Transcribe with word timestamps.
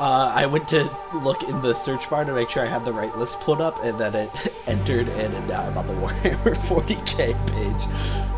Uh, 0.00 0.32
I 0.32 0.46
went 0.46 0.68
to 0.68 0.88
look 1.12 1.42
in 1.42 1.60
the 1.60 1.74
search 1.74 2.08
bar 2.08 2.24
to 2.24 2.32
make 2.32 2.50
sure 2.50 2.62
I 2.62 2.66
had 2.66 2.84
the 2.84 2.92
right 2.92 3.14
list 3.16 3.40
pulled 3.40 3.60
up, 3.60 3.82
and 3.82 3.98
then 3.98 4.14
it 4.14 4.30
entered, 4.68 5.08
and 5.08 5.48
now 5.48 5.62
I'm 5.62 5.76
on 5.76 5.88
the 5.88 5.94
Warhammer 6.02 6.54
40k 6.54 7.34
page. 7.52 8.37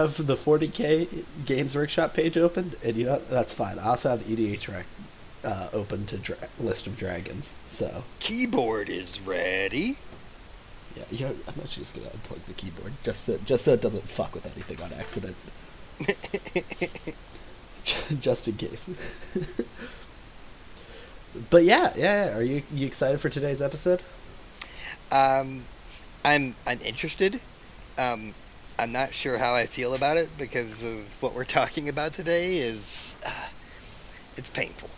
Have 0.00 0.26
the 0.26 0.34
40k 0.34 1.24
Games 1.46 1.74
Workshop 1.74 2.14
page 2.14 2.38
open, 2.38 2.72
and 2.84 2.96
you 2.96 3.04
know 3.04 3.18
that's 3.18 3.52
fine. 3.52 3.78
I 3.78 3.88
also 3.88 4.10
have 4.10 4.20
EDHREC 4.22 4.84
uh, 5.44 5.68
open 5.72 6.06
to 6.06 6.18
dra- 6.18 6.36
list 6.58 6.86
of 6.86 6.96
dragons. 6.96 7.58
So 7.64 8.04
Keyboard 8.20 8.88
is 8.88 9.20
ready. 9.20 9.98
yeah, 10.96 11.04
you 11.10 11.26
know, 11.26 11.32
I'm 11.46 11.60
actually 11.60 11.82
just 11.82 11.96
gonna 11.96 12.08
unplug 12.10 12.44
the 12.44 12.54
keyboard 12.54 12.92
just 13.02 13.24
so 13.24 13.38
just 13.44 13.64
so 13.64 13.72
it 13.72 13.82
doesn't 13.82 14.08
fuck 14.08 14.34
with 14.34 14.46
anything 14.46 14.80
on 14.82 14.92
accident, 14.98 15.36
just 18.20 18.48
in 18.48 18.56
case. 18.56 19.62
but 21.50 21.64
yeah, 21.64 21.92
yeah, 21.96 22.26
yeah. 22.26 22.36
Are 22.36 22.42
you 22.42 22.62
you 22.72 22.86
excited 22.86 23.20
for 23.20 23.28
today's 23.28 23.62
episode? 23.62 24.02
Um, 25.10 25.64
I'm 26.24 26.54
I'm 26.66 26.80
interested. 26.82 27.40
Um, 27.98 28.34
I'm 28.80 28.92
not 28.92 29.12
sure 29.12 29.36
how 29.36 29.54
I 29.54 29.66
feel 29.66 29.94
about 29.94 30.16
it 30.16 30.30
because 30.38 30.82
of 30.82 31.00
what 31.22 31.34
we're 31.34 31.44
talking 31.60 31.90
about 31.90 32.14
today. 32.14 32.58
Is 32.58 33.14
uh, 33.26 33.48
it's 34.36 34.48
painful. 34.48 34.88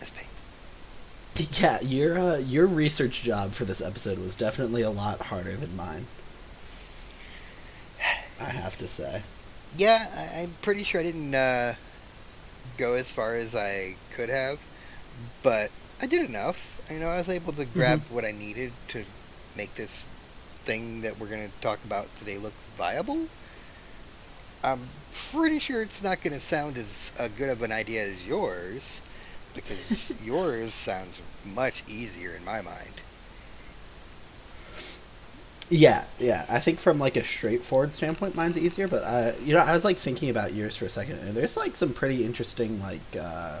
It's 0.00 0.10
painful. 0.10 1.62
Yeah, 1.62 1.78
your 1.82 2.18
uh, 2.18 2.38
your 2.38 2.66
research 2.66 3.22
job 3.22 3.52
for 3.52 3.64
this 3.64 3.80
episode 3.80 4.18
was 4.18 4.34
definitely 4.34 4.82
a 4.82 4.90
lot 4.90 5.20
harder 5.20 5.52
than 5.52 5.76
mine. 5.76 6.06
I 8.40 8.50
have 8.50 8.76
to 8.78 8.88
say. 8.88 9.22
Yeah, 9.76 10.08
I, 10.16 10.42
I'm 10.42 10.54
pretty 10.60 10.82
sure 10.82 11.00
I 11.00 11.04
didn't 11.04 11.34
uh, 11.34 11.74
go 12.76 12.94
as 12.94 13.08
far 13.08 13.36
as 13.36 13.54
I 13.54 13.94
could 14.14 14.28
have, 14.28 14.58
but 15.44 15.70
I 16.02 16.06
did 16.06 16.28
enough. 16.28 16.82
You 16.90 16.98
know, 16.98 17.08
I 17.08 17.18
was 17.18 17.28
able 17.28 17.52
to 17.52 17.64
grab 17.64 18.00
what 18.10 18.24
I 18.24 18.32
needed 18.32 18.72
to 18.88 19.04
make 19.56 19.74
this 19.76 20.08
thing 20.64 21.02
that 21.02 21.18
we're 21.18 21.28
going 21.28 21.48
to 21.50 21.60
talk 21.60 21.84
about 21.84 22.14
today 22.16 22.38
look 22.38 22.56
viable. 22.76 23.30
I'm 24.64 24.90
pretty 25.30 25.60
sure 25.60 25.80
it's 25.82 26.02
not 26.02 26.20
going 26.20 26.32
to 26.34 26.40
sound 26.40 26.76
as 26.76 27.12
uh, 27.16 27.28
good 27.28 27.50
of 27.50 27.62
an 27.62 27.70
idea 27.70 28.04
as 28.04 28.26
yours, 28.26 29.00
because 29.52 30.12
yours 30.18 30.74
sounds 30.74 31.20
much 31.44 31.84
easier 31.86 32.34
in 32.34 32.44
my 32.44 32.60
mind. 32.62 33.02
Yeah, 35.70 36.04
yeah. 36.18 36.44
I 36.48 36.58
think 36.58 36.78
from 36.78 36.98
like 36.98 37.16
a 37.16 37.24
straightforward 37.24 37.94
standpoint, 37.94 38.34
mine's 38.34 38.58
easier. 38.58 38.86
But 38.86 39.02
uh, 39.04 39.32
you 39.40 39.54
know, 39.54 39.60
I 39.60 39.72
was 39.72 39.84
like 39.84 39.96
thinking 39.98 40.28
about 40.30 40.52
yours 40.52 40.76
for 40.76 40.84
a 40.84 40.88
second, 40.90 41.18
and 41.20 41.30
there's 41.36 41.56
like 41.56 41.74
some 41.76 41.92
pretty 41.94 42.24
interesting 42.24 42.80
like 42.80 43.00
uh, 43.18 43.60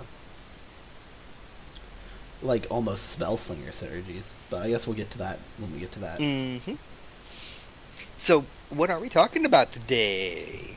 like 2.42 2.66
almost 2.70 3.10
spell 3.10 3.36
slinger 3.36 3.70
synergies. 3.70 4.36
But 4.50 4.62
I 4.62 4.68
guess 4.68 4.86
we'll 4.86 4.96
get 4.96 5.10
to 5.12 5.18
that 5.18 5.38
when 5.58 5.72
we 5.72 5.80
get 5.80 5.92
to 5.92 6.00
that. 6.00 6.20
hmm 6.20 6.74
So, 8.16 8.44
what 8.70 8.90
are 8.90 9.00
we 9.00 9.08
talking 9.08 9.44
about 9.44 9.72
today? 9.72 10.76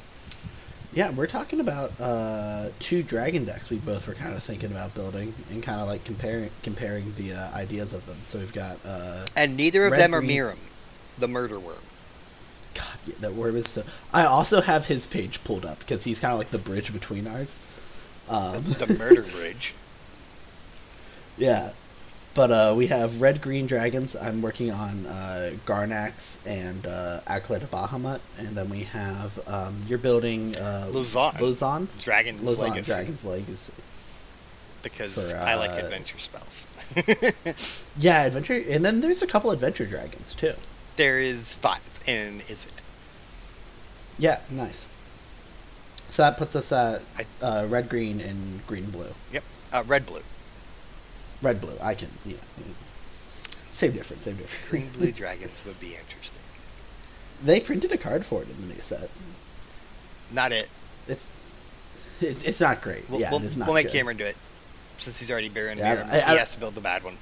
Yeah, 0.93 1.11
we're 1.11 1.27
talking 1.27 1.59
about 1.59 1.91
uh, 1.99 2.69
two 2.79 3.03
dragon 3.03 3.45
decks 3.45 3.69
we 3.69 3.77
both 3.77 4.07
were 4.07 4.15
kind 4.15 4.33
of 4.33 4.41
thinking 4.41 4.71
about 4.71 4.95
building 4.95 5.33
and 5.51 5.61
kind 5.61 5.79
of 5.79 5.87
like 5.87 6.03
comparing 6.03 6.49
comparing 6.63 7.13
the 7.15 7.33
uh, 7.33 7.51
ideas 7.55 7.93
of 7.93 8.05
them. 8.07 8.17
So 8.23 8.39
we've 8.39 8.53
got 8.53 8.79
uh, 8.85 9.25
And 9.35 9.55
neither 9.55 9.85
of 9.85 9.91
Red, 9.91 9.99
them 10.01 10.15
are 10.15 10.19
green- 10.21 10.31
Miirym, 10.31 10.57
the 11.19 11.27
murder 11.27 11.59
worm. 11.59 11.77
God, 12.73 12.97
yeah, 13.05 13.15
that 13.21 13.33
worm 13.33 13.55
is 13.55 13.69
so. 13.69 13.83
I 14.11 14.25
also 14.25 14.61
have 14.61 14.87
his 14.87 15.05
page 15.05 15.43
pulled 15.43 15.65
up 15.65 15.79
because 15.79 16.03
he's 16.03 16.19
kind 16.19 16.31
of 16.33 16.39
like 16.39 16.49
the 16.49 16.57
bridge 16.59 16.91
between 16.91 17.27
ours. 17.27 17.61
Um, 18.29 18.53
The 18.63 18.95
murder 18.99 19.23
bridge. 19.23 19.73
Yeah. 21.39 21.69
But 22.37 22.51
uh, 22.51 22.73
we 22.77 22.85
have 22.87 23.19
red 23.19 23.41
green 23.41 23.65
dragons. 23.65 24.15
I'm 24.15 24.43
working 24.43 24.69
on 24.71 25.07
uh, 25.07 25.49
Garnax 25.65 26.45
and 26.45 26.85
uh, 26.85 27.19
Acolyte 27.25 27.63
of 27.63 27.71
Bahamut. 27.71 28.19
And 28.37 28.49
then 28.49 28.69
we 28.69 28.81
have, 28.83 29.39
um, 29.47 29.81
you're 29.87 29.97
building 29.97 30.55
uh, 30.55 30.85
Lozhan. 30.91 31.33
Lozhan? 31.37 31.87
Dragon's 31.99 32.41
Lozhan, 32.41 32.69
Legacy. 32.69 32.81
Dragon's 32.85 33.25
Legacy. 33.25 33.73
Because 34.83 35.15
for, 35.31 35.35
I 35.35 35.55
like 35.55 35.71
uh, 35.71 35.85
adventure 35.85 36.19
spells. 36.19 36.67
Yeah, 37.97 38.27
adventure. 38.27 38.61
And 38.69 38.85
then 38.85 39.01
there's 39.01 39.23
a 39.23 39.27
couple 39.27 39.49
adventure 39.49 39.87
dragons, 39.87 40.35
too. 40.35 40.53
there 40.95 41.19
is 41.19 41.55
five, 41.55 41.81
and 42.05 42.41
is 42.41 42.65
it? 42.65 42.81
Yeah, 44.19 44.41
nice. 44.51 44.85
So 46.05 46.21
that 46.21 46.37
puts 46.37 46.55
us 46.55 46.71
at 46.71 47.03
I- 47.17 47.25
uh, 47.43 47.65
red 47.67 47.89
green 47.89 48.21
and 48.21 48.65
green 48.67 48.91
blue. 48.91 49.09
Yep. 49.33 49.43
Uh, 49.73 49.83
red 49.87 50.05
blue. 50.05 50.21
Red 51.41 51.61
blue, 51.61 51.75
I 51.81 51.93
can, 51.93 52.09
yeah. 52.25 52.35
Same 53.69 53.91
difference, 53.91 54.23
same 54.23 54.35
difference. 54.37 54.69
Green 54.71 54.89
blue 54.99 55.11
dragons 55.17 55.63
would 55.65 55.79
be 55.79 55.95
interesting. 55.95 56.41
they 57.43 57.59
printed 57.59 57.91
a 57.91 57.97
card 57.97 58.25
for 58.25 58.41
it 58.41 58.49
in 58.49 58.59
the 58.61 58.67
new 58.73 58.79
set. 58.79 59.09
Not 60.31 60.51
it. 60.51 60.67
It's 61.07 61.39
it's 62.21 62.43
it's 62.47 62.59
not 62.61 62.81
great. 62.81 63.07
We'll, 63.09 63.19
yeah, 63.21 63.29
we'll, 63.31 63.39
it 63.39 63.43
is 63.45 63.57
not 63.57 63.67
we'll 63.67 63.75
make 63.75 63.85
good. 63.87 63.93
Cameron 63.93 64.17
do 64.17 64.25
it. 64.25 64.35
Since 64.97 65.19
he's 65.19 65.29
already 65.29 65.49
burying 65.49 65.77
Yeah, 65.77 66.07
I- 66.11 66.21
I- 66.21 66.31
he 66.33 66.37
has 66.37 66.53
to 66.53 66.59
build 66.59 66.75
the 66.75 66.81
bad 66.81 67.03
one. 67.03 67.17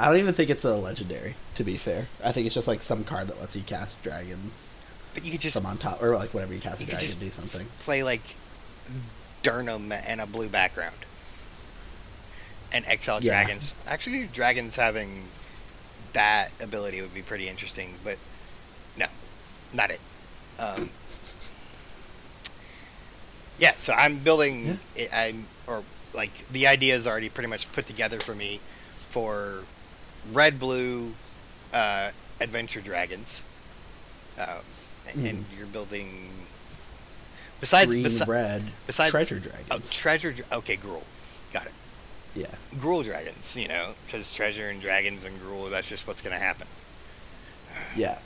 I 0.00 0.08
don't 0.08 0.18
even 0.18 0.34
think 0.34 0.50
it's 0.50 0.64
a 0.64 0.76
legendary. 0.76 1.36
To 1.54 1.64
be 1.64 1.76
fair, 1.76 2.08
I 2.24 2.30
think 2.32 2.46
it's 2.46 2.54
just 2.54 2.68
like 2.68 2.82
some 2.82 3.02
card 3.04 3.28
that 3.28 3.38
lets 3.40 3.56
you 3.56 3.62
cast 3.62 4.02
dragons 4.02 4.78
But 5.14 5.24
you 5.24 5.32
could 5.32 5.40
just 5.40 5.56
from 5.56 5.64
on 5.66 5.78
top, 5.78 6.02
or 6.02 6.14
like 6.16 6.34
whatever 6.34 6.52
you 6.54 6.60
cast 6.60 6.80
a 6.80 6.84
You 6.84 6.90
could 6.90 6.98
dragon, 6.98 7.18
do 7.18 7.28
something. 7.28 7.66
play 7.80 8.02
like 8.02 8.20
Durnan 9.42 9.90
and 10.06 10.20
a 10.20 10.26
blue 10.26 10.48
background. 10.48 10.94
And 12.76 12.84
exile 12.86 13.22
Yeah. 13.22 13.42
dragons. 13.44 13.72
Actually, 13.86 14.26
dragons 14.26 14.76
having 14.76 15.32
that 16.12 16.50
ability 16.60 17.00
would 17.00 17.14
be 17.14 17.22
pretty 17.22 17.48
interesting, 17.48 17.94
but 18.04 18.18
no, 18.98 19.06
not 19.72 19.90
it. 19.90 20.00
Um, 20.58 20.90
yeah, 23.58 23.72
so 23.76 23.94
I'm 23.94 24.18
building. 24.18 24.66
Yeah. 24.66 24.76
It, 24.94 25.08
I'm 25.14 25.46
or 25.66 25.84
like 26.12 26.46
the 26.52 26.66
idea 26.66 26.94
is 26.94 27.06
already 27.06 27.30
pretty 27.30 27.48
much 27.48 27.70
put 27.72 27.86
together 27.86 28.20
for 28.20 28.34
me 28.34 28.60
for 29.08 29.64
red 30.32 30.58
blue 30.58 31.14
uh, 31.72 32.10
adventure 32.42 32.82
dragons. 32.82 33.42
Um, 34.38 34.48
and, 35.08 35.26
and 35.26 35.38
Mhm. 35.46 35.56
you're 35.56 35.66
building 35.66 36.30
Besides, 37.60 37.88
green, 37.88 38.04
besi- 38.04 38.26
red 38.26 38.74
besides 38.86 39.10
treasure 39.12 39.36
oh, 39.42 39.48
dragons. 39.48 39.92
treasure. 39.94 40.34
Okay, 40.52 40.76
Gruul. 40.76 41.04
Got 41.54 41.66
it. 41.66 41.72
Yeah. 42.36 42.54
Gruul 42.76 43.02
dragons, 43.02 43.56
you 43.56 43.66
know, 43.68 43.94
because 44.04 44.32
treasure 44.32 44.68
and 44.68 44.80
dragons 44.80 45.24
and 45.24 45.36
Gruul, 45.40 45.70
that's 45.70 45.88
just 45.88 46.06
what's 46.06 46.20
going 46.20 46.36
to 46.36 46.42
happen. 46.42 46.66
Yeah. 47.96 48.18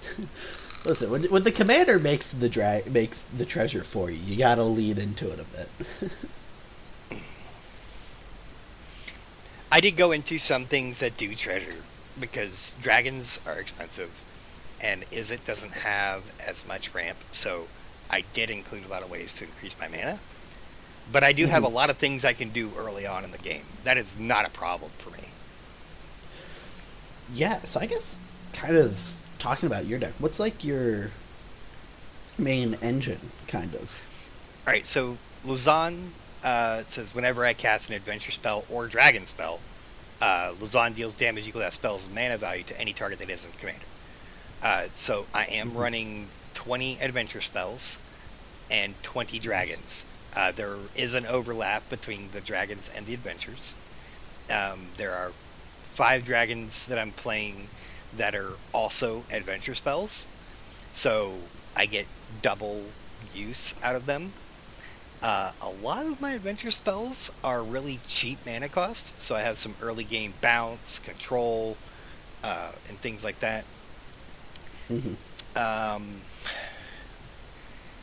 Listen, 0.84 1.10
when, 1.10 1.24
when 1.24 1.42
the 1.42 1.52
commander 1.52 1.98
makes 1.98 2.32
the 2.32 2.48
dra- 2.48 2.80
makes 2.90 3.24
the 3.24 3.44
treasure 3.44 3.84
for 3.84 4.10
you, 4.10 4.18
you 4.18 4.38
gotta 4.38 4.62
lean 4.62 4.98
into 4.98 5.28
it 5.28 5.38
a 5.38 5.44
bit. 5.44 7.20
I 9.72 9.80
did 9.80 9.96
go 9.96 10.12
into 10.12 10.38
some 10.38 10.64
things 10.64 11.00
that 11.00 11.18
do 11.18 11.34
treasure 11.34 11.74
because 12.18 12.74
dragons 12.80 13.38
are 13.46 13.60
expensive 13.60 14.10
and 14.80 15.04
Izzet 15.10 15.44
doesn't 15.44 15.72
have 15.72 16.22
as 16.48 16.66
much 16.66 16.94
ramp, 16.94 17.18
so 17.30 17.68
I 18.08 18.22
did 18.32 18.48
include 18.50 18.84
a 18.86 18.88
lot 18.88 19.02
of 19.02 19.10
ways 19.10 19.34
to 19.34 19.44
increase 19.44 19.78
my 19.78 19.88
mana. 19.88 20.18
But 21.12 21.24
I 21.24 21.32
do 21.32 21.46
have 21.46 21.64
a 21.64 21.68
Mhm. 21.68 21.72
lot 21.72 21.90
of 21.90 21.98
things 21.98 22.24
I 22.24 22.32
can 22.34 22.50
do 22.50 22.72
early 22.76 23.06
on 23.06 23.24
in 23.24 23.30
the 23.32 23.38
game. 23.38 23.64
That 23.84 23.96
is 23.96 24.16
not 24.16 24.44
a 24.46 24.50
problem 24.50 24.90
for 24.98 25.10
me. 25.10 25.18
yeah, 27.32 27.62
so 27.62 27.78
I 27.80 27.86
guess 27.86 28.20
kind 28.52 28.76
of 28.76 28.98
talking 29.38 29.66
about 29.68 29.86
your 29.86 29.98
deck, 30.00 30.14
what's 30.18 30.40
like 30.40 30.64
your 30.64 31.10
main 32.38 32.74
engine, 32.82 33.30
kind 33.46 33.74
of? 33.74 34.00
Alright, 34.66 34.84
so 34.86 35.16
Lozhan 35.46 36.10
uh, 36.42 36.82
says 36.88 37.14
whenever 37.14 37.44
I 37.44 37.54
cast 37.54 37.88
an 37.88 37.94
adventure 37.94 38.32
spell 38.32 38.64
or 38.68 38.86
dragon 38.88 39.26
spell, 39.26 39.60
uh, 40.20 40.52
Lozhan 40.60 40.94
deals 40.94 41.14
damage 41.14 41.46
equal 41.46 41.60
to 41.60 41.66
that 41.66 41.72
spell's 41.72 42.08
mana 42.08 42.36
value 42.36 42.64
to 42.64 42.80
any 42.80 42.92
target 42.92 43.18
that 43.20 43.30
isn't 43.30 43.58
commander. 43.58 43.86
Uh, 44.62 44.88
so 44.94 45.26
I 45.32 45.44
am 45.46 45.70
Mhm. 45.70 45.76
running 45.76 46.28
20 46.54 46.98
adventure 47.00 47.40
spells 47.40 47.96
and 48.70 49.00
20 49.02 49.38
dragons. 49.38 50.04
Uh, 50.32 50.52
there 50.52 50.90
is 50.94 51.14
an 51.14 51.26
overlap 51.26 51.88
between 51.88 52.30
the 52.30 52.40
dragons 52.40 52.88
and 52.88 53.06
the 53.06 53.14
adventures. 53.14 53.76
Um, 54.48 54.92
there 54.94 55.12
are 55.14 55.36
five 55.82 56.24
dragons 56.24 56.86
that 56.86 56.98
I'm 56.98 57.12
playing 57.12 57.72
that 58.12 58.34
are 58.34 58.58
also 58.72 59.26
adventure 59.30 59.74
spells, 59.74 60.26
so 60.90 61.50
I 61.76 61.86
get 61.86 62.08
double 62.40 62.96
use 63.20 63.74
out 63.82 63.96
of 63.96 64.06
them. 64.06 64.34
Uh, 65.22 65.52
a 65.60 65.70
lot 65.70 66.06
of 66.06 66.20
my 66.20 66.32
adventure 66.32 66.70
spells 66.70 67.30
are 67.44 67.64
really 67.64 67.98
cheap 67.98 68.44
mana 68.46 68.68
cost, 68.68 69.20
so 69.20 69.34
I 69.34 69.40
have 69.42 69.58
some 69.58 69.76
early 69.80 70.04
game 70.04 70.38
bounce, 70.40 70.98
control, 70.98 71.80
uh, 72.42 72.72
and 72.86 73.00
things 73.00 73.24
like 73.24 73.40
that. 73.40 73.66
hmm 74.88 75.14
Um, 75.54 76.24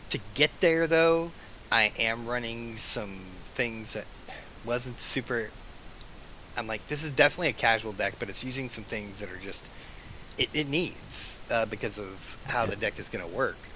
to 0.10 0.18
get 0.18 0.60
there, 0.62 0.88
though, 0.88 1.34
I 1.72 1.92
am 1.98 2.28
running 2.28 2.78
some 2.78 3.44
things 3.56 3.94
that 3.94 4.08
wasn't 4.64 5.00
super. 5.00 5.54
I'm 6.56 6.68
like, 6.68 6.88
this 6.88 7.04
is 7.04 7.12
definitely 7.12 7.50
a 7.50 7.54
casual 7.54 7.94
deck, 7.94 8.16
but 8.20 8.30
it's 8.30 8.44
using 8.44 8.70
some 8.70 8.86
things 8.86 9.20
that 9.20 9.30
are 9.30 9.40
just 9.40 9.70
it, 10.38 10.50
it 10.54 10.68
needs 10.68 11.40
uh, 11.50 11.66
because 11.66 11.98
of 12.00 12.38
how 12.46 12.66
the 12.66 12.76
deck 12.78 13.00
is 13.00 13.10
going 13.10 13.24
to 13.24 13.28
work. 13.30 13.72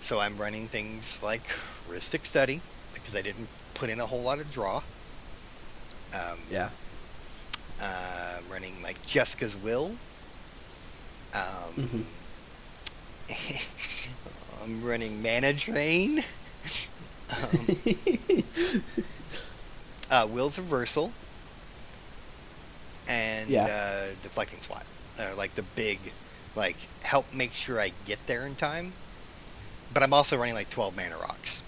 So 0.00 0.20
I'm 0.20 0.40
running 0.40 0.68
things 0.68 1.22
like 1.22 1.48
Rhystic 1.86 2.26
Study 2.26 2.62
because 2.92 3.14
I 3.14 3.22
didn't 3.22 3.50
put 3.74 3.90
in 3.90 4.00
a 4.00 4.06
whole 4.06 4.22
lot 4.22 4.40
of 4.40 4.50
draw. 4.50 4.82
Um, 6.12 6.40
Yeah. 6.50 6.70
uh, 7.80 8.36
I'm 8.38 8.50
running 8.50 8.82
like 8.82 9.02
Jeska's 9.02 9.56
Will. 9.56 10.00
Um, 11.32 11.76
Mhm. 11.76 12.04
I'm 14.62 14.82
running 14.82 15.22
Mana 15.22 15.52
Drain. 15.52 16.24
Um, 17.28 18.82
uh, 20.10 20.26
Wyll's 20.30 20.58
Reversal. 20.58 21.12
And 23.08 23.48
Yeah. 23.48 23.64
uh, 23.66 24.14
Deflecting 24.22 24.60
Swat. 24.60 24.84
Like 25.36 25.54
the 25.54 25.62
big, 25.62 25.98
like, 26.54 26.76
help 27.02 27.32
make 27.32 27.52
sure 27.52 27.80
I 27.80 27.92
get 28.04 28.18
there 28.26 28.46
in 28.46 28.54
time. 28.54 28.92
But 29.92 30.02
I'm 30.02 30.12
also 30.12 30.36
running 30.36 30.54
like 30.54 30.68
12 30.70 30.94
Mana 30.96 31.16
Rocks. 31.16 31.62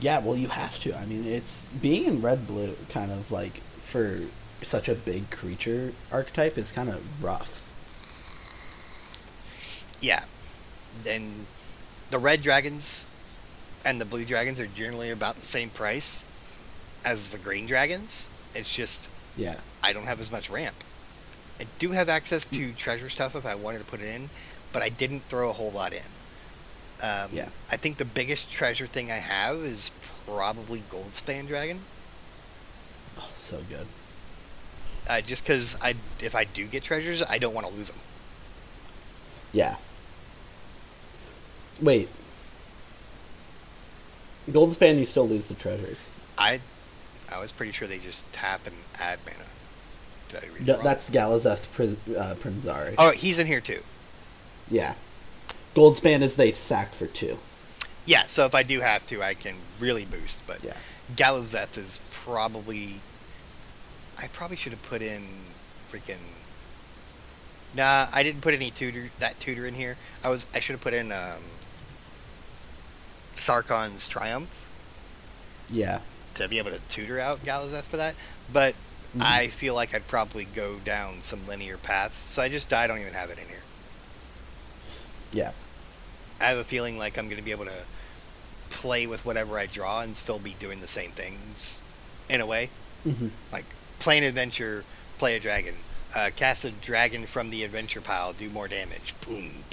yeah, 0.00 0.18
well, 0.18 0.36
you 0.36 0.48
have 0.48 0.78
to. 0.80 0.94
I 0.96 1.06
mean, 1.06 1.24
it's 1.24 1.70
being 1.70 2.04
in 2.04 2.20
red 2.20 2.46
blue, 2.46 2.76
kind 2.88 3.10
of 3.10 3.30
like 3.30 3.58
for 3.80 4.20
such 4.60 4.88
a 4.88 4.94
big 4.94 5.30
creature 5.30 5.92
archetype, 6.12 6.58
is 6.58 6.72
kind 6.72 6.88
of 6.88 7.22
rough. 7.24 7.62
yeah. 10.00 10.24
And 11.08 11.46
the 12.10 12.18
red 12.18 12.42
dragons 12.42 13.06
and 13.84 14.00
the 14.00 14.04
blue 14.04 14.24
dragons 14.24 14.60
are 14.60 14.66
generally 14.66 15.10
about 15.10 15.36
the 15.36 15.46
same 15.46 15.70
price 15.70 16.24
as 17.04 17.32
the 17.32 17.38
green 17.38 17.66
dragons. 17.66 18.28
It's 18.54 18.72
just 18.72 19.08
Yeah. 19.36 19.56
I 19.82 19.92
don't 19.92 20.04
have 20.04 20.20
as 20.20 20.30
much 20.30 20.50
ramp. 20.50 20.76
I 21.60 21.66
do 21.78 21.92
have 21.92 22.08
access 22.08 22.44
to 22.46 22.72
treasure 22.72 23.08
stuff 23.08 23.34
if 23.34 23.46
I 23.46 23.54
wanted 23.54 23.78
to 23.78 23.84
put 23.84 24.00
it 24.00 24.08
in, 24.08 24.30
but 24.72 24.82
I 24.82 24.88
didn't 24.88 25.20
throw 25.28 25.50
a 25.50 25.52
whole 25.52 25.70
lot 25.70 25.92
in. 25.92 26.02
Um, 27.00 27.30
Yeah. 27.32 27.48
I 27.70 27.76
think 27.76 27.98
the 27.98 28.04
biggest 28.04 28.50
treasure 28.50 28.86
thing 28.86 29.10
I 29.10 29.16
have 29.16 29.56
is 29.56 29.90
probably 30.26 30.82
Goldspan 30.90 31.46
Dragon. 31.48 31.80
Oh, 33.18 33.30
so 33.34 33.62
good. 33.68 33.86
Uh, 35.08 35.20
just 35.20 35.42
because 35.44 35.76
I, 35.80 35.94
if 36.20 36.34
I 36.34 36.44
do 36.44 36.64
get 36.66 36.84
treasures, 36.84 37.22
I 37.22 37.38
don't 37.38 37.54
want 37.54 37.66
to 37.66 37.72
lose 37.72 37.88
them. 37.88 37.98
Yeah. 39.52 39.76
Wait. 41.80 42.08
Golden 44.50 44.72
Span, 44.72 44.98
you 44.98 45.04
still 45.04 45.28
lose 45.28 45.48
the 45.48 45.54
treasures. 45.54 46.10
I, 46.36 46.60
I 47.30 47.38
was 47.38 47.52
pretty 47.52 47.72
sure 47.72 47.86
they 47.86 47.98
just 47.98 48.30
tap 48.32 48.60
and 48.66 48.74
add 48.98 49.18
mana. 49.24 49.36
Did 50.30 50.44
I 50.44 50.54
read 50.54 50.66
No, 50.66 50.74
wrong? 50.74 50.82
that's 50.84 51.10
Galazeth 51.10 51.72
Pris- 51.72 51.98
uh, 52.16 52.34
Prismari. 52.38 52.94
Oh, 52.98 53.10
he's 53.10 53.38
in 53.38 53.46
here 53.46 53.60
too. 53.60 53.80
Yeah. 54.70 54.94
Goldspan 55.74 56.22
is 56.22 56.36
they 56.36 56.52
sack 56.52 56.88
for 56.94 57.06
two. 57.06 57.38
Yeah, 58.04 58.26
so 58.26 58.44
if 58.46 58.54
I 58.54 58.62
do 58.64 58.80
have 58.80 59.06
to, 59.06 59.22
I 59.22 59.34
can 59.34 59.54
really 59.78 60.04
boost. 60.06 60.40
But 60.46 60.64
Yeah. 60.64 60.76
Galazeth 61.14 61.78
is 61.78 62.00
probably. 62.10 62.94
I 64.18 64.26
probably 64.28 64.56
should 64.56 64.72
have 64.72 64.82
put 64.84 65.02
in 65.02 65.22
freaking. 65.92 66.16
Nah, 67.74 68.08
I 68.12 68.22
didn't 68.22 68.42
put 68.42 68.54
any 68.54 68.70
tutor 68.70 69.10
that 69.20 69.38
tutor 69.40 69.66
in 69.66 69.74
here. 69.74 69.96
I 70.22 70.28
was 70.28 70.46
I 70.54 70.60
should 70.60 70.72
have 70.74 70.80
put 70.82 70.94
in 70.94 71.10
um, 71.12 71.40
Sarkhan's 73.36 74.08
Triumph 74.08 74.50
Yeah. 75.68 76.00
to 76.34 76.48
be 76.48 76.58
able 76.58 76.70
to 76.70 76.80
tutor 76.80 77.18
out 77.20 77.44
Galazeth 77.44 77.84
for 77.84 77.96
that. 77.98 78.16
But 78.48 78.74
Mhm. 79.14 79.22
I 79.22 79.48
feel 79.48 79.74
like 79.74 79.94
I'd 79.94 80.06
probably 80.06 80.44
go 80.46 80.78
down 80.80 81.22
some 81.22 81.46
linear 81.46 81.78
paths, 81.78 82.18
so 82.18 82.42
I 82.42 82.48
just 82.48 82.72
I 82.72 82.86
don't 82.86 83.00
even 83.00 83.14
have 83.14 83.30
it 83.30 83.38
in 83.38 83.48
here. 83.48 83.62
Yeah. 85.32 85.52
I 86.40 86.46
have 86.48 86.58
a 86.58 86.64
feeling 86.64 86.98
like 86.98 87.18
I'm 87.18 87.26
going 87.26 87.36
to 87.36 87.42
be 87.42 87.50
able 87.52 87.66
to 87.66 87.86
play 88.70 89.06
with 89.06 89.24
whatever 89.24 89.58
I 89.58 89.66
draw 89.66 90.00
and 90.00 90.16
still 90.16 90.38
be 90.38 90.54
doing 90.54 90.80
the 90.80 90.88
same 90.88 91.12
things 91.12 91.82
in 92.28 92.40
a 92.40 92.46
way. 92.46 92.70
hmm 93.04 93.28
Like 93.52 93.66
play 93.98 94.18
an 94.18 94.24
adventure, 94.24 94.84
play 95.18 95.36
a 95.36 95.40
dragon, 95.40 95.84
uh, 96.14 96.30
cast 96.34 96.64
a 96.64 96.70
dragon 96.70 97.26
from 97.26 97.50
the 97.50 97.64
adventure 97.64 98.00
pile, 98.00 98.32
do 98.32 98.50
more 98.50 98.68
damage. 98.68 99.14
Boom. 99.20 99.64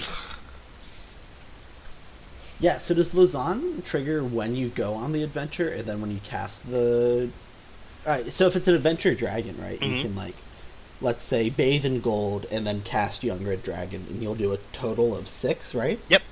Yeah, 2.60 2.76
so 2.78 2.94
does 2.94 3.14
Lozhan 3.14 3.82
trigger 3.84 4.22
when 4.22 4.54
you 4.54 4.68
go 4.68 4.94
on 4.94 5.12
the 5.12 5.22
adventure 5.22 5.70
and 5.70 5.84
then 5.84 6.00
when 6.00 6.10
you 6.10 6.20
cast 6.22 6.70
the. 6.70 7.30
Alright, 8.06 8.30
so 8.32 8.46
if 8.46 8.56
it's 8.56 8.68
an 8.68 8.74
adventure 8.74 9.14
dragon, 9.14 9.56
right, 9.60 9.80
Mhm. 9.80 9.96
you 9.96 10.02
can, 10.02 10.14
like, 10.16 10.34
let's 11.00 11.22
say, 11.22 11.48
bathe 11.50 11.84
in 11.86 12.00
gold 12.00 12.46
and 12.50 12.66
then 12.66 12.82
cast 12.82 13.24
Young 13.24 13.44
Red 13.46 13.62
Dragon, 13.62 14.06
and 14.10 14.22
you'll 14.22 14.34
do 14.34 14.52
a 14.52 14.58
total 14.72 15.16
of 15.16 15.26
six, 15.28 15.74
right? 15.74 15.98
Yep. 16.08 16.22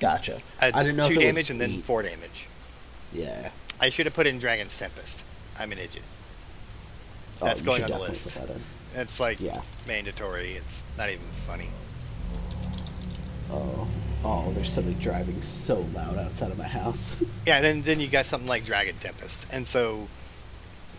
Gotcha. 0.00 0.36
Uh, 0.60 0.70
I 0.74 0.82
didn't 0.82 0.96
know 0.96 1.08
two 1.08 1.14
if 1.14 1.20
it 1.20 1.26
was 1.26 1.34
damage 1.36 1.50
and 1.50 1.60
then 1.60 1.70
eight. 1.70 1.84
four 1.84 2.02
damage. 2.02 2.46
Yeah. 3.12 3.50
I 3.80 3.88
should 3.90 4.06
have 4.06 4.14
put 4.14 4.26
in 4.26 4.38
Dragon's 4.38 4.76
Tempest. 4.76 5.22
I'm 5.58 5.72
an 5.72 5.78
idiot. 5.78 6.02
Oh, 7.40 7.46
That's 7.46 7.60
you 7.60 7.66
going 7.66 7.84
on 7.84 7.90
the 7.90 7.98
list. 7.98 8.32
Put 8.34 8.46
that 8.48 8.54
in. 8.54 8.62
It's 9.00 9.20
like 9.20 9.40
Yeah. 9.40 9.60
mandatory. 9.86 10.52
It's 10.54 10.82
not 10.98 11.08
even 11.10 11.26
funny. 11.46 11.70
Oh. 13.50 13.88
Oh, 14.24 14.50
there's 14.52 14.70
somebody 14.70 14.96
driving 14.98 15.40
so 15.40 15.80
loud 15.94 16.16
outside 16.16 16.50
of 16.50 16.58
my 16.58 16.66
house. 16.66 17.24
Yeah, 17.46 17.60
then 17.60 17.82
then 17.82 18.00
you 18.00 18.08
got 18.08 18.26
something 18.26 18.48
like 18.48 18.64
Dragon 18.64 18.96
Tempest, 18.98 19.46
and 19.52 19.66
so 19.66 20.08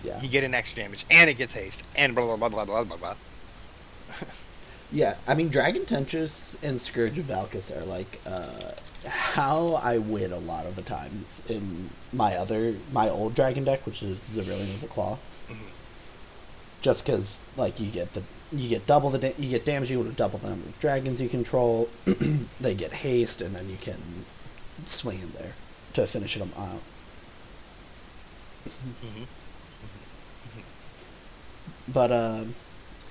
yeah. 0.03 0.21
you 0.21 0.29
get 0.29 0.45
an 0.45 0.53
extra 0.53 0.83
damage, 0.83 1.05
and 1.11 1.29
it 1.29 1.33
gets 1.33 1.53
haste, 1.53 1.83
and 1.95 2.15
blah 2.15 2.25
blah 2.25 2.37
blah 2.37 2.49
blah 2.49 2.65
blah 2.65 2.83
blah 2.83 2.97
blah. 2.97 3.15
Yeah, 4.89 5.15
I 5.27 5.35
mean, 5.35 5.49
Dragon 5.49 5.85
Tempest 5.85 6.63
and 6.63 6.79
Scourge 6.79 7.19
of 7.19 7.25
Valkas 7.25 7.75
are 7.75 7.83
like 7.83 8.21
uh, 8.25 8.71
how 9.05 9.73
I 9.83 9.97
win 9.97 10.31
a 10.31 10.37
lot 10.37 10.65
of 10.65 10.77
the 10.77 10.81
times 10.81 11.45
in 11.49 11.89
my 12.13 12.35
other 12.35 12.75
my 12.93 13.09
old 13.09 13.35
Dragon 13.35 13.65
deck, 13.65 13.85
which 13.85 14.01
is 14.01 14.19
Zirilan 14.19 14.59
with 14.59 14.79
the 14.81 14.87
Claw. 14.87 15.17
Mhm. 15.49 15.57
Just 16.79 17.05
because 17.05 17.49
like 17.57 17.81
you 17.81 17.91
get 17.91 18.13
the 18.13 18.23
you 18.51 18.69
get 18.69 18.85
double 18.87 19.09
the 19.09 19.19
da- 19.19 19.35
you 19.37 19.49
get 19.49 19.65
damage 19.65 19.91
equal 19.91 20.05
to 20.05 20.11
double 20.11 20.39
the 20.39 20.49
number 20.49 20.67
of 20.69 20.79
dragons 20.79 21.21
you 21.21 21.29
control. 21.29 21.89
they 22.61 22.73
get 22.75 22.93
haste, 22.93 23.41
and 23.41 23.55
then 23.55 23.69
you 23.69 23.77
can 23.77 24.25
swing 24.85 25.19
in 25.19 25.31
there 25.31 25.53
to 25.93 26.07
finish 26.07 26.35
them 26.35 26.51
out. 26.57 26.81
hmm 29.01 29.23
But 31.87 32.11
um, 32.11 32.55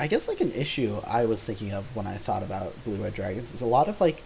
I 0.00 0.06
guess 0.06 0.28
like 0.28 0.40
an 0.40 0.52
issue 0.52 1.00
I 1.06 1.24
was 1.26 1.44
thinking 1.46 1.72
of 1.72 1.94
when 1.96 2.06
I 2.06 2.14
thought 2.14 2.42
about 2.42 2.84
blue 2.84 3.02
red 3.02 3.14
dragons 3.14 3.54
is 3.54 3.62
a 3.62 3.66
lot 3.66 3.88
of 3.88 4.00
like 4.00 4.22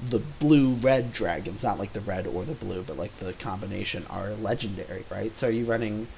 the 0.00 0.20
blue 0.40 0.74
red 0.74 1.12
dragons, 1.12 1.64
not 1.64 1.78
like 1.78 1.92
the 1.92 2.00
red 2.00 2.26
or 2.26 2.44
the 2.44 2.54
blue, 2.54 2.82
but 2.82 2.96
like 2.98 3.14
the 3.14 3.34
combination 3.34 4.04
are 4.10 4.32
legendary, 4.32 5.04
right? 5.10 5.34
So 5.36 5.48
are 5.48 5.50
you 5.50 5.64
running? 5.64 6.08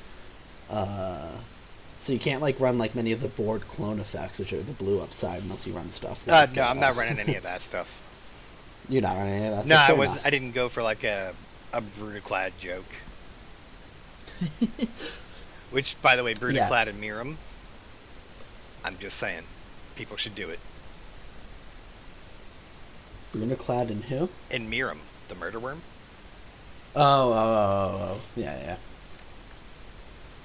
Uh, 0.70 1.40
so 1.98 2.12
you 2.12 2.18
can't 2.18 2.40
like 2.40 2.58
run 2.60 2.78
like 2.78 2.94
many 2.94 3.12
of 3.12 3.20
the 3.20 3.28
board 3.28 3.68
clone 3.68 3.98
effects, 3.98 4.38
which 4.38 4.52
are 4.52 4.62
the 4.62 4.72
blue 4.72 5.00
upside, 5.00 5.42
unless 5.42 5.66
you 5.66 5.72
run 5.74 5.90
stuff. 5.90 6.26
Uh, 6.28 6.32
Like, 6.32 6.54
no, 6.56 6.62
I'm 6.62 6.80
not 6.80 6.96
uh, 6.96 7.00
running 7.00 7.18
any 7.18 7.34
of 7.34 7.42
that 7.42 7.60
stuff. 7.60 7.88
You're 8.88 9.02
not 9.02 9.16
running 9.16 9.34
any 9.34 9.46
of 9.54 9.56
that. 9.56 9.68
no, 9.68 9.76
I 9.76 9.92
was. 9.98 10.08
enough. 10.08 10.26
I 10.26 10.30
didn't 10.30 10.52
go 10.52 10.68
for 10.68 10.82
like 10.82 11.04
a 11.04 11.34
a 11.72 11.82
Brudiclad 11.82 12.52
joke. 12.58 12.84
Which, 15.70 16.00
by 16.00 16.16
the 16.16 16.24
way, 16.24 16.34
Brudiclad 16.34 16.86
and 16.88 17.02
Miirym. 17.02 17.36
I'm 18.84 18.96
just 18.98 19.18
saying, 19.18 19.42
people 19.96 20.16
should 20.16 20.34
do 20.34 20.48
it. 20.48 20.60
Brudiclad 23.34 23.90
and 23.90 24.04
who? 24.04 24.30
And 24.50 24.72
Miirym, 24.72 24.98
the 25.28 25.34
murder 25.34 25.58
worm. 25.58 25.82
Oh, 26.96 27.32
oh, 27.32 27.34
oh, 27.34 27.98
oh, 28.00 28.14
oh. 28.14 28.20
yeah, 28.36 28.58
yeah. 28.60 28.76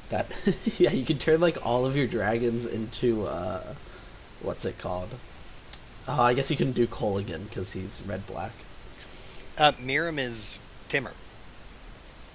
That, 0.10 0.76
yeah, 0.80 0.92
you 0.92 1.06
can 1.06 1.18
turn 1.18 1.40
like 1.42 1.66
all 1.66 1.86
of 1.86 1.96
your 1.98 2.08
dragons 2.08 2.66
into 2.66 3.26
uh, 3.26 3.74
what's 4.42 4.66
it 4.66 4.78
called? 4.78 5.10
Oh, 6.08 6.22
I 6.22 6.34
guess 6.34 6.52
you 6.52 6.58
can 6.58 6.72
do 6.74 6.86
Kolaghan 6.88 7.48
because 7.50 7.74
he's 7.74 8.04
red 8.08 8.26
black. 8.28 8.54
Uh, 9.58 9.72
Miirym 9.74 10.20
is 10.20 10.60
Timur. 10.90 11.14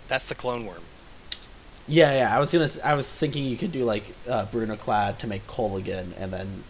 That's 0.08 0.28
the 0.28 0.34
clone 0.34 0.64
worm. 0.64 0.82
Yeah, 1.86 2.12
yeah. 2.14 2.36
I 2.36 2.38
was 2.38 2.52
gonna. 2.52 2.68
I 2.84 2.94
was 2.94 3.18
thinking 3.18 3.44
you 3.44 3.56
could 3.56 3.72
do 3.72 3.84
like 3.84 4.14
uh, 4.28 4.46
Brudiclad 4.46 5.18
to 5.18 5.26
make 5.26 5.46
Kolaghan, 5.46 6.14
and 6.18 6.32
then 6.32 6.64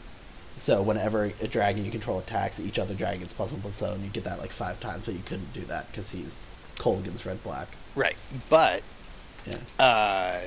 so 0.56 0.82
whenever 0.82 1.24
a 1.24 1.48
dragon 1.48 1.84
you 1.84 1.90
control 1.90 2.18
attacks, 2.18 2.60
each 2.60 2.78
other 2.78 2.94
dragon's 2.94 3.32
plus 3.32 3.50
one 3.52 3.60
plus 3.60 3.78
zero, 3.78 3.92
and 3.92 4.02
you 4.02 4.10
get 4.10 4.24
that 4.24 4.38
like 4.38 4.52
five 4.52 4.78
times. 4.80 5.06
But 5.06 5.14
you 5.14 5.22
couldn't 5.24 5.52
do 5.52 5.62
that 5.62 5.88
because 5.90 6.10
he's 6.12 6.54
Kolaghan's 6.76 7.26
red 7.26 7.42
black. 7.42 7.68
Right, 7.94 8.16
but 8.48 8.82
Yeah. 9.46 9.58
uh, 9.84 10.40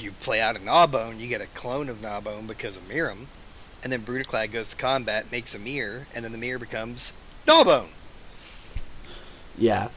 you 0.00 0.12
play 0.12 0.40
out 0.40 0.56
a 0.56 0.58
Gnawbone, 0.64 1.20
you 1.20 1.28
get 1.28 1.40
a 1.40 1.46
clone 1.48 1.88
of 1.88 2.00
Gnawbone 2.00 2.46
because 2.46 2.76
of 2.76 2.88
Miirym, 2.88 3.26
and 3.82 3.92
then 3.92 4.02
Brudiclad 4.02 4.52
goes 4.52 4.70
to 4.70 4.76
combat, 4.76 5.30
makes 5.30 5.54
a 5.54 5.58
mirror, 5.58 6.06
and 6.14 6.24
then 6.24 6.32
the 6.32 6.38
mirror 6.38 6.58
becomes 6.58 7.12
Gnawbone. 7.46 7.88
Yeah. 9.58 9.88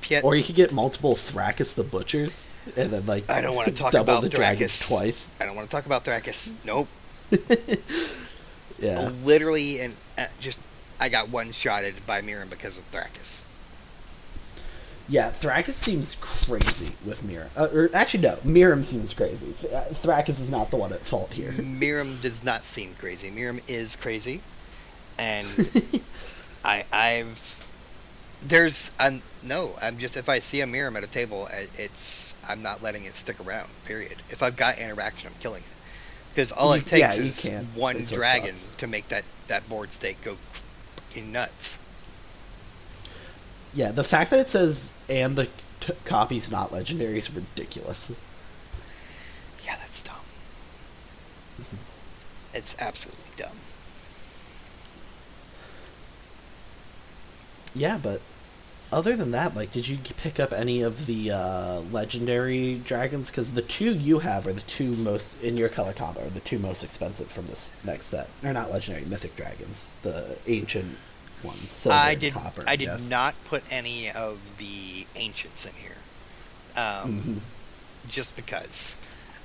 Piet- 0.00 0.24
Or 0.24 0.34
you 0.36 0.44
could 0.44 0.54
get 0.54 0.72
multiple 0.72 1.14
Thrakkus 1.14 1.74
the 1.74 1.82
Butchers, 1.84 2.50
and 2.76 2.90
then 2.92 3.06
like 3.06 3.28
I 3.28 3.40
don't 3.40 3.54
wanna 3.56 3.72
talk 3.72 3.92
double 3.92 4.12
about 4.14 4.22
the 4.22 4.28
dragons 4.28 4.76
Thrakkus. 4.78 4.86
twice. 4.88 5.40
I 5.40 5.46
don't 5.46 5.56
want 5.56 5.68
to 5.68 5.74
talk 5.74 5.86
about 5.86 6.04
Thrakkus. 6.04 6.52
Nope. 6.64 6.88
Yeah, 8.78 9.10
Literally, 9.24 9.80
and 9.80 9.96
uh, 10.18 10.26
just 10.38 10.58
I 11.00 11.08
got 11.08 11.30
one 11.30 11.52
shotted 11.52 11.94
by 12.06 12.20
Miirym 12.20 12.50
because 12.50 12.76
of 12.76 12.84
Thrakkus. 12.92 13.40
Yeah. 15.08 15.30
Thrakkus 15.30 15.72
seems 15.74 16.16
crazy 16.20 16.96
with 17.04 17.22
Miirym. 17.22 17.48
Uh, 17.56 17.68
or 17.72 17.90
actually, 17.94 18.22
no, 18.24 18.36
Miirym 18.44 18.82
seems 18.82 19.12
crazy. 19.12 19.50
Uh, 19.74 19.84
Thrakkus 19.90 20.40
is 20.40 20.50
not 20.50 20.70
the 20.70 20.76
one 20.76 20.92
at 20.92 21.00
fault 21.00 21.32
here. 21.32 21.52
Miirym 21.52 22.20
does 22.22 22.42
not 22.44 22.64
seem 22.64 22.94
crazy. 22.98 23.30
Miirym 23.30 23.60
is 23.68 23.96
crazy, 23.96 24.40
and 25.18 25.46
I 26.64 26.84
I've 26.92 27.54
there's 28.42 28.90
I'm 28.98 29.22
no 29.42 29.74
I'm 29.80 29.98
just 29.98 30.16
if 30.16 30.28
I 30.28 30.40
see 30.40 30.60
a 30.60 30.66
Miirym 30.66 30.96
at 30.96 31.04
a 31.04 31.08
table 31.08 31.48
it's 31.76 32.34
I'm 32.48 32.62
not 32.62 32.82
letting 32.82 33.04
it 33.04 33.14
stick 33.16 33.38
around. 33.44 33.68
Period. 33.86 34.16
If 34.30 34.42
I've 34.42 34.56
got 34.56 34.78
interaction, 34.78 35.28
I'm 35.28 35.40
killing 35.40 35.62
it 35.62 35.68
because 36.34 36.52
all 36.52 36.74
You- 36.76 36.82
it 36.82 36.86
takes 36.86 37.44
yeah, 37.44 37.60
is 37.60 37.66
one 37.76 37.96
dragon 37.96 38.54
to 38.78 38.86
make 38.86 39.08
that 39.08 39.24
that 39.48 39.68
board 39.68 39.92
state 39.92 40.16
go 40.22 40.36
nuts. 41.16 41.78
Yeah, 43.76 43.90
the 43.92 44.02
fact 44.02 44.30
that 44.30 44.40
it 44.40 44.46
says 44.46 45.04
and 45.08 45.36
the 45.36 45.48
t- 45.80 45.92
copy's 46.06 46.50
not 46.50 46.72
legendary 46.72 47.18
is 47.18 47.34
ridiculous. 47.34 48.24
Yeah, 49.64 49.76
that's 49.76 50.02
dumb. 50.02 50.16
it's 52.54 52.74
absolutely 52.78 53.22
dumb. 53.36 53.52
Yeah, 57.74 57.98
but 58.02 58.22
other 58.90 59.14
than 59.14 59.32
that, 59.32 59.54
like, 59.54 59.72
did 59.72 59.86
you 59.86 59.98
pick 60.16 60.40
up 60.40 60.54
any 60.54 60.80
of 60.80 61.04
the 61.04 61.32
uh, 61.32 61.80
legendary 61.92 62.80
dragons? 62.82 63.30
Because 63.30 63.52
the 63.52 63.60
two 63.60 63.94
you 63.94 64.20
have 64.20 64.46
are 64.46 64.54
the 64.54 64.62
two 64.62 64.92
most 64.92 65.42
in 65.42 65.58
your 65.58 65.68
color 65.68 65.92
combo 65.92 66.24
are 66.24 66.30
the 66.30 66.40
two 66.40 66.58
most 66.58 66.82
expensive 66.82 67.30
from 67.30 67.44
this 67.46 67.78
next 67.84 68.06
set. 68.06 68.30
They're 68.40 68.54
not 68.54 68.70
legendary, 68.70 69.04
mythic 69.04 69.36
dragons, 69.36 69.92
the 70.00 70.38
ancient 70.46 70.96
ones. 71.42 71.70
Silver 71.70 71.98
I 71.98 72.14
did 72.14 72.32
copper. 72.32 72.64
I 72.66 72.76
did 72.76 72.86
guess. 72.86 73.10
not 73.10 73.34
put 73.44 73.62
any 73.70 74.10
of 74.12 74.38
the 74.58 75.06
ancients 75.16 75.64
in 75.66 75.72
here. 75.74 75.96
Um, 76.76 77.10
Mhm. 77.12 77.40
just 78.08 78.34
because. 78.36 78.94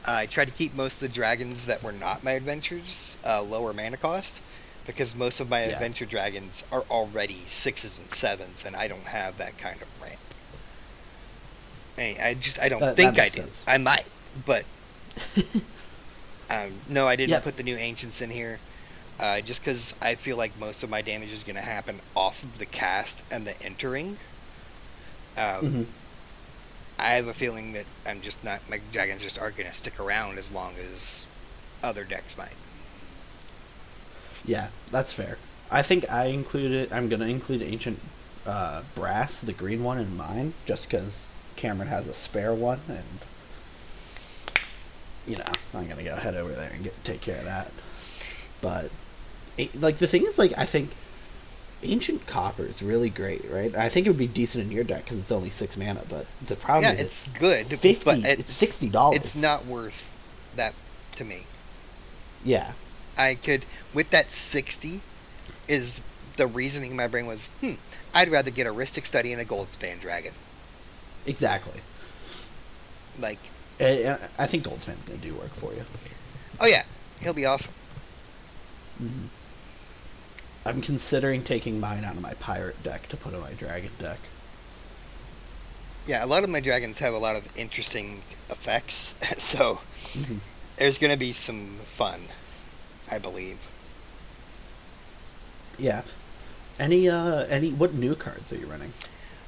I 0.03 0.25
tried 0.25 0.45
to 0.45 0.51
keep 0.51 0.73
most 0.73 0.95
of 0.95 1.09
the 1.09 1.13
dragons 1.13 1.67
that 1.67 1.83
were 1.83 1.91
not 1.91 2.23
my 2.23 2.31
adventures 2.31 3.15
uh, 3.23 3.41
lower 3.43 3.71
mana 3.71 3.97
cost, 3.97 4.41
because 4.87 5.13
most 5.13 5.39
of 5.39 5.47
my 5.49 5.61
Yeah. 5.65 5.73
adventure 5.73 6.05
dragons 6.07 6.63
are 6.71 6.81
already 6.89 7.45
sixes 7.47 7.99
and 7.99 8.11
sevens, 8.11 8.65
and 8.65 8.75
I 8.75 8.87
don't 8.87 9.05
have 9.05 9.37
that 9.37 9.57
kind 9.59 9.79
of 9.81 9.87
ramp. 10.01 10.17
I, 11.97 12.17
I 12.29 12.33
just 12.33 12.59
I 12.59 12.67
don't 12.69 12.79
That- 12.79 12.95
think 12.95 13.15
that 13.15 13.21
I 13.21 13.25
did. 13.25 13.31
sense. 13.31 13.63
I 13.67 13.77
might, 13.77 14.07
but 14.45 14.65
um, 16.49 16.71
no, 16.89 17.07
I 17.07 17.15
didn't 17.15 17.31
Yep. 17.31 17.43
put 17.43 17.57
the 17.57 17.63
new 17.63 17.77
ancients 17.77 18.21
in 18.21 18.29
here. 18.31 18.59
Uh, 19.21 19.41
just 19.41 19.61
because 19.61 19.93
I 20.01 20.15
feel 20.15 20.35
like 20.37 20.57
most 20.57 20.83
of 20.83 20.89
my 20.89 21.01
damage 21.01 21.31
is 21.31 21.45
going 21.45 21.55
to 21.55 21.61
happen 21.61 22.01
off 22.15 22.43
of 22.43 22.57
the 22.59 22.65
cast 22.67 23.23
and 23.31 23.47
the 23.47 23.61
entering. 23.63 24.19
Um, 25.37 25.61
Mhm. 25.61 25.85
I 26.97 27.15
have 27.15 27.27
a 27.27 27.33
feeling 27.33 27.73
that 27.73 27.87
I'm 28.05 28.21
just 28.21 28.45
not 28.45 28.69
my 28.69 28.77
dragons 28.77 29.21
just 29.23 29.37
aren't 29.37 29.57
gonna 29.57 29.73
stick 29.73 29.99
around 29.99 30.37
as 30.37 30.51
long 30.51 30.77
as 30.77 31.27
other 31.83 32.05
decks 32.05 32.37
might. 32.37 32.57
Yeah, 34.43 34.69
that's 34.91 35.13
fair. 35.13 35.37
I 35.69 35.81
think 35.81 36.09
I 36.09 36.25
included. 36.25 36.91
I'm 36.91 37.09
gonna 37.09 37.27
include 37.27 37.61
ancient 37.61 37.99
uh, 38.45 38.83
brass, 38.95 39.41
the 39.41 39.53
green 39.53 39.83
one, 39.83 39.99
in 39.99 40.15
mine, 40.17 40.53
just 40.65 40.89
because 40.89 41.35
Cameron 41.55 41.89
has 41.89 42.07
a 42.07 42.13
spare 42.13 42.53
one, 42.53 42.81
and 42.87 43.25
you 45.25 45.37
know 45.37 45.43
I'm 45.73 45.87
gonna 45.87 46.03
go 46.03 46.15
head 46.15 46.35
over 46.35 46.51
there 46.53 46.71
and 46.73 46.83
get 46.83 47.03
take 47.03 47.21
care 47.21 47.37
of 47.37 47.45
that. 47.45 47.71
But 48.61 48.91
like 49.79 49.97
the 49.97 50.07
thing 50.07 50.23
is, 50.23 50.37
like 50.39 50.51
I 50.57 50.65
think 50.65 50.89
ancient 51.83 52.27
copper 52.27 52.63
is 52.63 52.83
really 52.83 53.09
great, 53.09 53.43
right? 53.49 53.75
I 53.75 53.89
think 53.89 54.05
it 54.05 54.09
would 54.09 54.17
be 54.19 54.27
decent 54.27 54.65
in 54.65 54.71
your 54.71 54.83
deck 54.83 55.03
because 55.03 55.17
it's 55.17 55.31
only 55.31 55.49
six 55.49 55.77
mana. 55.77 56.01
But 56.09 56.25
the 56.45 56.55
problem 56.55 56.83
Yeah, 56.85 56.93
is 56.93 57.01
it's 57.01 57.29
it's, 57.31 57.37
good, 57.37 57.65
Fifty. 57.65 58.05
but 58.05 58.17
it's, 58.17 58.25
it's- 58.25 58.49
sixty 58.49 58.89
dollars. 58.89 59.17
It's 59.21 59.41
not 59.41 59.65
worth 59.65 60.09
that 60.55 60.73
to 61.17 61.23
me. 61.25 61.43
Yeah. 62.45 62.73
I 63.17 63.35
could 63.35 63.65
with 63.93 64.09
that 64.11 64.31
sixty 64.31 65.01
is 65.67 66.01
the 66.37 66.47
reasoning 66.47 66.91
in 66.91 66.97
my 66.97 67.07
brain 67.07 67.25
was, 67.27 67.47
hmm, 67.59 67.73
I'd 68.13 68.29
rather 68.29 68.51
get 68.51 68.65
a 68.65 68.71
Rhystic 68.71 69.05
Study 69.05 69.31
and 69.33 69.41
a 69.41 69.45
Goldspan 69.45 69.99
Dragon. 69.99 70.33
Exactly. 71.27 71.81
Like, 73.19 73.37
I, 73.79 74.17
I 74.39 74.45
think 74.47 74.63
Goldspan's 74.63 75.03
gonna 75.03 75.19
do 75.19 75.35
work 75.35 75.53
for 75.53 75.73
you. 75.73 75.83
oh 76.59 76.65
yeah, 76.65 76.83
he'll 77.21 77.33
be 77.33 77.45
awesome. 77.45 77.73
hmm 78.97 79.25
I'm 80.65 80.81
considering 80.81 81.43
taking 81.43 81.79
mine 81.79 82.03
out 82.03 82.15
of 82.15 82.21
my 82.21 82.33
pirate 82.35 82.81
deck 82.83 83.07
to 83.09 83.17
put 83.17 83.33
in 83.33 83.39
my 83.41 83.53
dragon 83.53 83.91
deck. 83.99 84.19
Yeah, 86.05 86.23
a 86.23 86.27
lot 86.27 86.43
of 86.43 86.49
my 86.49 86.59
dragons 86.59 86.99
have 86.99 87.13
a 87.13 87.17
lot 87.17 87.35
of 87.35 87.47
interesting 87.55 88.23
effects, 88.49 89.15
so 89.37 89.79
Mhm. 90.13 90.39
there's 90.77 90.97
gonna 90.97 91.17
be 91.17 91.33
some 91.33 91.79
fun, 91.85 92.21
I 93.09 93.17
believe. 93.19 93.57
Yeah. 95.77 96.03
Any 96.79 97.09
uh 97.09 97.45
any 97.49 97.71
what 97.73 97.93
new 97.93 98.15
cards 98.15 98.51
are 98.51 98.57
you 98.57 98.67
running? 98.67 98.93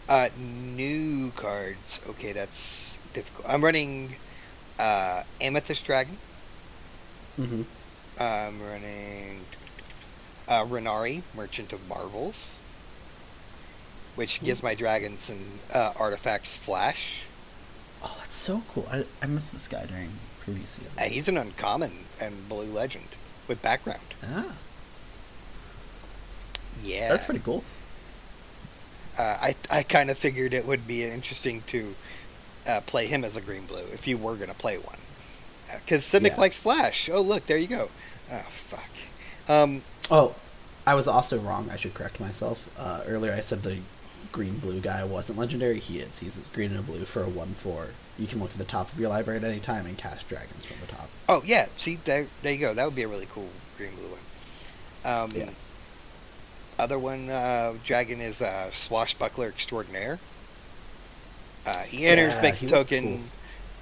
Uh, 0.08 0.30
new 0.36 1.32
cards. 1.32 2.02
Okay, 2.08 2.34
that's 2.34 3.00
difficult. 3.14 3.48
I'm 3.48 3.64
running 3.64 4.18
uh, 4.80 5.24
Amethyst 5.40 5.86
Dragon. 5.86 6.18
Mm-hmm. 7.38 7.64
I'm 8.22 8.62
running 8.62 9.48
uh, 10.48 10.66
Renari, 10.66 11.24
Merchant 11.36 11.74
of 11.74 11.88
Marvels, 11.88 12.58
which 14.16 14.42
gives 14.42 14.62
my 14.64 14.76
dragons 14.76 15.24
some 15.24 15.62
uh, 15.74 15.94
artifacts 15.96 16.56
flash. 16.56 17.22
Oh, 18.04 18.16
that's 18.20 18.36
so 18.36 18.62
cool. 18.68 18.86
I, 18.92 19.04
I 19.22 19.28
missed 19.28 19.54
this 19.54 19.68
guy 19.68 19.86
during 19.86 20.10
previous 20.40 20.76
do 20.76 20.84
you 20.84 20.90
see 20.90 21.02
as? 21.02 21.08
Uh, 21.08 21.10
he's 21.10 21.28
an 21.28 21.38
uncommon 21.38 22.08
and 22.20 22.48
blue 22.50 22.72
legend 22.72 23.08
with 23.48 23.62
background. 23.62 24.14
ah, 24.24 24.60
Yeah, 26.82 27.10
that's 27.10 27.26
pretty 27.26 27.40
cool. 27.42 27.64
Uh, 29.18 29.38
I 29.42 29.56
I 29.70 29.84
kind 29.84 30.10
of 30.10 30.18
figured 30.18 30.54
it 30.54 30.66
would 30.66 30.88
be 30.88 31.04
interesting 31.04 31.62
to 31.68 31.96
uh, 32.68 32.82
play 32.82 33.06
him 33.08 33.24
as 33.24 33.36
a 33.36 33.42
green 33.42 33.66
blue 33.66 33.86
if 33.94 34.08
you 34.08 34.18
were 34.18 34.36
gonna 34.36 34.54
play 34.56 34.78
one, 34.78 34.98
because 35.86 36.04
Simic 36.04 36.36
Yeah. 36.36 36.42
likes 36.42 36.58
Flash. 36.58 37.10
Oh 37.10 37.22
look, 37.22 37.46
there 37.46 37.58
you 37.58 37.68
go. 37.68 37.90
Oh 38.32 38.42
fuck. 38.52 38.90
Um, 39.48 39.84
Oh, 40.16 40.36
I 40.86 40.94
was 40.94 41.08
also 41.08 41.40
wrong. 41.40 41.70
I 41.72 41.76
should 41.76 41.96
correct 41.96 42.20
myself. 42.20 42.70
Uh, 42.78 43.02
earlier, 43.08 43.34
I 43.34 43.40
said 43.40 43.64
the 43.64 43.80
green 44.32 44.60
blue 44.60 44.80
guy 44.80 45.04
wasn't 45.04 45.40
legendary. 45.40 45.80
He 45.80 45.98
is. 45.98 46.20
He's 46.20 46.46
green 46.48 46.70
and 46.70 46.80
a 46.82 46.84
blue 46.84 47.04
for 47.06 47.24
a 47.24 47.30
one 47.30 47.48
four. 47.48 47.88
You 48.20 48.28
can 48.28 48.40
look 48.40 48.52
at 48.52 48.58
the 48.58 48.64
top 48.64 48.92
of 48.92 49.00
your 49.00 49.10
library 49.10 49.40
at 49.40 49.44
any 49.44 49.60
time 49.60 49.88
and 49.88 49.98
cast 49.98 50.30
dragons 50.30 50.68
from 50.68 50.80
the 50.82 50.86
top. 50.88 51.10
oh 51.30 51.42
yeah, 51.44 51.66
see 51.78 51.98
there 52.06 52.28
there 52.44 52.54
you 52.54 52.60
go. 52.60 52.76
That 52.76 52.86
would 52.86 52.96
be 52.96 53.02
a 53.02 53.08
really 53.08 53.26
cool 53.34 53.50
green 53.76 53.90
blue 53.96 54.10
one. 54.10 55.14
Um, 55.24 55.30
Yeah. 55.36 55.50
Other 56.78 57.00
one, 57.00 57.30
uh, 57.30 57.74
dragon 57.86 58.20
is 58.22 58.42
uh, 58.42 58.70
swashbuckler 58.72 59.48
extraordinaire. 59.48 60.20
Uh, 61.66 61.78
he 61.84 62.06
enters, 62.06 62.36
Yeah, 62.36 62.42
makes 62.42 62.58
he 62.60 62.66
a 62.68 62.70
token, 62.70 63.04
cool. 63.18 63.24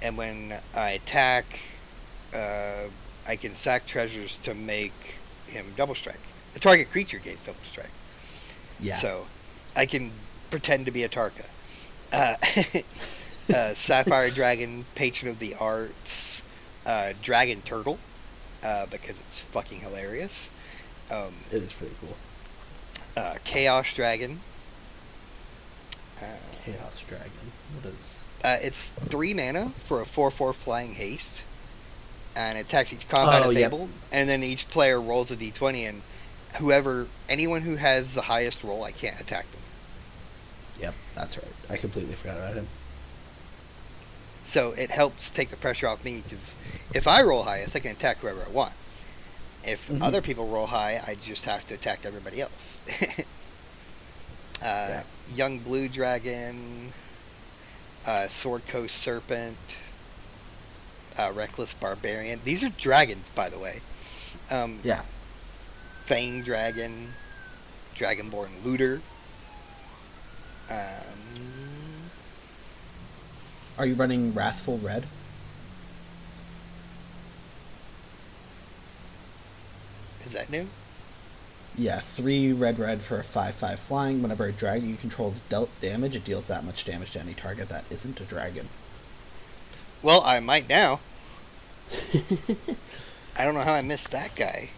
and 0.02 0.16
when 0.16 0.54
I 0.74 0.90
attack, 0.92 1.58
uh, 2.34 2.84
I 3.26 3.36
can 3.36 3.54
sack 3.54 3.86
treasures 3.86 4.36
to 4.44 4.54
make 4.54 4.92
him 5.52 5.66
double 5.76 5.94
strike. 5.94 6.20
The 6.54 6.60
target 6.60 6.90
creature 6.90 7.18
gains 7.18 7.44
double 7.46 7.58
strike. 7.70 7.90
Yeah. 8.80 8.96
So 8.96 9.26
I 9.76 9.86
can 9.86 10.10
pretend 10.50 10.86
to 10.86 10.92
be 10.92 11.04
a 11.04 11.08
Tarka. 11.08 11.46
Uh, 12.12 12.36
uh, 13.54 13.74
Sapphire 13.74 14.30
Dragon, 14.34 14.84
Patron 14.94 15.30
of 15.30 15.38
the 15.38 15.54
Arts, 15.54 16.42
uh, 16.84 17.12
Dragon 17.22 17.62
Turtle, 17.62 17.98
uh, 18.62 18.86
because 18.86 19.18
it's 19.20 19.40
fucking 19.40 19.80
hilarious. 19.80 20.50
Um, 21.10 21.32
it 21.50 21.56
is 21.62 21.72
pretty 21.72 21.94
cool. 22.00 22.16
uh, 23.16 23.36
Chaos 23.44 23.92
Dragon. 23.94 24.40
Uh, 26.20 26.24
Chaos 26.64 27.04
dragon. 27.04 27.30
What 27.74 27.86
is? 27.86 28.30
uh, 28.44 28.56
it's 28.62 28.90
three 28.90 29.34
mana 29.34 29.70
for 29.88 30.00
a 30.02 30.06
4 30.06 30.30
4 30.30 30.52
flying 30.52 30.94
haste. 30.94 31.42
And 32.34 32.58
it 32.58 32.62
attacks 32.62 32.92
each 32.92 33.08
combat 33.08 33.42
Oh, 33.42 33.50
at 33.50 33.54
yep. 33.54 33.74
And 34.10 34.28
then 34.28 34.42
each 34.42 34.68
player 34.68 35.00
rolls 35.00 35.30
a 35.30 35.36
d20, 35.36 35.84
and 35.86 36.04
whoever, 36.56 37.12
anyone 37.28 37.62
who 37.62 37.76
has 37.76 38.14
the 38.14 38.22
highest 38.22 38.62
roll, 38.64 38.84
I 38.84 38.92
can't 38.92 39.20
attack 39.20 39.50
them. 39.52 39.64
Yep, 40.76 40.96
that's 41.14 41.38
right. 41.38 41.54
I 41.70 41.76
completely 41.76 42.14
forgot 42.14 42.38
about 42.38 42.54
him. 42.56 42.68
So 44.44 44.70
it 44.72 44.90
helps 44.92 45.30
take 45.32 45.50
the 45.50 45.56
pressure 45.56 45.88
off 45.88 46.04
me 46.04 46.22
because 46.22 46.56
if 46.92 47.06
I 47.08 47.22
roll 47.22 47.42
highest, 47.44 47.74
I 47.74 47.80
can 47.80 47.90
attack 47.92 48.20
whoever 48.20 48.46
I 48.46 48.50
want. 48.50 48.76
If 49.62 49.90
Mhm. 49.90 49.98
other 50.00 50.22
people 50.22 50.46
roll 50.48 50.66
high, 50.68 51.00
I 51.06 51.16
just 51.16 51.44
have 51.46 51.64
to 51.66 51.74
attack 51.74 52.04
everybody 52.06 52.40
else. 52.40 52.80
uh, 54.60 54.88
Yeah. 54.88 55.04
Young 55.24 55.62
Blue 55.62 55.88
Dragon, 55.88 56.94
uh, 58.04 58.28
Sword 58.28 58.66
Coast 58.66 58.96
Serpent, 58.96 59.76
uh, 61.18 61.32
Reckless 61.34 61.74
Barbarian. 61.74 62.40
These 62.44 62.62
are 62.64 62.68
dragons, 62.70 63.28
by 63.30 63.48
the 63.48 63.58
way. 63.58 63.80
Um, 64.50 64.78
Yeah. 64.82 65.02
Fang 66.06 66.42
Dragon, 66.42 67.12
Dragonborn 67.96 68.50
Looter. 68.64 69.00
Um, 70.70 70.76
Are 73.78 73.86
you 73.86 73.94
running 73.94 74.34
Wrathful 74.34 74.78
Red? 74.78 75.06
is 80.24 80.32
that 80.38 80.50
new? 80.50 80.66
Yeah, 81.76 81.98
three 81.98 82.52
red 82.52 82.78
red 82.78 83.02
for 83.02 83.18
a 83.18 83.24
five 83.24 83.54
five 83.54 83.78
flying. 83.80 84.22
Whenever 84.22 84.46
a 84.46 84.52
dragon 84.52 84.88
you 84.88 84.96
control 84.96 85.28
is 85.28 85.40
dealt 85.40 85.70
damage, 85.80 86.16
it 86.16 86.24
deals 86.24 86.48
that 86.48 86.64
much 86.64 86.84
damage 86.84 87.12
to 87.12 87.20
any 87.20 87.34
target 87.34 87.68
that 87.70 87.84
isn't 87.90 88.20
a 88.20 88.24
dragon. 88.24 88.68
Well, 90.02 90.22
I 90.24 90.40
might 90.40 90.68
now. 90.68 91.00
I 93.38 93.44
don't 93.44 93.54
know 93.54 93.60
how 93.60 93.74
I 93.74 93.82
missed 93.82 94.10
that 94.10 94.34
guy. 94.34 94.70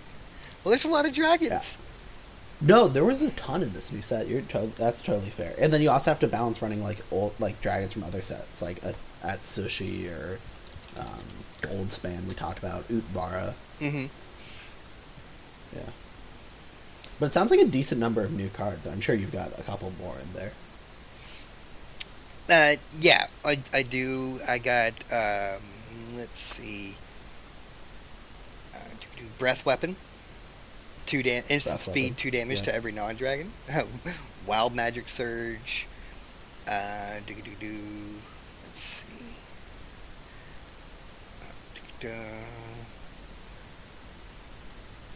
Well, 0.63 0.71
there's 0.71 0.85
a 0.85 0.91
lot 0.91 1.07
of 1.07 1.15
dragons. 1.15 1.77
No, 2.61 2.89
there 2.89 3.05
was 3.05 3.21
a 3.23 3.31
ton 3.33 3.63
in 3.63 3.73
this 3.73 3.93
new 3.93 4.01
set. 4.01 4.29
You're 4.29 4.41
to- 4.43 4.73
that's 4.77 5.03
totally 5.03 5.31
fair. 5.31 5.55
And 5.59 5.73
then 5.73 5.83
you 5.83 5.91
also 5.91 6.11
have 6.11 6.21
to 6.21 6.29
balance 6.29 6.63
running 6.63 6.83
like 6.83 6.99
old 7.11 7.35
like 7.39 7.61
dragons 7.61 7.93
from 7.93 8.05
other 8.05 8.23
sets, 8.23 8.63
like 8.63 8.83
a, 8.85 8.95
Atsushi 9.23 10.09
or 10.11 10.39
um, 10.99 11.25
Goldspan. 11.61 12.27
We 12.29 12.35
talked 12.35 12.59
about 12.59 12.87
Utvara. 12.89 13.55
Mm-hmm. 13.81 14.07
Yeah, 15.75 15.91
but 17.19 17.27
it 17.27 17.33
sounds 17.33 17.51
like 17.51 17.61
a 17.61 17.67
decent 17.67 18.01
number 18.01 18.23
of 18.23 18.33
new 18.33 18.49
cards. 18.49 18.87
I'm 18.87 19.01
sure 19.01 19.15
you've 19.15 19.33
got 19.33 19.59
a 19.59 19.63
couple 19.63 19.93
more 19.99 20.17
in 20.21 20.33
there. 20.35 20.53
Uh, 22.49 22.77
yeah, 23.01 23.27
I, 23.45 23.57
I 23.73 23.83
do. 23.83 24.41
I 24.47 24.59
got, 24.59 24.93
um, 25.11 26.17
let's 26.17 26.41
see. 26.41 26.95
Uh, 28.75 28.79
Breath 29.39 29.65
Weapon. 29.65 29.97
Two 31.07 31.23
da- 31.23 31.43
instant 31.49 31.65
Breath 31.65 31.81
speed, 31.81 32.03
weapon, 32.03 32.17
two 32.17 32.31
damage 32.31 32.59
yeah. 32.59 32.65
to 32.65 32.75
every 32.75 32.93
non 32.93 33.17
dragon. 33.17 33.53
Wild 34.47 34.75
Magic 34.75 35.09
Surge. 35.09 35.87
Uh, 36.67 37.21
do 37.27 37.35
do 37.35 37.55
do. 37.61 38.23
Let's 38.63 38.81
see. 38.81 39.37
Uh. 42.05 42.11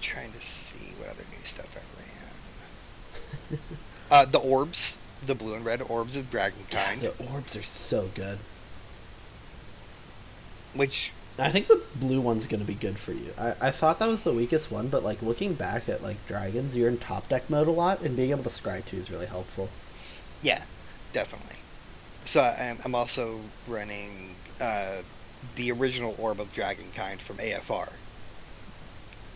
Trying 0.01 0.33
to 0.33 0.41
see 0.41 0.95
what 0.99 1.11
other 1.11 1.25
new 1.31 1.45
stuff 1.45 1.77
I 1.77 1.81
ran. 2.01 3.61
uh, 4.11 4.25
the 4.27 4.39
orbs, 4.39 4.98
the 5.27 5.35
blue 5.35 5.55
and 5.55 5.65
red 5.65 5.83
orbs 5.83 6.17
of 6.17 6.31
dragon 6.31 6.59
God, 6.71 6.87
kind, 6.87 6.99
the 7.01 7.31
orbs 7.33 7.57
are 7.57 7.63
so 7.63 8.09
good. 8.15 8.39
which 10.75 11.13
I 11.39 11.49
think 11.51 11.67
the 11.67 11.81
blue 11.97 12.21
one's 12.21 12.47
gonna 12.47 12.65
be 12.65 12.75
good 12.75 12.99
for 12.99 13.13
you. 13.13 13.33
I, 13.39 13.55
I 13.61 13.71
thought 13.71 13.99
that 14.01 14.09
was 14.09 14.25
the 14.25 14.33
weakest 14.33 14.71
one, 14.73 14.89
but 14.89 15.05
like 15.05 15.23
looking 15.23 15.55
back 15.55 15.89
at 15.89 16.03
like 16.03 16.25
dragons, 16.27 16.77
you're 16.77 16.89
in 16.89 16.99
top 16.99 17.29
deck 17.29 17.49
mode 17.49 17.69
a 17.69 17.73
lot, 17.73 18.01
and 18.01 18.17
being 18.17 18.31
able 18.31 18.43
to 18.43 18.49
scry 18.49 18.85
two 18.85 18.97
is 18.97 19.11
really 19.11 19.27
helpful. 19.27 19.69
Yeah, 20.43 20.63
definitely. 21.13 21.57
So 22.25 22.43
I'm, 22.43 22.79
I'm 22.85 22.95
also 22.95 23.41
running 23.67 24.35
uh, 24.61 25.03
the 25.57 25.71
original 25.73 26.15
Orb 26.19 26.41
of 26.41 26.53
Dragonkind 26.53 27.21
from 27.21 27.37
AFR. 27.37 27.89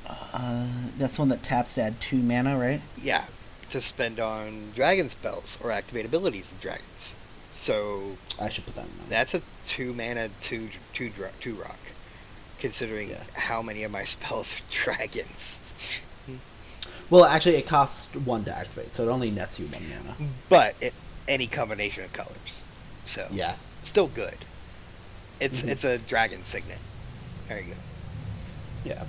Uh, 0.08 0.66
that's 0.98 1.18
one 1.18 1.28
that 1.28 1.42
taps 1.42 1.74
to 1.74 1.82
add 1.82 2.00
two 2.00 2.18
mana, 2.18 2.58
right? 2.58 2.80
Yeah, 3.00 3.24
to 3.72 3.80
spend 3.80 4.20
on 4.20 4.70
dragon 4.74 5.08
spells 5.10 5.58
or 5.62 5.70
activate 5.70 6.04
abilities 6.04 6.52
of 6.52 6.60
dragons. 6.60 7.14
So 7.52 8.16
I 8.40 8.48
should 8.48 8.64
put 8.66 8.74
that 8.76 8.84
in 8.86 8.96
mind. 8.98 9.10
that's 9.10 9.34
a 9.34 9.42
two 9.64 9.92
mana 9.92 10.30
two 10.40 10.68
two 10.94 11.10
rock, 11.54 11.78
considering 12.58 13.10
Yeah. 13.10 13.22
how 13.34 13.62
many 13.62 13.82
of 13.82 13.90
my 13.90 14.04
spells 14.14 14.54
are 14.54 14.62
dragons. 14.84 15.60
Well, 17.10 17.24
actually, 17.24 17.56
it 17.56 17.66
costs 17.66 18.14
one 18.16 18.44
to 18.44 18.56
activate, 18.56 18.92
so 18.92 19.04
it 19.04 19.10
only 19.12 19.30
nets 19.30 19.60
you 19.60 19.66
one 19.66 19.82
mana. 19.88 20.16
But 20.48 20.74
it, 20.80 20.94
any 21.28 21.46
combination 21.46 22.04
of 22.04 22.12
colors, 22.12 22.64
so 23.04 23.26
Yeah. 23.30 23.54
still 23.84 24.08
good. 24.08 24.36
It's 25.40 25.60
Mhm. 25.62 25.68
it's 25.68 25.84
a 25.84 25.98
dragon 25.98 26.44
signet. 26.44 26.78
There 27.48 27.60
you 27.60 27.66
go. 27.68 27.74
Yeah. 28.84 29.04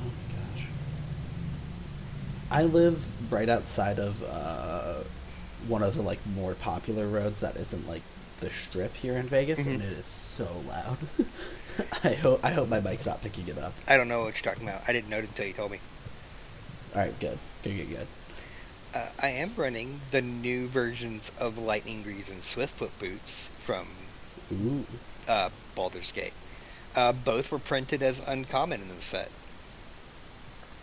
Oh 0.00 0.04
my 0.04 0.34
gosh. 0.36 0.66
I 2.50 2.62
live 2.64 3.32
right 3.32 3.48
outside 3.48 3.98
of 3.98 4.22
uh, 4.28 5.02
one 5.68 5.82
of 5.82 5.94
the 5.96 6.02
like 6.02 6.24
more 6.34 6.54
popular 6.54 7.06
roads 7.06 7.40
that 7.40 7.56
isn't 7.56 7.88
like 7.88 8.02
the 8.40 8.50
strip 8.50 8.94
here 8.94 9.16
in 9.16 9.26
Vegas, 9.26 9.66
Mhm. 9.66 9.74
and 9.74 9.82
it 9.82 9.92
is 9.92 10.06
so 10.06 10.48
loud. 10.68 10.98
I 12.04 12.12
hope 12.14 12.44
I 12.44 12.50
hope 12.52 12.68
my 12.68 12.80
mic's 12.80 13.06
not 13.06 13.22
picking 13.22 13.48
it 13.48 13.58
up. 13.58 13.72
I 13.88 13.96
don't 13.96 14.08
know 14.08 14.22
what 14.24 14.34
you're 14.34 14.52
talking 14.52 14.68
about. 14.68 14.82
I 14.86 14.92
didn't 14.92 15.08
know 15.10 15.18
it 15.18 15.24
until 15.24 15.46
you 15.46 15.52
told 15.52 15.72
me. 15.72 15.80
All 16.94 17.00
right, 17.02 17.18
good, 17.18 17.38
good, 17.62 17.76
good, 17.76 17.90
good. 17.90 18.06
Uh, 18.94 19.08
I 19.20 19.28
am 19.28 19.50
running 19.56 20.00
the 20.10 20.22
new 20.22 20.68
versions 20.68 21.30
of 21.38 21.58
Lightning 21.58 22.02
Greaves 22.02 22.30
and 22.30 22.40
Swiftfoot 22.42 22.92
boots 22.98 23.48
from 23.62 23.86
Ooh, 24.52 24.86
uh, 25.28 25.50
Baldur's 25.74 26.12
Gate. 26.12 26.32
Uh, 26.94 27.12
both 27.12 27.50
were 27.50 27.58
printed 27.58 28.02
as 28.02 28.20
uncommon 28.26 28.80
in 28.80 28.88
the 28.88 29.02
set. 29.02 29.30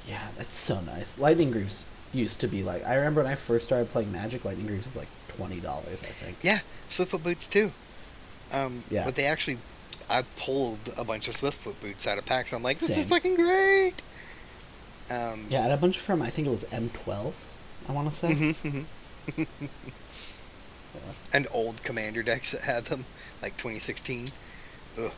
Yeah, 0.08 0.28
that's 0.38 0.56
so 0.56 0.80
nice. 0.82 1.18
Lightning 1.20 1.52
Greaves 1.52 1.86
used 2.14 2.42
to 2.42 2.48
be 2.48 2.64
like 2.64 2.86
I 2.86 2.96
remember 2.96 3.24
when 3.24 3.32
I 3.32 3.36
first 3.36 3.66
started 3.66 3.90
playing 3.90 4.12
Magic. 4.12 4.46
Lightning 4.46 4.68
Greaves 4.68 4.86
was 4.86 4.98
like 4.98 5.08
twenty 5.30 5.60
dollars, 5.60 6.04
I 6.04 6.08
think. 6.08 6.38
Yeah, 6.42 6.60
Swiftfoot 6.90 7.24
boots 7.24 7.48
too. 7.48 7.72
Um, 8.52 8.84
Yeah. 8.90 9.06
But 9.06 9.16
they 9.16 9.26
actually, 9.26 9.58
I 10.10 10.24
pulled 10.38 10.94
a 10.98 11.04
bunch 11.04 11.28
of 11.28 11.36
Swiftfoot 11.36 11.80
boots 11.82 12.06
out 12.06 12.18
of 12.20 12.26
packs. 12.26 12.54
I'm 12.54 12.62
like, 12.62 12.78
this 12.78 12.88
Same. 12.88 13.00
is 13.00 13.10
fucking 13.10 13.36
great. 13.36 13.96
Um, 15.10 15.46
Yeah, 15.50 15.60
I 15.60 15.64
had 15.64 15.72
a 15.72 15.78
bunch 15.78 15.98
from 16.00 16.22
I 16.22 16.30
think 16.30 16.48
it 16.48 16.52
was 16.52 16.66
M12. 16.66 17.48
I 17.90 17.92
want 17.94 18.08
to 18.10 18.14
say. 18.14 18.30
mhm, 18.34 18.86
mhm. 19.28 19.48
and 21.34 21.48
old 21.52 21.82
commander 21.84 22.22
decks 22.24 22.52
that 22.52 22.62
had 22.62 22.86
them, 22.86 23.06
like 23.42 23.54
2016. 23.58 24.28
Ugh. 25.00 25.12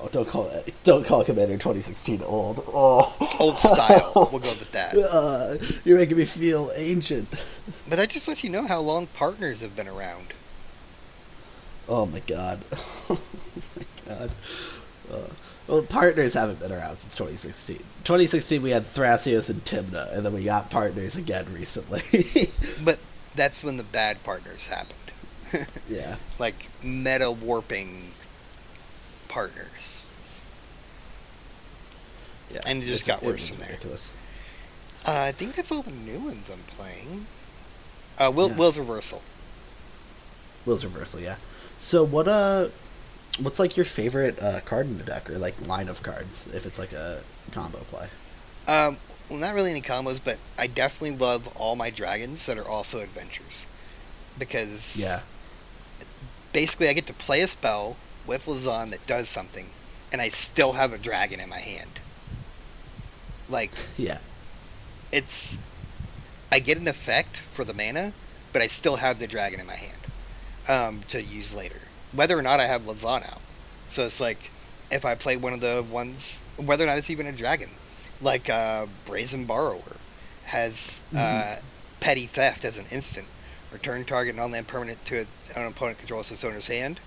Oh, 0.00 0.08
don't 0.10 0.28
call 0.28 0.48
it. 0.50 0.74
Don't 0.82 1.06
call 1.06 1.24
Commander 1.24 1.54
2016 1.54 2.22
old. 2.22 2.62
Oh, 2.68 3.16
Old 3.40 3.56
style. 3.56 4.12
We'll 4.14 4.40
go 4.40 4.50
with 4.50 4.72
that. 4.72 4.94
Uh, 4.96 5.54
you're 5.84 5.98
making 5.98 6.16
me 6.16 6.24
feel 6.24 6.70
ancient. 6.76 7.30
But 7.88 7.96
that 7.96 8.10
just 8.10 8.28
lets 8.28 8.42
you 8.44 8.50
know 8.50 8.66
how 8.66 8.80
long 8.80 9.06
partners 9.06 9.60
have 9.60 9.76
been 9.76 9.88
around. 9.88 10.34
Oh 11.88 12.06
my 12.06 12.20
god. 12.26 12.60
oh 12.72 13.20
my 13.76 13.84
god. 14.08 14.30
Uh, 15.10 15.28
well, 15.68 15.82
partners 15.82 16.34
haven't 16.34 16.60
been 16.60 16.72
around 16.72 16.94
since 16.96 17.16
2016. 17.16 17.76
2016, 18.04 18.62
we 18.62 18.70
had 18.70 18.82
Thrasios 18.82 19.50
and 19.50 19.60
Tymna, 19.64 20.14
and 20.14 20.24
then 20.24 20.32
we 20.34 20.44
got 20.44 20.70
partners 20.70 21.16
again 21.16 21.46
recently. 21.52 22.00
But 22.84 22.98
that's 23.34 23.64
when 23.64 23.76
the 23.78 23.84
bad 23.84 24.22
partners 24.24 24.66
happened. 24.66 25.70
yeah. 25.88 26.16
like 26.38 26.68
meta 26.82 27.30
warping 27.30 28.02
partners. 29.34 30.06
Yeah. 32.50 32.60
And 32.66 32.82
it 32.82 32.86
just 32.86 33.08
got 33.08 33.22
worse 33.22 33.48
from 33.48 33.58
there. 33.58 33.68
ridiculous. 33.68 34.16
Uh, 35.04 35.24
I 35.28 35.32
think 35.32 35.56
that's 35.56 35.72
all 35.72 35.82
the 35.82 35.90
new 35.90 36.20
ones 36.20 36.48
I'm 36.50 36.62
playing. 36.76 37.26
Uh, 38.16 38.30
Will, 38.34 38.48
Yeah. 38.48 38.56
Wyll's 38.56 38.78
Reversal. 38.78 39.20
Wyll's 40.64 40.84
reversal, 40.84 41.20
yeah. 41.20 41.36
So 41.76 42.04
what 42.04 42.26
uh 42.28 42.68
what's 43.40 43.58
like 43.58 43.76
your 43.76 43.84
favorite 43.84 44.40
uh, 44.40 44.60
card 44.64 44.86
in 44.86 44.96
the 44.96 45.04
deck 45.04 45.28
or 45.28 45.36
like 45.36 45.54
line 45.66 45.88
of 45.88 46.02
cards 46.02 46.46
if 46.54 46.64
it's 46.64 46.78
like 46.78 46.92
a 46.92 47.20
combo 47.50 47.78
play? 47.80 48.06
Um, 48.66 48.96
well, 49.28 49.40
not 49.40 49.54
really 49.54 49.72
any 49.72 49.82
combos, 49.82 50.20
but 50.24 50.38
I 50.56 50.68
definitely 50.68 51.18
love 51.18 51.48
all 51.56 51.74
my 51.76 51.90
dragons 51.90 52.46
that 52.46 52.56
are 52.56 52.66
also 52.66 53.00
adventures. 53.00 53.66
Because 54.38 54.96
Yeah. 54.96 55.20
basically 56.52 56.88
I 56.88 56.92
get 56.94 57.06
to 57.08 57.12
play 57.12 57.40
a 57.42 57.48
spell 57.48 57.96
with 58.26 58.46
Lozhan 58.46 58.90
that 58.90 59.06
does 59.06 59.28
something, 59.28 59.66
and 60.12 60.20
I 60.20 60.28
still 60.30 60.72
have 60.72 60.92
a 60.92 60.98
dragon 60.98 61.40
in 61.40 61.48
my 61.48 61.60
hand. 61.60 61.90
Like, 63.48 63.72
Yeah. 63.98 64.18
it's. 65.12 65.58
I 66.52 66.60
get 66.60 66.78
an 66.78 66.86
effect 66.88 67.38
for 67.54 67.64
the 67.64 67.74
mana, 67.74 68.12
but 68.52 68.62
I 68.62 68.68
still 68.68 68.96
have 68.96 69.18
the 69.18 69.26
dragon 69.26 69.58
in 69.60 69.66
my 69.66 69.74
hand 69.74 70.06
um, 70.68 71.02
to 71.08 71.20
use 71.20 71.54
later. 71.54 71.80
Whether 72.12 72.38
or 72.38 72.42
not 72.42 72.60
I 72.60 72.66
have 72.66 72.82
Lozhan 72.84 73.28
out. 73.28 73.40
So 73.88 74.06
it's 74.06 74.20
like, 74.20 74.38
if 74.90 75.04
I 75.04 75.16
play 75.16 75.36
one 75.36 75.52
of 75.52 75.60
the 75.60 75.84
ones, 75.90 76.40
whether 76.56 76.84
or 76.84 76.86
not 76.86 76.98
it's 76.98 77.10
even 77.10 77.26
a 77.26 77.32
dragon, 77.32 77.68
like 78.20 78.48
uh, 78.48 78.86
Brazen 79.04 79.46
Borrower 79.46 79.96
has 80.44 81.02
uh, 81.16 81.56
Petty 82.00 82.26
Theft 82.26 82.64
as 82.64 82.78
an 82.78 82.86
instant. 82.92 83.26
Return 83.72 84.04
target 84.04 84.36
non-land 84.36 84.68
permanent 84.68 85.04
to 85.06 85.26
an 85.56 85.66
opponent 85.66 85.98
controls 85.98 86.30
its 86.30 86.44
owner's 86.44 86.68
hand. 86.68 87.00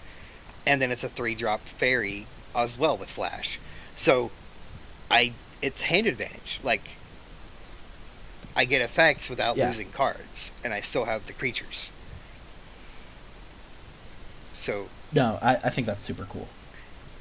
And 0.67 0.81
then 0.81 0.91
it's 0.91 1.03
a 1.03 1.09
three-drop 1.09 1.61
fairy 1.79 2.25
as 2.53 2.77
well 2.77 2.97
with 2.97 3.09
flash. 3.09 3.59
So, 3.95 4.29
I 5.09 5.33
it's 5.61 5.81
hand 5.81 6.07
advantage. 6.07 6.59
Like, 6.61 6.83
I 8.55 8.65
get 8.65 8.81
effects 8.81 9.29
without 9.29 9.57
Yeah. 9.57 9.67
losing 9.67 9.89
cards, 9.91 10.51
and 10.63 10.73
I 10.73 10.81
still 10.81 11.05
have 11.05 11.25
the 11.25 11.33
creatures. 11.33 11.91
So, 14.51 14.85
No, 15.13 15.37
I, 15.41 15.55
I 15.63 15.69
think 15.69 15.87
that's 15.87 16.03
super 16.03 16.25
cool. 16.25 16.47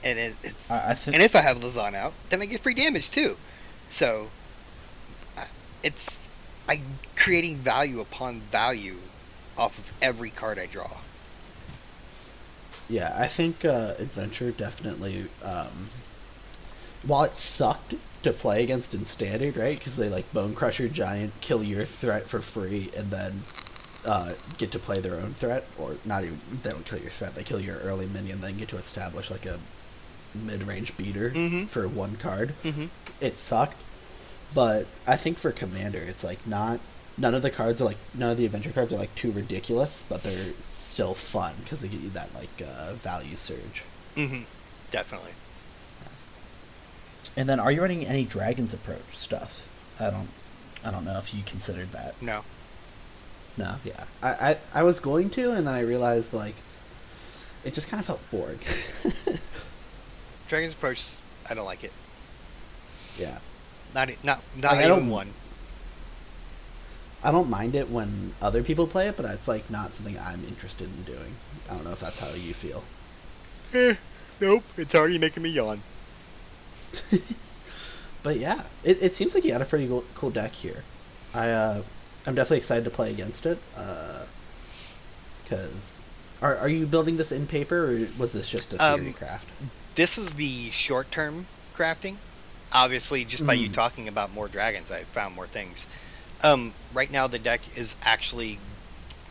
and 0.03 0.19
it, 0.19 0.37
it, 0.43 0.55
I, 0.71 0.91
I 0.91 0.95
think 0.95 1.15
and 1.15 1.23
if 1.23 1.37
I 1.37 1.41
have 1.41 1.59
Lozhan 1.59 1.95
out, 1.95 2.13
then 2.31 2.43
I 2.43 2.47
get 2.47 2.61
free 2.63 2.75
damage 2.75 3.11
too. 3.11 3.37
So, 3.89 4.27
it's 5.83 6.29
I'm 6.69 6.83
creating 7.17 7.59
value 7.59 8.01
upon 8.01 8.41
value 8.51 8.99
off 9.57 9.79
of 9.79 9.93
every 10.03 10.31
card 10.31 10.59
I 10.59 10.67
draw. 10.67 10.91
Yeah, 12.89 13.13
I 13.19 13.27
think 13.27 13.65
uh, 13.65 13.95
Adventure 13.99 14.51
definitely. 14.53 15.27
Um, 15.45 15.89
while 17.07 17.25
it 17.25 17.37
sucked 17.37 17.95
to 18.23 18.33
play 18.33 18.63
against 18.65 18.95
in 18.95 19.05
Standard, 19.05 19.57
right? 19.57 19.79
Because 19.79 19.97
they 19.97 20.09
like 20.09 20.33
Bonecrusher 20.33 20.91
Giant, 20.91 21.33
kill 21.41 21.63
your 21.63 21.83
threat 21.85 22.25
for 22.25 22.41
free, 22.41 22.91
and 22.97 23.11
then 23.11 23.33
uh, 24.05 24.33
get 24.59 24.71
to 24.73 24.79
play 24.79 25.01
their 25.01 25.17
own 25.17 25.31
threat, 25.31 25.65
or 25.79 25.97
not 26.05 26.25
even. 26.25 26.39
They 26.63 26.71
don't 26.71 26.85
kill 26.87 26.99
your 27.01 27.11
threat; 27.11 27.35
they 27.35 27.43
kill 27.43 27.61
your 27.61 27.77
early 27.79 28.07
minion, 28.09 28.41
then 28.41 28.57
get 28.57 28.69
to 28.69 28.77
establish 28.77 29.31
like 29.31 29.47
a 29.47 29.59
mid-range 30.35 30.97
beater 30.97 31.31
Mhm. 31.31 31.67
for 31.69 31.89
one 31.89 32.17
card. 32.17 32.55
Mm-hmm. 32.63 32.87
It 33.21 33.37
sucked, 33.39 33.77
but 34.55 34.87
I 35.07 35.17
think 35.17 35.39
for 35.39 35.51
Commander, 35.51 36.01
it's 36.03 36.23
like 36.25 36.47
not. 36.47 36.81
None 37.19 37.35
of 37.35 37.41
the 37.43 37.51
cards 37.51 37.81
are 37.81 37.87
like 37.87 37.97
none 38.15 38.31
of 38.31 38.37
the 38.37 38.45
adventure 38.45 38.71
cards 38.73 38.93
are 38.93 38.99
like 38.99 39.15
too 39.15 39.33
ridiculous, 39.33 40.05
but 40.09 40.23
they're 40.23 40.53
still 40.59 41.15
fun 41.15 41.55
because 41.63 41.81
they 41.83 41.89
give 41.89 42.03
you 42.03 42.11
that 42.11 42.35
like 42.35 42.51
uh, 42.63 42.93
value 42.93 43.37
surge. 43.37 43.85
Mm-hmm. 44.17 44.43
Definitely. 44.91 45.33
And 47.39 47.49
then, 47.49 47.61
are 47.61 47.71
you 47.71 47.83
running 47.83 48.07
any 48.07 48.25
Dragons 48.25 48.73
approach 48.73 49.03
stuff? 49.11 49.69
I 50.01 50.11
don't, 50.11 50.29
I 50.87 50.91
don't 50.91 51.05
know 51.05 51.19
if 51.19 51.35
you 51.35 51.43
considered 51.45 51.93
that. 51.93 52.15
No. 52.23 52.43
No, 53.59 53.75
yeah, 53.85 54.05
I, 54.23 54.29
I 54.29 54.57
I 54.81 54.83
was 54.83 55.01
going 55.01 55.31
to, 55.31 55.51
and 55.53 55.67
then 55.67 55.75
I 55.75 55.81
realized 55.81 56.35
like 56.35 56.55
it 57.65 57.73
just 57.75 57.91
kind 57.91 57.99
of 58.01 58.07
felt 58.07 58.21
boring. 58.31 58.59
Dragon's 60.49 60.75
Approach, 60.75 61.13
I 61.49 61.55
don't 61.55 61.65
like 61.65 61.83
it. 61.83 61.93
yeah, 63.19 63.39
Not 63.95 64.09
not 64.23 64.41
not 64.57 64.73
Like, 64.73 64.81
I 64.81 64.85
even 64.87 64.99
don't- 65.01 65.09
one. 65.11 65.29
I 67.27 67.33
don't 67.33 67.51
mind 67.51 67.75
it 67.75 67.91
when 67.91 68.33
other 68.41 68.63
people 68.63 68.87
play 68.87 69.09
it, 69.09 69.17
but 69.17 69.27
it's 69.27 69.49
like 69.49 69.69
not 69.71 69.93
something 69.93 70.17
I'm 70.19 70.45
interested 70.45 70.89
in 70.97 71.03
doing. 71.03 71.35
I 71.69 71.75
don't 71.75 71.85
know 71.85 71.91
if 71.91 72.01
that's 72.01 72.21
how 72.21 72.29
you 72.29 72.55
feel. 72.55 72.85
Eh, 73.75 73.95
nope. 74.41 74.63
It's 74.77 74.95
already 74.95 75.19
making 75.19 75.43
me 75.43 75.51
yawn. 75.51 75.81
But 78.23 78.39
yeah, 78.39 78.63
it, 78.83 79.01
it 79.03 79.15
seems 79.15 79.35
like 79.37 79.45
you 79.45 79.53
got 79.53 79.63
a 79.63 79.65
pretty 79.65 79.87
cool, 79.87 80.05
cool 80.17 80.31
deck 80.31 80.53
here. 80.53 80.83
I 81.33 81.51
uh, 81.51 81.83
I'm 82.27 82.35
definitely 82.35 82.57
excited 82.59 82.83
to 82.85 82.91
play 82.91 83.11
against 83.13 83.47
it. 83.47 83.59
Because 85.45 86.01
are 86.43 86.57
are 86.57 86.69
you 86.69 86.87
building 86.87 87.17
this 87.19 87.31
in 87.31 87.47
paper 87.47 87.85
or 87.85 88.09
was 88.19 88.33
this 88.33 88.51
just 88.51 88.75
a 88.75 88.85
Um, 88.85 89.01
theory 89.01 89.13
craft? 89.13 89.51
This 89.95 90.17
was 90.17 90.35
the 90.35 90.71
short 90.73 91.13
term 91.13 91.47
crafting. 91.77 92.17
Obviously, 92.73 93.25
just 93.25 93.47
by 93.47 93.53
you 93.55 93.69
Mm. 93.69 93.75
talking 93.75 94.09
about 94.09 94.35
more 94.35 94.49
dragons, 94.49 94.91
I 94.91 95.05
found 95.05 95.37
more 95.37 95.47
things. 95.47 95.87
Um, 96.43 96.75
right 96.93 97.11
now, 97.11 97.27
the 97.27 97.39
deck 97.39 97.77
is 97.77 97.97
actually 98.03 98.61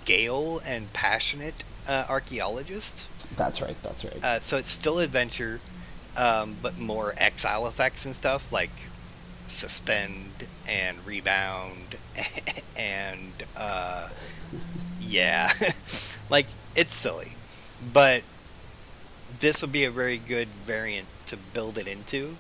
Gale 0.06 0.60
and 0.65 0.91
Passionate 0.94 1.63
uh, 1.88 2.06
Archaeologist. 2.10 3.10
That's 3.38 3.62
right. 3.62 3.78
That's 3.82 4.04
right. 4.04 4.24
Uh, 4.24 4.39
so 4.39 4.58
it's 4.58 4.70
still 4.72 5.00
adventure, 5.00 5.62
um, 6.15 6.56
but 6.62 6.78
more 6.78 7.13
exile 7.18 7.68
effects 7.68 8.06
and 8.06 8.15
stuff 8.15 8.52
like 8.52 8.89
suspend 9.48 10.48
and 10.65 11.06
rebound 11.06 12.00
and 12.76 13.44
uh, 13.56 14.08
yeah, 15.00 15.52
like 16.30 16.48
it's 16.76 16.96
silly, 16.96 17.38
but 17.80 18.24
this 19.28 19.62
would 19.62 19.72
be 19.72 19.86
a 19.86 19.91
very 19.91 20.18
good 20.20 20.50
variant 20.65 21.10
to 21.28 21.38
build 21.38 21.78
it 21.78 21.88
into, 21.88 22.39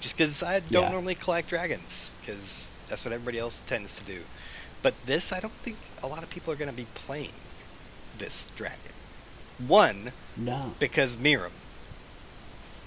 just 0.00 0.16
because 0.16 0.42
I 0.42 0.60
don't 0.60 0.84
Yeah. 0.84 0.90
normally 0.90 1.14
collect 1.14 1.48
dragons 1.48 2.18
because 2.20 2.72
that's 2.88 3.04
what 3.04 3.12
everybody 3.14 3.38
else 3.38 3.62
tends 3.62 3.94
to 3.96 4.04
do. 4.04 4.28
But 4.82 4.98
this, 5.04 5.32
I 5.32 5.40
don't 5.40 5.60
think 5.62 5.92
a 6.02 6.08
lot 6.08 6.22
of 6.24 6.30
people 6.30 6.52
are 6.52 6.56
going 6.56 6.68
to 6.68 6.74
be 6.74 6.86
playing 6.94 7.52
this 8.14 8.50
dragon. 8.56 8.92
One, 9.58 10.14
no. 10.36 10.76
because 10.80 11.16
Miirym, 11.16 11.62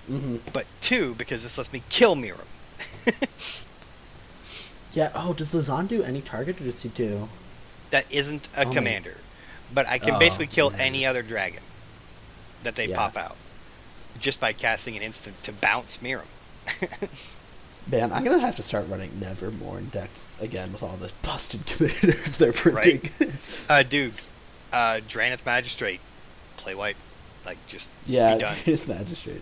hmm 0.07 0.39
but 0.51 0.67
two, 0.81 1.15
because 1.15 1.43
this 1.43 1.57
lets 1.57 1.71
me 1.73 1.85
kill 1.89 2.15
Miirym. 2.15 2.49
Yeah. 4.91 5.09
Oh, 5.15 5.33
does 5.33 5.53
Lozhan 5.53 5.87
do 5.87 6.03
any 6.03 6.21
target 6.21 6.59
or 6.61 6.63
does 6.65 6.81
he 6.81 6.89
do? 6.89 7.29
that 7.91 8.05
isn't 8.09 8.49
a 8.53 8.65
Oh, 8.65 8.65
commander. 8.65 9.27
But 9.69 9.87
I 9.87 9.99
can 9.99 10.15
Oh, 10.15 10.17
basically 10.17 10.47
kill 10.47 10.71
yeah. 10.71 10.79
any 10.79 11.05
other 11.05 11.21
dragon 11.23 11.63
that 12.61 12.75
they 12.75 12.87
Yeah. 12.87 12.89
pop 12.89 13.17
out 13.17 13.39
just 14.17 14.39
by 14.39 14.53
casting 14.53 14.97
an 14.97 15.03
instant 15.03 15.43
to 15.43 15.53
bounce 15.53 15.97
Miirym. 15.99 16.31
Man, 17.91 18.11
I'm 18.13 18.23
gonna 18.23 18.39
have 18.39 18.55
to 18.55 18.61
start 18.61 18.87
running 18.87 19.11
Nevermore 19.19 19.79
in 19.79 19.89
decks 19.89 20.39
again 20.41 20.71
with 20.71 20.83
all 20.83 20.97
the 20.97 21.11
busted 21.23 21.65
commanders 21.65 22.37
they're 22.37 22.53
printing. 22.53 23.01
uh, 23.69 23.83
dude, 23.83 24.13
uh, 24.71 24.99
Drannith 25.09 25.45
Magistrate, 25.45 25.99
play 26.57 26.75
white. 26.75 26.97
Like, 27.45 27.57
just 27.67 27.89
yeah, 28.05 28.37
it's 28.65 28.87
magistrate. 28.87 29.41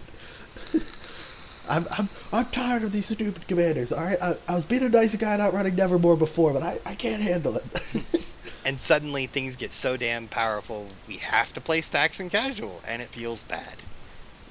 I'm, 1.70 1.86
I'm 1.98 2.08
I'm 2.32 2.46
tired 2.46 2.84
of 2.84 2.94
these 2.94 3.08
stupid 3.08 3.48
commanders. 3.48 3.92
All 3.92 4.04
right, 4.04 4.22
I, 4.22 4.34
I 4.48 4.56
was 4.56 4.66
being 4.66 4.84
a 4.84 4.90
nice 4.90 5.16
guy 5.16 5.36
not 5.36 5.54
running 5.54 5.76
Nevermore 5.76 6.16
before, 6.16 6.54
but 6.54 6.64
I, 6.64 6.78
I 6.86 6.96
can't 6.96 7.22
handle 7.22 7.58
it. 7.58 8.24
And 8.66 8.82
suddenly 8.82 9.28
things 9.28 9.56
get 9.56 9.72
so 9.72 9.96
damn 9.96 10.28
powerful, 10.28 10.88
we 11.08 11.16
have 11.18 11.54
to 11.54 11.62
play 11.62 11.80
stacks 11.80 12.20
and 12.20 12.30
casual, 12.30 12.82
and 12.86 13.02
it 13.02 13.08
feels 13.08 13.42
bad. 13.44 13.76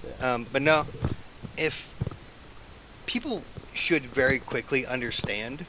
Yeah. 0.03 0.33
Um, 0.33 0.47
but 0.51 0.63
no, 0.63 0.87
if 1.59 1.95
people 3.05 3.43
should 3.77 4.07
very 4.07 4.41
quickly 4.41 4.87
understand 4.87 5.69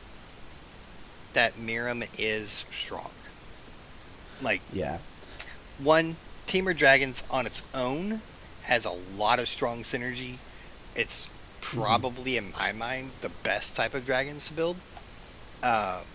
that 1.33 1.55
Miirym 1.55 2.07
is 2.13 2.65
strong. 2.71 3.13
Like, 4.41 4.63
yeah, 4.69 4.99
one, 5.77 6.19
Timur 6.47 6.73
Dragons 6.73 7.23
on 7.29 7.45
its 7.47 7.61
own 7.73 8.23
has 8.59 8.85
a 8.85 8.91
lot 8.91 9.39
of 9.39 9.49
strong 9.49 9.83
synergy, 9.83 10.41
It's 10.95 11.29
probably, 11.61 12.37
in 12.37 12.51
my 12.51 12.71
mind, 12.73 13.17
the 13.21 13.29
best 13.29 13.75
type 13.75 13.93
of 13.93 14.05
dragons 14.05 14.45
to 14.47 14.53
build. 14.53 14.83
Uh, 15.61 16.05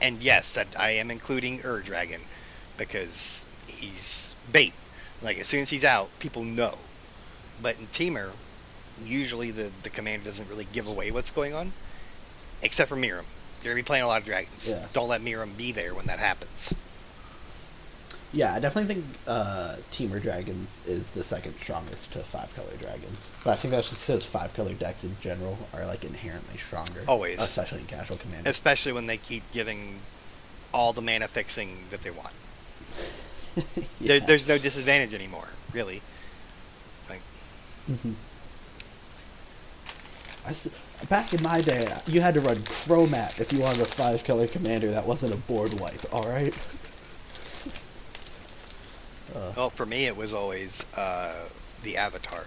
and 0.00 0.22
yes, 0.22 0.54
that 0.54 0.74
I 0.78 0.90
am 0.90 1.10
including 1.10 1.62
Ur 1.64 1.82
Dragon 1.82 2.26
because 2.76 3.46
he's 3.66 4.36
bait. 4.50 4.76
Like 5.20 5.38
as 5.38 5.48
soon 5.48 5.62
as 5.62 5.70
he's 5.70 5.84
out, 5.84 6.18
people 6.18 6.44
know. 6.44 6.90
But 7.58 7.78
in 7.78 7.88
Timur, 7.88 8.40
usually 9.04 9.50
the 9.50 9.70
the 9.82 9.90
commander 9.90 10.24
doesn't 10.26 10.48
really 10.48 10.66
give 10.72 10.88
away 10.88 11.10
what's 11.10 11.30
going 11.30 11.54
on, 11.54 11.72
except 12.62 12.88
for 12.88 12.96
Miirym. 12.96 13.24
You're 13.62 13.72
gonna 13.72 13.76
be 13.76 13.82
playing 13.82 14.04
a 14.04 14.06
lot 14.06 14.20
of 14.20 14.26
dragons. 14.26 14.68
Yeah. 14.68 14.86
Don't 14.92 15.08
let 15.08 15.22
Miirym 15.22 15.56
be 15.56 15.72
there 15.72 15.94
when 15.94 16.06
that 16.06 16.18
happens. 16.18 16.72
Yeah, 18.32 18.52
I 18.52 18.58
definitely 18.58 18.92
think 18.94 19.04
uh, 19.28 19.76
Timur 19.92 20.18
Dragons 20.18 20.84
is 20.88 21.12
the 21.12 21.22
second 21.22 21.56
strongest 21.56 22.12
to 22.14 22.18
five 22.18 22.54
color 22.56 22.72
dragons. 22.80 23.32
But 23.44 23.52
I 23.52 23.54
think 23.54 23.72
that's 23.72 23.90
just 23.90 24.06
because 24.08 24.28
five 24.28 24.52
color 24.54 24.74
decks 24.74 25.04
in 25.04 25.16
general 25.20 25.56
are 25.72 25.86
like 25.86 26.04
inherently 26.04 26.56
stronger. 26.56 27.02
Always. 27.06 27.40
especially 27.40 27.80
in 27.80 27.86
casual 27.86 28.16
commander. 28.16 28.50
Especially 28.50 28.90
when 28.92 29.06
they 29.06 29.18
keep 29.18 29.44
giving 29.52 30.00
all 30.72 30.92
the 30.92 31.00
mana 31.00 31.28
fixing 31.28 31.76
that 31.90 32.02
they 32.02 32.10
want. 32.10 32.32
There, 34.00 34.18
there's 34.18 34.48
no 34.48 34.58
disadvantage 34.58 35.14
anymore, 35.14 35.46
really. 35.72 36.02
Like 37.08 37.20
Mhm. 37.88 38.14
I 40.46 40.52
back 41.08 41.32
in 41.34 41.42
my 41.42 41.60
day, 41.60 41.86
you 42.06 42.20
had 42.20 42.34
to 42.34 42.40
run 42.40 42.56
Cromat 42.64 43.40
if 43.40 43.52
you 43.52 43.60
wanted 43.60 43.80
a 43.82 43.84
five 43.86 44.24
color 44.24 44.46
commander 44.46 44.90
that 44.90 45.06
wasn't 45.06 45.34
a 45.34 45.38
board 45.38 45.78
wipe. 45.80 46.04
All 46.12 46.28
right. 46.28 46.54
Uh, 49.34 49.52
Well, 49.56 49.70
for 49.70 49.86
me, 49.86 50.06
it 50.06 50.16
was 50.16 50.32
always 50.34 50.82
uh, 50.96 51.48
the 51.82 51.96
Avatar. 51.96 52.44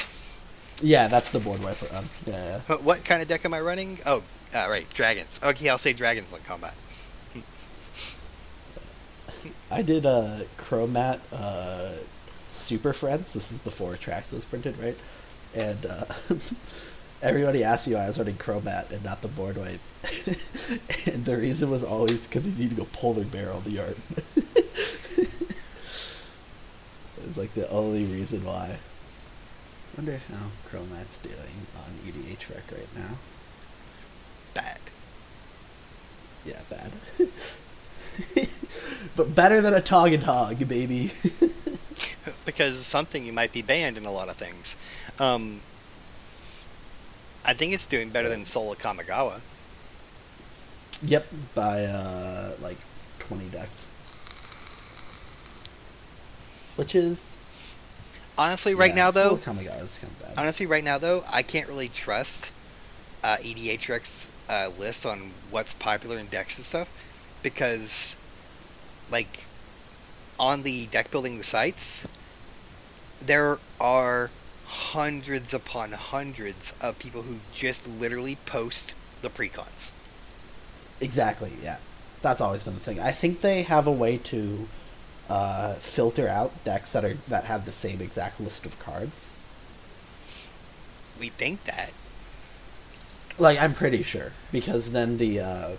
yeah, 0.82 1.08
that's 1.08 1.30
the 1.30 1.40
board 1.40 1.62
wipe 1.62 1.80
run. 1.92 2.10
Yeah, 2.26 2.60
what 2.78 3.04
kind 3.04 3.22
of 3.22 3.28
deck 3.28 3.44
am 3.44 3.54
I 3.54 3.60
running? 3.60 3.98
Oh, 4.06 4.22
uh, 4.54 4.66
right, 4.68 4.88
dragons. 4.90 5.40
Okay, 5.42 5.68
I'll 5.68 5.78
say 5.78 5.92
dragons 5.92 6.32
on 6.32 6.40
combat. 6.40 6.74
I 9.70 9.82
did 9.82 10.06
uh, 10.06 10.38
Cromat 10.56 11.20
uh, 11.32 11.98
Super 12.50 12.92
Friends. 12.92 13.34
This 13.34 13.52
is 13.52 13.60
before 13.60 13.92
Trax 13.94 14.32
was 14.32 14.44
printed, 14.44 14.78
right? 14.78 14.96
And 15.54 15.84
uh, 15.86 16.04
everybody 17.24 17.64
asked 17.64 17.88
me 17.88 17.94
why 17.94 18.02
I 18.02 18.06
was 18.06 18.18
running 18.18 18.36
Cromat 18.36 18.92
and 18.92 19.02
not 19.02 19.22
the 19.22 19.28
board 19.28 19.56
wipe. 19.56 19.80
and 21.12 21.24
the 21.24 21.36
reason 21.38 21.70
was 21.70 21.82
always 21.82 22.28
because 22.28 22.44
he's 22.44 22.60
needing 22.60 22.80
a 22.80 22.84
polar 22.84 23.24
bear 23.24 23.52
on 23.52 23.62
the 23.64 23.70
yard. 23.70 23.96
it 24.10 24.44
was 27.24 27.38
like 27.38 27.54
the 27.54 27.68
only 27.70 28.04
reason 28.04 28.44
why. 28.44 28.78
wonder 29.96 30.20
how 30.30 30.50
Cromat's 30.70 31.18
doing 31.18 31.66
on 31.76 31.90
EDHREC 32.06 32.70
right 32.70 32.94
now. 32.94 33.16
Bad. 34.52 34.78
Yeah, 36.44 36.60
bad. 36.68 36.92
but 39.16 39.34
better 39.34 39.62
than 39.62 39.72
Atogatog, 39.72 40.68
baby. 40.68 41.10
because 42.44 42.84
something 42.84 43.24
you 43.24 43.32
might 43.32 43.52
be 43.52 43.62
banned 43.62 43.96
in 43.96 44.04
a 44.04 44.12
lot 44.12 44.28
of 44.28 44.36
things. 44.36 44.76
Um, 45.18 45.62
I 47.44 47.54
think 47.54 47.72
it's 47.72 47.86
doing 47.86 48.10
better 48.10 48.28
than 48.28 48.44
Soul 48.44 48.72
of 48.72 48.78
Kamigawa. 48.78 49.44
Yep, 51.02 51.28
by 51.54 51.84
uh, 51.84 52.56
like 52.60 52.78
twenty 53.18 53.48
decks, 53.50 53.96
which 56.76 56.94
is 56.94 57.38
Honestly, 58.38 58.74
right 58.74 58.94
yeah, 58.94 58.94
now 58.94 59.10
though, 59.10 59.36
Kamigawa 59.36 59.82
is 59.82 59.98
kind 59.98 60.12
of 60.12 60.18
bad. 60.18 60.38
honestly, 60.38 60.66
right 60.66 60.84
now 60.84 60.98
though, 60.98 61.24
I 61.28 61.42
can't 61.42 61.68
really 61.68 61.88
trust 61.88 62.52
uh, 63.22 63.38
EDHREC's 63.38 64.30
uh, 64.48 64.68
list 64.68 65.06
on 65.06 65.34
what's 65.50 65.74
popular 65.74 66.18
in 66.18 66.28
decks 66.28 66.56
and 66.56 66.66
stuff 66.66 66.92
because, 67.42 68.16
like, 69.08 69.50
on 70.38 70.62
the 70.62 70.86
deck 70.88 71.10
building 71.10 71.42
sites, 71.42 72.06
there 73.20 73.60
are 73.80 74.32
hundreds 74.74 75.54
upon 75.54 75.92
hundreds 75.92 76.72
of 76.80 76.98
people 76.98 77.22
who 77.22 77.36
just 77.54 77.86
literally 77.86 78.36
post 78.44 78.94
the 79.22 79.30
precons. 79.30 79.92
Exactly, 81.00 81.52
yeah, 81.62 81.78
that's 82.22 82.40
always 82.40 82.64
been 82.64 82.74
the 82.74 82.80
thing. 82.80 82.98
I 82.98 83.10
think 83.10 83.40
they 83.40 83.62
have 83.62 83.86
a 83.86 83.92
way 83.92 84.18
to 84.18 84.68
uh, 85.30 85.74
filter 85.74 86.26
out 86.26 86.64
decks 86.64 86.92
that 86.92 87.04
are 87.04 87.14
that 87.28 87.44
have 87.44 87.64
the 87.64 87.72
same 87.72 88.00
exact 88.00 88.40
list 88.40 88.66
of 88.66 88.78
cards. 88.80 89.36
We 91.20 91.28
think 91.28 91.64
that. 91.64 91.94
Like 93.38 93.60
I'm 93.60 93.74
pretty 93.74 94.02
sure 94.02 94.32
because 94.50 94.90
then 94.90 95.18
the 95.18 95.40
uh, 95.40 95.76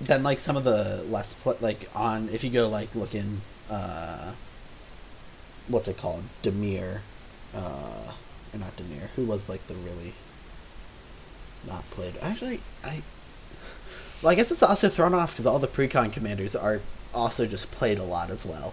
then 0.00 0.22
like 0.22 0.38
some 0.38 0.56
of 0.56 0.64
the 0.64 1.04
less 1.08 1.34
pl- 1.34 1.58
like 1.60 1.88
on 1.94 2.28
if 2.28 2.44
you 2.44 2.50
go 2.50 2.68
like 2.68 2.94
look 2.94 3.14
in 3.14 3.40
uh, 3.70 4.34
what's 5.68 5.88
it 5.88 5.96
called 5.96 6.24
Dimir, 6.42 7.00
uh, 7.54 8.12
or 8.52 8.58
not 8.58 8.76
Dimir 8.76 9.08
who 9.16 9.24
was 9.24 9.48
like 9.48 9.62
the 9.64 9.74
really 9.74 10.12
not 11.66 11.88
played 11.90 12.14
actually 12.22 12.60
I 12.84 13.02
well 14.22 14.32
I 14.32 14.34
guess 14.34 14.50
it's 14.50 14.62
also 14.62 14.88
thrown 14.88 15.14
off 15.14 15.32
because 15.32 15.46
all 15.46 15.58
the 15.58 15.66
precon 15.66 16.12
commanders 16.12 16.54
are 16.56 16.80
also 17.14 17.46
just 17.46 17.70
played 17.72 17.98
a 17.98 18.04
lot 18.04 18.30
as 18.30 18.46
well. 18.46 18.72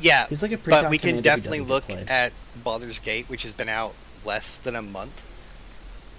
Yeah, 0.00 0.26
He's 0.28 0.42
like 0.42 0.52
a 0.52 0.56
precon 0.58 0.70
but 0.82 0.90
we 0.90 0.98
can 0.98 1.20
definitely 1.22 1.60
look 1.60 1.88
at 1.90 2.32
Baldur's 2.62 2.98
Gate, 3.00 3.28
which 3.28 3.42
has 3.42 3.52
been 3.52 3.68
out 3.68 3.94
less 4.24 4.58
than 4.60 4.76
a 4.76 4.82
month, 4.82 5.48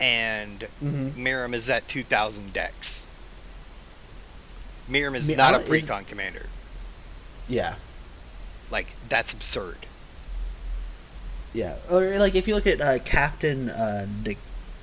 and 0.01 0.67
Mhm. 0.83 1.13
Miirym 1.13 1.53
is 1.53 1.69
at 1.69 1.87
2,000 1.87 2.51
decks. 2.51 3.05
Miirym 4.89 5.15
is 5.15 5.29
not 5.29 5.53
a 5.55 5.59
don't- 5.59 5.73
is- 5.73 5.87
precon 5.89 6.05
commander. 6.07 6.47
Yeah, 7.47 7.75
Like 8.71 8.87
that's 9.07 9.31
absurd. 9.33 9.77
Yeah, 11.53 11.77
or 11.89 12.17
like 12.19 12.35
if 12.35 12.47
you 12.47 12.55
look 12.55 12.67
at 12.67 12.81
uh, 12.81 12.99
Captain 12.99 13.69
uh, 13.69 14.05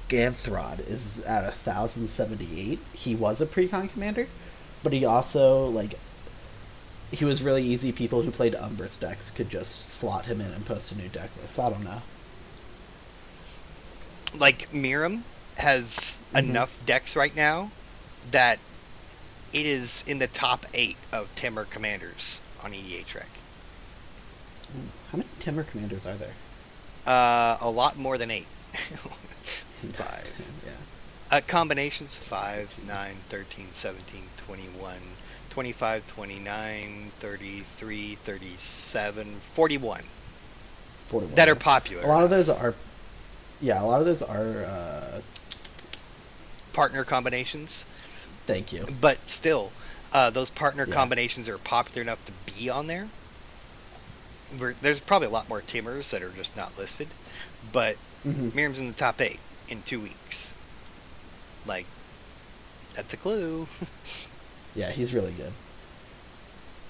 N'ghathrod 0.09 0.81
is 0.81 1.25
at 1.25 1.45
a 1.45 1.53
thousand 1.53 2.09
seventy 2.09 2.61
eight. 2.61 2.81
He 2.93 3.15
was 3.15 3.41
a 3.41 3.47
precon 3.47 3.89
commander, 3.93 4.29
but 4.83 4.93
he 4.93 5.05
also 5.05 5.67
like 5.67 5.95
he 7.13 7.25
was 7.25 7.43
really 7.43 7.63
easy. 7.63 7.93
People 7.93 8.23
who 8.23 8.31
played 8.31 8.55
Umbris 8.55 8.99
decks 8.99 9.31
could 9.31 9.49
just 9.49 9.89
slot 9.89 10.27
him 10.27 10.41
in 10.41 10.53
and 10.53 10.67
post 10.67 10.93
a 10.93 10.97
new 10.97 11.09
deck 11.09 11.37
list. 11.37 11.59
I 11.59 11.71
don't 11.71 11.85
know. 11.85 12.03
Like 14.35 14.71
Miirym 14.73 15.25
has 15.57 16.21
Mhm. 16.33 16.51
enough 16.51 16.79
decks 16.85 17.17
right 17.17 17.35
now 17.35 17.73
that 18.31 18.61
it 19.53 19.67
is 19.67 20.03
in 20.07 20.19
the 20.19 20.29
top 20.29 20.67
eight 20.75 20.99
of 21.13 21.35
Timur 21.35 21.65
commanders 21.65 22.41
on 22.63 22.75
E 22.75 22.99
EDHREC. 23.01 23.43
How 25.11 25.19
many 25.19 25.29
Timur 25.39 25.65
commanders 25.65 26.07
are 26.07 26.17
there? 26.17 26.35
Uh, 27.07 27.57
a 27.61 27.71
lot 27.71 27.97
more 27.97 28.19
than 28.19 28.31
eight. 28.31 28.47
Five. 28.75 30.53
yeah. 30.65 31.37
Uh, 31.37 31.41
combinations 31.47 32.17
5, 32.17 32.87
9, 32.87 33.15
13, 33.29 33.69
17, 33.73 34.23
21, 34.39 34.97
25, 35.51 36.07
29, 36.07 37.11
33, 37.21 38.15
37, 38.17 39.37
41 39.55 40.01
Forty 41.05 41.27
one. 41.27 41.35
that 41.37 41.49
are 41.49 41.55
popular. 41.55 42.03
A 42.03 42.07
lot 42.09 42.23
of 42.25 42.31
those 42.31 42.49
are. 42.49 42.75
Yeah, 43.61 43.81
a 43.83 43.85
lot 43.85 44.01
of 44.01 44.07
those 44.07 44.23
are. 44.23 44.65
Uh, 44.65 45.21
partner 46.73 47.05
combinations, 47.05 47.87
thank 48.45 48.73
you. 48.73 48.85
but 49.01 49.17
still, 49.29 49.71
uh, 50.13 50.29
those 50.31 50.51
partner 50.51 50.85
Yeah. 50.87 50.95
combinations 50.95 51.49
are 51.49 51.59
popular 51.59 52.03
enough 52.03 52.19
to 52.27 52.33
be 52.53 52.69
on 52.69 52.87
there. 52.87 53.09
We're, 54.59 54.75
there's 54.81 55.01
probably 55.01 55.29
a 55.29 55.31
lot 55.31 55.49
more 55.49 55.63
Timurs 55.63 56.11
that 56.11 56.23
are 56.23 56.31
just 56.31 56.57
not 56.57 56.77
listed, 56.79 57.09
but 57.73 57.97
hmm 58.23 58.49
Miirym's 58.51 58.79
in 58.79 58.89
the 58.89 58.93
top 58.95 59.21
eight 59.21 59.41
in 59.69 59.83
two 59.83 60.01
weeks. 60.01 60.55
Like, 61.67 61.87
that's 62.95 63.13
a 63.15 63.17
clue. 63.17 63.69
Yeah, 64.75 64.91
he's 64.91 65.15
really 65.15 65.33
good. 65.33 65.55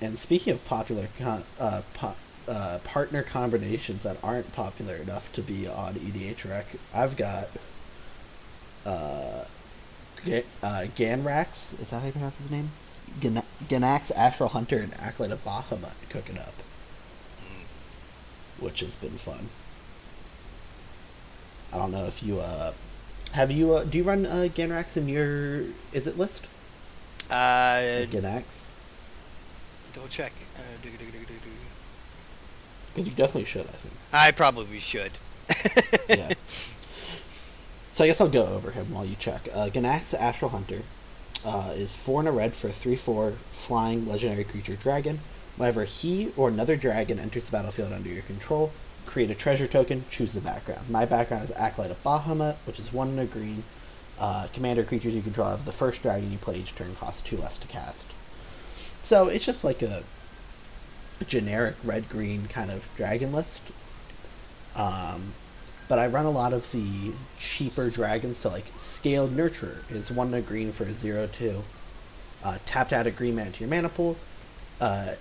And 0.01 0.19
speaking 0.19 0.53
of 0.53 0.64
popular 0.64 1.09
con- 1.19 1.45
uh, 1.59 1.83
po- 1.95 2.16
uh, 2.49 2.79
partner 2.85 3.23
combinations 3.23 4.03
that 4.03 4.23
aren't 4.23 4.53
popular 4.53 4.97
enough 4.97 5.33
to 5.35 5.42
be 5.42 5.66
on 5.69 5.95
EDHREC, 5.95 6.79
I've 6.95 7.16
got 7.16 7.49
uh, 8.85 9.45
Ga- 10.25 10.45
uh, 10.62 10.87
Ganrax. 10.97 11.81
Is 11.81 11.90
that 11.90 12.01
how 12.01 12.07
you 12.07 12.12
pronounce 12.12 12.38
his 12.38 12.51
name? 12.51 12.71
Gan- 13.21 13.42
Ganax, 13.69 14.12
Astral 14.14 14.51
Hunter, 14.51 14.79
and 14.79 14.95
Acolyte 15.01 15.33
of 15.33 15.45
Bahamut 15.45 15.95
cooking 16.11 16.38
up, 16.38 16.55
which 18.61 18.81
has 18.81 18.97
been 18.97 19.11
fun. 19.11 19.47
I 21.73 21.79
don't 21.79 21.90
know 21.90 22.05
if 22.05 22.23
you 22.23 22.38
uh, 22.40 22.73
have 23.33 23.51
you 23.51 23.75
uh, 23.75 23.85
do 23.85 23.99
you 23.99 24.05
run 24.05 24.27
uh, 24.27 24.49
Ganrax 24.55 24.97
in 24.97 25.09
your 25.09 25.64
is 25.92 26.07
it 26.07 26.16
list? 26.19 26.49
Uh, 27.31 28.07
Ganax? 28.09 28.73
double 29.92 30.09
check. 30.09 30.33
Uh. 30.57 30.61
Because 32.97 33.11
you 33.11 33.14
definitely 33.14 33.45
should, 33.45 33.66
I 33.66 33.73
think. 33.73 33.95
I 34.12 34.31
probably 34.31 34.79
should. 34.79 35.12
yeah. 36.09 36.33
So 37.90 38.05
I 38.05 38.07
guess 38.07 38.21
I'll 38.21 38.29
go 38.29 38.47
over 38.47 38.71
him 38.71 38.92
while 38.92 39.05
you 39.05 39.16
check. 39.16 39.49
Uh, 39.53 39.66
Ganax 39.66 40.14
Astral 40.14 40.51
Hunter 40.51 40.81
uh, 41.45 41.73
is 41.75 41.95
four 41.95 42.21
and 42.21 42.29
a 42.29 42.33
red 42.33 42.55
for 42.57 42.69
a 42.69 42.71
three-four 42.71 43.33
flying 43.51 44.09
legendary 44.09 44.45
creature 44.45 44.77
dragon. 44.77 45.21
Whenever 45.57 45.85
he 45.85 46.31
or 46.37 46.49
another 46.49 46.77
dragon 46.77 47.19
enters 47.19 47.49
the 47.49 47.57
battlefield 47.57 47.92
under 47.92 48.09
your 48.09 48.23
control, 48.23 48.73
create 49.07 49.31
a 49.31 49.35
treasure 49.35 49.66
token. 49.66 50.05
Choose 50.11 50.35
the 50.35 50.40
background. 50.40 50.90
My 50.90 51.05
background 51.07 51.45
is 51.45 51.53
Acolyte 51.53 51.90
of 51.90 52.03
Bahamut, 52.03 52.57
which 52.66 52.79
is 52.79 52.92
one 52.92 53.11
in 53.11 53.19
a 53.19 53.25
green. 53.25 53.64
Uh, 54.19 54.47
commander 54.53 54.83
creatures 54.83 55.14
you 55.14 55.23
control 55.23 55.49
have 55.49 55.64
the 55.64 55.73
first 55.73 56.03
dragon 56.03 56.33
you 56.33 56.38
play 56.38 56.57
each 56.57 56.75
turn 56.75 56.95
costs 56.97 57.23
two 57.23 57.37
less 57.37 57.59
to 57.59 57.66
cast. 57.69 58.07
So 59.03 59.29
it's 59.29 59.47
just 59.47 59.64
like 59.64 59.83
a 59.83 60.03
generic 61.27 61.77
red 61.85 62.09
green 62.09 62.47
kind 62.47 62.71
of 62.71 62.90
dragon 62.97 63.33
list. 63.33 63.71
Um, 64.75 65.33
but 65.88 65.99
I 65.99 66.09
run 66.09 66.27
a 66.27 66.31
lot 66.31 66.53
of 66.53 66.71
the 66.73 67.12
cheaper 67.38 67.90
dragons, 67.90 68.37
so 68.37 68.51
like 68.51 68.66
Scaled 68.75 69.31
Nurturer 69.31 69.90
is 69.90 70.11
one 70.11 70.29
in 70.29 70.35
a 70.35 70.40
green 70.42 70.73
for 70.73 70.85
a 70.85 70.90
zero 70.90 71.27
two. 71.27 71.62
Uh, 72.45 72.59
tapped 72.66 72.92
out 72.92 73.07
a 73.07 73.11
green 73.11 73.37
mana 73.37 73.51
to 73.53 73.61
your 73.61 73.71
mana 73.71 73.88
pool. 73.88 74.16
Uh, 74.81 75.12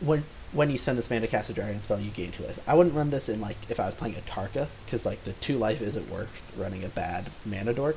when 0.00 0.24
when 0.52 0.70
you 0.70 0.78
spend 0.78 0.96
this 0.96 1.10
mana 1.10 1.22
to 1.22 1.26
cast 1.26 1.50
a 1.50 1.52
dragon 1.52 1.76
spell, 1.76 2.00
you 2.00 2.10
gain 2.10 2.30
two 2.30 2.42
life. 2.44 2.58
I 2.66 2.74
wouldn't 2.74 2.94
run 2.94 3.10
this 3.10 3.28
in 3.28 3.40
like 3.40 3.56
if 3.68 3.78
I 3.78 3.84
was 3.84 3.94
playing 3.94 4.14
Atarka, 4.14 4.68
because 4.84 5.04
like 5.04 5.20
the 5.20 5.32
two 5.32 5.58
life 5.58 5.82
isn't 5.82 6.10
worth 6.10 6.56
running 6.56 6.84
a 6.84 6.88
bad 6.88 7.30
mana 7.44 7.74
dork. 7.74 7.96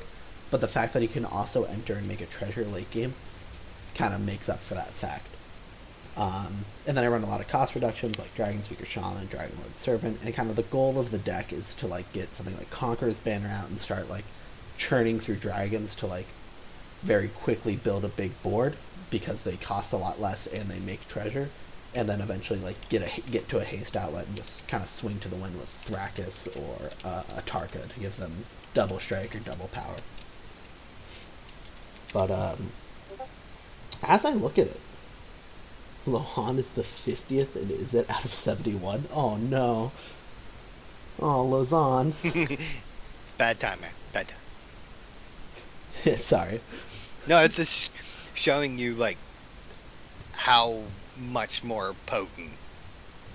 But 0.50 0.60
the 0.60 0.68
fact 0.68 0.94
that 0.94 1.02
he 1.02 1.08
can 1.08 1.24
also 1.24 1.64
enter 1.64 1.94
and 1.96 2.08
make 2.08 2.20
a 2.20 2.26
treasure 2.26 2.66
late 2.66 2.92
game 2.92 3.14
kind 3.96 4.14
of 4.14 4.26
makes 4.26 4.50
up 4.50 4.60
for 4.60 4.74
that 4.74 4.90
fact. 4.90 5.28
Um, 6.18 6.66
and 6.86 6.98
then 6.98 7.06
I 7.06 7.08
run 7.08 7.24
a 7.24 7.28
lot 7.28 7.40
of 7.40 7.48
cost 7.48 7.74
reductions 7.74 8.20
like 8.20 8.36
Dragon 8.36 8.62
Speaker 8.62 8.86
Shaman, 8.86 9.28
Dragon 9.28 9.56
Lord 9.60 9.78
Servant, 9.78 10.20
and 10.22 10.34
kind 10.36 10.50
of 10.50 10.58
the 10.58 10.64
goal 10.64 11.00
of 11.00 11.12
the 11.12 11.20
deck 11.20 11.54
is 11.54 11.74
to 11.76 11.88
like 11.88 12.12
get 12.12 12.36
something 12.36 12.58
like 12.58 12.70
Conqueror's 12.70 13.20
Banner 13.20 13.48
out 13.48 13.70
and 13.70 13.80
start 13.80 14.10
like 14.10 14.26
churning 14.76 15.20
through 15.20 15.38
dragons 15.38 15.96
to 15.96 16.08
like 16.08 16.28
very 17.02 17.30
quickly 17.30 17.78
build 17.78 18.04
a 18.04 18.10
big 18.10 18.40
board 18.42 18.76
because 19.10 19.44
they 19.44 19.56
cost 19.58 19.94
a 19.94 19.98
lot 19.98 20.20
less 20.20 20.48
and 20.48 20.70
they 20.70 20.80
make 20.80 21.08
treasure, 21.08 21.50
and 21.94 22.08
then 22.08 22.22
eventually 22.22 22.60
like 22.60 22.90
get 22.90 23.02
a 23.02 23.22
get 23.32 23.48
to 23.50 23.58
a 23.60 23.64
haste 23.64 23.98
outlet 23.98 24.28
and 24.28 24.36
just 24.36 24.68
kind 24.68 24.84
of 24.84 24.90
swing 24.90 25.20
to 25.20 25.28
the 25.28 25.36
wind 25.36 25.56
with 25.56 25.66
Thrakkus 25.66 26.48
or 26.58 26.92
uh, 27.04 27.24
Atarka 27.36 27.88
to 27.88 28.00
give 28.00 28.18
them 28.18 28.32
double 28.74 29.00
strike 29.00 29.36
or 29.36 29.40
double 29.40 29.68
power. 29.68 29.98
But 32.14 32.32
um, 32.32 32.72
as 34.04 34.26
I 34.26 34.34
look 34.34 34.58
at 34.58 34.68
it, 34.68 34.80
Lohan 36.06 36.58
is 36.58 36.72
the 36.72 36.82
50th 36.82 37.56
and 37.56 37.72
is 37.72 37.94
it 37.94 38.10
out 38.10 38.26
of 38.26 38.32
71? 38.32 39.06
Oh 39.14 39.38
no. 39.38 39.92
Oh, 41.20 41.48
Lozhan. 41.48 42.14
Bad 43.38 43.60
time, 43.60 43.80
man. 43.82 43.92
Bad 44.12 44.30
time. 44.30 44.38
Sorry. 46.16 46.62
No, 47.28 47.44
it's 47.44 47.58
just 47.58 47.90
showing 48.34 48.80
you 48.80 48.96
like 48.96 49.18
how 50.32 50.82
much 51.18 51.64
more 51.64 51.96
potent 52.06 52.52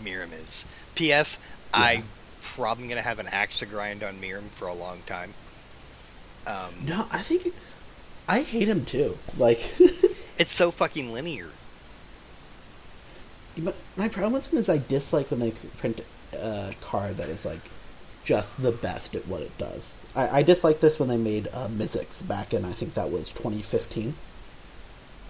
Miirym 0.02 0.32
is. 0.32 0.64
P.S. 0.94 1.38
I'm 1.72 2.04
probably 2.40 2.88
gonna 2.88 3.02
have 3.02 3.18
an 3.18 3.28
axe 3.28 3.58
to 3.58 3.66
grind 3.66 4.02
on 4.02 4.20
Miirym 4.20 4.48
for 4.50 4.68
a 4.68 4.74
long 4.74 5.02
time. 5.06 5.34
Um, 6.46 6.72
No, 6.84 7.06
I 7.10 7.18
think 7.18 7.54
I 8.28 8.40
hate 8.42 8.68
him 8.68 8.84
too. 8.84 9.18
Like 9.36 9.58
it's 10.38 10.52
so 10.52 10.70
fucking 10.70 11.12
linear. 11.12 11.48
my 13.56 13.72
my 13.96 14.08
problem 14.08 14.34
with 14.34 14.52
him 14.52 14.58
is 14.58 14.68
I 14.68 14.78
dislike 14.78 15.30
when 15.30 15.40
they 15.40 15.50
print 15.50 16.00
a 16.32 16.74
card 16.80 17.16
that 17.16 17.28
is 17.28 17.44
like 17.44 17.70
just 18.24 18.60
the 18.60 18.72
best 18.72 19.14
at 19.14 19.26
what 19.28 19.42
it 19.42 19.56
does. 19.58 20.04
I, 20.14 20.38
I 20.38 20.42
dislike 20.42 20.80
this 20.80 20.98
when 20.98 21.08
they 21.08 21.16
made 21.16 21.48
uh, 21.48 21.68
Mizzix 21.68 22.26
back 22.26 22.52
in 22.52 22.64
I 22.64 22.72
think 22.72 22.94
that 22.94 23.10
was 23.10 23.32
2015. 23.32 24.14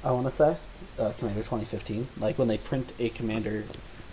I 0.07 0.13
want 0.13 0.27
to 0.27 0.33
say 0.33 0.57
uh, 0.99 1.13
Commander 1.19 1.41
2015. 1.41 2.07
Like 2.19 2.39
when 2.39 2.49
they 2.49 2.59
print 2.59 2.93
a 2.99 3.09
commander 3.11 3.65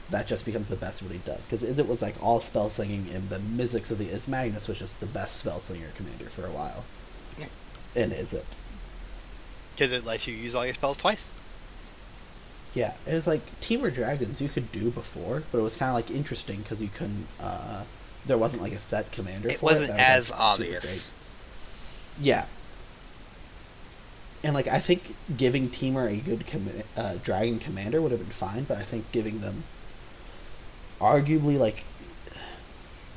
that 0.10 0.27
just 0.27 0.45
becomes 0.45 0.69
the 0.69 0.75
best 0.75 1.01
at 1.01 1.08
what 1.08 1.15
he 1.15 1.21
does. 1.25 1.45
Because 1.45 1.63
Izzet 1.63 1.88
was 1.88 2.01
like 2.01 2.15
all 2.23 2.39
spell 2.39 2.69
slinging, 2.69 3.06
and 3.13 3.29
the 3.29 3.38
Mizzix 3.38 3.91
of 3.91 3.97
the 3.97 4.06
Izmagnus 4.06 4.67
was 4.67 4.79
just 4.79 4.99
the 4.99 5.08
best 5.08 5.38
spell 5.38 5.60
slinger 5.60 5.89
commander 5.95 6.25
for 6.25 6.45
a 6.45 6.51
while. 6.51 6.86
Yeah. 7.38 7.47
And 7.95 8.12
Izzet. 8.12 8.45
Because 9.75 9.91
it 9.91 10.06
lets 10.06 10.27
you 10.27 10.36
use 10.36 10.53
all 10.53 10.65
your 10.65 10.75
spells 10.75 10.97
twice. 10.97 11.32
Yeah, 12.75 12.95
it 13.06 13.13
was 13.13 13.27
like 13.27 13.41
Temur 13.60 13.93
Dragons 13.93 14.41
you 14.41 14.49
could 14.49 14.71
do 14.71 14.89
before, 14.89 15.43
but 15.51 15.60
it 15.60 15.62
was 15.62 15.75
kind 15.75 15.89
of 15.89 15.95
like 15.95 16.10
interesting 16.10 16.62
because 16.62 16.82
you 16.82 16.89
couldn't. 16.89 17.27
Uh, 17.39 17.84
there 18.25 18.38
wasn't 18.38 18.63
like 18.63 18.71
a 18.71 18.77
set 18.77 19.12
commander. 19.12 19.49
It 19.49 19.58
for 19.58 19.67
wasn't 19.67 19.91
it. 19.91 19.97
That 19.97 20.17
as 20.17 20.32
like, 20.32 20.39
obvious. 20.39 21.13
Yeah. 22.19 22.45
And 24.43 24.53
like 24.53 24.67
I 24.67 24.79
think 24.79 25.15
giving 25.38 25.69
Temur 25.69 26.12
a 26.12 26.21
good 26.21 26.45
com- 26.47 26.67
uh, 26.97 27.15
dragon 27.23 27.60
commander 27.60 28.01
would 28.01 28.12
have 28.12 28.19
been 28.19 28.29
fine, 28.29 28.63
but 28.63 28.77
I 28.77 28.82
think 28.82 29.12
giving 29.12 29.39
them 29.39 29.63
arguably 30.99 31.58
like 31.58 31.86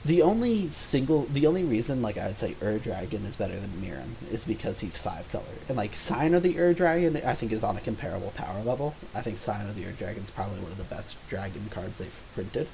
the 0.06 0.22
only 0.22 0.68
single 0.68 1.22
the 1.24 1.46
only 1.46 1.64
reason 1.64 2.00
like 2.00 2.16
I'd 2.16 2.38
say 2.38 2.54
Ur 2.62 2.78
Dragon 2.78 3.24
is 3.24 3.34
better 3.34 3.58
than 3.58 3.70
Miirym 3.70 4.30
is 4.30 4.44
because 4.44 4.80
he's 4.80 4.96
five 4.96 5.28
color. 5.30 5.44
And 5.68 5.76
like 5.76 5.96
Scion 5.96 6.34
of 6.34 6.44
the 6.44 6.58
Ur 6.58 6.74
Dragon 6.74 7.16
I 7.16 7.32
think 7.32 7.50
is 7.50 7.64
on 7.64 7.76
a 7.76 7.80
comparable 7.80 8.32
power 8.36 8.62
level. 8.62 8.94
I 9.14 9.20
think 9.20 9.36
Scion 9.36 9.68
of 9.68 9.74
the 9.74 9.84
Ur 9.84 9.92
Dragon 9.92 10.22
is 10.22 10.30
probably 10.30 10.60
one 10.60 10.70
of 10.70 10.78
the 10.78 10.84
best 10.84 11.26
dragon 11.28 11.68
cards 11.70 11.98
they've 11.98 12.22
printed. 12.34 12.68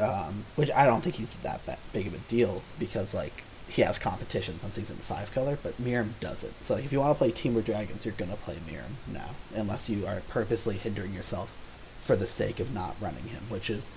Um, 0.00 0.44
which 0.56 0.70
I 0.72 0.86
don't 0.86 1.02
think 1.02 1.16
he's 1.16 1.36
that 1.38 1.60
big 1.92 2.06
of 2.06 2.14
a 2.14 2.18
deal 2.18 2.62
because 2.78 3.14
like 3.14 3.44
he 3.68 3.82
has 3.82 3.98
competitions 3.98 4.62
on 4.64 4.70
season 4.70 4.96
five 4.96 5.32
color, 5.32 5.58
but 5.62 5.80
Miirym 5.82 6.10
doesn't. 6.20 6.64
So 6.64 6.76
if 6.76 6.92
you 6.92 7.00
want 7.00 7.16
to 7.16 7.18
play 7.18 7.32
Temur 7.32 7.64
Dragons, 7.64 8.04
you're 8.04 8.14
gonna 8.14 8.36
play 8.36 8.54
Miirym 8.54 9.12
now, 9.12 9.30
unless 9.54 9.90
you 9.90 10.06
are 10.06 10.20
purposely 10.28 10.76
hindering 10.76 11.12
yourself 11.12 11.56
for 12.00 12.14
the 12.14 12.26
sake 12.26 12.60
of 12.60 12.72
not 12.72 12.94
running 13.00 13.24
him, 13.24 13.42
which 13.48 13.68
is 13.68 13.90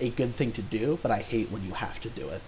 a 0.00 0.10
good 0.10 0.30
thing 0.30 0.52
to 0.52 0.62
do, 0.62 0.98
but 1.02 1.10
I 1.10 1.20
hate 1.20 1.50
when 1.50 1.64
you 1.64 1.72
have 1.72 2.00
to 2.00 2.10
do 2.10 2.28
it. 2.28 2.42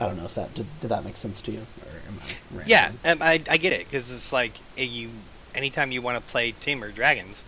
I 0.00 0.08
don't 0.08 0.16
know 0.16 0.24
if 0.24 0.34
that 0.34 0.52
did, 0.54 0.66
did 0.80 0.90
that 0.90 1.04
make 1.04 1.16
sense 1.16 1.40
to 1.42 1.52
you, 1.52 1.60
or 1.82 1.92
am 2.08 2.18
I? 2.18 2.56
Rambling? 2.56 2.66
Yeah, 2.66 2.90
um, 3.04 3.18
I, 3.22 3.40
I 3.48 3.56
get 3.58 3.72
it 3.72 3.86
because 3.86 4.10
it's 4.10 4.32
like 4.32 4.52
you. 4.76 5.10
Anytime 5.54 5.92
you 5.92 6.02
want 6.02 6.18
to 6.18 6.32
play 6.32 6.50
Temur 6.50 6.92
Dragons, 6.92 7.44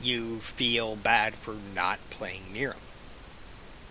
you 0.00 0.38
feel 0.38 0.94
bad 0.94 1.34
for 1.34 1.56
not 1.74 1.98
playing 2.10 2.42
Miram 2.54 2.76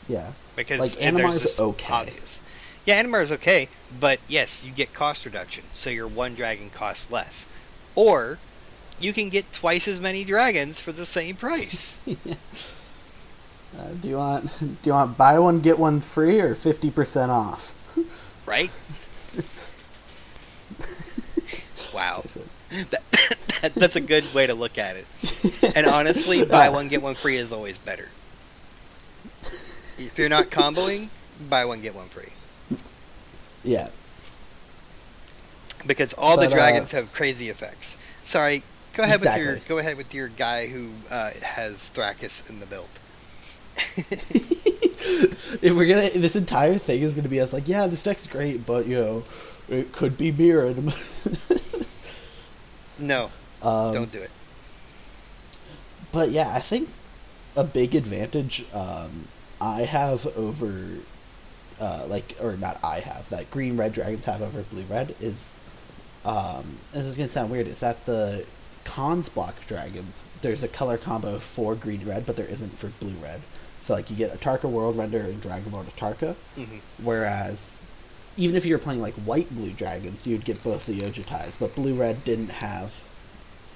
yeah, 0.07 0.31
because 0.55 0.79
Like, 0.79 1.01
if 1.01 1.15
there's 1.15 1.59
okay. 1.59 1.93
Obvious. 1.93 2.39
Yeah, 2.85 3.03
Animar 3.03 3.21
is 3.21 3.31
okay, 3.33 3.67
but 3.99 4.19
yes, 4.27 4.65
you 4.65 4.71
get 4.71 4.93
cost 4.93 5.25
reduction, 5.25 5.63
so 5.73 5.89
your 5.89 6.07
one 6.07 6.33
dragon 6.33 6.69
costs 6.71 7.11
less, 7.11 7.45
or 7.93 8.39
you 8.99 9.13
can 9.13 9.29
get 9.29 9.51
twice 9.53 9.87
as 9.87 10.01
many 10.01 10.23
dragons 10.23 10.79
for 10.79 10.91
the 10.91 11.05
same 11.05 11.35
price. 11.35 11.99
Uh, 13.77 13.93
do 14.01 14.09
you 14.09 14.17
want 14.17 14.43
do 14.59 14.75
you 14.83 14.91
want 14.91 15.17
buy 15.17 15.39
one 15.39 15.61
get 15.61 15.79
one 15.79 16.01
free 16.01 16.41
or 16.41 16.53
fifty 16.55 16.91
percent 16.91 17.31
off? 17.31 17.73
right? 18.45 18.67
wow, 21.93 22.21
that, 22.89 23.01
that, 23.61 23.73
that's 23.73 23.95
a 23.95 24.01
good 24.01 24.25
way 24.35 24.45
to 24.47 24.53
look 24.53 24.77
at 24.77 24.97
it. 24.97 25.05
And 25.77 25.87
honestly, 25.87 26.43
buy 26.45 26.69
one 26.69 26.89
get 26.89 27.01
one 27.01 27.13
free 27.13 27.37
is 27.37 27.53
always 27.53 27.77
better. 27.77 28.09
If 30.05 30.17
you're 30.17 30.29
not 30.29 30.45
comboing, 30.45 31.09
buy 31.49 31.65
one 31.65 31.81
get 31.81 31.95
one 31.95 32.07
free 32.07 32.31
yeah, 33.63 33.89
because 35.85 36.13
all 36.13 36.37
the 36.37 36.45
But, 36.45 36.53
uh, 36.53 36.55
dragons 36.55 36.91
have 36.91 37.11
crazy 37.13 37.49
effects. 37.49 37.97
Sorry, 38.23 38.63
go 38.93 39.03
ahead 39.03 39.19
with 39.19 39.37
your 39.37 39.55
go 39.67 39.77
ahead 39.77 39.97
with 39.97 40.13
your 40.13 40.29
guy 40.29 40.67
who 40.67 40.89
uh, 41.09 41.31
has 41.41 41.91
Thrakkus 41.93 42.49
in 42.49 42.59
the 42.59 42.65
build. 42.65 42.89
if 43.97 45.75
we're 45.75 45.87
gonna 45.87 46.09
this 46.19 46.35
entire 46.35 46.75
thing 46.75 47.01
is 47.01 47.13
gonna 47.13 47.29
be 47.29 47.39
us 47.39 47.53
like, 47.53 47.67
yeah, 47.67 47.87
this 47.87 48.03
deck's 48.03 48.27
great, 48.27 48.65
but 48.65 48.87
you 48.87 48.95
know, 48.95 49.23
it 49.69 49.91
could 49.91 50.17
be 50.17 50.31
mirrored. 50.31 50.77
No, 52.99 53.31
um, 53.63 53.95
don't 53.95 54.11
do 54.11 54.19
it. 54.19 54.29
But 56.11 56.29
yeah, 56.29 56.51
I 56.53 56.59
think 56.59 56.89
a 57.55 57.63
big 57.63 57.95
advantage 57.95 58.63
um, 58.75 59.27
I 59.61 59.81
have 59.81 60.25
over, 60.35 60.73
uh, 61.79 62.05
like, 62.07 62.35
or 62.41 62.57
not 62.57 62.79
I 62.83 62.99
have, 62.99 63.29
that 63.29 63.51
green 63.51 63.77
red 63.77 63.93
dragons 63.93 64.25
have 64.25 64.41
over 64.41 64.63
blue 64.63 64.83
red 64.89 65.13
is, 65.19 65.59
um, 66.25 66.77
this 66.91 67.05
is 67.05 67.15
gonna 67.15 67.27
sound 67.27 67.51
weird, 67.51 67.67
is 67.67 67.79
that 67.81 68.05
the 68.05 68.43
Khans 68.85 69.29
block 69.29 69.63
dragons, 69.67 70.31
there's 70.41 70.63
a 70.63 70.67
color 70.67 70.97
combo 70.97 71.37
for 71.37 71.75
green 71.75 72.03
red, 72.07 72.25
but 72.25 72.35
there 72.35 72.47
isn't 72.47 72.75
for 72.77 72.87
blue 72.99 73.13
red. 73.21 73.41
So, 73.77 73.93
like, 73.93 74.09
you 74.09 74.15
get 74.15 74.31
Atarka 74.37 74.69
World 74.69 74.97
Render 74.97 75.19
and 75.19 75.39
Dragonlord 75.41 75.93
Atarka, 75.93 76.35
hmm 76.55 76.79
whereas 77.03 77.83
even 78.37 78.55
if 78.55 78.65
you 78.65 78.73
were 78.73 78.79
playing 78.79 79.01
like 79.01 79.13
white 79.15 79.53
blue 79.53 79.71
dragons, 79.73 80.25
you'd 80.25 80.45
get 80.45 80.63
both 80.63 80.85
the 80.87 80.99
Ojutais, 81.01 81.59
but 81.59 81.75
blue 81.75 81.93
red 81.93 82.23
didn't 82.23 82.49
have 82.49 83.03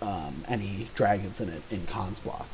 um, 0.02 0.44
any 0.48 0.88
dragons 0.96 1.42
in 1.42 1.50
it 1.50 1.62
in 1.70 1.86
Khans 1.86 2.20
block. 2.20 2.48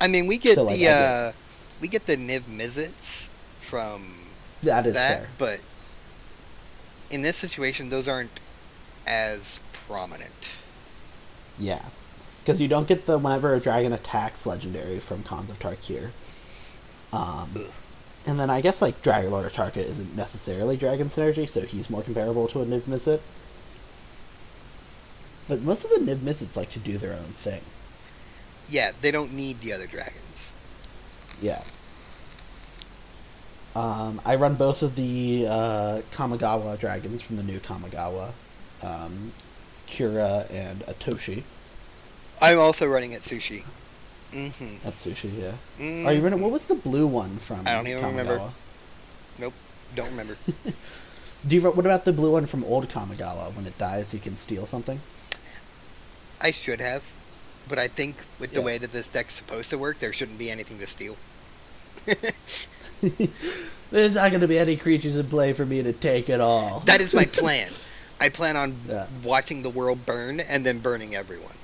I 0.00 0.06
mean, 0.08 0.26
we 0.26 0.38
get 0.38 0.54
So, 0.54 0.64
like, 0.64 0.78
the 0.78 0.84
get- 0.84 0.92
uh, 0.92 1.32
we 1.80 1.88
get 1.88 2.06
the 2.06 2.16
Niv 2.16 2.42
Mizzets 2.42 3.28
from 3.60 4.14
That 4.62 4.86
is 4.86 4.94
that, 4.94 5.20
fair. 5.20 5.28
but 5.38 5.60
in 7.10 7.22
this 7.22 7.36
situation, 7.36 7.90
those 7.90 8.08
aren't 8.08 8.40
as 9.06 9.60
prominent. 9.86 10.50
Yeah. 11.58 11.84
Because 12.42 12.60
you 12.60 12.68
don't 12.68 12.86
get 12.86 13.02
the 13.06 13.18
whenever 13.18 13.54
a 13.54 13.60
dragon 13.60 13.92
attacks 13.92 14.46
legendary 14.46 15.00
from 15.00 15.22
Khans 15.22 15.50
of 15.50 15.58
Tarkir. 15.58 16.10
Um, 17.12 17.50
Ugh. 17.56 17.70
and 18.26 18.38
then 18.38 18.50
I 18.50 18.60
guess 18.60 18.82
like 18.82 19.02
Dragonlord 19.02 19.50
Atarka 19.50 19.78
isn't 19.78 20.16
necessarily 20.16 20.76
dragon 20.76 21.06
synergy, 21.06 21.48
so 21.48 21.62
he's 21.62 21.88
more 21.90 22.02
comparable 22.02 22.46
to 22.48 22.60
a 22.60 22.66
Niv 22.66 22.82
Mizzet. 22.88 23.20
But 25.48 25.62
most 25.62 25.84
of 25.84 25.90
the 25.90 26.12
Niv 26.12 26.18
Mizzets 26.18 26.56
like 26.56 26.70
to 26.70 26.78
do 26.78 26.98
their 26.98 27.12
own 27.12 27.18
thing. 27.18 27.62
Yeah, 28.68 28.92
they 29.00 29.10
don't 29.12 29.32
need 29.32 29.60
the 29.60 29.72
other 29.72 29.86
dragons. 29.86 30.20
Yeah. 31.40 31.62
Um, 33.74 34.20
I 34.24 34.36
run 34.36 34.54
both 34.54 34.82
of 34.82 34.96
the 34.96 35.46
uh, 35.48 36.00
Kamigawa 36.10 36.78
dragons 36.78 37.20
from 37.20 37.36
the 37.36 37.42
new 37.42 37.58
Kamigawa, 37.58 38.32
um, 38.82 39.32
Kura 39.86 40.46
and 40.50 40.80
Atsushi. 40.86 41.42
I'm 42.40 42.58
also 42.58 42.86
running 42.86 43.12
Atsushi. 43.12 43.64
Mm-hmm. 44.32 44.88
Atsushi, 44.88 45.38
yeah. 45.38 45.52
mm 45.78 46.06
Are 46.06 46.12
you 46.12 46.22
running? 46.22 46.40
What 46.40 46.52
was 46.52 46.66
the 46.66 46.74
blue 46.74 47.06
one 47.06 47.36
from? 47.36 47.66
I 47.66 47.74
don't 47.74 47.86
even 47.86 48.04
remember. 48.04 48.38
Kamigawa? 49.38 49.52
Don't 49.94 50.10
remember. 50.10 50.34
Do 51.46 51.56
you? 51.56 51.62
What 51.62 51.86
about 51.86 52.04
the 52.04 52.12
blue 52.12 52.32
one 52.32 52.46
from 52.46 52.64
old 52.64 52.88
Kamigawa? 52.88 53.54
When 53.54 53.66
it 53.66 53.78
dies, 53.78 54.12
you 54.14 54.20
can 54.20 54.34
steal 54.34 54.66
something. 54.66 55.00
I 56.40 56.50
should 56.50 56.80
have, 56.80 57.02
but 57.66 57.78
I 57.78 57.88
think 57.88 58.16
with 58.38 58.52
the 58.52 58.60
Yeah. 58.60 58.64
way 58.64 58.78
that 58.78 58.92
this 58.92 59.08
deck's 59.08 59.34
supposed 59.34 59.70
to 59.70 59.78
work, 59.78 59.98
there 59.98 60.12
shouldn't 60.12 60.38
be 60.38 60.50
anything 60.50 60.78
to 60.78 60.86
steal. 60.86 61.18
There's 63.90 64.16
not 64.16 64.30
going 64.30 64.40
to 64.40 64.48
be 64.48 64.58
any 64.58 64.76
creatures 64.76 65.16
in 65.16 65.28
play 65.28 65.52
for 65.52 65.64
me 65.66 65.82
to 65.82 65.92
take 65.92 66.28
at 66.30 66.40
all. 66.40 66.80
That 66.80 67.00
is 67.00 67.14
my 67.14 67.24
plan. 67.32 67.68
I 68.20 68.28
plan 68.30 68.56
on 68.56 68.76
Yeah. 68.88 69.06
watching 69.22 69.62
the 69.62 69.70
world 69.70 70.04
burn 70.06 70.40
and 70.40 70.64
then 70.66 70.80
burning 70.80 71.14
everyone. 71.14 71.58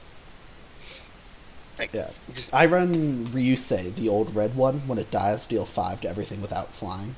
Like, 1.78 1.92
Yeah. 1.92 2.11
just 2.34 2.55
I 2.55 2.66
run 2.66 3.26
Ryusei, 3.28 3.94
the 3.94 4.09
old 4.09 4.34
red 4.34 4.55
one. 4.55 4.86
When 4.86 4.98
it 4.98 5.11
dies, 5.11 5.46
deal 5.46 5.64
five 5.66 6.00
to 6.03 6.09
everything 6.09 6.40
without 6.40 6.74
flying. 6.74 7.16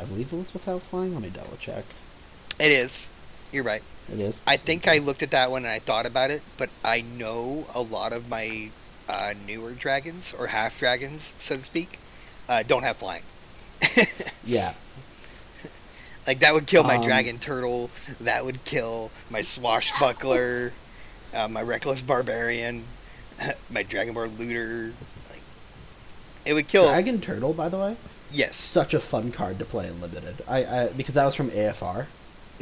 I 0.00 0.04
believe 0.04 0.32
it 0.32 0.36
was 0.36 0.52
without 0.52 0.82
flying. 0.82 1.12
Let 1.14 1.22
me 1.22 1.30
double 1.30 1.56
check. 1.56 1.84
it 2.58 2.70
is. 2.70 3.08
You're 3.50 3.64
right. 3.64 3.82
It 4.10 4.20
is. 4.20 4.42
I 4.46 4.56
think 4.56 4.88
I 4.88 4.98
looked 4.98 5.22
at 5.22 5.30
that 5.32 5.50
one 5.50 5.64
and 5.64 5.72
I 5.72 5.78
thought 5.78 6.06
about 6.06 6.30
it, 6.30 6.42
but 6.56 6.70
I 6.84 7.02
know 7.02 7.66
a 7.74 7.80
lot 7.80 8.12
of 8.12 8.28
my 8.28 8.70
uh, 9.08 9.34
newer 9.46 9.72
dragons 9.72 10.34
or 10.38 10.46
half 10.46 10.78
dragons, 10.78 11.32
so 11.38 11.56
to 11.56 11.64
speak, 11.64 11.98
uh, 12.48 12.62
don't 12.62 12.82
have 12.82 12.96
flying. 12.96 13.22
Yeah. 14.44 14.74
Like 16.26 16.40
that 16.40 16.54
would 16.54 16.66
kill 16.66 16.84
my 16.84 16.96
Um, 16.96 17.04
dragon 17.04 17.38
turtle. 17.38 17.90
That 18.20 18.44
would 18.44 18.64
kill 18.64 19.10
my 19.30 19.42
swashbuckler, 19.42 20.72
uh, 21.34 21.48
my 21.48 21.62
reckless 21.62 22.02
barbarian, 22.02 22.84
my 23.70 23.82
dragonborn 23.84 24.38
looter. 24.38 24.92
Like 25.30 25.40
it 26.44 26.54
would 26.54 26.68
kill. 26.68 26.86
Dragon 26.88 27.20
Turtle, 27.20 27.52
by 27.54 27.68
the 27.68 27.78
way, 27.78 27.96
yes. 28.30 28.56
such 28.56 28.94
a 28.94 29.00
fun 29.00 29.32
card 29.32 29.58
to 29.58 29.64
play 29.64 29.88
in 29.88 30.00
limited. 30.00 30.36
I, 30.48 30.64
I 30.64 30.92
because 30.92 31.14
that 31.14 31.24
was 31.24 31.34
from 31.34 31.50
AFR. 31.50 32.06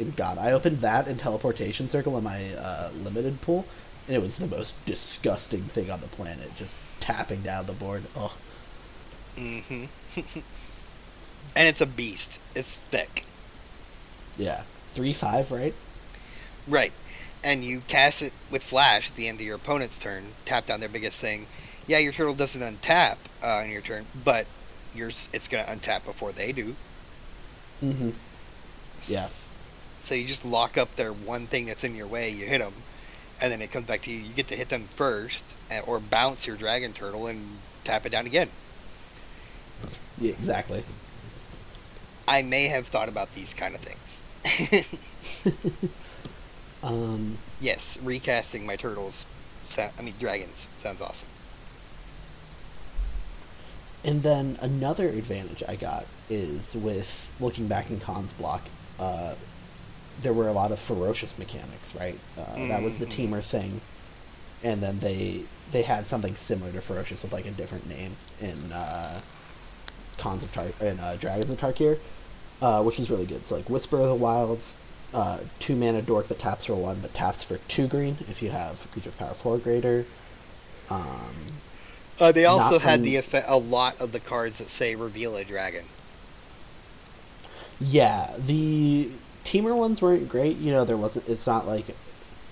God, 0.09 0.37
I 0.37 0.51
opened 0.51 0.81
that 0.81 1.07
and 1.07 1.19
teleportation 1.19 1.87
circle 1.87 2.17
in 2.17 2.23
my 2.23 2.53
uh, 2.57 2.91
limited 2.93 3.41
pool, 3.41 3.65
and 4.07 4.15
it 4.15 4.19
was 4.21 4.37
the 4.37 4.47
most 4.47 4.85
disgusting 4.85 5.61
thing 5.61 5.91
on 5.91 6.01
the 6.01 6.07
planet. 6.07 6.55
Just 6.55 6.75
tapping 6.99 7.41
down 7.41 7.65
the 7.65 7.73
board. 7.73 8.09
Ugh. 8.15 8.31
hmm 9.37 9.85
and 11.55 11.67
it's 11.67 11.81
a 11.81 11.85
beast. 11.85 12.39
It's 12.55 12.77
thick. 12.91 13.27
Yeah. 14.37 14.63
Three 14.89 15.13
five, 15.13 15.51
right? 15.51 15.75
Right. 16.67 16.93
And 17.43 17.63
you 17.63 17.81
cast 17.81 18.21
it 18.21 18.33
with 18.49 18.63
flash 18.63 19.09
at 19.09 19.15
the 19.15 19.27
end 19.27 19.39
of 19.39 19.45
your 19.45 19.55
opponent's 19.55 19.97
turn. 19.97 20.37
Tap 20.45 20.65
down 20.67 20.79
their 20.79 20.89
biggest 20.89 21.19
thing. 21.19 21.47
Yeah, 21.87 21.97
your 21.99 22.13
turtle 22.13 22.35
doesn't 22.35 22.61
untap 22.61 23.17
uh, 23.41 23.47
on 23.57 23.69
your 23.71 23.81
turn, 23.81 24.07
but 24.13 24.47
yours 24.93 25.29
it's 25.33 25.47
gonna 25.47 25.63
untap 25.65 26.05
before 26.05 26.33
they 26.33 26.51
do. 26.53 26.77
Mm-hmm. 27.81 28.09
Yeah. 29.07 29.29
So 30.01 30.15
you 30.15 30.25
just 30.25 30.45
lock 30.45 30.77
up 30.77 30.95
their 30.95 31.13
one 31.13 31.47
thing 31.47 31.65
that's 31.65 31.83
in 31.83 31.95
your 31.95 32.07
way. 32.07 32.29
You 32.29 32.45
hit 32.45 32.59
them, 32.59 32.73
and 33.39 33.51
then 33.51 33.61
it 33.61 33.71
comes 33.71 33.85
back 33.85 34.01
to 34.03 34.11
you. 34.11 34.19
You 34.19 34.33
get 34.33 34.47
to 34.49 34.55
hit 34.55 34.69
them 34.69 34.87
first, 34.95 35.55
or 35.85 35.99
bounce 35.99 36.47
your 36.47 36.57
dragon 36.57 36.93
turtle 36.93 37.27
and 37.27 37.59
tap 37.83 38.05
it 38.05 38.11
down 38.11 38.25
again. 38.25 38.49
Yeah, 40.19 40.31
exactly. 40.33 40.83
I 42.27 42.41
may 42.41 42.67
have 42.67 42.87
thought 42.87 43.09
about 43.09 43.33
these 43.35 43.53
kind 43.53 43.75
of 43.75 43.81
things. 43.81 44.23
Um, 46.83 47.37
yes, 47.59 47.97
recasting 48.01 48.65
my 48.65 48.75
turtles. 48.75 49.25
I 49.77 50.01
mean 50.01 50.15
dragons 50.19 50.67
sounds 50.79 51.01
awesome. 51.01 51.27
and 54.03 54.23
then 54.23 54.57
another 54.61 55.07
advantage 55.09 55.61
I 55.67 55.75
got 55.75 56.07
is 56.27 56.75
with 56.75 57.35
looking 57.39 57.67
back 57.67 57.91
in 57.91 57.99
Khan's 57.99 58.33
block. 58.33 58.63
Uh, 58.99 59.35
there 60.19 60.33
were 60.33 60.47
a 60.47 60.53
lot 60.53 60.71
of 60.71 60.79
ferocious 60.79 61.37
mechanics, 61.39 61.95
right? 61.95 62.19
Uh, 62.37 62.67
That 62.67 62.83
was 62.83 62.97
the 62.97 63.05
Mhm. 63.05 63.29
Temur 63.29 63.41
thing, 63.43 63.81
and 64.63 64.81
then 64.83 64.99
they 64.99 65.45
they 65.71 65.83
had 65.83 66.07
something 66.09 66.35
similar 66.35 66.71
to 66.73 66.81
ferocious 66.81 67.23
with 67.23 67.31
like 67.31 67.45
a 67.45 67.51
different 67.51 67.87
name 67.87 68.17
in 68.41 68.73
uh, 68.73 69.21
Khans 70.17 70.43
of 70.43 70.51
Tar 70.51 70.65
in 70.81 70.99
uh, 70.99 71.15
Dragons 71.17 71.49
of 71.49 71.57
Tarkir, 71.57 71.97
uh, 72.61 72.83
which 72.83 72.97
was 72.99 73.09
really 73.09 73.25
good. 73.25 73.45
So 73.45 73.55
like 73.55 73.69
Whisper 73.69 73.97
of 74.01 74.07
the 74.07 74.15
Wilds, 74.15 74.77
uh, 75.13 75.39
two 75.59 75.75
mana 75.77 76.01
dork 76.01 76.27
that 76.27 76.39
taps 76.39 76.65
for 76.65 76.75
one 76.75 76.99
but 76.99 77.13
taps 77.13 77.41
for 77.43 77.57
two 77.69 77.87
green 77.87 78.17
if 78.27 78.41
you 78.43 78.49
have 78.51 78.85
creature 78.91 79.09
with 79.09 79.17
power 79.17 79.33
four 79.33 79.57
greater. 79.57 80.05
Um, 80.89 81.61
Uh, 82.19 82.31
they 82.31 82.45
also 82.45 82.73
Not 82.73 82.81
had 82.81 82.99
from- 82.99 83.03
the 83.05 83.15
effect, 83.15 83.45
a 83.49 83.57
lot 83.57 83.99
of 83.99 84.11
the 84.11 84.19
cards 84.19 84.57
that 84.59 84.69
say 84.69 84.93
reveal 84.95 85.37
a 85.37 85.43
dragon. 85.45 85.85
Yeah, 87.79 88.27
the 88.37 89.09
Temur 89.43 89.75
ones 89.75 90.01
weren't 90.01 90.29
great. 90.29 90.57
You 90.57 90.71
know, 90.71 90.85
there 90.85 90.97
wasn't. 90.97 91.27
It's 91.29 91.47
not 91.47 91.67
like, 91.67 91.87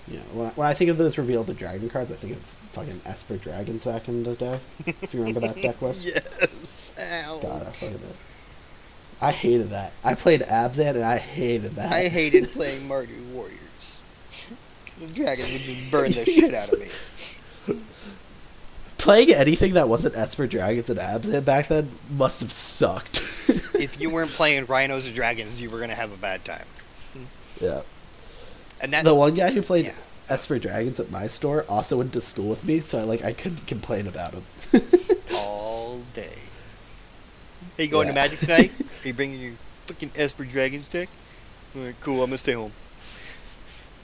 you 0.08 0.16
know, 0.16 0.22
when 0.32 0.46
I, 0.48 0.50
when 0.50 0.68
I 0.68 0.74
think 0.74 0.90
of 0.90 0.98
those 0.98 1.18
reveal 1.18 1.44
the 1.44 1.54
dragon 1.54 1.88
cards, 1.88 2.12
I 2.12 2.16
think 2.16 2.34
of 2.34 2.42
fucking 2.42 3.00
Esper 3.06 3.36
dragons 3.36 3.84
back 3.84 4.08
in 4.08 4.22
the 4.22 4.34
day. 4.34 4.60
If 4.86 5.14
you 5.14 5.20
remember 5.20 5.40
that 5.40 5.60
deck 5.60 5.80
list. 5.82 6.06
yes. 6.06 6.92
Ow. 6.98 7.38
God, 7.40 7.62
I 7.62 7.70
fucking 7.70 7.96
did. 7.98 8.14
I 9.22 9.32
hated 9.32 9.68
that. 9.68 9.92
I 10.02 10.14
played 10.14 10.40
Abzan 10.40 10.94
and 10.94 11.04
I 11.04 11.18
hated 11.18 11.72
that. 11.72 11.92
I 11.92 12.08
hated 12.08 12.48
playing 12.48 12.88
Mardu 12.88 13.32
Warriors. 13.32 14.00
the 14.98 15.06
dragons 15.08 15.52
would 15.52 15.60
just 15.60 15.92
burn 15.92 16.04
the 16.06 16.24
shit 16.24 16.54
out 16.54 16.72
of 16.72 17.76
me. 17.76 17.80
playing 18.98 19.30
anything 19.34 19.74
that 19.74 19.88
wasn't 19.88 20.16
Esper 20.16 20.46
dragons 20.46 20.88
and 20.90 20.98
Abzan 20.98 21.44
back 21.44 21.68
then 21.68 21.90
must 22.16 22.40
have 22.40 22.50
sucked. 22.50 23.18
if 23.78 24.00
you 24.00 24.10
weren't 24.10 24.30
playing 24.30 24.64
Rhinos 24.66 25.06
or 25.06 25.12
Dragons, 25.12 25.60
you 25.60 25.68
were 25.70 25.80
gonna 25.80 25.94
have 25.94 26.12
a 26.12 26.16
bad 26.16 26.44
time. 26.44 26.64
Yeah. 27.60 27.82
And 28.80 28.94
The 29.06 29.14
one 29.14 29.34
guy 29.34 29.50
who 29.50 29.62
played 29.62 29.86
Yeah. 29.86 29.94
Esper 30.28 30.58
dragons 30.58 31.00
at 31.00 31.10
my 31.10 31.26
store 31.26 31.64
also 31.68 31.98
went 31.98 32.12
to 32.12 32.20
school 32.20 32.48
with 32.48 32.64
me, 32.64 32.80
so 32.80 32.98
I 32.98 33.02
like 33.02 33.24
I 33.24 33.32
couldn't 33.32 33.66
complain 33.66 34.06
about 34.06 34.32
him. 34.34 34.44
all 35.34 36.02
day. 36.14 36.38
Hey, 37.76 37.84
you 37.84 37.90
going 37.90 38.06
Yeah. 38.06 38.12
to 38.14 38.20
Magic 38.20 38.38
tonight? 38.38 38.70
Are 39.04 39.08
you 39.08 39.14
bringing 39.14 39.40
your 39.40 39.52
fucking 39.86 40.12
Esper 40.16 40.44
Dragons 40.44 40.88
deck? 40.88 41.08
Cool. 42.00 42.22
I'm 42.22 42.30
gonna 42.30 42.38
stay 42.38 42.52
home. 42.52 42.72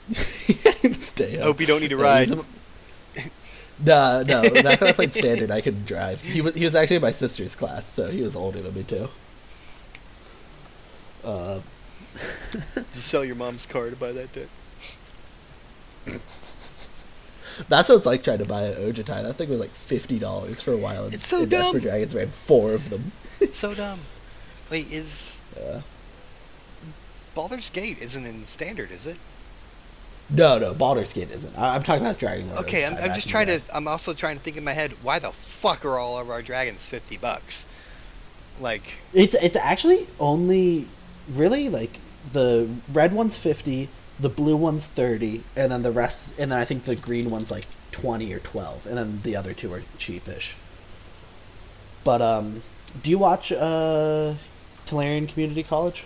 Stay 0.11 1.37
up. 1.37 1.43
hope 1.43 1.59
you 1.59 1.65
don't 1.67 1.81
need 1.81 1.89
to 1.89 1.97
ride. 1.97 2.27
he's 2.27 2.35
No, 3.83 4.23
no. 4.25 4.41
Back 4.63 4.79
when 4.81 4.89
I 4.89 4.93
played 4.93 5.11
standard, 5.13 5.51
I 5.51 5.61
couldn't 5.61 5.85
drive. 5.85 6.21
He 6.23 6.41
was 6.41 6.55
he 6.55 6.63
was 6.65 6.75
actually 6.75 6.95
in 6.97 7.01
my 7.01 7.11
sister's 7.11 7.55
class, 7.55 7.85
so 7.85 8.09
he 8.09 8.21
was 8.21 8.35
older 8.35 8.59
than 8.59 8.73
me 8.73 8.83
too. 8.83 9.07
Uh, 11.23 11.59
you 12.95 13.01
sell 13.01 13.23
your 13.25 13.35
mom's 13.35 13.65
car 13.65 13.89
to 13.89 13.95
buy 13.95 14.11
that 14.11 14.31
deck? 14.33 14.47
that's 17.67 17.89
what 17.89 17.95
it's 17.97 18.05
like 18.05 18.23
trying 18.23 18.39
to 18.39 18.45
buy 18.45 18.61
an 18.61 18.73
Ojutai. 18.73 19.23
That 19.23 19.33
thing 19.33 19.49
was 19.49 19.59
like 19.59 19.71
fifty 19.71 20.19
dollars 20.19 20.61
for 20.61 20.71
a 20.71 20.77
while. 20.77 21.05
And, 21.05 21.13
It's 21.13 21.27
so 21.27 21.41
and 21.41 21.51
dumb. 21.51 21.79
Dragons 21.79 22.15
ran 22.15 22.27
four 22.27 22.73
of 22.73 22.89
them. 22.89 23.11
It's 23.39 23.57
so 23.57 23.73
dumb. 23.75 23.99
Wait, 24.69 24.91
is 24.91 25.41
Yeah. 25.57 25.81
Baldur's 27.35 27.69
Gate 27.69 28.01
isn't 28.01 28.25
in 28.25 28.45
standard, 28.45 28.89
is 28.91 29.05
it? 29.05 29.17
No, 30.29 30.57
no, 30.57 30.73
Baldur's 30.73 31.13
Gate 31.13 31.29
isn't. 31.29 31.57
I, 31.57 31.75
I'm 31.75 31.83
talking 31.83 32.03
about 32.03 32.17
Dragon 32.17 32.47
Lord. 32.49 32.65
Okay, 32.65 32.85
I'm, 32.85 32.95
I'm 32.97 33.15
just 33.15 33.29
trying 33.29 33.47
to. 33.47 33.61
I'm 33.73 33.87
also 33.87 34.13
trying 34.13 34.37
to 34.37 34.43
think 34.43 34.57
in 34.57 34.63
my 34.63 34.73
head 34.73 34.91
why 35.03 35.19
the 35.19 35.31
fuck 35.31 35.85
are 35.85 35.97
all 35.97 36.17
of 36.17 36.29
our 36.29 36.41
dragons 36.41 36.85
fifty 36.85 37.17
bucks? 37.17 37.65
Like, 38.59 38.83
It's 39.13 39.35
it's 39.35 39.55
actually 39.55 40.07
only 40.19 40.87
really 41.29 41.69
like 41.69 41.99
the 42.31 42.79
red 42.91 43.13
one's 43.13 43.41
fifty, 43.41 43.89
the 44.19 44.29
blue 44.29 44.55
one's 44.57 44.87
thirty, 44.87 45.43
and 45.55 45.71
then 45.71 45.83
the 45.83 45.91
rest, 45.91 46.39
and 46.39 46.51
then 46.51 46.59
I 46.59 46.65
think 46.65 46.83
the 46.83 46.95
green 46.95 47.29
one's 47.29 47.51
like 47.51 47.65
twenty 47.91 48.33
or 48.33 48.39
twelve, 48.39 48.85
and 48.85 48.97
then 48.97 49.21
the 49.21 49.35
other 49.35 49.53
two 49.53 49.73
are 49.73 49.81
cheapish. 49.97 50.57
But 52.03 52.21
um, 52.21 52.61
do 53.03 53.09
you 53.09 53.17
watch 53.17 53.51
uh, 53.51 54.33
Tolarian 54.85 55.31
Community 55.31 55.63
College? 55.63 56.05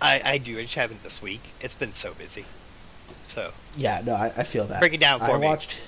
I, 0.00 0.20
I 0.24 0.38
do. 0.38 0.58
I 0.58 0.62
just 0.62 0.74
haven't 0.76 1.02
this 1.02 1.20
week. 1.20 1.40
It's 1.60 1.74
been 1.74 1.92
so 1.92 2.14
busy. 2.14 2.44
So 3.26 3.52
Yeah, 3.76 4.00
no, 4.04 4.14
I, 4.14 4.26
I 4.36 4.42
feel 4.44 4.66
that. 4.66 4.80
Break 4.80 4.94
it 4.94 5.00
down 5.00 5.20
for 5.20 5.26
I 5.26 5.38
me. 5.38 5.46
watched. 5.46 5.86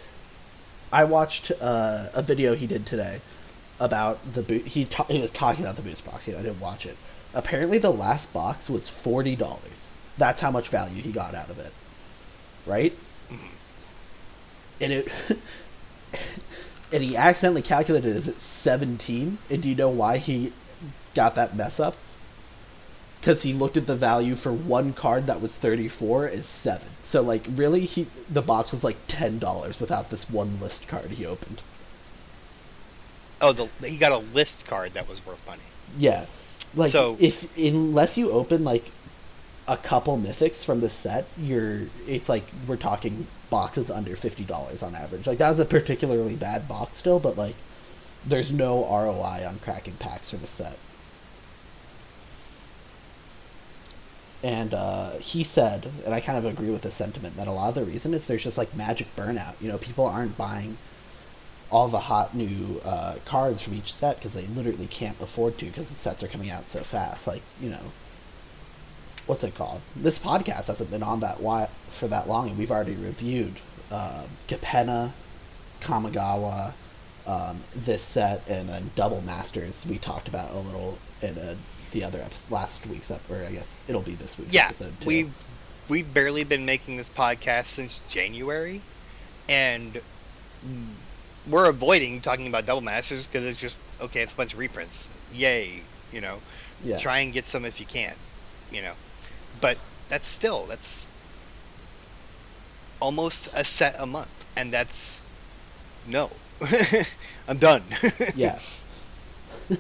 I 0.93 1.05
watched 1.05 1.53
uh, 1.61 2.09
a 2.15 2.23
video 2.23 2.55
he 2.55 2.67
did 2.67 2.85
today 2.85 3.21
about 3.81 4.33
the 4.33 4.43
boot. 4.43 4.67
He 4.67 4.85
ta- 4.85 5.07
he 5.09 5.21
was 5.21 5.31
talking 5.31 5.65
about 5.65 5.77
the 5.77 5.83
boost 5.83 6.05
box. 6.05 6.29
I 6.29 6.33
didn't 6.33 6.61
watch 6.61 6.85
it. 6.85 6.97
Apparently, 7.35 7.79
the 7.79 7.91
last 7.91 8.33
box 8.33 8.69
was 8.69 8.89
forty 8.89 9.37
dollars. 9.37 9.95
That's 10.19 10.41
how 10.41 10.51
much 10.51 10.69
value 10.69 11.03
he 11.03 11.13
got 11.13 11.35
out 11.35 11.51
of 11.51 11.59
it, 11.59 11.73
right? 12.67 12.97
And 14.81 14.93
it. 14.93 15.09
and 16.93 17.03
he 17.03 17.17
accidentally 17.17 17.63
calculated 17.63 18.09
it 18.09 18.17
as 18.17 18.35
seventeen. 18.37 19.39
And 19.51 19.63
do 19.63 19.69
you 19.69 19.75
know 19.75 19.91
why 19.91 20.19
he 20.19 20.53
got 21.15 21.35
that 21.37 21.57
mess 21.57 21.81
up? 21.81 21.97
because 23.23 23.45
he 23.45 23.53
looked 23.53 23.77
at 23.77 23.87
the 23.87 23.95
value 23.95 24.35
for 24.35 24.53
one 24.53 24.93
card 24.93 25.29
that 25.29 25.41
was 25.41 25.57
34 25.57 26.27
as 26.27 26.45
7 26.45 26.89
so 27.03 27.23
like 27.23 27.47
really 27.55 27.81
he 27.81 28.07
the 28.29 28.43
box 28.43 28.73
was 28.73 28.83
like 28.83 28.97
$10 29.07 29.81
without 29.81 30.11
this 30.11 30.29
one 30.29 30.59
list 30.61 30.89
card 30.89 31.13
he 31.13 31.25
opened 31.25 31.63
oh, 33.41 33.53
the 33.53 33.71
he 33.89 33.97
got 33.97 34.13
a 34.13 34.19
list 34.35 34.67
card 34.67 34.93
that 34.95 35.09
was 35.09 35.25
worth 35.25 35.45
money. 35.47 35.63
yeah 35.97 36.27
like 36.75 36.93
So- 36.93 37.17
if 37.21 37.57
unless 37.59 38.17
you 38.19 38.31
open 38.31 38.65
like 38.65 38.91
a 39.69 39.77
couple 39.77 40.17
mythics 40.19 40.65
from 40.65 40.81
the 40.81 40.89
set 40.89 41.27
you're 41.39 41.83
it's 42.07 42.29
like 42.29 42.45
we're 42.67 42.77
talking 42.77 43.27
boxes 43.49 43.91
under 43.91 44.13
$50 44.13 44.83
on 44.83 44.95
average 44.95 45.27
like 45.27 45.39
that 45.39 45.49
was 45.49 45.61
a 45.61 45.65
particularly 45.65 46.35
bad 46.37 46.67
box 46.67 46.99
still 46.99 47.21
but 47.21 47.37
like 47.37 47.55
there's 48.27 48.53
no 48.53 48.81
roi 48.85 49.47
on 49.47 49.59
cracking 49.61 49.95
packs 49.95 50.31
for 50.31 50.37
the 50.37 50.47
set 50.47 50.77
And 54.45 54.75
uh, 54.75 55.11
he 55.21 55.45
said, 55.45 55.89
and 56.05 56.13
I 56.13 56.21
kind 56.21 56.37
of 56.37 56.45
agree 56.45 56.71
with 56.71 56.83
the 56.83 56.91
sentiment, 56.91 57.37
that 57.37 57.47
a 57.47 57.53
lot 57.53 57.69
of 57.69 57.75
the 57.77 57.85
reason 57.85 58.13
is 58.13 58.27
there's 58.27 58.43
just 58.43 58.59
like 58.59 58.75
magic 58.77 59.15
burnout. 59.15 59.61
You 59.61 59.69
know, 59.69 59.79
people 59.79 60.05
aren't 60.05 60.37
buying 60.37 60.79
all 61.73 61.89
the 61.89 61.99
hot 61.99 62.35
new 62.35 62.81
uh, 62.85 63.15
cards 63.25 63.63
from 63.63 63.73
each 63.75 63.93
set 63.93 64.17
because 64.17 64.35
they 64.35 64.47
literally 64.55 64.87
can't 64.87 65.19
afford 65.21 65.57
to 65.59 65.65
because 65.65 65.89
the 65.89 65.95
sets 65.95 66.23
are 66.23 66.29
coming 66.29 66.51
out 66.51 66.69
so 66.69 66.81
fast. 66.81 67.27
Like, 67.27 67.43
you 67.61 67.71
know, 67.71 67.81
what's 69.27 69.43
it 69.43 69.55
called? 69.55 69.81
This 69.97 70.19
podcast 70.19 70.69
hasn't 70.69 70.91
been 70.91 71.03
on 71.03 71.21
that 71.21 71.37
wi- 71.39 71.69
for 71.89 72.07
that 72.09 72.29
long, 72.29 72.49
and 72.51 72.59
we've 72.59 72.71
already 72.71 72.95
reviewed 72.95 73.55
uh, 73.91 74.27
Capenna, 74.49 75.13
Kamigawa, 75.81 76.75
um, 77.27 77.61
this 77.75 78.03
set, 78.03 78.47
and 78.51 78.69
then 78.69 78.91
Double 78.95 79.23
Masters. 79.23 79.87
We 79.89 79.97
talked 79.97 80.29
about 80.29 80.53
a 80.53 80.59
little 80.59 80.99
in 81.23 81.39
a, 81.39 81.57
the 81.93 82.05
other 82.05 82.21
episode, 82.21 82.53
last 82.53 82.87
week's 82.87 83.11
episode, 83.11 83.43
or 83.43 83.47
I 83.47 83.53
guess 83.53 83.81
it'll 83.89 84.03
be 84.03 84.15
this 84.15 84.39
week's 84.39 84.53
Yeah, 84.55 84.65
episode 84.67 85.01
too. 85.01 85.09
we've 85.09 85.37
we've 85.89 86.13
barely 86.13 86.45
been 86.45 86.67
making 86.67 86.99
this 86.99 87.09
podcast 87.09 87.67
since 87.67 87.99
January, 88.11 88.83
and 89.49 90.01
we're 91.49 91.67
avoiding 91.67 92.21
talking 92.21 92.47
about 92.47 92.67
double 92.67 92.81
masters 92.83 93.27
because 93.27 93.45
it's 93.45 93.59
just 93.59 93.77
okay. 94.01 94.21
It's 94.23 94.33
a 94.33 94.37
bunch 94.37 94.53
of 94.53 94.59
reprints. 94.59 95.09
Yay, 95.35 95.83
you 96.13 96.21
know. 96.21 96.39
yeah. 96.85 96.99
Try 96.99 97.21
and 97.21 97.33
get 97.33 97.45
some 97.47 97.65
if 97.65 97.81
you 97.81 97.87
can, 97.87 98.15
you 98.71 98.83
know. 98.83 98.93
But 99.61 99.79
that's 100.09 100.29
still 100.29 100.67
that's 100.67 101.09
almost 103.01 103.55
a 103.57 103.65
set 103.65 103.97
a 103.99 104.07
month, 104.07 104.31
and 104.57 104.73
that's 104.73 105.21
no. 106.07 106.31
I'm 107.49 107.59
done. 107.59 107.83
yeah. 108.35 108.59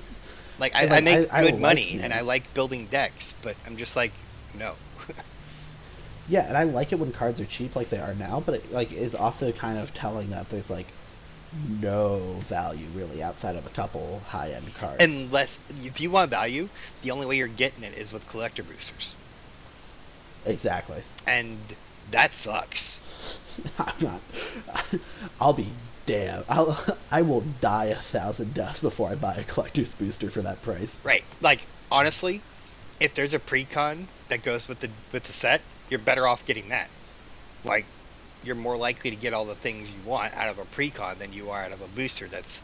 Like 0.58 0.76
I, 0.76 0.82
And, 0.84 0.92
I 0.92 1.00
make 1.00 1.32
I- 1.32 1.38
I 1.38 1.42
good 1.44 1.54
like 1.54 1.60
money 1.62 1.96
them. 1.96 2.04
and 2.04 2.14
I 2.14 2.20
like 2.20 2.54
building 2.54 2.86
decks, 2.86 3.34
but 3.42 3.56
I'm 3.66 3.76
just 3.76 3.96
like 3.96 4.12
no. 4.56 4.74
Yeah, 6.28 6.46
and 6.46 6.56
I 6.56 6.62
like 6.64 6.92
it 6.92 7.00
when 7.00 7.10
cards 7.10 7.40
are 7.40 7.44
cheap 7.44 7.74
like 7.74 7.88
they 7.88 7.98
are 7.98 8.14
now, 8.14 8.38
but 8.44 8.54
it 8.56 8.70
like 8.72 8.92
is 8.92 9.14
also 9.16 9.50
kind 9.50 9.76
of 9.76 9.92
telling 9.92 10.30
that 10.30 10.50
there's 10.50 10.70
like 10.70 10.86
no 11.80 12.18
value 12.40 12.86
really 12.94 13.22
outside 13.22 13.56
of 13.56 13.66
a 13.66 13.70
couple 13.70 14.20
high 14.28 14.50
end 14.50 14.74
cards. 14.74 15.20
Unless 15.20 15.58
if 15.84 16.00
you 16.00 16.10
want 16.10 16.30
value, 16.30 16.68
the 17.02 17.10
only 17.10 17.26
way 17.26 17.36
you're 17.36 17.48
getting 17.48 17.84
it 17.84 17.96
is 17.96 18.12
with 18.12 18.28
collector 18.28 18.62
boosters, 18.62 19.14
exactly. 20.46 21.02
and 21.26 21.58
that 22.10 22.34
sucks. 22.34 23.00
I'm 23.78 24.06
not. 24.06 25.00
I'll 25.40 25.52
be 25.52 25.68
damn. 26.06 26.44
I'll. 26.48 26.78
I 27.12 27.22
will 27.22 27.42
die 27.60 27.86
a 27.86 27.94
thousand 27.94 28.54
deaths 28.54 28.80
before 28.80 29.10
I 29.10 29.14
buy 29.14 29.34
a 29.34 29.44
collector's 29.44 29.94
booster 29.94 30.30
for 30.30 30.40
that 30.42 30.62
price. 30.62 31.04
Right? 31.04 31.24
Like 31.40 31.60
honestly, 31.90 32.42
if 33.00 33.14
there's 33.14 33.34
a 33.34 33.38
precon 33.38 34.06
that 34.28 34.42
goes 34.42 34.68
with 34.68 34.80
the 34.80 34.90
with 35.12 35.24
the 35.24 35.32
set, 35.32 35.60
you're 35.90 36.00
better 36.00 36.26
off 36.26 36.44
getting 36.46 36.70
that. 36.70 36.88
Like 37.64 37.86
you're 38.44 38.56
more 38.56 38.76
likely 38.76 39.10
to 39.10 39.16
get 39.16 39.32
all 39.32 39.44
the 39.44 39.54
things 39.54 39.90
you 39.90 40.10
want 40.10 40.34
out 40.34 40.48
of 40.48 40.58
a 40.58 40.64
precon 40.64 41.18
than 41.18 41.32
you 41.32 41.50
are 41.50 41.62
out 41.62 41.72
of 41.72 41.80
a 41.80 41.88
booster 41.88 42.26
that's 42.26 42.60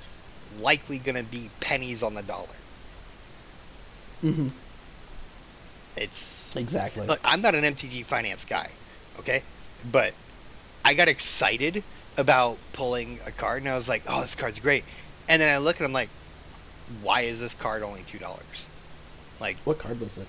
likely 0.60 0.98
going 0.98 1.16
to 1.16 1.22
be 1.22 1.50
pennies 1.60 2.02
on 2.02 2.14
the 2.14 2.22
dollar. 2.22 2.46
Mm-hmm. 4.22 4.48
It's 5.96 6.56
Exactly. 6.56 7.06
look, 7.06 7.20
I'm 7.24 7.40
not 7.40 7.54
an 7.54 7.64
MTG 7.64 8.04
finance 8.04 8.44
guy, 8.44 8.68
okay? 9.18 9.42
But 9.92 10.14
I 10.84 10.94
got 10.94 11.08
excited 11.08 11.82
about 12.16 12.58
pulling 12.72 13.20
a 13.26 13.30
card, 13.30 13.62
and 13.62 13.70
I 13.70 13.74
was 13.74 13.88
like, 13.88 14.02
"Oh, 14.08 14.20
this 14.20 14.34
card's 14.34 14.60
great." 14.60 14.84
And 15.28 15.40
then 15.42 15.52
I 15.54 15.58
look 15.58 15.76
and 15.78 15.86
I'm 15.86 15.92
like, 15.92 16.08
"Why 17.02 17.22
is 17.22 17.40
this 17.40 17.54
card 17.54 17.82
only 17.82 18.02
two 18.02 18.18
dollars?" 18.18 18.68
Like 19.40 19.56
what 19.64 19.78
card 19.78 20.00
was 20.00 20.18
it? 20.18 20.28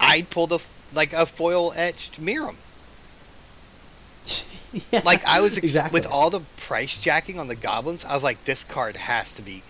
I 0.00 0.22
pulled 0.22 0.52
a 0.52 0.60
like 0.92 1.12
a 1.12 1.26
foil 1.26 1.72
etched 1.76 2.20
Miirym. 2.20 2.56
Yeah, 4.92 5.00
Like 5.04 5.24
I 5.26 5.40
was 5.40 5.56
ex- 5.56 5.64
exactly 5.64 5.94
with 5.94 6.06
all 6.06 6.30
the 6.30 6.42
price 6.56 6.96
jacking 6.96 7.38
on 7.38 7.48
the 7.48 7.56
goblins, 7.56 8.04
I 8.04 8.14
was 8.14 8.22
like, 8.22 8.44
"This 8.44 8.64
card 8.64 8.96
has 8.96 9.34
to 9.34 9.42
be." 9.42 9.64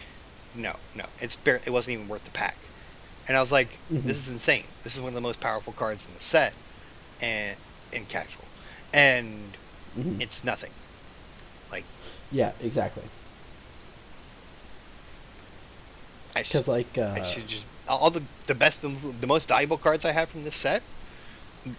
No, 0.55 0.75
no, 0.95 1.07
it's 1.19 1.37
bar- 1.37 1.61
it 1.67 1.71
wasn't 1.71 1.95
even 1.95 2.09
worth 2.09 2.25
the 2.25 2.31
pack. 2.33 2.71
And 3.27 3.37
I 3.37 3.41
was 3.41 3.53
like, 3.53 3.81
Mhm. 3.91 4.05
"This 4.05 4.17
is 4.19 4.29
insane. 4.29 4.73
This 4.83 4.95
is 4.95 5.01
one 5.01 5.11
of 5.11 5.15
the 5.15 5.21
most 5.21 5.41
powerful 5.41 5.73
cards 5.73 6.09
in 6.09 6.15
the 6.15 6.21
set, 6.21 6.57
and 7.21 7.59
in 7.93 8.07
casual, 8.07 8.53
and 8.93 9.59
Mhm. 9.97 10.21
it's 10.21 10.45
nothing." 10.45 10.75
Like, 11.71 11.87
yeah, 12.31 12.53
exactly. 12.61 13.05
Because 16.35 16.69
like, 16.69 16.97
uh, 16.99 17.15
I 17.17 17.23
should 17.23 17.49
just 17.49 17.67
all 17.87 18.11
the 18.11 18.27
the 18.47 18.55
best 18.55 18.81
the 18.83 19.27
most 19.27 19.49
valuable 19.49 19.79
cards 19.79 20.05
I 20.05 20.13
have 20.13 20.31
from 20.31 20.45
this 20.45 20.57
set, 20.57 20.85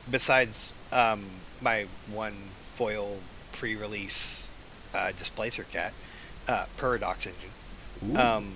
besides 0.09 0.73
um, 0.91 1.45
my 1.59 1.87
one 2.05 2.55
foil 2.79 3.17
pre-release 3.51 4.47
uh, 4.93 5.11
Displacer 5.19 5.63
Cat, 5.63 5.91
uh, 6.47 6.65
Paradox 6.77 7.27
Engine, 7.27 8.17
um, 8.17 8.53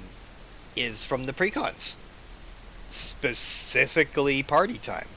is 0.77 1.03
from 1.03 1.25
the 1.25 1.33
precons, 1.33 1.95
specifically 2.89 4.41
Party 4.41 4.77
Time. 4.77 5.07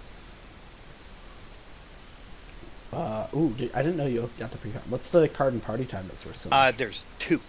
uh, 2.92 3.28
ooh, 3.32 3.54
I 3.74 3.82
didn't 3.82 3.96
know 3.96 4.06
you 4.06 4.28
got 4.40 4.50
the 4.50 4.58
precon. 4.58 4.82
What's 4.88 5.10
the 5.10 5.28
card 5.28 5.54
in 5.54 5.60
party 5.60 5.84
time 5.84 6.06
that's 6.08 6.26
worth 6.26 6.36
so 6.36 6.48
Uh, 6.50 6.72
there's 6.72 7.04
two. 7.20 7.40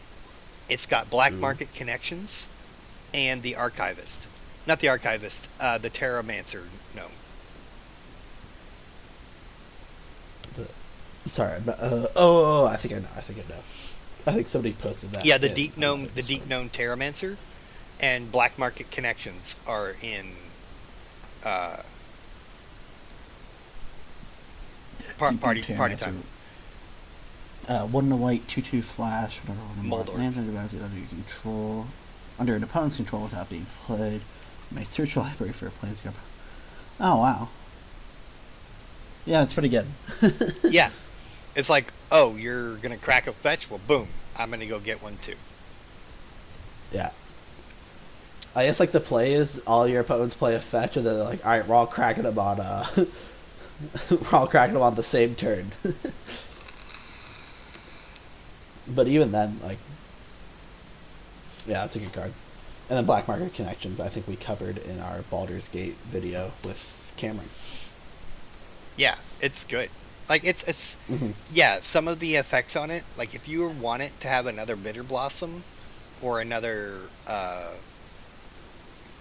It's 0.70 0.86
got 0.86 1.10
Black 1.10 1.34
Ooh. 1.34 1.38
Market 1.38 1.74
Connections 1.74 2.46
and 3.14 3.42
the 3.42 3.56
Archivist. 3.56 4.28
Not 4.68 4.80
the 4.80 4.90
Archivist, 4.90 5.50
uh, 5.60 5.80
the 5.80 5.90
Terramancer 5.90 6.66
gnome. 6.96 7.17
Sorry, 11.28 11.60
but, 11.66 11.82
uh, 11.82 11.86
oh, 11.86 12.10
oh, 12.16 12.64
oh, 12.64 12.66
I 12.68 12.76
think 12.76 12.94
I 12.94 13.00
know. 13.00 13.10
I 13.16 13.22
think 13.22 13.40
I 13.46 13.50
know. 13.50 13.60
I 14.26 14.32
think 14.32 14.48
somebody 14.48 14.74
posted 14.74 15.12
that. 15.12 15.26
Yeah, 15.26 15.38
the 15.38 15.50
in, 15.50 15.56
Deep 15.56 15.78
Gnome, 15.78 16.08
the 16.16 16.22
Deep 16.22 16.48
Gnome 16.48 16.70
Terramancer, 16.70 17.38
and 18.00 18.32
Black 18.32 18.58
Market 18.58 18.92
Connections 18.92 19.56
are 19.66 19.96
in 20.02 20.34
uh, 21.44 21.78
par- 25.18 25.34
party 25.34 25.62
party 25.76 25.96
time. 25.96 26.24
Uh, 27.68 27.86
one 27.88 28.06
and 28.06 28.14
a 28.14 28.16
white, 28.16 28.48
two 28.48 28.62
two 28.62 28.82
flash. 28.82 29.40
Whatever 29.40 29.60
one 29.60 30.00
and 30.08 30.18
lands 30.18 30.38
under 30.38 30.52
battlefield 30.52 30.84
under 30.84 30.98
your 30.98 31.08
control, 31.08 31.88
under 32.40 32.56
an 32.56 32.64
opponent's 32.64 32.96
control 32.96 33.24
without 33.24 33.50
being 33.50 33.66
played. 33.86 34.22
You 34.72 34.76
may 34.76 34.84
search 34.84 35.16
your 35.16 35.24
library 35.26 35.54
for 35.54 35.68
a 35.68 35.72
planescape. 35.72 36.16
Oh 37.00 37.18
wow. 37.18 37.50
Yeah, 39.26 39.44
it's 39.44 39.54
pretty 39.54 39.70
good. 39.70 39.86
yeah, 40.70 40.90
it's 41.58 41.70
like, 41.70 41.92
oh, 42.12 42.36
you're 42.36 42.76
gonna 42.78 42.98
crack 42.98 43.28
a 43.28 43.34
fetch. 43.34 43.70
Well, 43.70 43.82
boom, 43.88 44.08
I'm 44.38 44.52
gonna 44.52 44.68
go 44.68 44.80
get 44.80 45.02
one 45.02 45.18
too. 45.24 45.36
Yeah. 46.92 47.10
I 48.56 48.66
guess 48.66 48.80
like 48.80 48.92
the 48.92 49.00
play 49.00 49.34
is 49.34 49.64
all 49.68 49.88
your 49.88 50.02
opponents 50.02 50.36
play 50.36 50.56
a 50.56 50.60
fetch, 50.60 50.98
and 50.98 51.06
they're 51.06 51.24
like, 51.24 51.46
all 51.46 51.52
right, 51.52 51.68
we're 51.68 51.76
all 51.76 51.88
cracking 51.88 52.24
them 52.24 52.40
on. 52.40 52.60
Uh, 52.60 52.86
we're 54.12 54.38
all 54.38 54.48
cracking 54.48 54.76
them 54.76 54.84
on 54.84 54.96
the 54.96 55.04
same 55.04 55.36
turn. 55.36 55.68
but 58.96 59.08
even 59.08 59.32
then, 59.32 59.60
like, 59.64 59.78
yeah, 61.66 61.86
it's 61.86 61.96
a 61.96 62.00
good 62.00 62.14
card. 62.14 62.34
And 62.90 62.98
then 62.98 63.06
Black 63.06 63.28
Market 63.28 63.54
Connections, 63.54 64.00
I 64.00 64.08
think 64.08 64.28
we 64.28 64.38
covered 64.38 64.78
in 64.78 65.00
our 65.00 65.22
Baldur's 65.24 65.70
Gate 65.70 65.96
video 66.06 66.52
with 66.64 67.14
Cameron. 67.18 67.50
Yeah, 68.96 69.16
it's 69.42 69.66
good. 69.66 69.90
Like 70.30 70.44
it's 70.46 70.64
it's 70.64 70.98
hmm 71.08 71.32
yeah, 71.50 71.80
some 71.82 72.08
of 72.08 72.20
the 72.20 72.36
effects 72.36 72.76
on 72.76 72.92
it, 72.92 73.06
like 73.16 73.34
if 73.34 73.48
you 73.48 73.68
want 73.70 74.02
it 74.04 74.20
to 74.22 74.28
have 74.28 74.48
another 74.48 74.76
Bitter 74.76 75.04
Blossom 75.04 75.66
or 76.18 76.42
another 76.42 77.12
uh, 77.28 77.78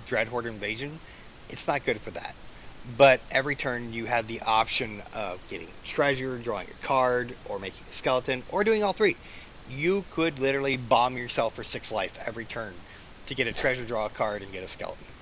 Dreadhorde 0.03 0.47
invasion, 0.47 1.01
it's 1.49 1.67
not 1.69 1.85
good 1.85 2.03
for 2.03 2.11
that. 2.13 2.37
But 2.85 3.25
every 3.31 3.57
turn 3.57 3.93
you 3.93 4.07
have 4.07 4.27
the 4.27 4.41
option 4.43 5.03
of 5.13 5.47
getting 5.47 5.75
treasure, 5.83 6.39
drawing 6.39 6.71
a 6.71 6.75
card, 6.77 7.37
or 7.45 7.59
making 7.59 7.89
a 7.89 7.93
skeleton, 7.93 8.45
or 8.49 8.65
doing 8.65 8.83
all 8.85 8.93
three. 8.93 9.21
You 9.67 10.05
could 10.11 10.39
literally 10.39 10.77
bomb 10.77 11.17
yourself 11.19 11.55
for 11.57 11.65
six 11.65 11.91
life 11.91 12.17
every 12.25 12.47
turn 12.47 12.83
to 13.27 13.35
get 13.35 13.49
a 13.49 13.53
treasure, 13.53 13.85
draw 13.85 14.07
a 14.07 14.11
card, 14.11 14.43
and 14.43 14.53
get 14.53 14.63
a 14.65 14.69
skeleton. 14.69 15.17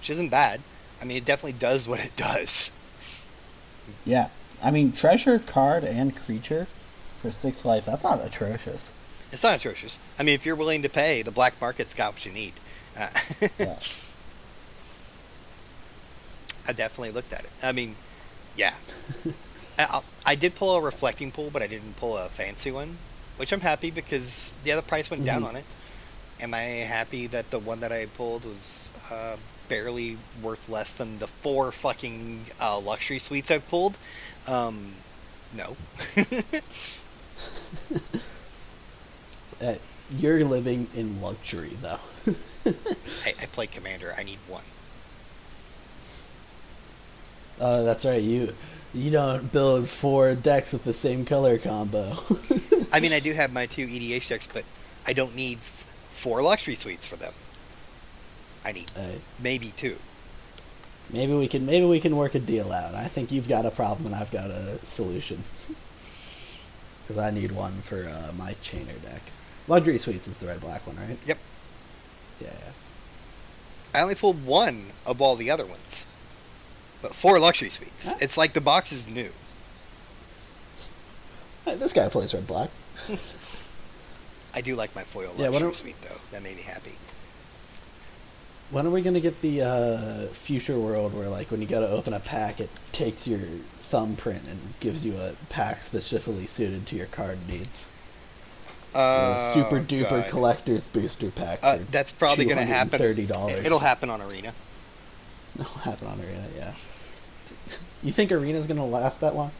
Which 0.00 0.10
isn't 0.10 0.30
bad. 0.30 0.64
I 1.00 1.04
mean, 1.06 1.18
it 1.18 1.24
definitely 1.24 1.54
does 1.54 1.88
what 1.88 2.00
it 2.00 2.16
does. 2.16 2.72
Yeah. 4.04 4.28
I 4.64 4.70
mean, 4.70 4.92
treasure, 4.92 5.38
card, 5.38 5.84
and 5.84 6.14
creature 6.16 6.66
for 7.16 7.30
six 7.30 7.64
life, 7.64 7.84
that's 7.86 8.04
not 8.04 8.24
atrocious. 8.24 8.92
It's 9.32 9.42
not 9.42 9.54
atrocious. 9.56 9.98
I 10.18 10.22
mean, 10.22 10.34
if 10.34 10.46
you're 10.46 10.56
willing 10.56 10.82
to 10.82 10.88
pay, 10.88 11.22
the 11.22 11.30
black 11.32 11.60
market's 11.60 11.94
got 11.94 12.14
what 12.14 12.24
you 12.24 12.32
need. 12.32 12.54
Uh, 12.96 13.08
Yeah. 13.58 13.78
I 16.66 16.72
definitely 16.72 17.10
looked 17.12 17.32
at 17.32 17.44
it. 17.44 17.52
I 17.62 17.72
mean, 17.72 17.96
yeah. 18.54 18.74
I, 19.78 19.84
I'll- 19.90 20.36
did 20.36 20.54
pull 20.54 20.76
a 20.76 20.80
reflecting 20.82 21.32
pool, 21.32 21.50
but 21.50 21.62
I 21.62 21.66
didn't 21.66 21.96
pull 21.96 22.16
a 22.16 22.28
fancy 22.30 22.70
one, 22.70 22.98
which 23.36 23.52
I'm 23.52 23.60
happy 23.60 23.90
because 23.90 24.56
the 24.62 24.72
other 24.72 24.82
price 24.82 25.10
went 25.10 25.24
down 25.24 25.42
Mhm. 25.42 25.48
on 25.48 25.56
it. 25.56 25.66
Am 26.40 26.54
I 26.54 26.62
happy 26.62 27.26
that 27.28 27.50
the 27.50 27.60
one 27.60 27.80
that 27.80 27.92
I 27.92 28.06
pulled 28.06 28.44
was 28.44 28.92
uh, 29.10 29.36
barely 29.68 30.16
worth 30.42 30.68
less 30.68 30.92
than 30.92 31.18
the 31.18 31.26
four 31.26 31.72
fucking 31.72 32.44
uh, 32.60 32.78
luxury 32.78 33.18
suites 33.18 33.50
I've 33.50 33.66
pulled? 33.68 33.96
Um, 34.46 34.94
no. 35.52 35.76
Uh, 39.62 39.74
you're 40.18 40.44
living 40.44 40.86
in 40.94 41.20
luxury, 41.20 41.70
though. 41.80 41.98
I, 43.24 43.30
I 43.42 43.46
play 43.46 43.66
Commander. 43.66 44.14
I 44.16 44.22
need 44.22 44.38
one. 44.48 44.64
Uh, 47.60 47.82
that's 47.82 48.04
right. 48.04 48.20
You 48.20 48.48
you 48.92 49.10
don't 49.10 49.50
build 49.52 49.88
four 49.88 50.34
decks 50.34 50.72
with 50.72 50.84
the 50.84 50.92
same 50.92 51.24
color 51.24 51.58
combo. 51.58 52.12
I 52.92 53.00
mean, 53.00 53.12
I 53.12 53.20
do 53.20 53.32
have 53.32 53.52
my 53.52 53.66
two 53.66 53.86
EDH 53.86 54.28
decks, 54.28 54.48
but 54.52 54.64
I 55.06 55.12
don't 55.12 55.34
need 55.34 55.58
f- 55.58 55.84
four 56.16 56.42
luxury 56.42 56.74
suites 56.74 57.06
for 57.06 57.16
them. 57.16 57.32
I 58.64 58.72
need 58.72 58.90
Uh, 58.96 59.02
maybe 59.40 59.72
two. 59.76 59.96
maybe 61.10 61.34
we 61.34 61.46
can 61.48 61.66
maybe 61.66 61.84
we 61.86 62.00
can 62.00 62.16
work 62.16 62.34
a 62.34 62.38
deal 62.38 62.72
out. 62.72 62.94
I 62.94 63.04
think 63.04 63.30
you've 63.30 63.48
got 63.48 63.66
a 63.66 63.70
problem 63.70 64.06
and 64.06 64.14
I've 64.14 64.30
got 64.32 64.50
a 64.50 64.84
solution. 64.84 65.38
Because 67.06 67.22
I 67.22 67.30
need 67.30 67.52
one 67.52 67.72
for 67.74 67.96
uh, 68.08 68.32
my 68.38 68.52
chainer 68.62 68.98
deck. 69.02 69.20
Luxury 69.68 69.98
Suites 69.98 70.26
is 70.26 70.38
the 70.38 70.46
red 70.46 70.58
black 70.62 70.86
one, 70.86 70.96
right? 70.96 71.18
Yep. 71.26 71.36
Yeah. 72.40 72.48
yeah. 72.58 72.70
I 73.92 74.00
only 74.00 74.14
pulled 74.14 74.42
one 74.46 74.86
of 75.04 75.20
all 75.20 75.36
the 75.36 75.50
other 75.50 75.66
ones, 75.66 76.06
but 77.02 77.14
four 77.14 77.38
luxury 77.38 77.68
suites. 77.68 78.08
Huh? 78.08 78.14
It's 78.22 78.38
like 78.38 78.54
the 78.54 78.62
box 78.62 78.90
is 78.90 79.06
new. 79.06 79.30
Hey, 81.66 81.76
this 81.76 81.92
guy 81.92 82.08
plays 82.08 82.32
red 82.34 82.46
black. 82.46 82.70
I 84.54 84.62
do 84.62 84.74
like 84.74 84.94
my 84.94 85.04
foil 85.04 85.32
Yeah, 85.36 85.48
luxury 85.50 85.70
are- 85.70 85.74
suite 85.74 85.96
though. 86.08 86.16
That 86.32 86.42
made 86.42 86.56
me 86.56 86.62
happy. 86.62 86.92
When 88.74 88.88
are 88.88 88.90
we 88.90 89.02
gonna 89.02 89.20
get 89.20 89.40
the 89.40 89.62
uh, 89.62 90.32
future 90.32 90.76
world 90.80 91.14
where, 91.14 91.28
like, 91.28 91.52
when 91.52 91.60
you 91.60 91.66
go 91.68 91.78
to 91.78 91.86
open 91.94 92.12
a 92.12 92.18
pack, 92.18 92.58
it 92.58 92.70
takes 92.90 93.28
your 93.28 93.38
thumbprint 93.38 94.48
and 94.48 94.58
gives 94.80 95.06
you 95.06 95.14
a 95.16 95.34
pack 95.48 95.80
specifically 95.80 96.46
suited 96.46 96.84
to 96.86 96.96
your 96.96 97.06
card 97.06 97.38
needs? 97.46 97.92
Uh, 98.92 99.36
super 99.36 99.78
duper 99.78 100.22
God. 100.22 100.28
collector's 100.28 100.88
booster 100.88 101.30
pack 101.30 101.60
Uh, 101.62 101.76
for 101.76 101.84
that's 101.84 102.10
probably 102.10 102.46
going 102.46 102.56
to 102.56 102.64
happen. 102.64 102.98
Thirty 102.98 103.26
dollars. 103.26 103.64
It'll 103.64 103.78
happen 103.78 104.10
on 104.10 104.20
Arena. 104.20 104.52
It'll 105.56 105.80
happen 105.82 106.08
on 106.08 106.18
Arena, 106.18 106.44
yeah. 106.56 106.74
You 108.02 108.10
think 108.10 108.32
Arena's 108.32 108.66
gonna 108.66 108.84
last 108.84 109.20
that 109.20 109.36
long? 109.36 109.52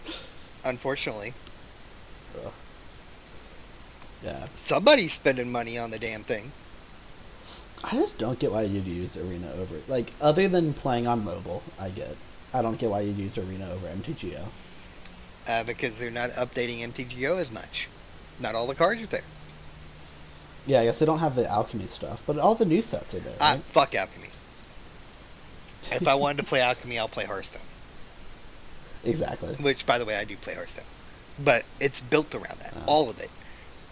Unfortunately, 0.64 1.34
Ugh. 2.42 2.52
Yeah, 4.24 4.46
somebody's 4.54 5.12
spending 5.12 5.52
money 5.52 5.76
on 5.76 5.90
the 5.90 5.98
damn 5.98 6.24
thing. 6.24 6.52
I 7.84 7.90
just 7.92 8.18
don't 8.18 8.38
get 8.38 8.50
why 8.52 8.62
you'd 8.62 8.86
use 8.86 9.16
Arena 9.16 9.50
over 9.60 9.76
like 9.88 10.12
other 10.20 10.48
than 10.48 10.72
playing 10.74 11.06
on 11.06 11.24
mobile. 11.24 11.62
I 11.80 11.90
get. 11.90 12.14
I 12.54 12.62
don't 12.62 12.78
get 12.78 12.90
why 12.90 13.00
you'd 13.00 13.18
use 13.18 13.36
Arena 13.38 13.70
over 13.70 13.86
MTGO. 13.86 14.48
Uh, 15.48 15.62
because 15.64 15.96
they're 15.98 16.10
not 16.10 16.30
updating 16.30 16.80
MTGO 16.80 17.38
as 17.38 17.50
much. 17.50 17.88
Not 18.40 18.54
all 18.54 18.66
the 18.66 18.74
cards 18.74 19.02
are 19.02 19.06
there. 19.06 19.20
Yeah, 20.66 20.80
I 20.80 20.84
guess 20.84 20.98
they 20.98 21.06
don't 21.06 21.20
have 21.20 21.36
the 21.36 21.48
alchemy 21.48 21.84
stuff, 21.84 22.22
but 22.26 22.38
all 22.38 22.54
the 22.56 22.64
new 22.64 22.82
sets 22.82 23.14
are 23.14 23.20
there. 23.20 23.36
Ah, 23.40 23.52
Right? 23.52 23.62
fuck 23.62 23.94
Alchemy. 23.94 24.28
If 25.92 26.08
I 26.08 26.14
wanted 26.16 26.38
to 26.38 26.42
play 26.48 26.60
Alchemy, 26.60 26.98
I'll 26.98 27.06
play 27.06 27.24
Hearthstone. 27.26 27.62
exactly. 29.04 29.54
Which, 29.56 29.86
by 29.86 29.98
the 29.98 30.04
way, 30.04 30.16
I 30.16 30.24
do 30.24 30.36
play 30.36 30.54
Hearthstone. 30.54 30.84
But 31.38 31.64
it's 31.78 32.00
built 32.00 32.34
around 32.34 32.58
that. 32.58 32.72
Oh. 32.78 32.84
All 32.86 33.10
of 33.10 33.20
it. 33.20 33.30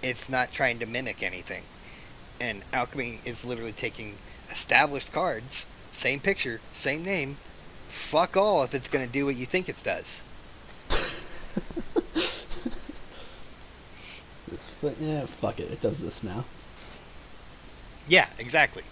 It's 0.02 0.28
not 0.28 0.50
trying 0.52 0.80
to 0.80 0.86
mimic 0.86 1.22
anything. 1.22 1.62
And 2.44 2.62
Alchemy 2.74 3.20
is 3.24 3.42
literally 3.42 3.72
taking 3.72 4.16
established 4.50 5.10
cards, 5.12 5.64
same 5.92 6.20
picture, 6.20 6.60
same 6.74 7.02
name. 7.02 7.38
Fuck 7.88 8.36
all 8.36 8.62
if 8.64 8.74
it's 8.74 8.86
going 8.86 9.06
to 9.06 9.10
do 9.10 9.24
what 9.24 9.36
you 9.36 9.46
think 9.46 9.70
it 9.70 9.82
does. 9.82 10.20
This, 14.46 14.76
yeah, 15.00 15.24
fuck 15.24 15.58
it. 15.58 15.72
It 15.72 15.80
does 15.80 16.02
this 16.02 16.22
now. 16.22 16.44
Yeah, 18.06 18.28
exactly. 18.38 18.82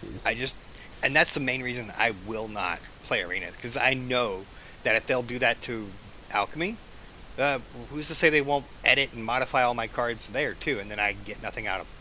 Jeez. 0.00 0.26
I 0.26 0.34
just, 0.34 0.54
and 1.02 1.16
that's 1.16 1.32
the 1.32 1.40
main 1.40 1.62
reason 1.62 1.90
I 1.98 2.12
will 2.28 2.46
not 2.46 2.80
play 3.04 3.22
Arena 3.22 3.46
because 3.50 3.76
I 3.78 3.94
know 3.94 4.44
that 4.84 4.94
if 4.94 5.06
they'll 5.06 5.22
do 5.22 5.38
that 5.38 5.60
to 5.62 5.88
Alchemy, 6.30 6.76
uh, 7.38 7.60
who's 7.88 8.08
to 8.08 8.14
say 8.14 8.30
they 8.30 8.42
won't 8.42 8.68
edit 8.84 9.12
and 9.12 9.24
modify 9.24 9.62
all 9.62 9.74
my 9.74 9.88
cards 9.88 10.26
there 10.28 10.54
too, 10.54 10.78
and 10.80 10.90
then 10.90 11.00
I 11.00 11.12
get 11.14 11.40
nothing 11.40 11.66
out 11.66 11.80
of 11.80 11.86
them. 11.88 11.96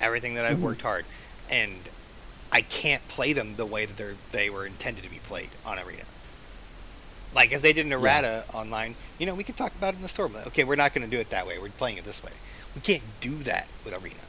Everything 0.00 0.34
that 0.34 0.46
I've 0.46 0.60
worked 0.60 0.82
hard, 0.82 1.08
and 1.48 1.88
I 2.52 2.62
can't 2.62 3.06
play 3.08 3.32
them 3.32 3.56
the 3.56 3.66
way 3.66 3.86
that 3.86 3.96
they 3.96 4.14
they 4.30 4.50
were 4.50 4.66
intended 4.66 5.04
to 5.04 5.10
be 5.10 5.20
played 5.20 5.56
on 5.64 5.78
Arena. 5.78 6.04
Like 7.32 7.52
if 7.52 7.62
they 7.62 7.72
did 7.72 7.86
an 7.86 7.92
errata 7.92 8.44
online, 8.52 8.96
you 9.18 9.26
know, 9.26 9.34
we 9.34 9.44
could 9.44 9.56
talk 9.56 9.74
about 9.74 9.94
it 9.94 9.96
in 9.96 10.02
the 10.02 10.08
store. 10.08 10.28
But 10.28 10.46
okay, 10.48 10.64
we're 10.64 10.76
not 10.76 10.92
going 10.92 11.08
to 11.08 11.14
do 11.16 11.20
it 11.20 11.30
that 11.30 11.46
way. 11.46 11.58
We're 11.58 11.70
playing 11.70 11.96
it 11.98 12.04
this 12.04 12.22
way. 12.22 12.40
We 12.74 12.80
can't 12.82 13.18
do 13.20 13.42
that 13.44 13.68
with 13.84 13.94
Arena. 13.94 14.28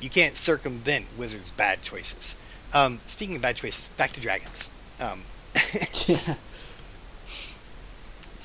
You 0.00 0.10
can't 0.10 0.36
circumvent 0.36 1.12
Wizards' 1.12 1.50
bad 1.50 1.82
choices. 1.82 2.34
Um, 2.72 3.02
speaking 3.06 3.36
of 3.36 3.42
bad 3.42 3.56
choices, 3.56 3.88
back 3.88 4.12
to 4.12 4.20
dragons. 4.20 4.70
Um, 4.98 5.28
yeah. 6.06 6.36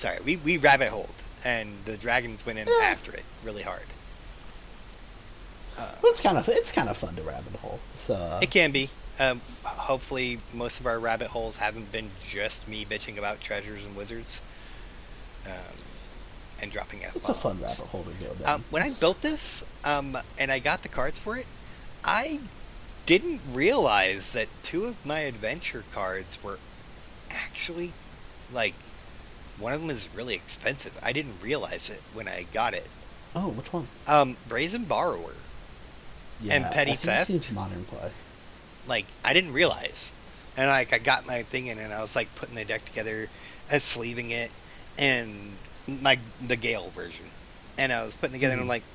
Sorry, 0.06 0.20
we, 0.24 0.38
we 0.38 0.58
rabbit 0.58 0.90
holed, 0.90 1.14
and 1.44 1.70
the 1.86 1.98
dragons 1.98 2.46
went 2.46 2.60
in 2.60 2.68
Yeah. 2.68 2.86
after 2.86 3.12
it 3.12 3.24
really 3.44 3.64
hard. 3.64 3.82
Uh, 5.78 5.92
But 6.02 6.10
it's 6.10 6.22
kind 6.22 6.38
of 6.38 6.48
it's 6.48 6.72
kind 6.72 6.90
of 6.90 6.96
fun 6.96 7.16
to 7.16 7.24
rabbit 7.24 7.56
hole. 7.56 7.80
So 7.92 8.40
it 8.42 8.52
can 8.52 8.72
be. 8.72 8.90
Um, 9.20 9.40
hopefully, 9.64 10.40
most 10.54 10.80
of 10.80 10.86
our 10.86 11.00
rabbit 11.00 11.28
holes 11.28 11.56
haven't 11.58 11.92
been 11.92 12.10
just 12.30 12.68
me 12.68 12.86
bitching 12.86 13.18
about 13.18 13.42
treasures 13.42 13.84
and 13.86 13.96
wizards, 13.96 14.42
um, 15.46 15.78
and 16.62 16.72
dropping 16.72 17.04
f 17.04 17.16
it's 17.16 17.30
a 17.30 17.34
fun 17.34 17.60
rabbit 17.62 17.88
hole 17.88 18.04
to 18.04 18.14
go 18.26 18.34
down. 18.36 18.56
Um, 18.56 18.64
when 18.70 18.84
I 18.84 18.92
built 19.00 19.22
this, 19.22 19.64
um, 19.84 20.18
and 20.38 20.52
I 20.52 20.60
got 20.60 20.84
the 20.84 20.90
cards 20.90 21.18
for 21.18 21.36
it, 21.38 21.48
I 22.04 22.40
didn't 23.06 23.42
realize 23.54 24.34
that 24.34 24.50
two 24.64 24.86
of 24.86 25.06
my 25.06 25.22
adventure 25.22 25.84
cards 25.94 26.44
were 26.44 26.60
actually 27.32 27.92
like 28.54 28.74
one 29.58 29.74
of 29.74 29.82
them 29.82 29.90
is 29.90 30.10
really 30.14 30.36
expensive. 30.36 30.98
I 31.04 31.14
didn't 31.14 31.40
realize 31.42 31.90
it 31.90 32.04
when 32.14 32.28
I 32.28 32.44
got 32.44 32.74
it. 32.74 32.90
oh, 33.36 33.50
which 33.50 33.74
one? 33.74 33.88
Um, 34.08 34.38
Brazen 34.48 34.86
Borrower. 34.86 35.36
Yeah, 36.42 36.56
And 36.56 36.74
Petty 36.74 36.92
I 36.92 36.96
think 36.96 37.28
Theft? 37.28 37.52
Modern 37.54 37.86
play. 37.86 38.12
Like 38.86 39.08
I 39.24 39.34
didn't 39.34 39.54
realize, 39.54 40.12
and 40.56 40.68
like 40.68 40.94
I 40.94 41.00
got 41.00 41.26
my 41.26 41.44
thing 41.44 41.68
in, 41.68 41.80
and 41.80 41.94
I 41.94 42.02
was 42.02 42.16
like 42.16 42.36
putting 42.36 42.56
the 42.56 42.66
deck 42.66 42.86
together, 42.86 43.30
and 43.70 43.82
sleeving 43.82 44.30
it, 44.32 44.52
and 44.98 45.58
my 45.88 46.20
the 46.40 46.56
Gale 46.56 46.92
version, 46.92 47.32
and 47.78 47.92
I 47.92 48.04
was 48.04 48.16
putting 48.16 48.34
together, 48.34 48.54
and 48.54 48.62
I'm 48.62 48.68
Mhm. 48.68 48.70
like 48.70 48.86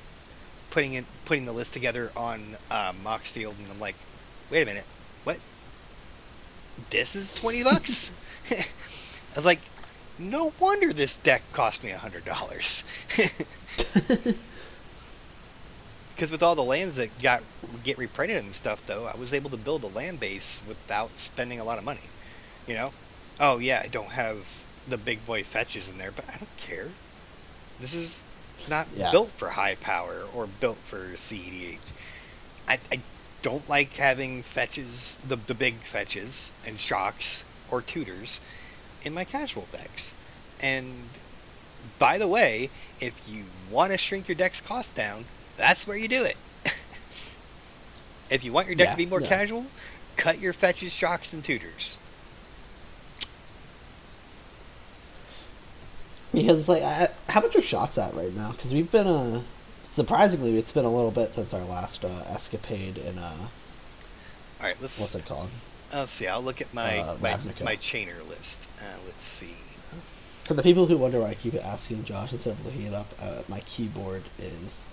putting 0.71 0.93
it 0.95 1.05
putting 1.25 1.45
the 1.45 1.53
list 1.53 1.73
together 1.73 2.11
on 2.15 2.57
uh, 2.71 2.93
Moxfield, 2.93 3.57
and 3.59 3.69
I'm 3.71 3.79
like, 3.79 3.97
wait 4.49 4.63
a 4.63 4.65
minute, 4.65 4.87
what? 5.23 5.41
This 6.89 7.15
is 7.15 7.33
twenty 7.33 7.63
bucks. 7.63 8.11
I 8.51 8.65
was 9.35 9.45
like, 9.45 9.70
no 10.21 10.55
wonder 10.59 10.93
this 10.93 11.17
deck 11.17 11.51
cost 11.51 11.83
me 11.83 11.91
a 11.91 11.97
hundred 11.97 12.23
dollars. 12.25 12.83
Because 16.15 16.31
with 16.31 16.43
all 16.43 16.55
the 16.55 16.63
lands 16.63 16.95
that 16.95 17.19
got 17.19 17.43
get 17.83 17.97
reprinted 17.97 18.37
and 18.37 18.55
stuff, 18.55 18.85
though, 18.85 19.05
I 19.07 19.15
was 19.17 19.33
able 19.33 19.49
to 19.51 19.57
build 19.57 19.83
a 19.83 19.87
land 19.87 20.19
base 20.19 20.61
without 20.61 21.17
spending 21.17 21.59
a 21.59 21.63
lot 21.65 21.77
of 21.77 21.83
money. 21.83 22.13
You 22.65 22.75
know? 22.75 22.95
Oh 23.39 23.57
yeah, 23.59 23.81
I 23.83 23.87
don't 23.87 24.11
have 24.11 24.67
the 24.85 24.97
big 24.97 25.25
boy 25.25 25.43
fetches 25.43 25.87
in 25.89 25.97
there, 25.97 26.11
but 26.11 26.25
I 26.29 26.37
don't 26.37 26.55
care. 26.57 26.99
This 27.79 27.93
is 27.93 28.25
not 28.67 28.89
Yeah. 28.91 29.11
built 29.11 29.37
for 29.37 29.51
high 29.51 29.75
power 29.75 30.25
or 30.27 30.47
built 30.47 30.85
for 30.85 31.15
CEDH. 31.17 31.93
I, 32.67 32.81
I 32.91 33.05
don't 33.43 33.67
like 33.67 33.95
having 33.95 34.43
fetches, 34.43 35.19
the 35.23 35.37
the 35.37 35.55
big 35.55 35.85
fetches 35.87 36.51
and 36.63 36.79
shocks 36.79 37.45
or 37.67 37.81
tutors 37.83 38.41
in 39.01 39.13
my 39.13 39.25
casual 39.25 39.67
decks. 39.67 40.15
And 40.59 41.19
by 41.99 42.17
the 42.17 42.27
way, 42.27 42.71
if 42.99 43.27
you 43.27 43.51
want 43.65 43.91
to 43.93 43.97
shrink 43.97 44.27
your 44.27 44.35
deck's 44.35 44.61
cost 44.61 44.95
down, 44.95 45.27
that's 45.57 45.87
where 45.87 45.97
you 45.97 46.07
do 46.09 46.23
it. 46.25 46.39
if 48.29 48.43
you 48.43 48.51
want 48.51 48.65
your 48.67 48.75
deck 48.75 48.89
Yeah, 48.89 48.91
to 48.91 48.97
be 48.97 49.05
more 49.05 49.21
yeah. 49.21 49.21
casual, 49.21 49.71
cut 50.15 50.39
your 50.39 50.53
fetches, 50.53 50.91
shocks, 50.93 51.33
and 51.33 51.43
tutors. 51.45 51.99
Because 56.33 56.67
like, 56.69 56.81
I, 56.83 57.07
how 57.29 57.41
much 57.41 57.55
are 57.55 57.61
shocks 57.61 57.97
at 57.97 58.13
right 58.13 58.33
now? 58.33 58.51
Because 58.51 58.73
we've 58.73 58.91
been 58.91 59.07
uh, 59.07 59.41
surprisingly, 59.83 60.57
it's 60.57 60.71
been 60.71 60.85
a 60.85 60.93
little 60.93 61.11
bit 61.11 61.33
since 61.33 61.53
our 61.53 61.63
last 61.65 62.03
uh, 62.05 62.23
escapade 62.29 62.97
in 62.97 63.17
uh, 63.17 63.49
All 64.61 64.67
right, 64.67 64.79
let's 64.79 64.93
what's 64.95 65.15
it 65.15 65.25
called? 65.25 65.49
let's 65.91 66.11
see. 66.11 66.27
I'll 66.27 66.41
look 66.41 66.61
at 66.61 66.73
my 66.73 67.05
Uh, 67.05 67.15
my, 67.19 67.37
my 67.59 67.75
chainer 67.77 68.25
list. 68.27 68.60
Uh, 68.81 68.97
let's 69.05 69.23
see. 69.23 69.53
For 70.41 70.55
the 70.55 70.63
people 70.63 70.87
who 70.87 70.97
wonder 70.97 71.19
why 71.19 71.29
I 71.29 71.33
keep 71.35 71.53
asking 71.55 72.03
Josh 72.03 72.33
instead 72.33 72.53
of 72.53 72.65
looking 72.65 72.83
it 72.83 72.93
up, 72.93 73.07
uh, 73.21 73.43
my 73.47 73.59
keyboard 73.61 74.23
is 74.39 74.89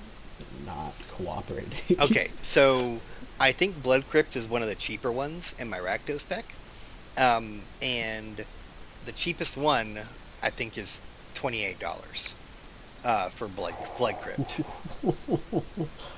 not 0.67 0.93
cooperating. 1.11 1.99
Okay, 2.01 2.29
so 2.43 2.99
I 3.41 3.53
think 3.53 3.83
Blood 3.83 4.05
Crypt 4.11 4.37
is 4.37 4.47
one 4.47 4.63
of 4.63 4.69
the 4.69 4.75
cheaper 4.75 5.11
ones 5.11 5.55
in 5.59 5.71
my 5.71 5.79
Rakdos 5.79 6.29
deck, 6.29 6.45
um, 7.17 7.63
and 7.81 8.45
the 9.07 9.13
cheapest 9.13 9.57
one 9.57 9.99
I 10.43 10.51
think 10.51 10.77
is 10.77 11.01
twenty 11.35 11.65
eight 11.65 11.81
dollars 11.81 12.35
uh, 13.05 13.31
for 13.31 13.49
Blood 13.49 13.75
Blood 13.97 14.17
Crypt. 14.17 14.61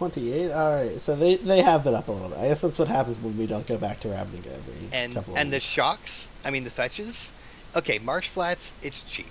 Twenty-eight. 0.00 0.50
All 0.50 0.74
right, 0.76 0.98
so 0.98 1.14
they 1.14 1.36
they 1.36 1.60
have 1.60 1.84
been 1.84 1.94
up 1.94 2.08
a 2.08 2.12
little 2.12 2.30
bit. 2.30 2.38
I 2.38 2.48
guess 2.48 2.62
that's 2.62 2.78
what 2.78 2.88
happens 2.88 3.18
when 3.18 3.36
we 3.36 3.46
don't 3.46 3.66
go 3.66 3.76
back 3.76 4.00
to 4.00 4.08
Ravnica 4.08 4.46
every 4.46 4.88
and 4.94 5.12
couple 5.12 5.34
of 5.34 5.38
and 5.38 5.52
the 5.52 5.60
shocks 5.60 6.30
i 6.42 6.50
mean 6.50 6.64
the 6.64 6.70
fetches? 6.70 7.32
Okay 7.76 7.98
marsh 7.98 8.26
flats 8.26 8.72
it's 8.80 9.02
cheap. 9.02 9.28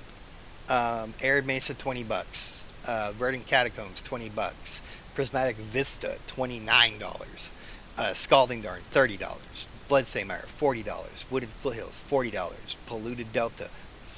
Um, 0.69 1.15
arid 1.23 1.47
mesa 1.47 1.73
20 1.73 2.03
bucks. 2.03 2.63
Uh, 2.85 3.13
verdant 3.13 3.47
catacombs 3.47 4.03
20 4.03 4.29
bucks. 4.29 4.83
Prismatic 5.15 5.55
vista 5.55 6.17
$29 6.27 7.49
uh, 7.97 8.13
scalding 8.13 8.61
tarn 8.61 8.81
$30 8.91 9.39
bloodstain 9.87 10.27
mire 10.27 10.45
$40 10.59 11.09
wooded 11.31 11.49
foothills 11.49 11.99
$40 12.11 12.75
polluted 12.85 13.33
delta 13.33 13.67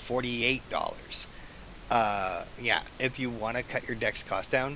$48 0.05 1.27
uh, 1.89 2.43
yeah 2.59 2.81
if 2.99 3.19
you 3.19 3.29
want 3.29 3.55
to 3.55 3.63
cut 3.63 3.87
your 3.87 3.95
deck's 3.95 4.21
cost 4.21 4.51
down 4.51 4.75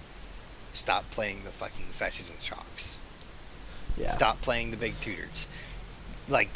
stop 0.76 1.10
playing 1.12 1.44
the 1.44 1.52
fucking 1.52 1.86
fetches 1.94 2.30
and 2.30 2.42
shocks 2.42 2.98
yeah. 3.98 4.12
stop 4.12 4.42
playing 4.42 4.72
the 4.72 4.78
big 4.78 5.00
tutors. 5.00 5.48
Like 6.28 6.50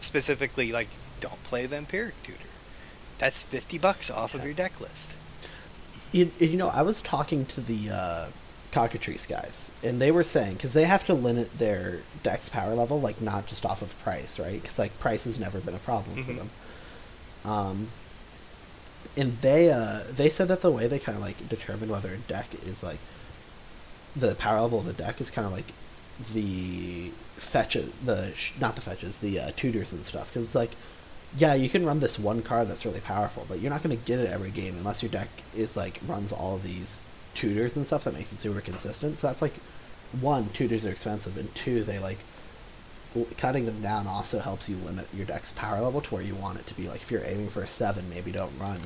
specifically, 0.00 0.72
like 0.72 0.88
don't 1.20 1.42
play 1.44 1.66
the 1.66 1.76
Vampiric 1.76 2.12
Tutor. 2.22 2.38
That's 3.18 3.38
fifty 3.38 3.78
bucks 3.78 4.10
off 4.10 4.34
of 4.34 4.44
your 4.44 4.54
deck 4.54 4.80
list. 4.80 5.14
You, 6.12 6.30
you 6.38 6.56
know, 6.56 6.68
I 6.68 6.82
was 6.82 7.02
talking 7.02 7.44
to 7.46 7.60
the 7.60 7.90
uh, 7.92 8.28
Cockatrice 8.72 9.26
guys, 9.26 9.70
and 9.82 10.00
they 10.00 10.10
were 10.10 10.22
saying 10.22 10.54
because 10.54 10.74
they 10.74 10.84
have 10.84 11.04
to 11.04 11.14
limit 11.14 11.58
their 11.58 12.00
deck's 12.22 12.48
power 12.48 12.74
level, 12.74 13.00
like 13.00 13.20
not 13.20 13.46
just 13.46 13.66
off 13.66 13.82
of 13.82 13.98
price, 13.98 14.38
right? 14.38 14.60
Because 14.60 14.78
like 14.78 14.98
price 14.98 15.24
has 15.24 15.38
never 15.40 15.58
been 15.60 15.74
a 15.74 15.78
problem 15.78 16.22
for 16.22 16.32
Mhm. 16.32 16.36
them. 16.38 16.50
Um, 17.44 17.88
and 19.16 19.32
they 19.38 19.70
uh, 19.70 20.00
they 20.10 20.28
said 20.28 20.48
that 20.48 20.60
the 20.60 20.70
way 20.70 20.86
they 20.86 20.98
kind 20.98 21.16
of 21.18 21.22
like 21.24 21.48
determine 21.48 21.88
whether 21.88 22.12
a 22.12 22.18
deck 22.18 22.48
is 22.64 22.84
like 22.84 22.98
the 24.16 24.34
power 24.36 24.60
level 24.60 24.78
of 24.78 24.86
the 24.86 24.92
deck 24.92 25.20
is 25.20 25.30
kind 25.30 25.46
of 25.46 25.52
like 25.52 25.66
the 26.32 27.10
fetches, 27.34 27.90
the 28.04 28.34
not 28.60 28.74
the 28.74 28.80
fetches, 28.80 29.18
the 29.18 29.40
uh, 29.40 29.50
tutors 29.56 29.92
and 29.92 30.02
stuff. 30.02 30.30
Because 30.30 30.44
it's 30.44 30.54
like, 30.54 30.72
yeah, 31.36 31.54
you 31.54 31.68
can 31.68 31.84
run 31.84 32.00
this 32.00 32.18
one 32.18 32.42
card 32.42 32.68
that's 32.68 32.86
really 32.86 33.00
powerful, 33.00 33.44
but 33.48 33.60
you're 33.60 33.70
not 33.70 33.82
going 33.82 33.96
to 33.96 34.04
get 34.04 34.18
it 34.18 34.30
every 34.30 34.50
game 34.50 34.74
unless 34.76 35.02
your 35.02 35.10
deck 35.10 35.28
is 35.54 35.76
like 35.76 36.00
runs 36.06 36.32
all 36.32 36.56
of 36.56 36.62
these 36.62 37.10
tutors 37.34 37.76
and 37.76 37.84
stuff 37.84 38.04
that 38.04 38.14
makes 38.14 38.32
it 38.32 38.38
super 38.38 38.60
consistent. 38.60 39.18
So 39.18 39.26
that's 39.26 39.42
like, 39.42 39.54
one, 40.20 40.48
tutors 40.50 40.86
are 40.86 40.90
expensive, 40.90 41.36
and 41.36 41.52
two, 41.54 41.82
they 41.82 41.98
like 41.98 42.18
cutting 43.38 43.64
them 43.64 43.80
down 43.80 44.06
also 44.06 44.38
helps 44.38 44.68
you 44.68 44.76
limit 44.76 45.08
your 45.14 45.24
deck's 45.24 45.52
power 45.52 45.80
level 45.80 46.00
to 46.02 46.14
where 46.14 46.22
you 46.22 46.34
want 46.34 46.58
it 46.58 46.66
to 46.66 46.74
be. 46.74 46.88
Like 46.88 47.00
if 47.00 47.10
you're 47.10 47.24
aiming 47.24 47.48
for 47.48 47.62
a 47.62 47.68
seven, 47.68 48.08
maybe 48.10 48.30
don't 48.30 48.52
run 48.58 48.78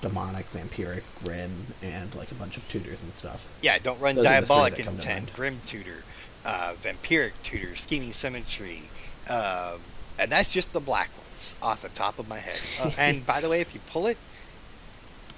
demonic, 0.00 0.46
vampiric, 0.46 1.02
grim, 1.24 1.50
and 1.82 2.14
like 2.14 2.30
a 2.30 2.34
bunch 2.34 2.56
of 2.56 2.68
tutors 2.68 3.02
and 3.02 3.12
stuff. 3.12 3.48
Yeah, 3.62 3.78
don't 3.78 4.00
run 4.00 4.14
Those 4.14 4.26
are 4.26 4.40
the 4.40 4.46
three 4.46 4.54
Diabolic 4.54 4.76
that 4.76 4.84
come 4.84 4.96
to 4.96 5.02
Intent. 5.02 5.32
Grim 5.34 5.60
Tutor, 5.66 6.04
uh, 6.44 6.74
Vampiric 6.82 7.32
Tutor, 7.42 7.76
Scheming 7.76 8.12
Symmetry, 8.12 8.82
uh, 9.28 9.76
and 10.18 10.30
that's 10.30 10.50
just 10.50 10.72
the 10.72 10.80
black 10.80 11.10
ones 11.16 11.54
off 11.62 11.82
the 11.82 11.88
top 11.90 12.18
of 12.18 12.28
my 12.28 12.38
head. 12.38 12.58
Uh, 12.82 12.90
and 12.98 13.24
by 13.26 13.40
the 13.40 13.48
way, 13.48 13.60
if 13.60 13.74
you 13.74 13.80
pull 13.90 14.06
it, 14.06 14.18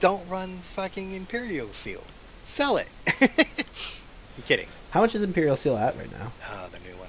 don't 0.00 0.26
run 0.28 0.58
fucking 0.74 1.14
Imperial 1.14 1.72
Seal. 1.72 2.04
Sell 2.44 2.78
it. 2.78 2.88
I'm 3.20 4.42
kidding. 4.46 4.66
How 4.90 5.00
much 5.00 5.14
is 5.14 5.22
Imperial 5.22 5.56
Seal 5.56 5.76
at 5.76 5.96
right 5.96 6.10
now? 6.12 6.32
Oh, 6.50 6.68
the 6.72 6.78
new 6.88 6.96
one. 6.96 7.08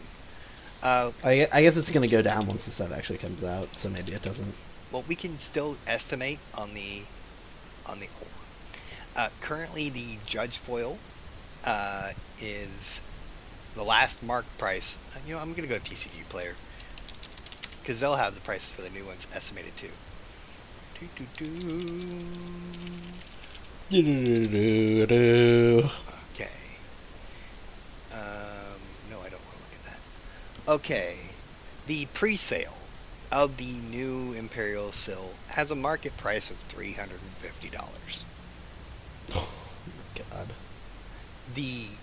Uh, 0.84 1.12
I, 1.24 1.47
I 1.54 1.62
guess 1.62 1.78
it's 1.78 1.91
going 1.91 2.08
to 2.08 2.14
go 2.14 2.22
down 2.22 2.47
once 2.47 2.66
the 2.66 2.72
set 2.72 2.91
actually 2.91 3.20
comes 3.20 3.43
out, 3.43 3.78
so 3.78 3.89
maybe 3.89 4.12
it 4.12 4.22
doesn't. 4.22 4.54
well, 4.91 5.04
we 5.08 5.16
can 5.16 5.38
still 5.39 5.78
estimate 5.88 6.39
on 6.56 6.74
the 6.74 7.02
on 7.86 7.99
the 7.99 8.09
old 8.13 8.32
one. 8.36 8.47
Uh, 9.15 9.29
currently, 9.39 9.89
the 9.89 10.17
Judge 10.25 10.57
foil 10.59 11.01
uh, 11.63 12.13
is 12.38 13.01
the 13.73 13.84
last 13.84 14.21
mark 14.21 14.57
price. 14.57 14.97
uh, 15.15 15.19
You 15.23 15.36
know, 15.36 15.39
I'm 15.41 15.53
gonna 15.53 15.67
go 15.67 15.75
to 15.77 15.82
TCG 15.82 16.23
Player 16.23 16.59
because 17.82 17.99
they'll 17.99 18.15
have 18.15 18.34
the 18.36 18.41
prices 18.41 18.71
for 18.71 18.82
the 18.82 18.89
new 18.89 19.05
ones 19.05 19.27
estimated 19.32 19.75
too. 19.75 19.97
Okay. 26.07 26.82
Um, 28.11 28.97
no, 29.01 29.21
I 29.21 29.29
don't 29.29 29.43
want 29.43 29.55
to 29.55 29.61
look 29.61 29.75
at 29.75 29.84
that. 29.84 30.01
Okay. 30.67 31.38
The 31.86 32.05
pre-sale 32.07 32.80
of 33.32 33.57
the 33.57 33.82
new 33.82 34.34
Imperial 34.34 34.91
Seal 34.91 35.39
has 35.47 35.71
a 35.71 35.75
market 35.75 36.17
price 36.17 36.49
of 36.49 36.61
three 36.61 36.93
hundred 36.93 37.21
and 37.23 37.38
fifty 37.38 37.69
dollars. 37.69 38.25
God. 40.15 40.55
The 41.47 42.01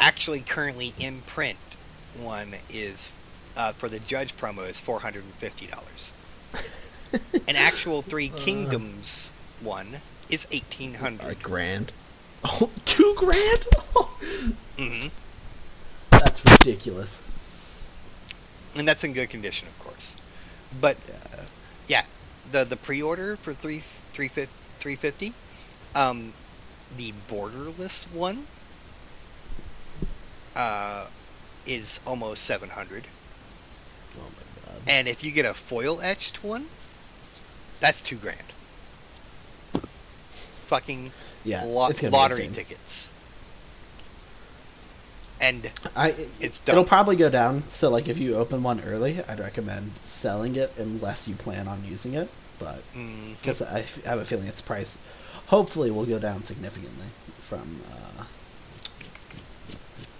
actually 0.00 0.42
currently 0.42 0.88
in 0.98 1.22
print 1.22 1.78
one 2.12 2.56
is 2.68 3.12
uh, 3.56 3.72
for 3.74 3.88
the 3.88 4.00
Judge 4.00 4.36
promo 4.36 4.68
is 4.68 4.80
four 4.80 5.00
hundred 5.00 5.24
and 5.24 5.36
fifty 5.36 5.66
dollars. 5.66 6.12
An 7.48 7.56
actual 7.56 8.02
Three 8.02 8.30
Kingdoms 8.30 9.32
one 9.58 10.02
is 10.28 10.46
eighteen 10.50 10.96
A 11.20 11.34
grand. 11.34 11.92
Oh, 12.44 12.72
two 12.84 13.14
grand? 13.18 13.66
hmm 14.78 15.08
That's 16.10 16.44
ridiculous. 16.44 17.30
and 18.74 18.86
that's 18.88 19.04
in 19.04 19.12
good 19.12 19.30
condition, 19.30 19.68
of 19.68 19.78
course. 19.78 19.79
But 20.72 20.98
Yeah. 21.08 21.46
yeah, 21.86 22.06
the 22.44 22.64
the 22.64 22.76
pre-order 22.76 23.36
for 23.36 23.54
three 23.54 23.84
three 24.12 24.28
fifty 24.28 24.54
three 24.80 24.96
fifty, 24.96 25.36
um, 25.94 26.34
the 26.90 27.12
borderless 27.28 28.06
one, 28.10 28.48
uh, 30.54 31.08
is 31.64 32.00
almost 32.06 32.44
seven 32.44 32.70
hundred, 32.70 33.08
Oh 34.16 34.30
my 34.36 34.44
god. 34.64 34.82
and 34.86 35.08
if 35.08 35.22
you 35.22 35.32
get 35.32 35.44
a 35.44 35.54
foil 35.54 36.00
etched 36.00 36.42
one, 36.42 36.70
that's 37.80 38.02
two 38.02 38.18
grand. 38.18 38.52
Fucking 40.66 41.12
Yeah, 41.44 41.64
lo- 41.64 41.86
it's 41.88 42.00
gonna 42.00 42.10
be 42.12 42.16
lottery 42.16 42.48
tickets. 42.48 43.12
And 45.40 45.70
I 45.96 46.14
It's 46.38 46.60
it'll 46.68 46.84
probably 46.84 47.16
go 47.16 47.30
down. 47.30 47.66
So 47.68 47.88
like 47.90 48.08
if 48.08 48.18
you 48.18 48.36
open 48.36 48.62
one 48.62 48.80
early, 48.80 49.20
I'd 49.28 49.40
recommend 49.40 49.92
selling 50.02 50.54
it 50.56 50.72
unless 50.78 51.26
you 51.28 51.34
plan 51.34 51.66
on 51.66 51.82
using 51.84 52.14
it. 52.14 52.28
But 52.58 52.82
because 53.40 53.62
I 53.62 53.80
f- 53.80 54.04
have 54.04 54.18
a 54.18 54.24
feeling 54.24 54.46
its 54.46 54.60
price, 54.60 54.98
hopefully, 55.46 55.90
will 55.90 56.04
go 56.04 56.18
down 56.18 56.42
significantly 56.42 57.06
from 57.38 57.80
uh, 57.90 58.24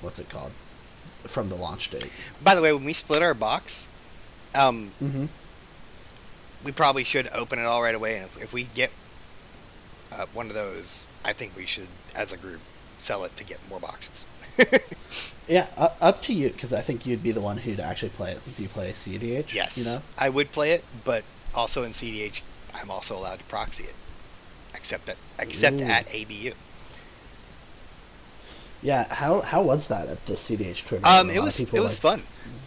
what's 0.00 0.18
it 0.18 0.30
called, 0.30 0.52
from 1.24 1.50
the 1.50 1.56
launch 1.56 1.90
date. 1.90 2.10
by 2.42 2.54
the 2.54 2.62
way, 2.62 2.72
when 2.72 2.84
we 2.84 2.94
split 2.94 3.22
our 3.22 3.34
box, 3.34 3.86
um, 4.54 4.90
Mm-hmm. 5.02 5.26
we 6.64 6.72
probably 6.72 7.04
should 7.04 7.28
open 7.34 7.58
it 7.58 7.66
all 7.66 7.82
right 7.82 7.94
away. 7.94 8.16
And 8.16 8.24
if, 8.26 8.42
if 8.44 8.52
we 8.54 8.64
get 8.74 8.90
uh, 10.10 10.24
one 10.32 10.46
of 10.48 10.54
those, 10.54 11.04
I 11.24 11.34
think 11.34 11.54
we 11.56 11.66
should, 11.66 11.88
as 12.14 12.32
a 12.32 12.38
group, 12.38 12.60
sell 13.00 13.24
it 13.24 13.36
to 13.36 13.44
get 13.44 13.58
more 13.68 13.80
boxes. 13.80 14.24
Yeah, 15.48 15.66
up, 15.76 15.96
up 16.00 16.22
to 16.22 16.32
you 16.32 16.50
because 16.50 16.72
I 16.72 16.80
think 16.80 17.06
you'd 17.06 17.22
be 17.22 17.32
the 17.32 17.40
one 17.40 17.56
who'd 17.56 17.80
actually 17.80 18.10
play 18.10 18.30
it 18.30 18.36
since 18.36 18.60
you 18.60 18.68
play 18.68 18.92
CDH. 18.92 19.54
yes, 19.54 19.78
You 19.78 19.84
know. 19.84 20.02
I 20.18 20.28
would 20.28 20.52
play 20.52 20.72
it, 20.72 20.84
but 21.04 21.24
also 21.54 21.82
in 21.82 21.92
CDH, 21.92 22.42
I'm 22.74 22.90
also 22.90 23.16
allowed 23.16 23.38
to 23.40 23.44
proxy 23.46 23.84
it, 23.84 23.94
except 24.74 25.08
at 25.08 25.16
except 25.40 25.80
Ooh. 25.80 25.84
at 25.84 26.06
ABU. 26.14 26.52
Yeah. 28.82 29.06
How 29.12 29.40
how 29.40 29.62
was 29.62 29.88
that 29.88 30.08
at 30.08 30.24
the 30.26 30.36
CDH 30.36 30.84
tournament? 30.88 31.14
Um, 31.14 31.30
it 31.30 31.42
was 31.42 31.58
it 31.60 31.80
was 31.80 31.98
fun. 31.98 32.22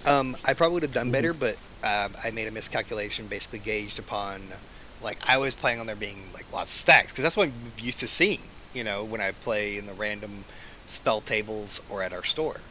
Um, 0.06 0.36
I 0.46 0.54
probably 0.54 0.74
would 0.76 0.84
have 0.84 0.91
done 0.94 1.10
Mhm. 1.10 1.12
better, 1.12 1.34
but 1.34 1.56
um, 1.84 2.16
I 2.24 2.32
made 2.32 2.48
a 2.48 2.52
miscalculation, 2.52 3.28
basically 3.28 3.60
gauged 3.60 4.00
upon 4.00 4.54
like 5.02 5.18
I 5.28 5.38
was 5.38 5.56
playing 5.56 5.80
on 5.80 5.86
there 5.86 5.96
being 5.96 6.32
like 6.34 6.52
lots 6.52 6.74
of 6.74 6.80
stacks 6.80 7.12
because 7.12 7.24
that's 7.24 7.36
what 7.36 7.48
I'm 7.50 7.74
used 7.78 8.00
to 8.02 8.08
seeing. 8.08 8.52
You 8.74 8.84
know, 8.84 9.06
when 9.06 9.22
I 9.22 9.32
play 9.32 9.78
in 9.78 9.86
the 9.86 9.94
random 9.94 10.46
spell 10.88 11.22
tables 11.22 11.80
or 11.90 12.02
at 12.04 12.14
our 12.14 12.24
store. 12.24 12.62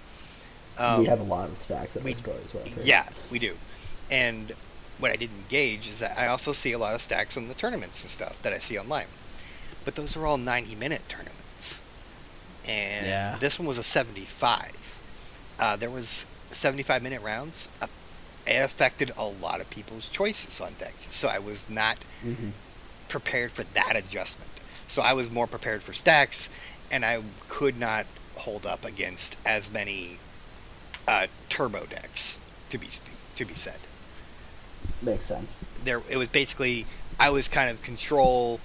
Um, 0.78 1.00
we 1.00 1.06
have 1.06 1.20
a 1.20 1.24
lot 1.24 1.48
of 1.50 1.56
stacks 1.56 1.96
at 1.96 2.02
we- 2.02 2.10
our 2.10 2.14
store 2.16 2.34
as 2.42 2.54
well. 2.54 2.64
yeah, 2.84 3.08
we 3.30 3.38
do. 3.38 3.58
And 4.10 4.52
what 4.98 5.10
I 5.10 5.16
didn't 5.16 5.48
gauge 5.48 5.88
is 5.88 5.98
that 6.00 6.18
I 6.18 6.28
also 6.28 6.52
see 6.52 6.72
a 6.72 6.78
lot 6.78 6.94
of 6.94 7.02
stacks 7.02 7.36
in 7.36 7.48
the 7.48 7.54
tournaments 7.54 8.02
and 8.02 8.10
stuff 8.10 8.40
that 8.42 8.52
I 8.52 8.58
see 8.58 8.78
online. 8.78 9.08
But 9.84 9.94
those 9.94 10.16
are 10.16 10.26
all 10.26 10.38
90 10.38 10.74
minute 10.74 11.08
tournaments. 11.08 11.82
And 12.64 13.06
Yeah. 13.06 13.36
this 13.40 13.58
one 13.58 13.66
was 13.68 13.78
a 13.78 13.82
75. 13.82 15.00
Uh, 15.58 15.76
there 15.76 15.90
was 15.90 16.26
75 16.50 17.02
minute 17.02 17.22
rounds. 17.22 17.68
Uh, 17.80 17.88
it 18.46 18.56
affected 18.62 19.12
a 19.16 19.24
lot 19.24 19.60
of 19.60 19.70
people's 19.70 20.08
choices 20.08 20.60
on 20.60 20.74
decks. 20.74 21.14
So 21.14 21.28
I 21.28 21.38
was 21.38 21.68
not 21.68 22.04
hmm 22.20 22.50
prepared 23.08 23.52
for 23.52 23.64
that 23.64 23.96
adjustment. 23.96 24.60
So 24.86 25.02
I 25.02 25.12
was 25.12 25.30
more 25.30 25.46
prepared 25.46 25.82
for 25.82 25.92
stacks, 25.92 26.48
and 26.92 27.04
I 27.04 27.20
could 27.48 27.76
not 27.78 28.06
hold 28.36 28.66
up 28.66 28.84
against 28.84 29.36
as 29.44 29.70
many 29.70 30.18
uh, 31.08 31.26
turbo 31.48 31.84
decks. 31.86 32.38
To 32.70 32.78
be 32.78 32.86
to 33.36 33.44
be 33.44 33.54
said, 33.54 33.78
Makes 35.02 35.24
sense. 35.26 35.64
there 35.84 36.00
it 36.08 36.16
was 36.16 36.28
basically 36.28 36.86
I 37.20 37.30
was 37.30 37.48
kind 37.48 37.70
of 37.70 37.82
control 37.82 38.60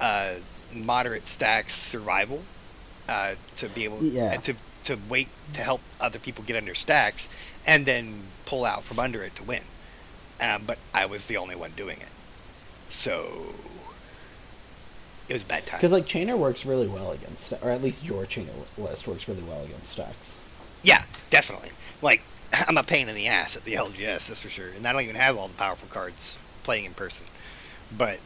uh, 0.00 0.34
moderate 0.74 1.26
stacks 1.28 1.74
survival 1.74 2.40
uh, 3.08 3.34
to 3.58 3.68
be 3.68 3.84
able 3.84 4.02
Yeah. 4.02 4.36
to 4.38 4.54
to 4.84 4.98
wait 5.08 5.28
to 5.52 5.60
help 5.60 5.80
other 6.00 6.18
people 6.18 6.42
get 6.44 6.56
under 6.56 6.74
stacks 6.74 7.28
and 7.66 7.86
then 7.86 8.22
pull 8.44 8.64
out 8.64 8.82
from 8.82 8.98
under 8.98 9.22
it 9.22 9.34
to 9.36 9.42
win. 9.44 9.62
Um, 10.40 10.64
but 10.66 10.78
I 10.92 11.06
was 11.06 11.26
the 11.26 11.36
only 11.36 11.54
one 11.54 11.70
doing 11.76 11.96
it, 12.00 12.10
so 12.88 13.54
it 15.28 15.32
was 15.32 15.44
bad 15.44 15.64
time. 15.66 15.78
Because 15.78 15.92
like 15.92 16.06
Chainer 16.06 16.36
works 16.36 16.66
really 16.66 16.88
well 16.88 17.12
against, 17.12 17.52
or 17.62 17.70
at 17.70 17.82
least 17.82 18.06
your 18.06 18.24
Chainer 18.24 18.66
list 18.78 19.06
works 19.08 19.28
really 19.28 19.42
well 19.42 19.62
against 19.64 19.90
stacks. 19.90 20.40
Yeah, 20.82 21.02
definitely. 21.30 21.70
Like, 22.02 22.22
I'm 22.68 22.76
a 22.76 22.82
pain 22.82 23.08
in 23.08 23.14
the 23.14 23.28
ass 23.28 23.56
at 23.56 23.64
the 23.64 23.74
LGS, 23.74 24.28
that's 24.28 24.40
for 24.40 24.50
sure. 24.50 24.68
And 24.76 24.86
I 24.86 24.92
don't 24.92 25.02
even 25.02 25.16
have 25.16 25.36
all 25.36 25.48
the 25.48 25.54
powerful 25.54 25.88
cards 25.88 26.36
playing 26.62 26.84
in 26.84 26.92
person. 26.94 27.26
But, 27.96 28.18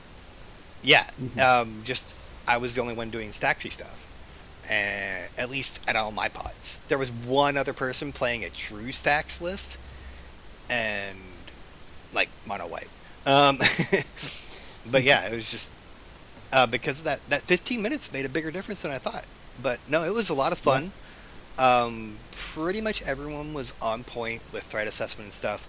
yeah, 0.83 1.05
Mhm. 1.21 1.39
um, 1.41 1.83
just, 1.85 2.05
I 2.47 2.57
was 2.57 2.75
the 2.75 2.81
only 2.81 2.95
one 2.95 3.11
doing 3.11 3.33
stacksy 3.33 3.71
stuff. 3.71 3.97
And 4.69 5.29
at 5.39 5.51
least 5.51 5.81
at 5.89 5.97
all 5.97 6.11
my 6.13 6.29
pods. 6.29 6.79
There 6.89 6.99
was 6.99 7.11
one 7.11 7.57
other 7.57 7.73
person 7.73 8.13
playing 8.13 8.45
a 8.45 8.51
true 8.51 8.93
stacks 8.93 9.41
list, 9.41 9.77
and, 10.69 11.17
like, 12.13 12.29
mono 12.47 12.67
white. 12.67 12.89
Um, 13.25 13.59
but 14.93 15.03
yeah, 15.05 15.27
it 15.27 15.35
was 15.35 15.51
just, 15.51 15.71
uh, 16.53 16.67
because 16.67 16.99
of 17.01 17.05
that, 17.05 17.21
that 17.29 17.43
15 17.43 17.81
minutes 17.83 18.13
made 18.13 18.25
a 18.25 18.29
bigger 18.29 18.51
difference 18.51 18.83
than 18.83 18.91
I 18.91 18.99
thought. 18.99 19.25
But 19.63 19.81
no, 19.89 20.05
it 20.05 20.13
was 20.13 20.31
a 20.31 20.35
lot 20.35 20.53
of 20.53 20.59
fun. 20.59 20.93
Um, 21.59 22.17
pretty 22.55 22.81
much 22.81 23.03
everyone 23.03 23.53
was 23.53 23.75
on 23.83 24.05
point 24.05 24.43
with 24.53 24.63
threat 24.65 24.87
assessment 24.87 25.27
and 25.27 25.35
stuff, 25.35 25.67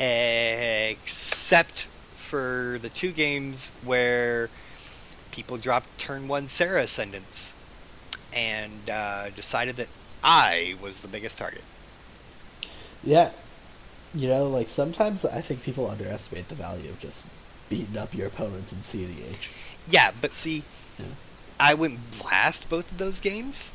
except 0.00 1.86
for 2.16 2.78
the 2.82 2.88
two 2.88 3.10
games 3.10 3.70
where 3.84 4.48
people 5.32 5.56
dropped 5.56 5.98
turn 5.98 6.28
one 6.28 6.48
Serra 6.48 6.82
Ascendants 6.82 7.52
and 8.32 8.88
uh, 8.88 9.30
decided 9.30 9.76
that 9.76 9.88
I 10.22 10.76
was 10.80 11.02
the 11.02 11.08
biggest 11.08 11.36
target. 11.36 11.62
Yeah, 13.02 13.30
you 14.14 14.28
know, 14.28 14.48
like 14.48 14.68
sometimes 14.68 15.24
I 15.24 15.40
think 15.40 15.62
people 15.62 15.90
underestimate 15.90 16.48
the 16.48 16.54
value 16.54 16.90
of 16.90 16.98
just 17.00 17.26
beating 17.68 17.98
up 17.98 18.14
your 18.14 18.28
opponents 18.28 18.72
in 18.72 18.78
CDH. 18.78 19.50
Yeah, 19.88 20.10
but 20.20 20.32
see, 20.32 20.62
Yeah. 20.98 21.06
I 21.60 21.74
went 21.74 21.98
last 22.24 22.68
both 22.68 22.90
of 22.90 22.98
those 22.98 23.20
games, 23.20 23.72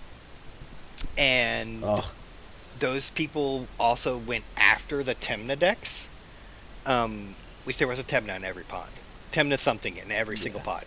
and 1.18 1.82
Oh, 1.84 2.12
those 2.80 3.10
people 3.12 3.68
also 3.80 4.18
went 4.18 4.44
after 4.58 5.04
the 5.04 5.16
Tymna 5.16 5.58
decks, 5.58 6.10
um, 6.86 7.36
which 7.66 7.78
there 7.78 7.88
was 7.88 8.00
a 8.00 8.04
Tymna 8.04 8.36
in 8.36 8.44
every 8.44 8.64
pod. 8.64 8.88
Tymna 9.32 9.60
something 9.60 9.98
in 9.98 10.12
every 10.12 10.38
single 10.38 10.62
pod. 10.62 10.86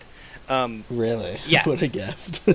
Um, 0.49 0.85
really? 0.91 1.39
Yeah. 1.47 1.63
Would 1.67 1.81
have 1.81 1.93
guessed. 1.93 2.49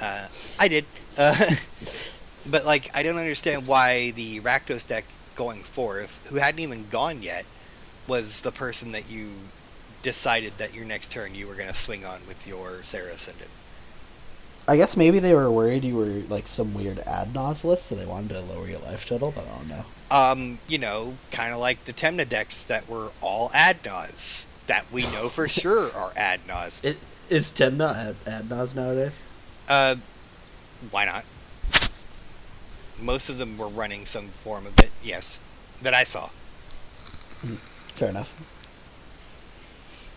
uh, 0.00 0.28
I 0.60 0.68
did. 0.68 0.84
Uh, 1.18 1.54
but, 2.46 2.64
like, 2.64 2.90
I 2.94 3.02
don't 3.02 3.16
understand 3.16 3.66
why 3.66 4.12
the 4.12 4.40
Rakdos 4.40 4.86
deck 4.86 5.04
going 5.34 5.62
forth, 5.64 6.16
who 6.28 6.36
hadn't 6.36 6.60
even 6.60 6.86
gone 6.90 7.22
yet, 7.22 7.44
was 8.06 8.42
the 8.42 8.52
person 8.52 8.92
that 8.92 9.10
you 9.10 9.30
decided 10.04 10.52
that 10.58 10.72
your 10.74 10.84
next 10.84 11.10
turn 11.10 11.34
you 11.34 11.48
were 11.48 11.54
going 11.54 11.68
to 11.68 11.74
swing 11.74 12.04
on 12.04 12.20
with 12.28 12.46
your 12.46 12.82
Serra 12.84 13.10
Ascendant. 13.12 13.50
I 14.68 14.76
guess 14.76 14.96
maybe 14.96 15.18
they 15.18 15.34
were 15.34 15.50
worried 15.50 15.84
you 15.84 15.96
were 15.96 16.22
like 16.28 16.46
some 16.46 16.72
weird 16.72 17.00
ad 17.00 17.34
list, 17.34 17.86
so 17.86 17.94
they 17.96 18.06
wanted 18.06 18.30
to 18.30 18.40
lower 18.40 18.68
your 18.68 18.78
life 18.80 19.08
total, 19.08 19.32
but 19.32 19.46
I 19.46 19.56
don't 19.56 19.68
know. 19.68 19.84
Um, 20.10 20.58
you 20.68 20.78
know, 20.78 21.14
kind 21.32 21.52
of 21.52 21.58
like 21.58 21.84
the 21.86 21.92
Tymna 21.92 22.28
decks 22.28 22.64
that 22.66 22.88
were 22.88 23.10
all 23.20 23.48
Adnas 23.50 24.46
that 24.66 24.84
we 24.92 25.02
know 25.02 25.28
for 25.28 25.48
sure 25.60 25.92
are 25.94 26.12
Adnas. 26.12 26.84
Is, 26.84 27.00
is 27.30 27.50
Tymna 27.50 27.94
ad, 27.94 28.16
ad 28.26 28.48
nos 28.48 28.74
nowadays? 28.74 29.24
Uh, 29.68 29.96
why 30.90 31.04
not? 31.04 31.24
Most 33.00 33.28
of 33.28 33.38
them 33.38 33.58
were 33.58 33.68
running 33.68 34.06
some 34.06 34.28
form 34.28 34.66
of 34.66 34.78
it, 34.78 34.90
yes, 35.02 35.38
that 35.82 35.94
I 35.94 36.04
saw. 36.04 36.28
Fair 37.94 38.10
enough. 38.10 38.34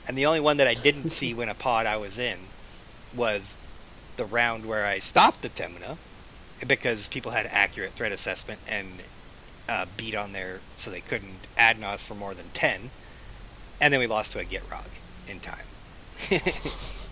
And 0.08 0.18
the 0.18 0.26
only 0.26 0.40
one 0.40 0.58
that 0.58 0.68
I 0.68 0.74
didn't 0.74 1.10
see 1.10 1.34
when 1.34 1.50
a 1.50 1.56
pod 1.56 1.86
I 1.86 1.98
was 1.98 2.18
in 2.18 2.38
was 3.16 3.58
the 4.16 4.26
round 4.26 4.66
where 4.66 4.86
I 4.86 5.00
stopped 5.00 5.42
the 5.42 5.50
Tymna 5.50 5.98
because 6.66 7.08
people 7.08 7.32
had 7.32 7.48
accurate 7.52 7.92
threat 7.92 8.12
assessment 8.12 8.60
and 8.68 9.02
uh, 9.70 9.86
beat 9.98 10.16
on 10.16 10.32
there 10.32 10.60
so 10.78 10.90
they 10.90 11.02
couldn't 11.02 11.48
add 11.58 11.80
NOS 11.80 12.04
for 12.04 12.16
more 12.16 12.34
than 12.34 12.50
10. 12.54 12.90
And 13.82 13.94
then 13.94 14.00
we 14.00 14.08
lost 14.08 14.32
to 14.32 14.40
a 14.40 14.46
Gitrog 14.46 14.88
in 15.28 15.40
time. 15.40 15.66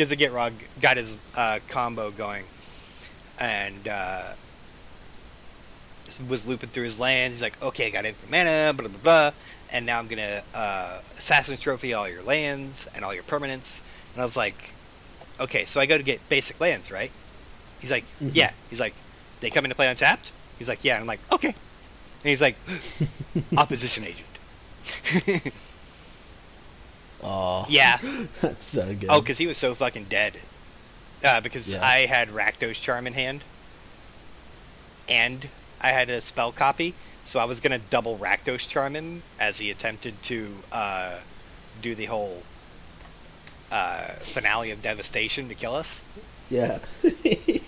Because 0.00 0.08
the 0.08 0.16
Gitrog 0.16 0.52
got 0.80 0.96
his 0.96 1.14
uh, 1.34 1.58
combo 1.68 2.10
going 2.10 2.44
and 3.38 3.86
uh, 3.86 4.32
was 6.26 6.46
looping 6.46 6.70
through 6.70 6.84
his 6.84 6.98
lands. 6.98 7.36
He's 7.36 7.42
like, 7.42 7.60
okay, 7.60 7.88
I 7.88 7.90
got 7.90 8.06
infinite 8.06 8.30
mana, 8.30 8.72
blah, 8.72 8.88
blah, 8.88 8.98
blah. 9.02 9.32
And 9.72 9.86
now 9.86 9.98
I'm 9.98 10.08
going 10.08 10.18
to 10.18 10.42
uh, 10.58 11.00
Assassin's 11.16 11.60
Trophy 11.60 11.94
all 11.94 12.08
your 12.08 12.22
lands 12.22 12.88
and 12.94 13.04
all 13.04 13.14
your 13.14 13.22
permanents. 13.22 13.80
And 14.14 14.20
I 14.22 14.24
was 14.24 14.36
like, 14.36 14.74
okay, 15.38 15.64
so 15.64 15.80
I 15.80 15.86
go 15.86 15.96
to 15.96 16.02
get 16.02 16.28
basic 16.28 16.60
lands, 16.60 16.90
right? 16.90 17.12
He's 17.80 17.90
like, 17.90 18.04
Mhm. 18.20 18.30
yeah. 18.34 18.52
He's 18.68 18.80
like, 18.80 18.94
they 19.40 19.50
come 19.50 19.64
into 19.64 19.74
play 19.74 19.88
untapped? 19.88 20.32
He's 20.58 20.68
like, 20.68 20.84
yeah. 20.84 20.94
And 20.94 21.02
I'm 21.02 21.06
like, 21.06 21.20
okay. 21.32 21.48
And 21.48 21.56
he's 22.24 22.40
like, 22.40 22.56
opposition 23.56 24.04
agent. 24.04 25.52
Oh, 27.22 27.66
yeah. 27.68 27.98
that's 28.40 28.64
so 28.64 28.86
good. 28.94 29.08
Oh, 29.10 29.20
because 29.20 29.36
he 29.38 29.46
was 29.46 29.58
so 29.58 29.74
fucking 29.74 30.04
dead. 30.04 30.40
Uh, 31.22 31.40
because 31.40 31.70
Yeah. 31.70 31.84
I 31.86 32.06
had 32.06 32.28
Rakdos 32.28 32.76
Charm 32.80 33.06
in 33.06 33.12
hand, 33.12 33.44
and 35.08 35.46
I 35.80 35.88
had 35.90 36.08
a 36.08 36.20
spell 36.20 36.52
copy, 36.52 36.94
so 37.24 37.38
I 37.38 37.44
was 37.44 37.60
gonna 37.60 37.78
double 37.78 38.18
Rakdos 38.18 38.66
Charm 38.68 38.94
him 38.94 39.22
as 39.38 39.58
he 39.58 39.70
attempted 39.70 40.20
to 40.24 40.54
uh, 40.72 41.18
do 41.82 41.94
the 41.94 42.06
whole 42.06 42.42
uh, 43.70 44.04
finale 44.18 44.70
of 44.70 44.82
devastation 44.82 45.48
to 45.48 45.54
kill 45.54 45.74
us. 45.74 46.02
yeah. 46.48 46.78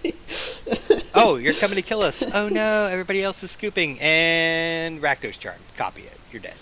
Oh, 1.14 1.36
you're 1.36 1.52
coming 1.52 1.76
to 1.76 1.82
kill 1.82 2.02
us! 2.02 2.34
Oh 2.34 2.48
no, 2.48 2.86
everybody 2.86 3.22
else 3.22 3.42
is 3.42 3.50
scooping, 3.50 3.98
and 4.00 5.02
Rakdos 5.02 5.38
Charm, 5.38 5.58
copy 5.76 6.02
it. 6.02 6.18
You're 6.32 6.40
dead. 6.40 6.54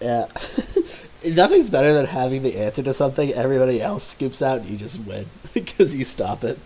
Yeah. 0.00 0.24
Nothing's 1.36 1.68
better 1.68 1.92
than 1.92 2.06
having 2.06 2.42
the 2.42 2.56
answer 2.58 2.82
to 2.82 2.94
something, 2.94 3.30
everybody 3.34 3.82
else 3.82 4.02
scoops 4.04 4.40
out, 4.40 4.60
and 4.60 4.70
you 4.70 4.78
just 4.78 5.06
win 5.06 5.26
because 5.54 5.94
you 5.94 6.04
stop 6.04 6.42
it. 6.42 6.58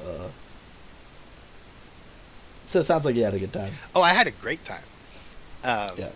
uh, 0.00 0.28
so 2.70 2.78
it 2.78 2.84
sounds 2.84 3.04
like 3.04 3.16
you 3.16 3.24
had 3.24 3.34
a 3.34 3.38
good 3.38 3.52
time. 3.52 3.72
Oh, 3.94 4.02
I 4.02 4.10
had 4.10 4.26
a 4.26 4.30
great 4.30 4.64
time. 4.64 4.84
Um, 5.64 5.88
Yeah. 5.98 6.10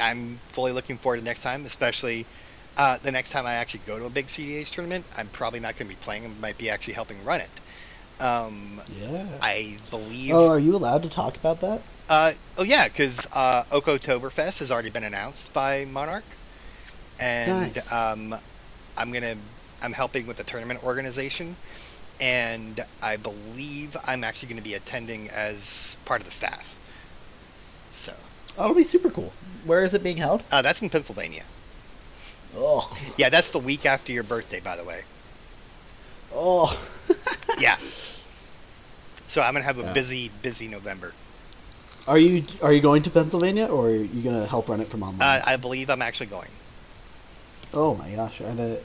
I'm 0.00 0.38
fully 0.50 0.72
looking 0.72 0.98
forward 0.98 1.18
to 1.18 1.24
next 1.24 1.42
time, 1.42 1.64
especially 1.64 2.26
uh, 2.76 2.98
the 3.02 3.12
next 3.12 3.30
time 3.30 3.46
I 3.46 3.54
actually 3.54 3.80
go 3.86 3.98
to 3.98 4.04
a 4.06 4.10
big 4.10 4.26
CDH 4.26 4.70
tournament. 4.70 5.06
I'm 5.16 5.28
probably 5.28 5.60
not 5.60 5.76
going 5.78 5.88
to 5.88 5.94
be 5.96 6.00
playing. 6.02 6.24
I 6.24 6.28
might 6.28 6.58
be 6.58 6.68
actually 6.68 6.94
helping 6.94 7.24
run 7.24 7.40
it. 7.40 7.50
Um, 8.20 8.82
Yeah. 8.88 9.38
I 9.40 9.76
believe. 9.90 10.34
Oh, 10.34 10.48
are 10.48 10.58
you 10.58 10.74
allowed 10.74 11.02
to 11.04 11.08
talk 11.08 11.36
about 11.36 11.60
that? 11.60 11.82
Uh, 12.08 12.32
oh 12.56 12.62
yeah, 12.64 12.88
because 12.88 13.18
uh, 13.32 13.62
Oktoberfest 13.72 14.58
has 14.60 14.70
already 14.70 14.90
been 14.90 15.04
announced 15.04 15.52
by 15.52 15.84
Monarch, 15.86 16.24
and 17.18 17.48
Nice. 17.48 17.92
um, 17.92 18.34
I'm 18.96 19.12
gonna 19.12 19.36
I'm 19.82 19.92
helping 19.92 20.26
with 20.26 20.36
the 20.36 20.44
tournament 20.44 20.82
organization, 20.84 21.56
and 22.20 22.84
I 23.02 23.16
believe 23.16 23.96
I'm 24.04 24.24
actually 24.24 24.48
going 24.48 24.58
to 24.58 24.62
be 24.64 24.74
attending 24.74 25.28
as 25.30 25.96
part 26.04 26.20
of 26.20 26.24
the 26.26 26.30
staff. 26.32 26.74
So 27.90 28.12
Oh, 28.58 28.64
it'll 28.64 28.76
be 28.76 28.84
super 28.84 29.10
cool. 29.10 29.32
Where 29.64 29.82
is 29.82 29.94
it 29.94 30.02
being 30.02 30.16
held? 30.16 30.42
uh, 30.50 30.62
that's 30.62 30.80
in 30.80 30.88
Pennsylvania. 30.90 31.42
Oh, 32.56 32.88
Yeah, 33.18 33.28
that's 33.28 33.50
the 33.50 33.58
week 33.58 33.84
after 33.84 34.12
your 34.12 34.22
birthday, 34.22 34.60
by 34.60 34.76
the 34.76 34.84
way. 34.84 35.02
oh. 36.34 36.66
Yeah. 37.60 37.76
So 37.76 39.42
I'm 39.42 39.54
gonna 39.54 39.64
have 39.64 39.78
a 39.78 39.82
Yeah. 39.82 39.92
busy, 39.94 40.28
busy 40.42 40.68
November. 40.68 41.12
Are 42.06 42.18
you 42.18 42.44
are 42.62 42.72
you 42.72 42.80
going 42.80 43.02
to 43.02 43.10
Pennsylvania, 43.10 43.66
or 43.66 43.86
are 43.88 43.94
you 43.94 44.22
gonna 44.22 44.46
help 44.46 44.68
run 44.68 44.80
it 44.80 44.90
from 44.90 45.02
online? 45.02 45.40
Uh, 45.40 45.42
I 45.44 45.56
believe 45.56 45.90
I'm 45.90 46.02
actually 46.02 46.26
going. 46.26 46.50
oh 47.74 47.96
my 47.96 48.10
gosh, 48.12 48.40
are 48.40 48.54
the 48.54 48.80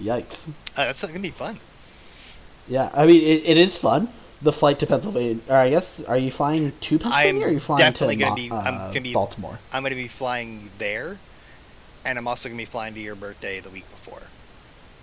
yikes? 0.00 0.50
Uh, 0.76 0.84
that's 0.86 1.00
gonna 1.02 1.18
be 1.20 1.30
fun. 1.30 1.58
Yeah, 2.68 2.90
I 2.94 3.06
mean 3.06 3.22
it, 3.22 3.48
it 3.48 3.56
is 3.56 3.76
fun. 3.76 4.08
The 4.40 4.52
flight 4.52 4.78
to 4.80 4.86
Pennsylvania, 4.86 5.42
or 5.48 5.56
I 5.56 5.70
guess, 5.70 6.04
are 6.04 6.16
you 6.16 6.30
flying 6.30 6.70
to 6.70 6.98
Pennsylvania, 6.98 7.44
or 7.44 7.48
are 7.48 7.50
you 7.50 7.58
flying 7.58 7.80
definitely 7.80 8.16
to 8.16 8.22
gonna 8.22 8.34
be- 8.36 8.52
I'm 8.52 8.74
uh, 8.74 8.88
gonna 8.88 9.00
be- 9.00 9.12
Baltimore? 9.12 9.58
I'm 9.72 9.82
going 9.82 9.90
to 9.90 9.96
be 9.96 10.06
flying 10.06 10.70
there, 10.78 11.18
and 12.04 12.16
I'm 12.16 12.28
also 12.28 12.48
going 12.48 12.56
to 12.56 12.62
be 12.62 12.70
flying 12.70 12.94
to 12.94 13.00
your 13.00 13.16
birthday 13.16 13.58
the 13.58 13.70
week 13.70 13.90
before. 13.90 14.22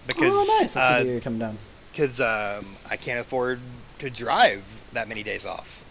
Because, 0.07 0.32
oh, 0.34 0.57
nice! 0.61 0.76
That's 0.76 0.88
uh, 0.88 1.03
you're 1.05 1.20
coming 1.20 1.39
down. 1.39 1.57
because 1.91 2.22
um, 2.22 2.66
I 2.89 2.95
can't 2.95 3.20
afford 3.20 3.59
to 3.99 4.09
drive 4.09 4.63
that 4.93 5.09
many 5.09 5.24
days 5.24 5.45
off. 5.45 5.84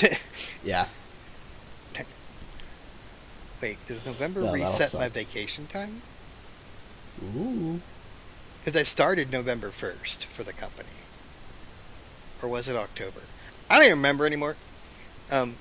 Yeah. 0.64 0.86
Wait, 3.60 3.78
does 3.86 4.04
November 4.04 4.40
No, 4.40 4.52
reset 4.52 5.00
my 5.00 5.08
vacation 5.08 5.66
time? 5.66 6.02
Ooh. 7.36 7.80
Because 8.66 8.80
I 8.80 8.82
started 8.82 9.30
November 9.30 9.70
1st 9.70 10.24
for 10.24 10.42
the 10.42 10.52
company. 10.52 10.88
Or 12.42 12.48
was 12.48 12.66
it 12.66 12.74
October? 12.74 13.20
I 13.70 13.76
don't 13.76 13.84
even 13.84 13.98
remember 13.98 14.26
anymore. 14.26 14.56
Um, 15.30 15.54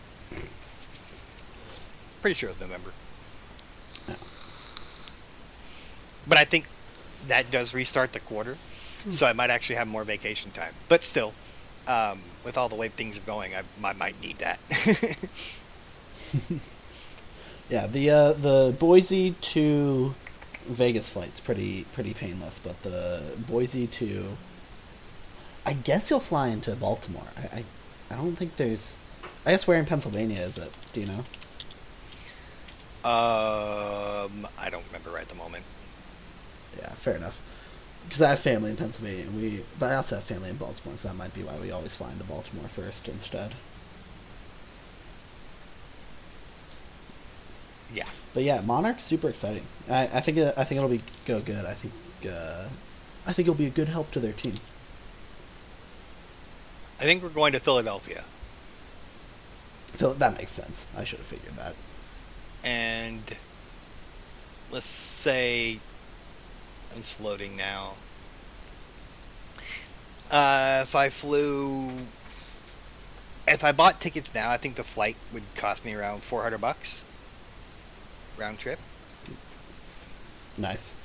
pretty 2.24 2.34
sure 2.34 2.50
it 2.50 2.60
was 2.60 2.62
November. 2.68 2.90
But 6.28 6.40
I 6.40 6.46
think 6.46 6.66
that 7.28 7.52
does 7.52 7.76
restart 7.76 8.12
the 8.12 8.22
quarter, 8.22 8.58
so 9.12 9.28
I 9.28 9.34
might 9.34 9.52
actually 9.52 9.76
have 9.76 9.88
more 9.88 10.04
vacation 10.04 10.50
time. 10.50 10.74
But 10.90 11.04
still, 11.04 11.32
um, 11.88 12.20
with 12.44 12.58
all 12.58 12.70
the 12.70 12.76
way 12.76 12.88
things 12.88 13.20
are 13.20 13.28
going, 13.28 13.54
I, 13.54 13.62
I 13.84 13.94
might 13.94 14.20
need 14.20 14.40
that. 14.40 14.60
Yeah, 17.68 17.88
the 17.88 18.12
uh, 18.12 18.34
the 18.34 18.76
Boise 18.78 19.32
to 19.32 20.14
Vegas 20.66 21.10
flight's 21.10 21.40
pretty 21.40 21.86
pretty 21.94 22.14
painless, 22.14 22.60
but 22.60 22.82
the 22.82 23.38
Boise 23.48 23.88
to 23.88 24.38
I 25.66 25.74
guess 25.74 26.10
you'll 26.10 26.20
fly 26.20 26.50
into 26.50 26.76
Baltimore. 26.76 27.28
I, 27.38 27.60
I 27.60 27.66
I 28.12 28.16
don't 28.18 28.36
think 28.36 28.56
there's 28.56 29.00
I 29.46 29.52
guess 29.52 29.68
where 29.68 29.80
in 29.80 29.86
Pennsylvania 29.86 30.40
is 30.40 30.58
it? 30.58 30.72
Do 30.94 31.02
you 31.02 31.08
know? 31.08 31.26
um, 33.04 34.48
I 34.58 34.70
don't 34.72 34.86
remember 34.88 35.12
right 35.12 35.24
at 35.24 35.30
the 35.30 35.36
moment. 35.36 35.64
Yeah, 36.78 36.90
fair 36.94 37.16
enough. 37.16 37.42
Because 38.04 38.22
I 38.22 38.30
have 38.32 38.40
family 38.40 38.72
in 38.72 38.78
Pennsylvania, 38.78 39.26
and 39.26 39.36
we 39.36 39.64
but 39.80 39.92
I 39.92 39.96
also 39.96 40.16
have 40.16 40.24
family 40.26 40.50
in 40.50 40.58
Baltimore, 40.58 40.98
so 40.98 41.08
that 41.08 41.16
might 41.16 41.34
be 41.34 41.44
why 41.44 41.58
we 41.60 41.72
always 41.72 41.96
fly 41.96 42.12
into 42.12 42.24
Baltimore 42.24 42.68
first 42.70 43.08
instead. 43.10 43.56
Yeah. 47.94 48.06
But 48.34 48.44
yeah, 48.44 48.62
Monarch's 48.62 49.04
super 49.04 49.30
exciting. 49.30 49.64
I, 49.90 50.04
I 50.04 50.20
think 50.20 50.38
it, 50.38 50.54
I 50.58 50.64
think 50.64 50.78
it'll 50.78 50.90
be 50.90 51.04
go 51.26 51.42
good. 51.42 51.66
I 51.66 51.74
think 51.74 51.94
uh, 52.32 52.68
I 53.28 53.34
think 53.34 53.48
it'll 53.48 53.56
be 53.58 53.68
a 53.68 53.72
good 53.72 53.90
help 53.90 54.12
to 54.12 54.20
their 54.20 54.34
team. 54.34 54.60
I 57.00 57.04
think 57.04 57.22
we're 57.24 57.30
going 57.30 57.54
to 57.54 57.60
Philadelphia. 57.60 58.24
So 59.94 60.14
that 60.14 60.38
makes 60.38 60.52
sense. 60.52 60.88
I 60.98 61.04
should 61.04 61.20
have 61.20 61.28
figured 61.28 61.56
that. 61.58 61.76
and 62.64 63.22
let's 64.72 64.86
say 64.88 65.80
I'm 66.94 67.02
just 67.02 67.22
loading 67.22 67.56
now. 67.56 67.94
Uh, 70.32 70.80
if 70.84 70.96
I 70.96 71.10
flew, 71.10 71.90
if 73.48 73.64
I 73.64 73.72
bought 73.72 74.02
tickets 74.02 74.34
now, 74.34 74.50
I 74.50 74.58
think 74.58 74.76
the 74.76 74.84
flight 74.84 75.16
would 75.32 75.44
cost 75.56 75.86
me 75.86 75.94
around 75.94 76.24
400 76.24 76.58
bucks 76.60 77.06
round 78.38 78.60
trip. 78.60 78.80
Nice. 80.58 80.96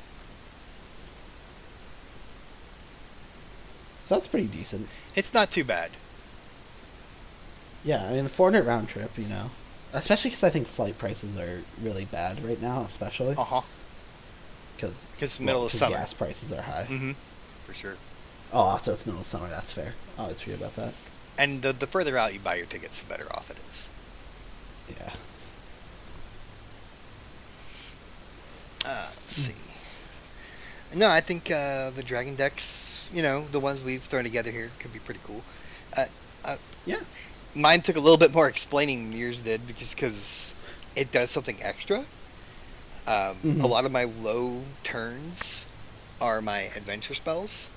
So 4.03 4.15
that's 4.15 4.27
pretty 4.27 4.47
decent. 4.47 4.89
It's 5.15 5.35
not 5.35 5.51
too 5.51 5.65
bad. 5.65 5.91
Yeah, 7.85 8.07
I 8.07 8.13
mean 8.13 8.25
the 8.25 8.31
400 8.31 8.67
round 8.67 8.89
trip, 8.89 9.17
you 9.19 9.27
know, 9.27 9.51
especially 9.93 10.31
because 10.31 10.45
I 10.45 10.51
think 10.51 10.67
flight 10.67 10.99
prices 10.99 11.39
are 11.39 11.63
really 11.83 12.05
bad 12.05 12.43
right 12.43 12.61
now, 12.61 12.81
especially 12.83 13.35
Uh 13.37 13.45
huh. 13.45 13.61
because 14.77 15.07
Because 15.15 15.41
middle 15.41 15.67
of 15.67 15.73
summer. 15.73 15.93
gas 15.97 16.13
prices 16.15 16.53
are 16.53 16.63
high. 16.63 16.85
Mm-hmm. 16.89 17.13
For 17.67 17.75
sure. 17.75 17.97
Oh, 18.53 18.61
also 18.61 18.93
it's 18.93 19.07
middle 19.07 19.21
of 19.21 19.27
summer. 19.27 19.49
That's 19.49 19.73
fair. 19.73 19.95
I 20.19 20.23
always 20.23 20.43
forget 20.43 20.59
about 20.59 20.75
that. 20.75 20.95
And 21.39 21.63
the, 21.63 21.73
the 21.73 21.87
further 21.87 22.19
out 22.19 22.35
you 22.35 22.41
buy 22.41 22.57
your 22.57 22.67
tickets, 22.67 23.01
the 23.01 23.09
better 23.09 23.27
off 23.33 23.51
it 23.51 23.57
is. 23.71 23.89
Yeah. 24.99 25.13
Uh, 28.91 29.11
let's 29.17 29.37
see. 29.37 29.75
No, 30.93 31.09
I 31.11 31.21
think 31.21 31.51
uh, 31.51 31.91
the 31.91 32.03
dragon 32.03 32.37
decks, 32.37 33.09
you 33.11 33.23
know, 33.23 33.49
the 33.49 33.61
ones 33.61 33.83
we've 33.83 34.05
thrown 34.05 34.25
together 34.25 34.51
here, 34.51 34.75
could 34.79 34.93
be 34.93 35.01
pretty 35.01 35.21
cool. 35.23 35.47
Uh, 35.97 36.07
uh, 36.45 36.59
Yeah. 36.85 37.01
Mine 37.55 37.83
took 37.83 37.97
a 37.97 38.01
little 38.01 38.19
bit 38.19 38.33
more 38.33 38.49
explaining 38.49 39.11
than 39.11 39.19
yours 39.19 39.43
did 39.43 39.67
because 39.67 39.95
cause 39.95 40.57
it 40.97 41.13
does 41.13 41.31
something 41.31 41.63
extra. 41.63 42.09
Um, 43.07 43.45
Mhm. 43.45 43.61
A 43.61 43.69
lot 43.69 43.85
of 43.85 43.93
my 43.93 44.05
low 44.05 44.77
turns 44.85 45.67
are 46.21 46.43
my 46.43 46.71
adventure 46.75 47.15
spells. 47.15 47.71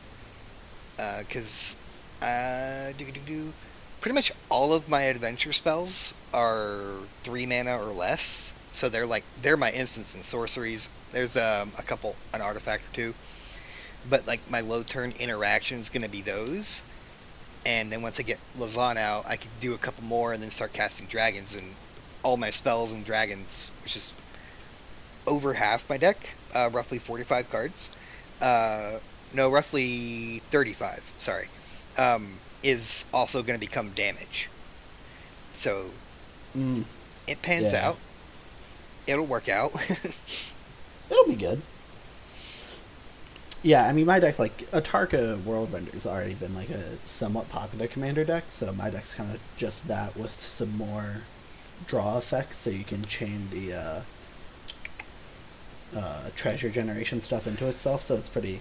Because 0.98 1.76
uh, 2.22 2.94
do 2.94 3.12
do 3.12 3.22
do. 3.22 3.56
Pretty 4.02 4.14
much 4.16 4.32
all 4.50 4.74
of 4.74 4.88
my 4.88 5.04
adventure 5.04 5.54
spells 5.54 6.14
are 6.34 7.10
three 7.24 7.46
mana 7.46 7.78
or 7.82 7.94
less, 7.94 8.54
so 8.72 8.90
they're 8.90 9.08
like 9.08 9.28
they're 9.36 9.58
my 9.58 9.72
instants 9.72 10.14
and 10.16 10.26
sorceries. 10.26 10.90
There's 11.14 11.38
um, 11.38 11.76
a 11.78 11.84
couple, 11.84 12.20
an 12.34 12.42
artifact 12.42 12.88
or 12.88 12.92
two, 12.92 13.16
but 14.06 14.28
like 14.28 14.48
my 14.50 14.62
low 14.62 14.84
turn 14.84 15.12
interaction 15.14 15.80
is 15.80 15.90
gonna 15.90 16.10
be 16.10 16.22
those. 16.22 16.84
And 17.66 17.92
then 17.92 18.02
once 18.02 18.20
I 18.20 18.24
get 18.24 18.42
Lozhan 18.56 18.98
out, 18.98 19.26
I 19.28 19.38
can 19.38 19.60
do 19.60 19.74
a 19.76 19.80
couple 19.80 20.04
more 20.06 20.34
and 20.34 20.42
then 20.44 20.52
start 20.52 20.74
casting 20.74 21.08
dragons 21.08 21.56
and 21.56 21.80
all 22.24 22.38
my 22.38 22.52
spells 22.52 22.92
and 22.94 23.06
dragons, 23.06 23.72
which 23.82 23.96
is 23.98 24.16
over 25.28 25.54
half 25.54 25.88
my 25.90 25.98
deck, 25.98 26.38
uh, 26.56 26.70
roughly 26.72 27.00
45 27.00 27.50
cards. 27.50 27.90
Uh, 28.42 29.00
no, 29.32 29.50
roughly 29.50 30.44
35. 30.52 31.14
Sorry, 31.18 31.50
um, 31.98 32.42
is 32.62 33.06
also 33.14 33.44
going 33.44 33.56
to 33.60 33.66
become 33.66 33.94
damage. 33.94 34.52
So 35.54 36.02
Mm, 36.56 36.84
it 37.28 37.42
pans 37.42 37.74
Yeah. 37.74 37.74
out. 37.74 38.02
It'll 39.08 39.28
work 39.28 39.50
out. 39.50 39.72
it'll 41.14 41.28
be 41.32 41.36
good. 41.36 41.62
Yeah, 43.62 43.88
I 43.88 43.94
mean 43.94 44.06
my 44.06 44.20
deck's 44.20 44.40
like 44.40 44.58
Atarka 44.72 45.42
World 45.44 45.72
Render's 45.72 46.06
already 46.06 46.34
been 46.36 46.54
like 46.54 46.70
a 46.70 46.82
somewhat 47.08 47.48
popular 47.50 47.88
commander 47.88 48.26
deck, 48.26 48.46
so 48.48 48.74
my 48.74 48.90
deck's 48.90 49.16
kind 49.16 49.34
of 49.34 49.40
just 49.56 49.88
that 49.88 50.18
with 50.18 50.32
some 50.34 50.76
more 50.78 51.22
draw 51.88 52.18
effects, 52.18 52.58
so 52.58 52.70
you 52.70 52.84
can 52.84 53.04
chain 53.04 53.48
the 53.52 53.74
uh, 53.74 54.02
uh, 55.96 56.30
treasure 56.36 56.70
generation 56.70 57.20
stuff 57.22 57.48
into 57.48 57.68
itself. 57.68 58.02
So 58.02 58.16
it's 58.16 58.28
pretty. 58.30 58.60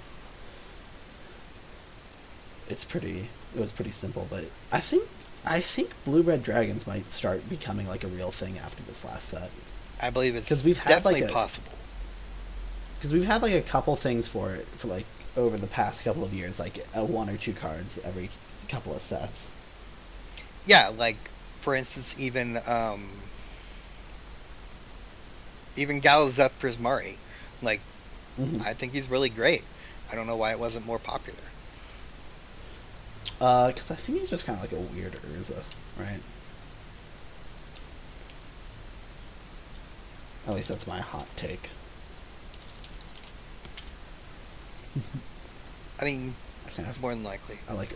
It's 2.69 2.85
pretty. 2.85 3.29
It 3.55 3.61
was 3.61 3.73
pretty 3.73 3.91
simple, 3.91 4.27
but 4.31 4.45
I 4.71 4.79
think 4.79 5.09
I 5.45 5.59
think 5.59 5.91
blue 6.05 6.23
red 6.23 6.43
dragons 6.45 6.87
might 6.87 7.11
start 7.11 7.49
becoming 7.49 7.89
like 7.89 8.05
a 8.05 8.09
real 8.09 8.31
thing 8.31 8.57
after 8.59 8.83
this 8.85 9.05
last 9.05 9.29
set. 9.29 9.51
I 10.01 10.11
believe 10.11 10.37
it's 10.37 10.49
'Cause 10.49 10.65
we've 10.65 10.79
had, 10.79 11.05
like, 11.05 11.17
definitely 11.17 11.23
a- 11.23 11.33
possible. 11.33 11.73
Because 13.03 13.13
we've 13.13 13.25
had 13.27 13.43
like 13.43 13.53
a 13.53 13.61
couple 13.61 13.97
things 13.97 14.29
for 14.29 14.55
it 14.55 14.65
for 14.67 14.87
like 14.87 15.05
over 15.37 15.57
the 15.57 15.67
past 15.67 16.05
couple 16.05 16.23
of 16.23 16.33
years, 16.33 16.61
like 16.61 16.79
uh, 16.97 17.05
one 17.05 17.29
or 17.29 17.37
two 17.37 17.53
cards 17.53 17.99
every 18.05 18.31
couple 18.69 18.93
of 18.93 19.01
sets. 19.01 19.51
Yeah, 20.65 20.89
like 20.97 21.17
for 21.61 21.75
instance, 21.75 22.15
even 22.17 22.61
um, 22.65 23.09
Even 25.77 26.01
Galazeth 26.01 26.53
Prismari, 26.61 27.19
like 27.61 27.81
Mhm. 28.39 28.65
I 28.65 28.73
think 28.75 28.93
he's 28.93 29.11
really 29.11 29.29
great. 29.29 29.65
I 30.11 30.15
don't 30.15 30.27
know 30.27 30.37
why 30.37 30.53
it 30.53 30.59
wasn't 30.59 30.87
more 30.87 30.99
popular. 30.99 31.53
Because 33.39 33.91
Uh, 33.91 33.95
I 33.95 33.97
think 33.97 34.21
he's 34.21 34.31
just 34.31 34.47
kind 34.47 34.57
of 34.57 34.63
like 34.63 34.73
a 34.73 34.81
weird 34.95 35.15
Urza, 35.15 35.65
right? 35.99 36.23
At 40.47 40.55
least 40.55 40.69
that's 40.69 40.87
my 40.87 41.01
hot 41.01 41.27
take. 41.37 41.71
I 46.01 46.05
mean, 46.05 46.35
I 46.79 46.83
of 46.83 47.01
more 47.01 47.11
than 47.15 47.23
likely. 47.25 47.59
I 47.69 47.75
like 47.75 47.91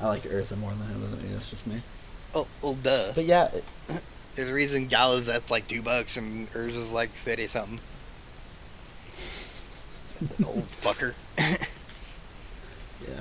I 0.00 0.06
like 0.06 0.22
Urza 0.22 0.56
more 0.58 0.70
than 0.72 0.88
him, 0.88 1.00
but 1.00 1.10
maybe 1.18 1.28
that's 1.32 1.50
just 1.50 1.66
me. 1.66 1.80
Oh, 2.34 2.46
well, 2.62 2.74
duh. 2.74 3.12
But 3.14 3.24
yeah, 3.24 3.48
it- 3.52 3.64
There's 4.34 4.48
a 4.48 4.54
reason 4.54 4.88
Galazeth's 4.88 5.50
like 5.50 5.66
two 5.66 5.82
bucks 5.82 6.16
and 6.16 6.48
Urza's 6.52 6.92
like 6.92 7.08
fifty 7.10 7.48
something. 7.48 7.80
Old 10.46 10.70
fucker. 10.72 11.14
yeah. 11.38 13.20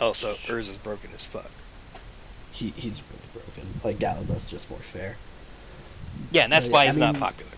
Oh, 0.00 0.12
so 0.12 0.28
Urza's 0.54 0.76
broken 0.76 1.10
as 1.14 1.24
fuck. 1.24 1.50
He 2.52 2.68
he's 2.76 3.02
really 3.10 3.24
broken. 3.32 3.80
Like 3.84 3.96
Galazeth 3.98 4.48
just 4.50 4.68
more 4.70 4.78
fair. 4.80 5.16
Yeah, 6.30 6.44
and 6.44 6.52
that's 6.52 6.66
Yeah, 6.66 6.72
why 6.72 6.82
I 6.82 6.86
he's 6.88 6.96
not 6.98 7.12
mean- 7.14 7.20
popular. 7.22 7.52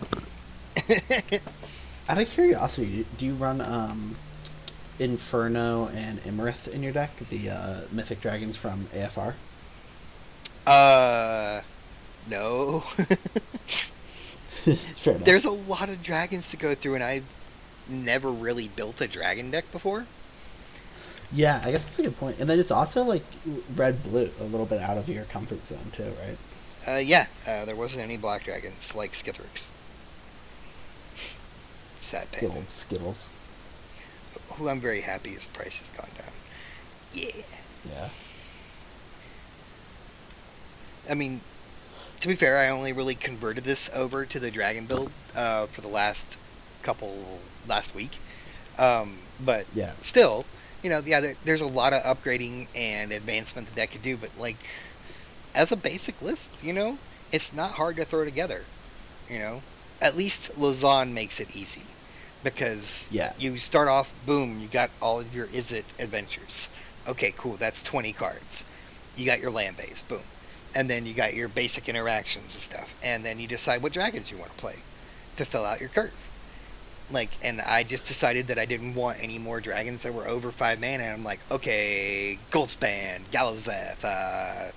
Out 2.07 2.21
of 2.21 2.27
curiosity, 2.29 3.05
do- 3.17 3.25
you 3.25 3.33
run 3.33 3.59
um, 3.61 4.17
Inferno 4.99 5.87
and 5.89 6.19
Iymrith 6.21 6.67
in 6.67 6.83
your 6.83 6.93
deck, 6.93 7.17
the 7.17 7.49
uh, 7.49 7.81
mythic 7.91 8.19
dragons 8.19 8.57
from 8.57 8.89
AFR? 8.93 9.35
Uh, 10.65 11.61
no. 12.25 12.83
Fair 14.95 15.15
enough. 15.15 15.23
There's 15.23 15.45
a 15.45 15.51
lot 15.51 15.89
of 15.89 16.03
dragons 16.03 16.49
to 16.51 16.57
go 16.57 16.75
through, 16.75 16.95
and 16.95 17.03
I've 17.03 17.25
never 17.87 18.31
really 18.31 18.67
built 18.67 19.01
a 19.01 19.07
dragon 19.07 19.51
deck 19.51 19.71
before. 19.71 20.09
Yeah, 21.31 21.61
I 21.63 21.71
guess 21.71 21.83
that's 21.83 21.99
a 21.99 22.03
good 22.03 22.17
point. 22.17 22.39
And 22.39 22.49
then 22.49 22.59
it's 22.59 22.71
also 22.71 23.03
like 23.03 23.23
red 23.75 24.03
blue, 24.03 24.29
a 24.39 24.43
little 24.43 24.65
bit 24.65 24.81
out 24.81 24.97
of 24.97 25.09
your 25.09 25.25
comfort 25.25 25.65
zone 25.65 25.91
too, 25.91 26.13
right? 26.19 26.37
Uh, 26.87 26.97
yeah, 26.97 27.27
uh, 27.47 27.65
there 27.65 27.75
wasn't 27.75 28.01
any 28.03 28.17
black 28.17 28.43
dragons 28.43 28.93
like 28.95 29.13
Skithiryx. 29.13 29.71
Sad 32.11 32.29
Good 32.31 32.41
panda. 32.41 32.57
old 32.57 32.69
Skittles. 32.69 33.31
Who 34.57 34.67
I'm 34.67 34.81
very 34.81 34.99
happy 34.99 35.29
his 35.31 35.45
price 35.47 35.79
has 35.79 35.91
gone 35.91 36.09
down. 36.17 36.33
Yeah. 37.13 37.43
Yeah. 37.85 38.09
I 41.09 41.15
mean, 41.15 41.41
to 42.21 42.27
be 42.27 42.35
fair, 42.35 42.57
I 42.57 42.69
only 42.69 42.93
really 42.93 43.15
converted 43.15 43.63
this 43.63 43.89
over 43.93 44.25
to 44.25 44.39
the 44.39 44.51
dragon 44.51 44.87
build 44.87 45.13
uh, 45.35 45.67
for 45.67 45.81
the 45.81 45.87
last 45.87 46.37
couple 46.83 47.39
last 47.65 47.93
week. 47.95 48.21
Um, 48.77 49.29
but 49.39 49.67
Yeah. 49.73 49.93
still, 50.01 50.45
you 50.83 50.89
know, 50.89 51.01
yeah, 51.05 51.21
there, 51.21 51.35
there's 51.45 51.61
a 51.61 51.67
lot 51.67 51.93
of 51.93 52.03
upgrading 52.03 52.67
and 52.75 53.13
advancement 53.13 53.69
the 53.69 53.73
deck 53.73 53.91
could 53.91 54.01
do. 54.01 54.17
But 54.17 54.35
like, 54.35 54.57
as 55.55 55.71
a 55.71 55.77
basic 55.77 56.21
list, 56.21 56.61
you 56.61 56.73
know, 56.73 56.99
it's 57.31 57.53
not 57.53 57.71
hard 57.71 57.97
to 57.97 58.05
throw 58.05 58.25
together. 58.25 58.67
You 59.29 59.39
know, 59.39 59.63
at 60.01 60.17
least 60.17 60.51
Lozhan 60.57 61.13
makes 61.13 61.39
it 61.39 61.55
easy 61.55 61.95
because 62.43 63.07
Yeah. 63.11 63.33
you 63.37 63.57
start 63.57 63.87
off, 63.87 64.13
boom, 64.15 64.59
you 64.59 64.69
got 64.69 64.91
all 65.01 65.19
of 65.21 65.33
your 65.33 65.47
Izzet 65.49 65.85
adventures. 65.99 66.69
Okay, 67.07 67.33
cool, 67.37 67.57
that's 67.57 67.83
20 67.83 68.13
cards. 68.13 68.65
You 69.15 69.25
got 69.25 69.39
your 69.39 69.51
land 69.51 69.77
base, 69.77 70.01
boom. 70.01 70.29
And 70.73 70.89
then 70.89 71.05
you 71.05 71.13
got 71.13 71.33
your 71.33 71.49
basic 71.49 71.89
interactions 71.89 72.55
and 72.55 72.63
stuff. 72.63 72.95
And 73.01 73.25
then 73.25 73.39
you 73.39 73.47
decide 73.47 73.83
what 73.83 73.93
dragons 73.93 74.31
you 74.31 74.37
want 74.37 74.51
to 74.51 74.55
play 74.55 74.85
to 75.37 75.45
fill 75.45 75.65
out 75.65 75.81
your 75.81 75.89
curve. 75.89 76.31
Like, 77.09 77.37
and 77.41 77.61
I 77.61 77.83
just 77.83 78.07
decided 78.07 78.47
that 78.47 78.59
I 78.59 78.65
didn't 78.65 78.93
want 78.95 79.19
any 79.21 79.37
more 79.37 79.61
dragons 79.61 80.03
that 80.03 80.13
were 80.13 80.27
over 80.27 80.51
5 80.51 80.79
mana. 80.79 81.03
And 81.03 81.13
I'm 81.13 81.23
like, 81.23 81.45
okay, 81.51 82.47
Goldspan, 82.51 83.29
Galazeth, 83.29 84.03
uh, 84.03 84.71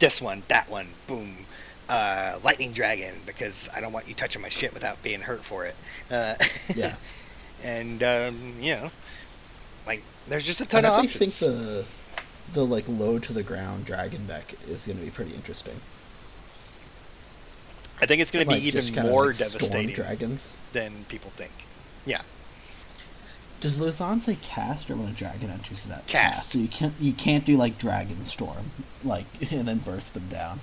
this 0.00 0.20
one, 0.22 0.44
that 0.48 0.68
one, 0.68 0.98
boom. 1.06 1.45
Uh, 1.88 2.38
Lightning 2.42 2.72
Dragon, 2.72 3.14
because 3.26 3.68
I 3.74 3.80
don't 3.80 3.92
want 3.92 4.08
you 4.08 4.14
touching 4.14 4.42
my 4.42 4.48
shit 4.48 4.74
without 4.74 5.00
being 5.04 5.20
hurt 5.20 5.44
for 5.44 5.64
it. 5.66 5.76
Uh, 6.10 6.34
Yeah. 6.74 6.96
and 7.62 8.02
um, 8.02 8.54
you 8.60 8.74
know, 8.74 8.90
like 9.86 10.02
there's 10.28 10.44
just 10.44 10.60
a 10.60 10.66
ton 10.66 10.84
I 10.84 10.88
of 10.88 10.94
actually 10.94 11.06
options. 11.08 11.38
think 11.38 11.52
the 11.52 11.84
the 12.54 12.64
like 12.66 12.84
low 12.88 13.18
to 13.20 13.32
the 13.32 13.42
ground 13.42 13.84
dragon 13.84 14.26
deck 14.26 14.54
is 14.68 14.84
going 14.86 14.98
to 14.98 15.04
be 15.04 15.10
pretty 15.10 15.32
interesting. 15.34 15.80
I 18.00 18.06
think 18.06 18.20
it's 18.20 18.30
going 18.30 18.44
to 18.44 18.50
Like, 18.50 18.60
be 18.60 18.68
even 18.68 18.94
more 19.06 19.26
like 19.26 19.38
devastating 19.38 19.94
dragons. 19.94 20.54
than 20.72 21.04
people 21.08 21.30
think. 21.30 21.52
Yeah. 22.04 22.22
Does 23.60 23.80
Lozhan 23.80 24.20
say 24.20 24.36
cast 24.42 24.90
or 24.90 24.96
when 24.96 25.08
a 25.08 25.12
dragon 25.12 25.50
enters 25.50 25.84
that 25.86 26.06
Cast. 26.06 26.50
So 26.50 26.58
you 26.58 26.68
can't 26.68 26.92
you 27.00 27.12
can't 27.12 27.44
do 27.44 27.56
like 27.56 27.78
dragon 27.78 28.20
storm 28.20 28.70
like 29.02 29.26
and 29.52 29.66
then 29.66 29.78
burst 29.78 30.14
them 30.14 30.26
down. 30.28 30.60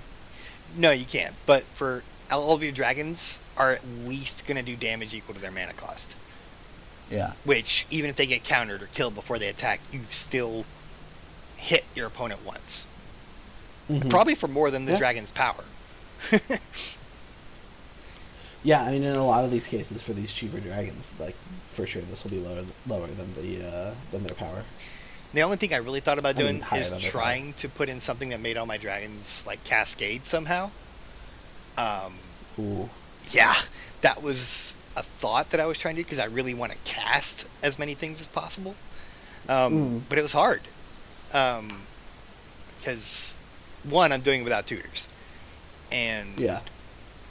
No, 0.76 0.92
you 0.92 1.06
can't. 1.06 1.36
But 1.46 1.64
for 1.64 2.04
all 2.32 2.54
of 2.54 2.64
your 2.64 2.72
dragons 2.72 3.40
are 3.58 3.72
at 3.72 3.82
least 4.06 4.46
going 4.48 4.58
to 4.58 4.64
do 4.64 4.76
damage 4.76 5.14
equal 5.14 5.36
to 5.36 5.42
their 5.42 5.52
mana 5.52 5.74
cost. 5.74 6.16
Yeah. 7.10 7.34
Which, 7.44 7.86
even 7.92 8.10
if 8.10 8.16
they 8.16 8.26
get 8.26 8.44
countered 8.44 8.82
or 8.82 8.88
killed 8.88 9.14
before 9.14 9.38
they 9.38 9.48
attack, 9.48 9.80
you've 9.92 10.14
still 10.14 10.66
hit 11.58 11.84
your 11.96 12.08
opponent 12.08 12.44
once. 12.46 12.88
Mhm. 13.90 14.10
Probably 14.10 14.36
for 14.36 14.48
more 14.48 14.72
than 14.72 14.86
the 14.86 14.94
Yeah. 14.94 14.98
dragon's 15.00 15.32
power. 15.32 15.64
Yeah, 18.66 18.82
I 18.84 18.92
mean, 18.92 19.04
in 19.04 19.16
a 19.18 19.26
lot 19.26 19.44
of 19.44 19.52
these 19.52 19.68
cases, 19.68 20.02
for 20.02 20.14
these 20.14 20.34
cheaper 20.34 20.62
dragons, 20.62 21.20
like 21.20 21.36
for 21.66 21.86
sure, 21.86 22.02
this 22.04 22.24
will 22.24 22.32
be 22.32 22.40
lower 22.40 22.62
lower 22.88 23.08
than 23.08 23.34
the 23.34 23.68
uh, 23.68 23.94
than 24.12 24.24
their 24.24 24.36
power. 24.36 24.64
The 25.34 25.42
only 25.42 25.58
thing 25.58 25.74
I 25.74 25.78
really 25.78 26.00
thought 26.00 26.20
about 26.20 26.36
doing 26.36 26.62
is 26.76 26.92
trying 27.00 27.54
to 27.56 27.70
put 27.70 27.90
in 27.90 28.02
something 28.02 28.30
that 28.30 28.40
made 28.40 28.56
all 28.56 28.66
my 28.68 28.78
dragons 28.78 29.44
like 29.48 29.64
cascade 29.64 30.26
somehow. 30.26 30.70
Um, 31.78 32.14
Ooh, 32.60 32.90
yeah, 33.32 33.56
that 34.02 34.22
was 34.22 34.74
a 34.96 35.02
thought 35.02 35.50
that 35.52 35.60
I 35.60 35.66
was 35.66 35.80
trying 35.80 35.96
to 35.96 36.02
do 36.02 36.06
because 36.06 36.20
I 36.20 36.26
really 36.26 36.54
want 36.54 36.72
to 36.72 36.78
cast 36.86 37.48
as 37.64 37.80
many 37.80 37.96
things 37.96 38.22
as 38.22 38.28
possible. 38.28 38.76
Um, 39.50 39.74
Mm. 39.74 40.02
But 40.08 40.20
it 40.20 40.22
was 40.22 40.32
hard. 40.32 40.62
Because, 42.80 43.34
one, 43.84 44.12
I'm 44.12 44.22
doing 44.22 44.42
it 44.42 44.44
without 44.44 44.68
tutors. 44.68 45.08
And 45.92 46.40
yeah, 46.40 46.60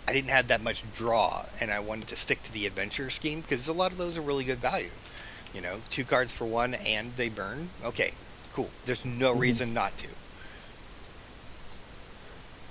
I 0.08 0.12
didn't 0.12 0.30
have 0.30 0.48
that 0.48 0.60
much 0.60 0.82
draw, 0.96 1.44
and 1.60 1.70
I 1.70 1.78
wanted 1.78 2.08
to 2.08 2.16
stick 2.16 2.42
to 2.44 2.52
the 2.52 2.66
adventure 2.66 3.10
scheme 3.10 3.40
because 3.40 3.68
a 3.68 3.72
lot 3.72 3.92
of 3.92 3.98
those 3.98 4.18
are 4.18 4.22
really 4.22 4.44
good 4.44 4.58
value. 4.58 4.90
You 5.54 5.60
know, 5.60 5.80
two 5.90 6.04
cards 6.04 6.32
for 6.32 6.44
one 6.46 6.74
and 6.74 7.14
they 7.16 7.28
burn. 7.28 7.68
Okay, 7.84 8.12
cool. 8.54 8.70
There's 8.86 9.04
no 9.04 9.34
Mhm. 9.34 9.40
reason 9.40 9.74
not 9.74 9.96
to. 9.98 10.08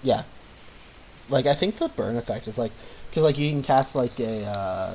yeah. 0.03 0.23
Like 1.29 1.45
I 1.45 1.53
think 1.53 1.75
the 1.75 1.89
burn 1.89 2.17
effect 2.17 2.47
is 2.47 2.57
like 2.57 2.71
because 3.09 3.23
like 3.23 3.37
you 3.37 3.49
can 3.51 3.63
cast 3.63 3.95
like 3.95 4.19
a 4.19 4.43
uh, 4.45 4.93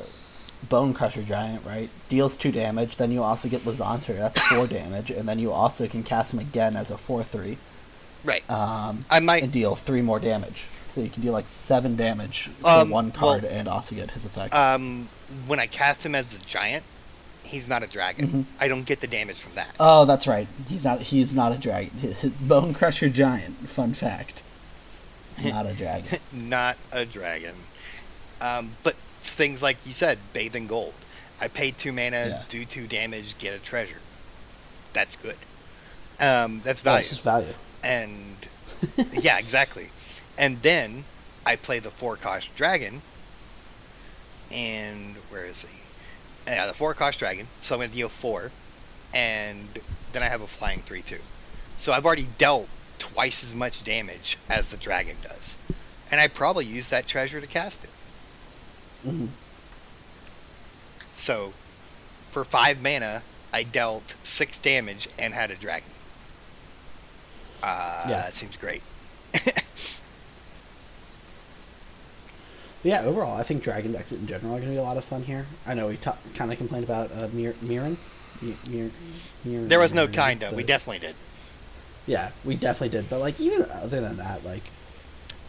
Bonecrusher 0.69 1.25
Giant, 1.25 1.65
right? 1.65 1.89
Deals 2.09 2.37
two 2.37 2.51
damage. 2.53 2.97
Then 2.97 3.11
you 3.13 3.23
also 3.23 3.49
get 3.49 3.63
Lizanter, 3.65 4.17
that's 4.19 4.39
four 4.49 4.67
damage, 4.79 5.11
and 5.11 5.29
then 5.29 5.39
you 5.39 5.53
also 5.53 5.87
can 5.87 6.03
cast 6.03 6.35
him 6.35 6.41
again 6.41 6.77
as 6.77 6.91
a 6.91 6.99
four 6.99 7.23
three. 7.23 7.57
Right. 8.25 8.49
Um, 8.51 9.05
I 9.09 9.21
might. 9.21 9.45
and 9.45 9.53
deal 9.53 9.77
three 9.77 10.03
more 10.03 10.19
damage. 10.19 10.67
So 10.83 11.01
you 11.01 11.09
can 11.09 11.23
do 11.23 11.31
like 11.31 11.47
seven 11.47 11.95
damage 11.95 12.49
for 12.61 12.69
Um, 12.69 12.91
one 12.91 13.13
card 13.13 13.45
well- 13.45 13.53
and 13.53 13.69
also 13.69 13.95
get 13.95 14.11
his 14.11 14.25
effect. 14.25 14.53
Um, 14.53 15.09
when 15.47 15.61
I 15.61 15.69
cast 15.69 16.05
him 16.05 16.17
as 16.17 16.35
a 16.35 16.39
giant, 16.41 16.85
he's 17.47 17.67
not 17.69 17.83
a 17.83 17.87
dragon. 17.87 18.27
Mhm. 18.27 18.45
I 18.61 18.69
don't 18.69 18.85
get 18.85 19.01
the 19.01 19.07
damage 19.07 19.39
from 19.41 19.55
that. 19.55 19.75
oh, 19.81 20.05
that's 20.05 20.27
right. 20.27 20.49
He's 20.69 20.85
not. 20.85 21.01
He's 21.01 21.35
not 21.35 21.55
a 21.55 21.59
dragon. 21.59 21.91
Bonecrusher 21.99 23.13
Giant. 23.13 23.55
Fun 23.69 23.93
fact. 23.95 24.43
Not 25.43 25.67
a 25.67 25.75
dragon. 25.75 26.19
not 26.33 26.77
a 26.93 27.05
dragon. 27.05 27.55
Um, 28.41 28.73
but 28.83 28.95
things 29.21 29.63
like 29.63 29.77
you 29.87 29.93
said, 29.93 30.19
bathe 30.33 30.57
in 30.57 30.67
gold. 30.67 30.95
I 31.41 31.49
pay 31.49 31.71
two 31.71 31.93
mana, 31.93 32.27
Yeah. 32.29 32.43
do 32.49 32.65
two 32.65 32.87
damage, 32.87 33.37
get 33.39 33.55
a 33.55 33.59
treasure. 33.59 34.01
That's 34.95 35.17
good. 35.17 35.37
Um, 36.21 36.63
that's 36.65 36.81
value. 36.81 37.01
it's 37.01 37.11
just 37.11 37.25
value. 37.25 37.53
and 37.85 38.35
yeah, 39.23 39.39
exactly. 39.39 39.89
And 40.39 40.61
then 40.63 41.05
I 41.45 41.57
play 41.57 41.79
the 41.79 41.91
four 41.91 42.17
cost 42.17 42.55
dragon, 42.57 43.03
and 44.51 45.15
where 45.31 45.45
is 45.45 45.63
he? 45.63 45.69
Yeah, 46.47 46.67
the 46.67 46.75
four 46.75 46.95
cost 46.95 47.19
dragon. 47.19 47.51
So 47.61 47.75
I'm 47.75 47.81
gonna 47.81 47.93
deal 47.93 48.09
four, 48.09 48.55
and 49.13 49.79
then 50.09 50.23
I 50.23 50.29
have 50.29 50.43
a 50.43 50.49
flying 50.49 50.83
three 50.83 51.03
two. 51.03 51.23
So 51.77 51.93
I've 51.93 52.07
already 52.07 52.27
dealt 52.27 52.73
twice 52.99 53.43
as 53.45 53.55
much 53.55 53.83
damage 53.85 54.39
as 54.49 54.71
the 54.71 54.77
dragon 54.79 55.21
does, 55.21 55.59
and 56.09 56.21
I 56.21 56.29
probably 56.29 56.67
use 56.67 56.91
that 56.91 57.07
treasure 57.09 57.41
to 57.41 57.49
cast 57.49 57.85
it. 57.85 57.95
Mhm. 59.05 59.39
So 61.15 61.57
for 62.31 62.45
five 62.45 62.81
mana, 62.81 63.27
I 63.53 63.65
dealt 63.65 64.17
six 64.25 64.59
damage 64.61 65.09
and 65.19 65.35
had 65.35 65.51
a 65.51 65.57
dragon. 65.59 65.95
Uh, 67.63 68.07
Yeah. 68.09 68.23
that 68.23 68.35
seems 68.35 68.57
great. 68.57 68.85
But 72.87 72.93
yeah, 72.93 73.01
overall, 73.03 73.37
I 73.37 73.43
think 73.43 73.65
Dragon 73.65 73.91
decks 73.91 74.13
in 74.13 74.25
general 74.29 74.53
are 74.55 74.59
going 74.61 74.69
to 74.71 74.75
be 74.75 74.77
a 74.77 74.83
lot 74.85 74.97
of 74.97 75.05
fun 75.05 75.25
here. 75.25 75.45
I 75.67 75.75
know 75.75 75.89
we 75.89 75.97
ta- 75.97 76.17
kind 76.37 76.53
of 76.53 76.57
complained 76.59 76.85
about 76.85 77.11
uh, 77.11 77.27
Mir- 77.33 77.57
Mirren. 77.61 77.99
Mi- 78.41 78.57
Mir- 78.71 78.93
Mirren. 79.45 79.67
There 79.67 79.81
was 79.81 79.93
no 79.93 80.07
kind 80.07 80.41
of. 80.45 80.55
We 80.55 80.63
definitely 80.63 81.01
did. 81.01 81.17
Yeah, 82.07 82.31
we 82.45 82.55
definitely 82.55 82.97
did. 82.97 83.11
But 83.11 83.19
like 83.19 83.41
even 83.41 83.63
other 83.73 84.01
than 84.01 84.19
that, 84.19 84.45
like. 84.45 84.63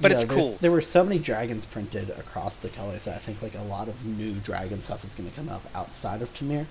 But 0.01 0.13
it's 0.13 0.23
there's- 0.23 0.49
cool. 0.49 0.57
There 0.61 0.71
were 0.71 0.81
so 0.81 1.03
many 1.03 1.19
dragons 1.19 1.67
printed 1.67 2.09
across 2.09 2.57
the 2.57 2.69
colors 2.69 3.05
that 3.05 3.13
I 3.13 3.19
think 3.19 3.43
like 3.43 3.53
a 3.53 3.61
lot 3.61 3.87
of 3.87 4.03
new 4.03 4.33
dragon 4.39 4.81
stuff 4.81 5.03
is 5.03 5.13
going 5.13 5.29
to 5.29 5.35
come 5.35 5.47
up 5.47 5.61
outside 5.75 6.23
of 6.23 6.33
Temur. 6.33 6.65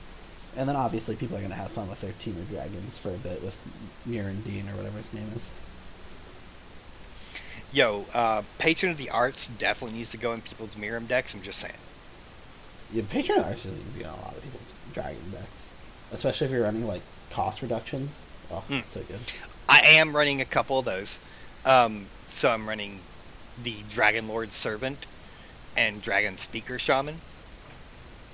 And 0.57 0.69
then 0.69 0.75
obviously 0.75 1.15
people 1.15 1.37
are 1.37 1.41
going 1.41 1.53
to 1.53 1.57
have 1.57 1.71
fun 1.71 1.89
with 1.89 2.01
their 2.01 2.11
Temur 2.15 2.49
dragons 2.51 2.99
for 2.99 3.11
a 3.11 3.19
bit 3.19 3.41
with 3.41 3.65
Mirren 4.05 4.41
Dean 4.41 4.69
or 4.69 4.77
whatever 4.77 4.97
his 4.97 5.15
name 5.15 5.29
is. 5.33 5.53
Yo, 7.73 8.07
uh, 8.15 8.43
Patron 8.59 8.93
of 8.93 8.99
the 8.99 9.11
Arts 9.11 9.49
definitely 9.49 9.99
needs 9.99 10.11
to 10.11 10.17
go 10.17 10.33
in 10.33 10.41
people's 10.41 10.75
Miirym 10.77 11.09
decks. 11.09 11.35
I'm 11.35 11.43
just 11.43 11.59
saying. 11.59 11.75
Yeah, 12.93 13.03
Patreon 13.03 13.45
actually 13.51 13.81
is 13.81 13.97
going 13.97 14.15
to 14.15 14.21
a 14.21 14.23
lot 14.23 14.37
of 14.37 14.43
people's 14.43 14.73
dragon 14.93 15.31
decks, 15.31 15.77
especially 16.13 16.47
if 16.47 16.53
you're 16.53 16.63
running 16.63 16.87
like 16.87 17.03
cost 17.31 17.63
reductions. 17.63 18.25
Oh, 18.51 18.63
Mm. 18.69 18.85
so 18.85 19.03
good. 19.03 19.19
I 19.69 19.81
am 19.81 20.15
running 20.15 20.41
a 20.41 20.45
couple 20.45 20.79
of 20.79 20.85
those. 20.85 21.19
Um, 21.65 22.07
so 22.29 22.49
I'm 22.51 22.69
running 22.69 23.01
the 23.65 23.75
Dragon 23.91 24.29
Lord 24.29 24.53
Servant 24.53 25.05
and 25.77 26.01
Dragonspeaker 26.01 26.79
Shaman. 26.79 27.21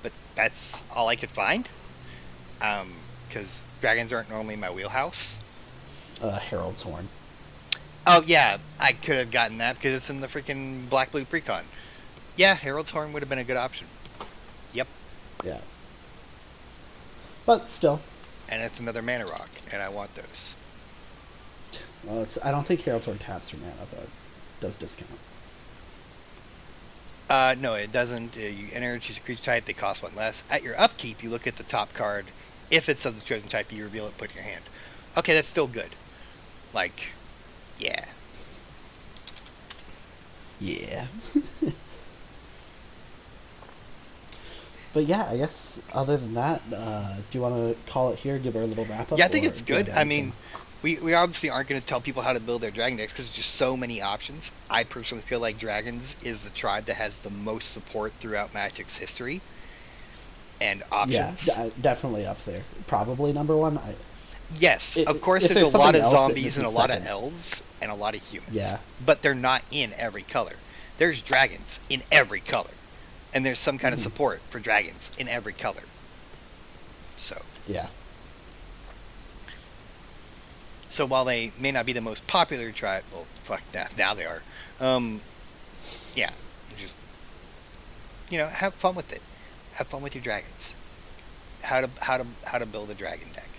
But 0.03 0.11
that's 0.35 0.83
all 0.93 1.07
I 1.07 1.15
could 1.15 1.31
find. 1.31 1.67
Because 3.27 3.63
dragons 3.81 4.13
aren't 4.13 4.29
normally 4.29 4.55
my 4.55 4.69
wheelhouse. 4.69 5.39
Uh, 6.21 6.37
Herald's 6.39 6.83
Horn. 6.83 7.09
Oh, 8.05 8.21
yeah, 8.21 8.57
I 8.79 8.93
could 8.93 9.17
have 9.17 9.31
gotten 9.31 9.57
that 9.59 9.75
because 9.75 9.93
it's 9.95 10.09
in 10.09 10.19
the 10.19 10.27
freaking 10.27 10.89
Black 10.89 11.11
Blue 11.11 11.25
Precon. 11.25 11.71
Yeah, 12.35 12.55
Herald's 12.55 12.91
Horn 12.91 13.13
would 13.13 13.21
have 13.21 13.29
been 13.29 13.39
a 13.39 13.43
good 13.43 13.57
option. 13.57 13.91
Yep. 14.71 14.89
Yeah. 15.43 15.61
But 17.45 17.69
still, 17.69 18.07
And 18.49 18.61
it's 18.61 18.79
another 18.79 19.01
mana 19.01 19.25
rock, 19.27 19.61
and 19.71 19.81
I 19.81 19.89
want 19.89 20.15
those. 20.15 20.55
well, 22.03 22.21
it's 22.21 22.37
I 22.43 22.51
don't 22.51 22.65
think 22.65 22.81
Herald's 22.83 23.05
Horn 23.05 23.19
taps 23.19 23.51
for 23.51 23.57
mana, 23.57 23.87
but 23.91 24.11
does 24.59 24.75
discount. 24.77 25.21
Uh, 27.29 27.55
no, 27.57 27.75
it 27.75 27.91
doesn't. 27.91 28.37
Uh, 28.37 28.41
you 28.41 28.69
enter, 28.73 28.99
choose 28.99 29.17
a 29.17 29.21
creature 29.21 29.43
type, 29.43 29.65
they 29.65 29.73
cost 29.73 30.03
one 30.03 30.15
less. 30.15 30.43
At 30.49 30.63
your 30.63 30.79
upkeep, 30.79 31.23
you 31.23 31.29
look 31.29 31.47
at 31.47 31.55
the 31.57 31.63
top 31.63 31.93
card. 31.93 32.31
If 32.69 32.89
it's 32.89 33.05
of 33.05 33.15
the 33.15 33.21
chosen 33.21 33.49
type, 33.49 33.71
you 33.71 33.83
reveal 33.83 34.07
it, 34.07 34.17
put 34.17 34.29
it 34.31 34.35
in 34.37 34.43
your 34.43 34.51
hand. 34.51 34.69
Okay, 35.17 35.33
that's 35.33 35.47
still 35.47 35.67
good. 35.67 35.95
Like, 36.73 37.17
yeah. 37.83 38.05
Yeah. 40.59 41.05
but 44.93 45.05
yeah, 45.05 45.27
I 45.29 45.37
guess 45.37 45.81
other 45.93 46.17
than 46.17 46.35
that, 46.35 46.61
uh, 46.75 47.15
do 47.29 47.37
you 47.37 47.41
want 47.41 47.55
to 47.55 47.91
call 47.91 48.11
it 48.11 48.19
here? 48.19 48.37
Give 48.37 48.53
her 48.53 48.61
a 48.61 48.65
little 48.65 48.85
wrap 48.85 49.11
up. 49.11 49.17
Yeah, 49.19 49.25
I 49.25 49.27
think 49.27 49.45
it's 49.45 49.61
do 49.61 49.73
you 49.73 49.77
have 49.79 49.87
good. 49.87 49.95
I 49.95 50.03
mean, 50.03 50.31
we, 50.83 50.97
we 50.97 51.13
obviously 51.15 51.49
aren't 51.49 51.67
going 51.67 51.81
to 51.81 51.87
tell 51.87 51.99
people 52.01 52.21
how 52.21 52.33
to 52.33 52.39
build 52.39 52.61
their 52.61 52.71
dragon 52.71 52.97
decks 52.97 53.11
because 53.11 53.25
there's 53.25 53.35
just 53.35 53.55
so 53.55 53.75
many 53.75 54.01
options. 54.01 54.51
I 54.69 54.83
personally 54.83 55.23
feel 55.23 55.39
like 55.39 55.57
dragons 55.57 56.15
is 56.23 56.43
the 56.43 56.49
tribe 56.51 56.85
that 56.85 56.95
has 56.95 57.19
the 57.19 57.29
most 57.31 57.71
support 57.71 58.13
throughout 58.19 58.53
Magic's 58.53 58.97
history 58.97 59.41
and 60.61 60.79
yeah, 61.07 61.29
options. 61.31 61.45
d- 61.45 61.71
definitely 61.81 62.25
up 62.25 62.37
there. 62.39 62.61
Probably 62.87 63.33
number 63.33 63.57
one. 63.57 63.77
I, 63.77 63.95
Yes, 64.59 64.97
I- 64.97 65.09
of 65.09 65.19
course. 65.21 65.43
if 65.45 65.53
There's, 65.53 65.71
there's 65.71 65.73
a 65.73 65.77
lot 65.79 65.95
of 65.95 66.01
zombies 66.01 66.57
and 66.57 66.65
a 66.65 66.69
is 66.69 66.75
lot 66.77 66.91
of 66.91 67.05
elves 67.07 67.63
and 67.83 67.91
a 67.91 67.95
lot 67.95 68.15
of 68.15 68.21
humans. 68.21 68.55
yeah, 68.55 68.79
but 69.05 69.21
they're 69.21 69.35
not 69.35 69.61
in 69.71 69.93
every 69.97 70.23
color. 70.23 70.55
There's 70.97 71.21
dragons 71.21 71.79
in 71.89 72.01
every 72.11 72.41
color, 72.41 72.73
and 73.33 73.45
there's 73.45 73.59
some 73.59 73.77
kind 73.77 73.93
of 73.93 73.99
support 73.99 74.41
for 74.49 74.59
dragons 74.59 75.11
in 75.19 75.27
every 75.27 75.53
color. 75.53 75.83
So, 77.17 77.35
yeah, 77.67 77.87
so 80.89 81.07
while 81.07 81.25
they 81.25 81.51
may 81.57 81.71
not 81.71 81.85
be 81.87 81.93
the 81.93 82.01
most 82.01 82.27
popular 82.27 82.71
tribe, 82.71 83.03
well, 83.11 83.27
fuck 83.43 83.63
that, 83.71 83.97
now 83.97 84.13
they 84.13 84.25
are. 84.25 84.43
Um, 84.79 85.23
yeah, 86.15 86.29
just 86.77 86.99
you 88.29 88.37
know, 88.37 88.47
have 88.47 88.75
fun 88.75 88.95
with 88.95 89.11
it. 89.11 89.21
Have 89.71 89.87
fun 89.87 90.03
with 90.03 90.15
your 90.15 90.23
dragons. 90.23 90.75
How 91.63 91.81
to 91.81 91.89
how 92.01 92.17
to 92.17 92.27
how 92.45 92.59
to 92.59 92.65
build 92.67 92.91
a 92.91 92.95
dragon 92.95 93.31
deck. 93.31 93.49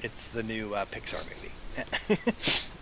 It's 0.00 0.30
the 0.30 0.42
new 0.42 0.74
uh, 0.74 0.86
Pixar 0.86 1.24
movie. 1.28 1.56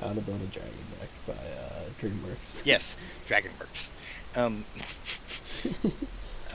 How 0.00 0.12
to 0.12 0.20
Build 0.20 0.40
a 0.40 0.46
Dragon 0.46 0.72
Deck 1.00 1.08
by 1.26 1.32
uh, 1.32 1.88
DreamWorks. 1.98 2.64
yes, 2.66 2.96
DragonWorks. 3.28 3.88
Um, 4.36 4.64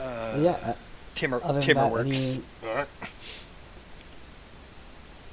uh, 0.00 0.38
yeah, 0.38 0.74
Timber 1.14 1.40
other 1.44 1.60
than 1.60 1.74
that, 1.74 1.92
Timberworks. 1.92 2.40
any- 2.64 2.86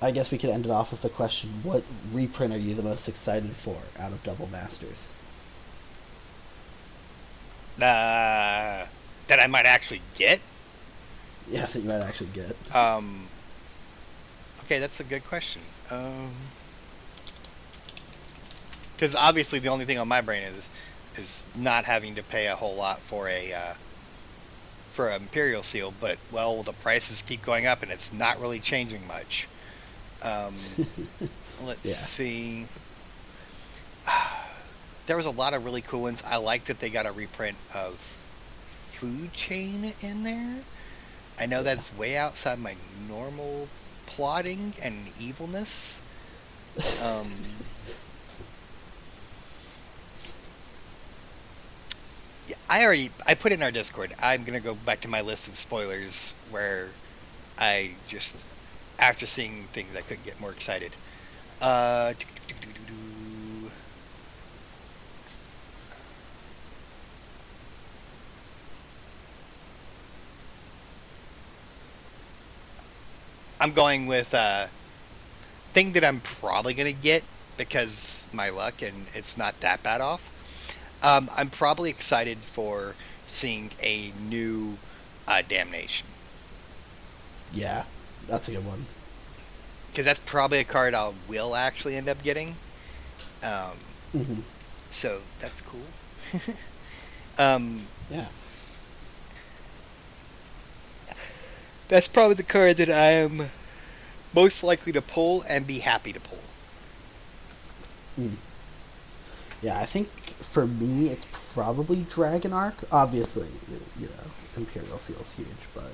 I 0.04 0.10
guess 0.10 0.32
we 0.32 0.40
could 0.40 0.50
end 0.50 0.66
it 0.66 0.72
off 0.72 0.92
with 0.92 1.04
the 1.04 1.10
question: 1.10 1.50
What 1.64 1.84
reprint 2.12 2.54
are 2.54 2.58
you 2.58 2.74
the 2.74 2.84
most 2.84 3.08
excited 3.08 3.52
for 3.52 3.78
out 4.00 4.12
of 4.12 4.24
Double 4.24 4.48
Masters? 4.48 5.14
Uh, 7.78 8.86
that 9.28 9.40
I 9.40 9.48
might 9.48 9.66
actually 9.66 10.02
get. 10.16 10.40
Yeah, 11.50 11.66
that 11.66 11.80
you 11.80 11.88
might 11.88 12.02
actually 12.02 12.30
get. 12.34 12.76
Um, 12.76 13.28
okay, 14.66 14.80
that's 14.80 15.00
a 15.00 15.04
good 15.04 15.24
question. 15.24 15.62
Um, 15.90 16.32
because 19.02 19.16
obviously 19.16 19.60
the 19.60 19.70
only 19.70 19.86
thing 19.86 20.00
on 20.00 20.10
my 20.10 20.22
brain 20.22 20.44
is 20.44 20.72
is 21.16 21.48
not 21.56 21.86
having 21.86 22.16
to 22.18 22.24
pay 22.24 22.48
a 22.48 22.58
whole 22.58 22.78
lot 22.78 23.06
for 23.06 23.30
a 23.30 23.54
uh, 23.54 23.76
for 24.92 25.10
an 25.10 25.24
imperial 25.24 25.64
seal, 25.64 25.92
but 25.92 26.20
well, 26.30 26.64
the 26.64 26.74
prices 26.74 27.22
keep 27.22 27.42
going 27.42 27.66
up 27.66 27.84
and 27.84 27.92
it's 27.92 28.12
not 28.14 28.40
really 28.40 28.60
changing 28.62 29.08
much. 29.08 29.50
Um, 30.22 30.78
let's 31.60 31.90
Yeah. 31.90 32.08
see. 32.08 32.70
There 35.08 35.18
was 35.18 35.26
a 35.26 35.32
lot 35.32 35.54
of 35.54 35.66
really 35.66 35.82
cool 35.82 36.04
ones. 36.04 36.22
I 36.26 36.38
like 36.38 36.66
that 36.66 36.80
they 36.80 36.92
got 36.92 37.08
a 37.08 37.12
reprint 37.12 37.60
of 37.74 38.02
Food 38.92 39.34
Chain 39.34 39.96
in 40.00 40.24
there. 40.24 40.68
I 41.40 41.48
know 41.48 41.64
Yeah. 41.64 41.64
that's 41.64 41.92
way 41.92 42.18
outside 42.18 42.60
my 42.60 42.76
normal 42.90 43.72
plotting 44.08 44.76
and 44.82 45.10
evilness. 45.18 46.04
Um, 46.98 47.66
I 52.70 52.84
already 52.86 53.16
I 53.28 53.36
put 53.36 53.52
it 53.52 53.56
in 53.56 53.64
our 53.64 53.72
Discord. 53.72 54.14
I'm 54.20 54.44
gonna 54.44 54.62
go 54.62 54.76
back 54.76 55.02
to 55.02 55.08
my 55.08 55.22
list 55.22 55.48
of 55.48 55.58
spoilers 55.58 56.34
where 56.44 56.98
I 57.58 58.00
just 58.06 58.46
after 59.00 59.28
seeing 59.28 59.70
things 59.70 59.96
I 59.96 60.04
couldn't 60.04 60.24
get 60.26 60.40
more 60.40 60.52
excited. 60.52 60.98
Uh, 61.62 62.14
I'm 73.62 73.74
going 73.74 74.08
with 74.08 74.34
a 74.34 74.74
thing 75.74 75.94
that 75.94 76.04
I'm 76.04 76.22
probably 76.22 76.74
gonna 76.74 76.94
get 76.94 77.26
because 77.58 78.26
my 78.32 78.50
luck 78.50 78.82
and 78.82 79.10
it's 79.14 79.38
not 79.38 79.60
that 79.62 79.84
bad 79.84 80.02
off. 80.02 80.32
Um, 81.02 81.30
I'm 81.36 81.50
probably 81.52 81.90
excited 81.90 82.46
for 82.46 82.98
seeing 83.26 83.72
a 83.80 84.12
new 84.12 84.80
uh, 85.28 85.42
Damnation 85.44 86.16
Yeah, 87.52 87.84
that's 88.28 88.48
a 88.48 88.52
good 88.52 88.66
one. 88.66 88.86
because 89.88 90.06
that's 90.06 90.20
probably 90.20 90.60
a 90.60 90.66
card 90.66 90.94
I 90.94 91.10
will 91.28 91.56
actually 91.56 91.96
end 91.96 92.10
up 92.10 92.22
getting. 92.24 92.58
Um, 93.44 93.98
hmm 94.14 94.42
so 94.90 95.24
that's 95.40 95.62
cool. 95.62 95.96
um, 97.38 97.90
Yeah. 98.10 98.28
that's 101.90 102.08
probably 102.08 102.36
the 102.36 102.44
card 102.44 102.78
that 102.78 102.90
I 102.90 103.12
am 103.12 103.52
most 104.34 104.64
likely 104.64 104.94
to 104.94 105.02
pull 105.02 105.44
and 105.44 105.66
be 105.68 105.80
happy 105.80 106.14
to 106.14 106.20
pull. 106.22 106.56
Yeah, 109.62 109.80
I 109.80 109.86
think 109.86 110.10
for 110.42 110.68
me 110.68 111.08
it's 111.08 111.54
probably 111.56 112.04
Dragon 112.04 112.54
Arc. 112.54 112.76
Obviously, 112.92 113.50
you 114.00 114.08
know, 114.08 114.24
Imperial 114.58 114.98
Seal's 115.00 115.34
huge, 115.34 115.68
but 115.74 115.94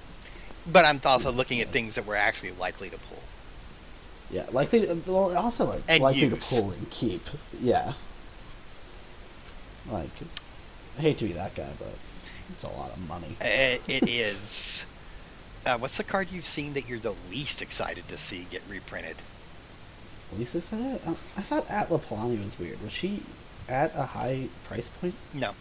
But 0.72 0.86
I'm 0.86 1.00
also 1.06 1.32
looking 1.32 1.60
at 1.62 1.68
Yeah. 1.68 1.74
things 1.74 1.96
that 1.96 2.06
we're 2.06 2.16
actually 2.16 2.52
likely 2.52 2.90
to 2.90 2.98
pull. 2.98 3.22
yeah, 4.32 4.46
likely. 4.52 4.86
To, 4.86 4.96
well, 5.08 5.38
also 5.38 5.66
like 5.66 5.82
And 5.88 6.02
likely 6.04 6.30
to 6.30 6.36
pull 6.38 6.72
and 6.72 6.90
keep. 6.90 7.22
Yeah. 7.62 7.94
Like, 9.90 10.10
I 10.98 11.02
hate 11.02 11.18
to 11.20 11.26
be 11.26 11.32
that 11.34 11.56
guy, 11.56 11.72
but 11.80 11.96
it's 12.50 12.64
a 12.64 12.70
lot 12.70 12.92
of 12.92 13.08
money. 13.08 13.36
It 13.42 13.82
is. 14.10 14.84
Uh, 15.66 15.78
what's 15.78 15.98
the 15.98 16.04
card 16.04 16.30
you've 16.32 16.46
seen 16.48 16.74
that 16.74 16.88
you're 16.88 17.00
the 17.00 17.16
least 17.30 17.62
excited 17.62 18.08
to 18.10 18.18
see 18.18 18.48
get 18.50 18.62
reprinted? 18.70 19.16
Lisa 20.38 20.60
said 20.62 20.80
it. 20.96 21.02
I, 21.08 21.12
I 21.12 21.42
thought 21.42 21.70
Atla 21.70 22.00
Palani 22.00 22.38
was 22.38 22.60
weird. 22.60 22.82
Was 22.82 22.92
she 22.92 23.22
at 23.70 23.96
a 23.96 24.04
high 24.04 24.48
price 24.64 24.90
point? 24.90 25.16
No. 25.34 25.52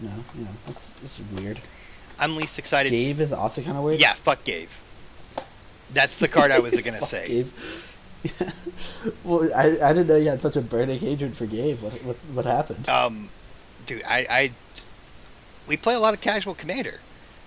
No, 0.00 0.10
yeah, 0.38 0.46
it's 0.68 1.02
it's 1.02 1.22
weird. 1.40 1.60
I'm 2.18 2.36
least 2.36 2.58
excited. 2.58 2.92
Ghave 2.92 3.20
is 3.20 3.32
also 3.32 3.62
kind 3.62 3.76
of 3.76 3.84
weird. 3.84 3.98
Yeah, 3.98 4.14
fuck 4.14 4.44
Ghave. 4.44 4.68
That's 5.92 6.18
the 6.18 6.28
card 6.28 6.50
I 6.50 6.58
was 6.58 6.80
gonna 6.84 6.98
Fuck 6.98 7.08
say. 7.08 7.26
Gabe. 7.26 7.46
well, 9.24 9.48
I, 9.56 9.76
I 9.82 9.92
didn't 9.92 10.08
know 10.08 10.16
you 10.16 10.30
had 10.30 10.40
such 10.40 10.56
a 10.56 10.60
burning 10.60 10.98
hatred 10.98 11.34
for 11.34 11.46
Gabe. 11.46 11.78
What 11.80 11.92
what, 12.04 12.16
what 12.32 12.44
happened? 12.44 12.88
Um, 12.88 13.30
dude, 13.86 14.02
I, 14.06 14.26
I, 14.28 14.50
we 15.66 15.76
play 15.76 15.94
a 15.94 15.98
lot 15.98 16.14
of 16.14 16.20
casual 16.20 16.54
commander. 16.54 17.00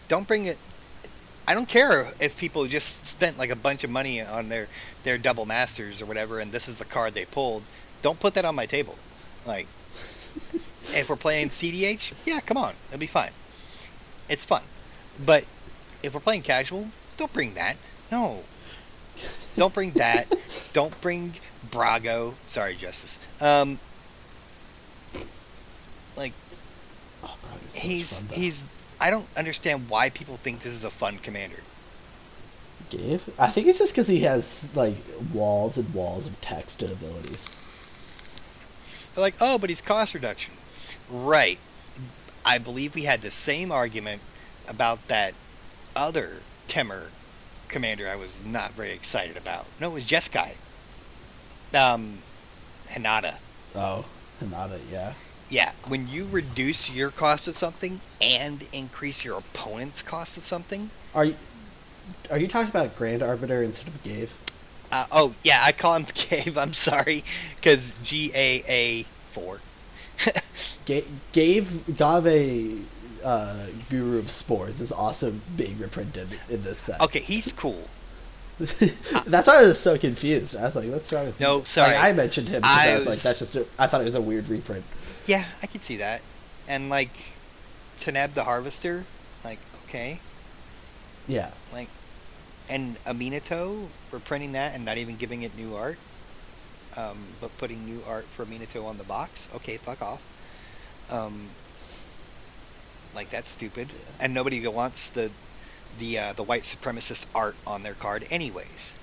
Don't 0.07 0.27
bring 0.27 0.45
it. 0.45 0.57
I 1.47 1.53
don't 1.53 1.67
care 1.67 2.07
if 2.19 2.37
people 2.37 2.65
just 2.67 3.05
spent 3.05 3.37
like 3.37 3.49
a 3.49 3.55
bunch 3.55 3.83
of 3.83 3.89
money 3.89 4.21
on 4.21 4.49
their 4.49 4.67
their 5.03 5.17
double 5.17 5.45
masters 5.45 6.01
or 6.01 6.05
whatever, 6.05 6.39
and 6.39 6.51
this 6.51 6.67
is 6.67 6.79
the 6.79 6.85
card 6.85 7.13
they 7.13 7.25
pulled. 7.25 7.63
Don't 8.01 8.19
put 8.19 8.33
that 8.35 8.45
on 8.45 8.55
my 8.55 8.65
table. 8.65 8.95
Like, 9.45 9.67
if 9.91 11.07
we're 11.09 11.15
playing 11.15 11.49
CDH, 11.49 12.25
yeah, 12.27 12.39
come 12.39 12.57
on, 12.57 12.73
it'll 12.89 12.99
be 12.99 13.07
fine. 13.07 13.31
It's 14.27 14.45
fun, 14.45 14.63
but 15.25 15.43
if 16.03 16.13
we're 16.13 16.19
playing 16.19 16.43
casual, 16.43 16.87
don't 17.17 17.33
bring 17.33 17.55
that. 17.55 17.77
No, 18.11 18.43
don't 19.55 19.73
bring 19.73 19.91
that. 19.91 20.33
don't 20.73 20.99
bring 21.01 21.33
Brago. 21.71 22.33
Sorry, 22.47 22.75
Justice. 22.75 23.19
Um, 23.41 23.79
like 26.15 26.33
oh, 27.23 27.37
bro, 27.41 27.51
so 27.59 27.87
he's 27.87 28.13
fun, 28.13 28.37
he's. 28.37 28.63
I 29.01 29.09
don't 29.09 29.27
understand 29.37 29.89
why 29.89 30.09
people 30.09 30.35
think 30.37 30.61
this 30.61 30.73
is 30.73 30.83
a 30.83 30.91
fun 30.91 31.17
commander. 31.17 31.55
I 33.37 33.47
think 33.47 33.67
it's 33.67 33.77
just 33.77 33.93
because 33.93 34.07
he 34.07 34.21
has 34.21 34.75
like 34.75 34.95
walls 35.33 35.77
and 35.77 35.93
walls 35.93 36.27
of 36.27 36.41
text 36.41 36.81
and 36.81 36.91
abilities. 36.91 37.55
They're 39.19 39.25
like, 39.25 39.41
oh, 39.41 39.57
but 39.57 39.69
he's 39.69 39.81
cost 39.81 40.13
reduction. 40.13 40.53
Right. 41.09 41.59
I 42.45 42.57
believe 42.57 42.95
we 42.95 43.03
had 43.03 43.21
the 43.21 43.31
same 43.31 43.69
argument 43.69 44.21
about 44.69 45.05
that 45.09 45.33
other 45.93 46.37
Temur 46.69 47.07
commander 47.67 48.07
I 48.07 48.15
was 48.15 48.41
not 48.45 48.71
very 48.71 48.93
excited 48.93 49.35
about. 49.35 49.65
No, 49.81 49.89
it 49.89 49.93
was 49.93 50.05
Jeskai. 50.05 50.51
Um, 51.73 52.19
Hinata. 52.87 53.35
Oh, 53.75 54.07
Hanada, 54.39 54.79
yeah. 54.89 55.13
Yeah, 55.49 55.73
when 55.89 56.07
you 56.07 56.25
reduce 56.31 56.89
your 56.89 57.11
cost 57.11 57.49
of 57.49 57.57
something 57.57 57.99
and 58.21 58.65
increase 58.71 59.25
your 59.25 59.37
opponent's 59.37 60.01
cost 60.01 60.37
of 60.37 60.45
something. 60.45 60.89
Are 61.13 61.25
you 61.25 61.35
are 62.31 62.39
you 62.39 62.47
talking 62.47 62.69
about 62.69 62.95
Grand 62.95 63.21
Arbiter 63.21 63.61
instead 63.61 63.89
of 63.89 64.01
Ghave? 64.01 64.37
Uh, 64.91 65.05
oh, 65.11 65.35
yeah, 65.43 65.61
I 65.63 65.71
call 65.71 65.95
him 65.95 66.07
Gabe. 66.13 66.57
I'm 66.57 66.73
sorry. 66.73 67.23
Because 67.55 67.93
G 68.03 68.31
A 68.33 68.63
A 68.67 69.03
4. 69.33 69.59
Ghave 70.85 71.83
Ghave 71.95 72.85
uh, 73.23 73.67
Guru 73.89 74.19
of 74.19 74.29
Spores 74.29 74.81
is 74.81 74.91
also 74.91 75.33
being 75.55 75.77
reprinted 75.77 76.27
in 76.49 76.61
this 76.61 76.77
set. 76.77 76.99
Okay, 77.01 77.19
he's 77.19 77.53
cool. 77.53 77.87
that's 78.59 79.47
why 79.47 79.59
I 79.59 79.67
was 79.67 79.79
so 79.79 79.97
confused. 79.97 80.57
I 80.57 80.63
was 80.63 80.75
like, 80.75 80.89
"What's 80.89 81.13
wrong 81.13 81.23
with 81.25 81.39
No, 81.39 81.59
you?" 81.59 81.65
sorry. 81.65 81.93
Like, 81.93 82.03
I 82.03 82.11
mentioned 82.13 82.49
him 82.49 82.61
because 82.61 82.87
I, 82.87 82.91
I 82.91 82.93
was, 82.95 83.07
like, 83.07 83.19
"That's 83.19 83.39
just." 83.39 83.55
A, 83.55 83.65
I 83.77 83.87
thought 83.87 84.01
it 84.01 84.05
was 84.05 84.15
a 84.15 84.21
weird 84.21 84.49
reprint. 84.49 84.83
Yeah, 85.27 85.45
I 85.63 85.67
can 85.67 85.81
see 85.81 85.97
that. 85.97 86.21
And, 86.67 86.89
like, 86.89 87.11
Taneb 88.01 88.33
the 88.33 88.43
Harvester. 88.43 89.05
Like, 89.45 89.59
okay. 89.87 90.19
Yeah, 91.27 91.51
Like, 91.71 91.87
and 92.69 93.03
Aminatou, 93.05 93.91
we're 94.11 94.19
printing 94.19 94.53
that 94.53 94.75
and 94.75 94.85
not 94.85 94.97
even 94.97 95.17
giving 95.17 95.43
it 95.43 95.55
new 95.55 95.75
art. 95.75 95.99
Um, 96.97 97.37
but 97.39 97.57
putting 97.57 97.85
new 97.85 98.03
art 98.03 98.31
for 98.31 98.45
Aminatou 98.45 98.85
on 98.85 98.97
the 98.97 99.03
box. 99.03 99.47
Okay, 99.55 99.77
fuck 99.77 100.01
off. 100.01 100.21
Um, 101.09 101.55
like 103.13 103.29
that's 103.29 103.49
stupid. 103.51 103.93
And 104.19 104.33
nobody 104.33 104.65
wants 104.67 105.09
the 105.09 105.31
the 105.97 106.17
uh, 106.19 106.33
the 106.33 106.43
white 106.43 106.63
supremacist 106.63 107.27
art 107.35 107.57
on 107.65 107.83
their 107.83 107.95
card, 107.95 108.27
anyways. 108.29 108.95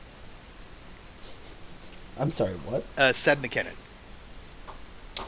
I'm 2.19 2.31
sorry. 2.31 2.55
What? 2.57 2.85
Uh, 2.97 3.13
Seb 3.13 3.43
McKinnon. 3.43 3.77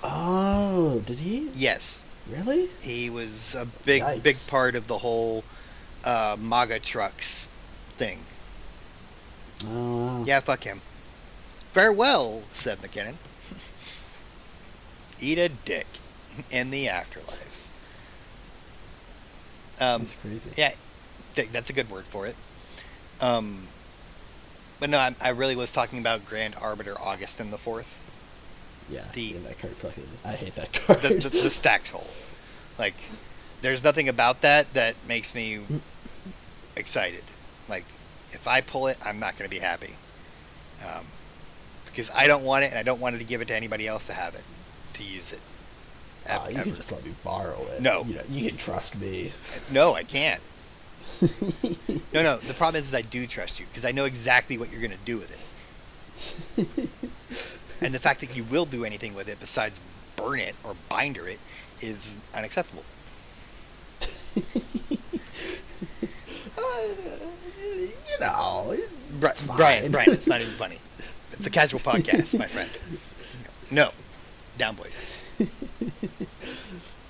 Oh, 0.02 1.00
did 1.06 1.20
he 1.20 1.50
Yes, 1.54 2.02
really? 2.26 2.68
he 2.80 3.10
was 3.10 3.54
a 3.54 3.66
big 3.84 4.22
big 4.22 4.46
part 4.46 4.74
of 4.74 4.86
the 4.86 4.98
whole 4.98 5.44
uh, 6.04 6.36
MAGA 6.38 6.80
trucks 6.80 7.47
thing. 7.98 8.18
Wow. 9.66 10.24
Yeah, 10.24 10.40
fuck 10.40 10.62
him. 10.62 10.80
Farewell, 11.72 12.42
Seb 12.54 12.78
McKinnon. 12.80 13.14
Eat 15.20 15.38
a 15.38 15.48
dick 15.48 15.86
in 16.50 16.70
the 16.70 16.88
afterlife. 16.88 17.44
Um, 19.80 20.00
that's 20.00 20.14
crazy. 20.14 20.52
yeah, 20.56 20.72
th- 21.34 21.48
that's 21.52 21.70
a 21.70 21.72
good 21.72 21.90
word 21.90 22.04
for 22.06 22.26
it. 22.26 22.34
Um, 23.20 23.62
but 24.80 24.90
no, 24.90 24.98
I, 24.98 25.14
I 25.20 25.30
really 25.30 25.56
was 25.56 25.72
talking 25.72 25.98
about 25.98 26.24
Grand 26.26 26.54
Arbiter 26.60 26.96
Augustin 27.00 27.50
the 27.50 27.58
Fourth, 27.58 27.92
Yeah, 28.88 29.04
the- 29.12 29.20
yeah, 29.22 29.38
that 29.46 29.58
card 29.58 29.72
fucking. 29.76 30.04
I 30.24 30.32
hate 30.32 30.54
that 30.54 30.72
card. 30.86 31.00
the, 31.00 31.08
the, 31.08 31.28
the 31.28 31.50
stacks 31.50 31.90
hole. 31.90 32.06
Like, 32.78 32.94
there's 33.60 33.82
nothing 33.82 34.08
about 34.08 34.40
that 34.42 34.72
that 34.74 34.94
makes 35.06 35.34
me 35.34 35.60
excited. 36.76 37.22
Like, 37.68 37.84
if 38.32 38.46
I 38.46 38.60
pull 38.60 38.88
it, 38.88 38.98
I'm 39.04 39.18
not 39.18 39.38
going 39.38 39.48
to 39.48 39.54
be 39.54 39.60
happy. 39.60 39.94
Um, 40.84 41.04
because 41.86 42.10
I 42.14 42.26
don't 42.26 42.44
want 42.44 42.64
it, 42.64 42.70
and 42.70 42.78
I 42.78 42.82
don't 42.82 43.00
want 43.00 43.18
to 43.18 43.24
give 43.24 43.40
it 43.40 43.48
to 43.48 43.54
anybody 43.54 43.88
else 43.88 44.04
to 44.06 44.12
have 44.12 44.34
it, 44.34 44.44
to 44.94 45.02
use 45.02 45.32
it. 45.32 45.40
Ev- 46.26 46.50
you 46.50 46.56
ever. 46.56 46.64
can 46.64 46.74
just 46.74 46.92
let 46.92 47.04
me 47.04 47.14
borrow 47.24 47.60
it. 47.72 47.80
No. 47.80 48.04
you 48.04 48.14
know, 48.14 48.22
you 48.30 48.48
can 48.48 48.58
trust 48.58 49.00
me. 49.00 49.32
No, 49.72 49.94
I 49.94 50.04
can't. 50.04 50.40
No, 52.14 52.22
no. 52.22 52.36
The 52.38 52.54
problem 52.54 52.80
is, 52.80 52.88
is 52.88 52.94
I 52.94 53.02
do 53.02 53.26
trust 53.26 53.60
you 53.60 53.66
because 53.66 53.84
I 53.84 53.92
know 53.92 54.06
exactly 54.06 54.56
what 54.56 54.70
you're 54.70 54.80
going 54.80 54.92
to 54.92 55.04
do 55.04 55.18
with 55.18 55.30
it. 55.30 56.88
And 57.80 57.94
the 57.94 57.98
fact 57.98 58.20
that 58.20 58.36
you 58.36 58.44
will 58.44 58.64
do 58.64 58.84
anything 58.84 59.14
with 59.14 59.28
it 59.28 59.38
besides 59.40 59.80
burn 60.16 60.40
it 60.40 60.54
or 60.64 60.74
binder 60.88 61.28
it 61.28 61.38
is 61.80 62.16
unacceptable. 62.34 62.84
Uh, 66.58 67.27
you 67.78 68.20
know, 68.20 68.74
Bri- 69.20 69.28
it's 69.30 69.46
Brian, 69.48 69.82
fine. 69.82 69.90
Brian, 69.92 70.10
it's 70.12 70.26
not 70.26 70.40
even 70.40 70.52
funny. 70.54 70.76
It's 70.76 71.46
a 71.46 71.50
casual 71.50 71.80
podcast, 71.80 72.38
my 72.38 72.46
friend. 72.46 73.00
No, 73.70 73.90
down 74.58 74.74
boys. 74.76 75.24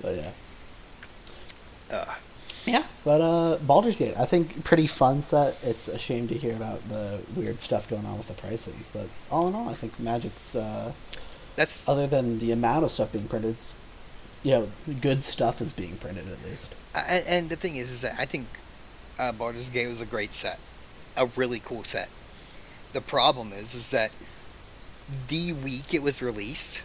But 0.01 0.15
yeah. 0.16 0.31
Uh, 1.90 2.15
Yeah, 2.66 2.82
but 3.05 3.20
uh, 3.20 3.59
Baldur's 3.66 3.99
Gate, 3.99 4.15
I 4.19 4.27
think 4.27 4.62
pretty 4.62 4.86
fun 4.86 5.20
set. 5.20 5.59
It's 5.65 5.89
a 5.89 5.99
shame 5.99 6.28
to 6.28 6.35
hear 6.35 6.55
about 6.55 6.89
the 6.89 7.20
weird 7.35 7.61
stuff 7.61 7.89
going 7.89 8.05
on 8.07 8.16
with 8.19 8.28
the 8.28 8.35
prices, 8.35 8.90
but 8.95 9.09
all 9.31 9.49
in 9.49 9.55
all, 9.55 9.69
I 9.69 9.74
think 9.74 9.99
Magic's 9.99 10.55
uh, 10.55 10.93
that's 11.57 11.89
other 11.89 12.07
than 12.07 12.39
the 12.39 12.53
amount 12.53 12.85
of 12.85 12.90
stuff 12.93 13.11
being 13.12 13.27
printed, 13.27 13.51
it's, 13.57 13.81
you 14.45 14.53
know, 14.53 14.69
good 15.01 15.24
stuff 15.24 15.61
is 15.61 15.73
being 15.73 15.97
printed 15.97 16.28
at 16.28 16.45
least. 16.45 16.77
and, 16.95 17.27
and 17.27 17.51
the 17.51 17.57
thing 17.57 17.74
is, 17.77 17.90
is 17.90 18.03
that 18.03 18.15
I 18.20 18.24
think 18.27 18.47
uh, 19.19 19.32
Baldur's 19.32 19.70
Gate 19.70 19.89
was 19.89 20.01
a 20.01 20.07
great 20.07 20.35
set, 20.35 20.61
a 21.16 21.27
really 21.36 21.61
cool 21.61 21.85
set. 21.85 22.11
The 22.93 23.03
problem 23.03 23.53
is, 23.53 23.74
is 23.74 23.90
that 23.90 24.12
the 25.09 25.53
week 25.53 25.95
it 25.95 26.03
was 26.03 26.23
released, 26.23 26.85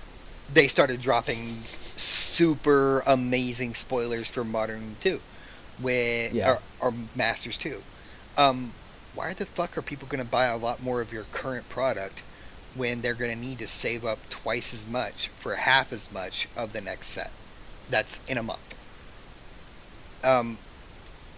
they 0.50 0.68
started 0.68 1.02
dropping 1.02 1.70
super 1.96 3.02
amazing 3.02 3.76
spoilers 3.76 4.30
for 4.30 4.44
Modern 4.44 4.98
2, 5.02 5.22
where 5.78 6.30
Yeah. 6.32 6.52
or, 6.52 6.64
or 6.80 6.94
Masters 7.16 7.58
2. 7.58 7.84
Um, 8.38 8.76
why 9.14 9.34
the 9.34 9.46
fuck 9.46 9.78
are 9.78 9.84
people 9.84 10.08
going 10.08 10.24
to 10.24 10.30
buy 10.30 10.46
a 10.48 10.58
lot 10.58 10.82
more 10.82 11.02
of 11.02 11.12
your 11.12 11.26
current 11.26 11.70
product 11.70 12.24
when 12.74 13.02
they're 13.02 13.16
going 13.16 13.32
to 13.32 13.38
need 13.38 13.60
to 13.60 13.68
save 13.68 14.06
up 14.06 14.28
twice 14.30 14.74
as 14.74 14.86
much 14.86 15.32
for 15.38 15.56
half 15.56 15.94
as 15.94 16.10
much 16.12 16.48
of 16.56 16.74
the 16.74 16.82
next 16.82 17.10
set? 17.10 17.34
That's 17.88 18.20
in 18.28 18.38
a 18.38 18.44
month. 18.44 18.76
Um, 20.24 20.60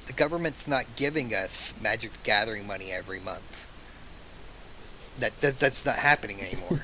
the 0.07 0.13
government's 0.13 0.67
not 0.67 0.85
giving 0.95 1.33
us 1.33 1.73
Magic 1.81 2.13
the 2.13 2.19
Gathering 2.23 2.67
money 2.67 2.91
every 2.91 3.19
month. 3.19 3.43
That, 5.19 5.35
that 5.37 5.57
that's 5.59 5.85
not 5.85 5.95
happening 5.95 6.41
anymore. 6.41 6.69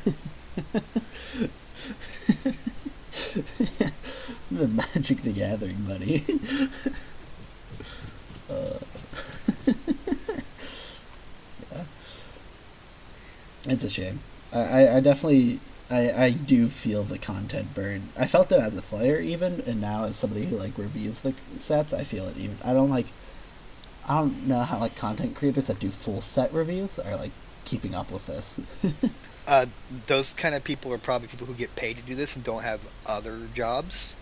the 4.52 4.68
Magic 4.68 5.18
the 5.20 5.34
Gathering 5.34 5.86
money. 5.86 6.22
uh, 8.50 8.80
yeah. 11.72 11.84
It's 13.74 13.84
a 13.84 13.90
shame. 13.90 14.20
I, 14.54 14.60
I, 14.60 14.96
I 14.98 15.00
definitely 15.02 15.60
I, 15.92 16.26
I 16.26 16.30
do 16.32 16.70
feel 16.70 17.04
the 17.04 17.18
content 17.18 17.74
burn. 17.76 18.04
I 18.18 18.26
felt 18.26 18.52
it 18.54 18.62
as 18.62 18.78
a 18.78 18.82
player 18.82 19.20
even, 19.20 19.62
and 19.68 19.82
now 19.82 20.06
as 20.06 20.16
somebody 20.16 20.46
who 20.46 20.58
like 20.58 20.78
reviews 20.78 21.22
the 21.22 21.34
sets, 21.58 21.94
I 21.94 22.04
feel 22.04 22.28
it 22.28 22.38
even. 22.38 22.58
I 22.64 22.74
don't 22.74 22.90
like. 22.90 23.08
I 24.08 24.20
don't 24.20 24.48
know 24.48 24.60
how 24.60 24.80
like 24.80 24.96
content 24.96 25.36
creators 25.36 25.68
that 25.68 25.80
do 25.80 25.92
full 25.92 26.22
set 26.22 26.54
reviews 26.54 26.98
are 26.98 27.16
like 27.18 27.32
keeping 27.66 27.94
up 27.94 28.10
with 28.10 28.28
this. 28.28 29.12
uh, 29.48 29.66
those 30.08 30.34
kind 30.34 30.56
of 30.56 30.64
people 30.64 30.94
are 30.94 30.98
probably 30.98 31.28
people 31.28 31.46
who 31.46 31.54
get 31.54 31.76
paid 31.76 31.98
to 31.98 32.04
do 32.04 32.16
this 32.16 32.36
and 32.38 32.46
don't 32.46 32.64
have 32.64 32.80
other 33.06 33.40
jobs. 33.54 34.16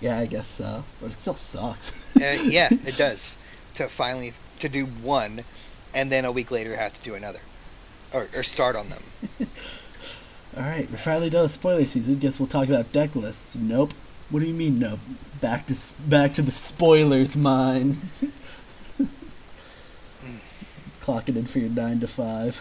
Yeah, 0.00 0.18
I 0.18 0.26
guess 0.26 0.46
so. 0.46 0.84
But 1.00 1.10
it 1.10 1.18
still 1.18 1.34
sucks. 1.34 2.16
Uh, 2.16 2.36
yeah, 2.44 2.68
it 2.70 2.96
does. 2.96 3.36
To 3.74 3.88
finally 3.88 4.32
to 4.60 4.68
do 4.68 4.86
one, 4.86 5.42
and 5.92 6.10
then 6.10 6.24
a 6.24 6.30
week 6.30 6.52
later 6.52 6.76
have 6.76 6.96
to 6.96 7.02
do 7.02 7.16
another, 7.16 7.40
or, 8.12 8.22
or 8.22 8.44
start 8.44 8.76
on 8.76 8.88
them. 8.88 9.02
All 10.58 10.64
right, 10.64 10.90
we're 10.90 10.96
finally 10.96 11.30
done 11.30 11.42
with 11.42 11.52
spoiler 11.52 11.84
season. 11.84 12.18
Guess 12.18 12.40
we'll 12.40 12.48
talk 12.48 12.66
about 12.68 12.90
deck 12.90 13.14
lists. 13.14 13.56
Nope. 13.56 13.92
What 14.30 14.40
do 14.40 14.46
you 14.46 14.54
mean, 14.54 14.80
nope? 14.80 14.98
Back 15.40 15.66
to 15.66 15.74
back 16.08 16.32
to 16.34 16.42
the 16.42 16.50
spoilers, 16.50 17.36
mine. 17.36 17.92
Clocking 21.00 21.36
in 21.36 21.46
for 21.46 21.60
your 21.60 21.70
nine 21.70 22.00
to 22.00 22.08
five. 22.08 22.58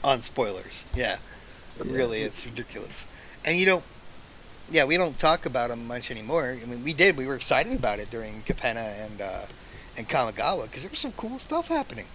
on 0.04 0.22
spoilers. 0.22 0.84
Yeah, 0.94 1.18
Yeah. 1.84 1.92
really, 1.96 2.22
it's 2.22 2.46
ridiculous. 2.46 3.04
And 3.44 3.58
you 3.58 3.66
don't, 3.66 3.84
yeah, 4.70 4.84
we 4.84 4.96
don't 4.96 5.18
talk 5.18 5.46
about 5.46 5.70
them 5.70 5.86
much 5.88 6.10
anymore. 6.12 6.56
I 6.62 6.64
mean, 6.64 6.84
we 6.84 6.92
did. 6.94 7.16
We 7.16 7.26
were 7.26 7.34
excited 7.34 7.72
about 7.76 7.98
it 7.98 8.08
during 8.10 8.42
Capenna 8.42 9.04
and 9.04 9.20
uh, 9.20 9.42
and 9.98 10.08
Kamigawa 10.08 10.66
because 10.66 10.82
there 10.84 10.90
was 10.90 11.00
some 11.00 11.12
cool 11.12 11.40
stuff 11.40 11.66
happening. 11.66 12.06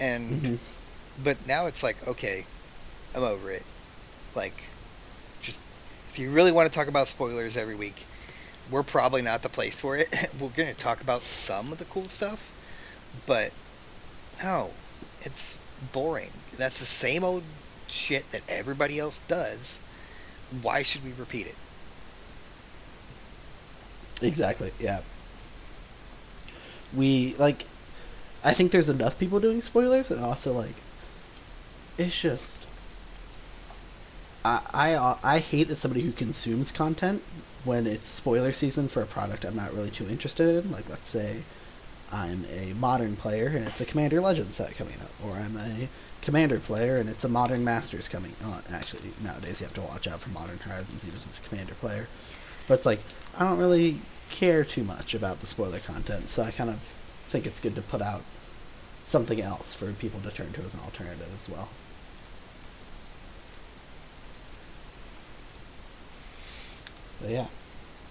And 0.00 0.30
Mhm. 0.30 0.58
but 1.22 1.36
now 1.46 1.66
it's 1.66 1.82
like, 1.82 1.96
okay, 2.08 2.46
I'm 3.14 3.22
over 3.24 3.50
it. 3.50 3.64
Like, 4.34 4.54
just 5.40 5.60
if 6.10 6.18
you 6.18 6.30
really 6.30 6.52
want 6.52 6.70
to 6.70 6.74
talk 6.74 6.88
about 6.88 7.08
spoilers 7.08 7.56
every 7.56 7.74
week, 7.74 8.04
we're 8.70 8.82
probably 8.82 9.22
not 9.22 9.42
the 9.42 9.48
place 9.48 9.74
for 9.74 9.96
it. 9.96 10.08
we're 10.40 10.48
gonna 10.50 10.74
talk 10.74 11.00
about 11.00 11.20
some 11.20 11.70
of 11.72 11.78
the 11.78 11.84
cool 11.86 12.04
stuff, 12.04 12.50
but 13.26 13.52
no, 14.42 14.70
it's 15.22 15.56
boring. 15.92 16.30
That's 16.56 16.78
the 16.78 16.84
same 16.84 17.24
old 17.24 17.42
shit 17.88 18.30
that 18.32 18.42
everybody 18.48 18.98
else 18.98 19.20
does. 19.28 19.78
Why 20.62 20.82
should 20.82 21.04
we 21.04 21.12
repeat 21.12 21.46
it? 21.46 21.54
Exactly. 24.22 24.70
Yeah. 24.78 25.00
We 26.94 27.34
like. 27.38 27.66
I 28.44 28.52
think 28.52 28.70
there's 28.72 28.88
enough 28.88 29.18
people 29.18 29.40
doing 29.40 29.60
spoilers, 29.60 30.10
and 30.10 30.20
also 30.20 30.52
like, 30.52 30.74
it's 31.98 32.20
just. 32.20 32.66
I 34.44 35.16
I 35.22 35.38
hate 35.38 35.70
as 35.70 35.78
somebody 35.78 36.02
who 36.02 36.12
consumes 36.12 36.72
content 36.72 37.22
when 37.64 37.86
it's 37.86 38.08
spoiler 38.08 38.52
season 38.52 38.88
for 38.88 39.02
a 39.02 39.06
product 39.06 39.44
I'm 39.44 39.56
not 39.56 39.72
really 39.72 39.90
too 39.90 40.08
interested 40.08 40.64
in. 40.64 40.72
Like, 40.72 40.88
let's 40.88 41.08
say, 41.08 41.42
I'm 42.12 42.44
a 42.52 42.74
modern 42.74 43.16
player 43.16 43.46
and 43.46 43.64
it's 43.66 43.80
a 43.80 43.86
Commander 43.86 44.20
Legends 44.20 44.54
set 44.54 44.76
coming 44.76 44.94
out, 45.00 45.10
or 45.24 45.36
I'm 45.36 45.56
a 45.56 45.88
Commander 46.20 46.58
player 46.58 46.96
and 46.96 47.08
it's 47.08 47.24
a 47.24 47.28
Modern 47.28 47.64
Masters 47.64 48.08
coming. 48.08 48.32
Oh, 48.44 48.60
actually, 48.72 49.10
nowadays 49.22 49.60
you 49.60 49.66
have 49.66 49.74
to 49.74 49.80
watch 49.82 50.08
out 50.08 50.20
for 50.20 50.30
Modern 50.30 50.58
Horizons 50.58 51.06
even 51.06 51.16
as 51.16 51.40
a 51.44 51.48
Commander 51.48 51.74
player. 51.74 52.08
But 52.66 52.74
it's 52.74 52.86
like 52.86 53.00
I 53.38 53.44
don't 53.44 53.58
really 53.58 53.98
care 54.30 54.64
too 54.64 54.82
much 54.84 55.14
about 55.14 55.40
the 55.40 55.46
spoiler 55.46 55.78
content, 55.78 56.28
so 56.28 56.42
I 56.42 56.50
kind 56.50 56.70
of 56.70 56.78
think 56.78 57.46
it's 57.46 57.60
good 57.60 57.74
to 57.76 57.82
put 57.82 58.02
out 58.02 58.22
something 59.02 59.40
else 59.40 59.74
for 59.74 59.92
people 59.92 60.20
to 60.20 60.30
turn 60.30 60.52
to 60.52 60.62
as 60.62 60.74
an 60.74 60.80
alternative 60.80 61.30
as 61.32 61.48
well. 61.48 61.68
But 67.22 67.30
yeah. 67.30 67.46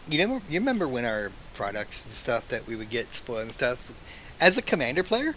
You 0.08 0.20
remember, 0.20 0.46
you 0.48 0.60
remember 0.60 0.88
when 0.88 1.06
our 1.06 1.34
products 1.54 2.06
and 2.06 2.14
stuff 2.14 2.48
that 2.50 2.68
we 2.68 2.76
would 2.76 2.90
get 2.90 3.14
spoiled 3.14 3.44
and 3.44 3.54
stuff? 3.54 3.92
As 4.40 4.58
a 4.58 4.62
commander 4.62 5.04
player, 5.04 5.36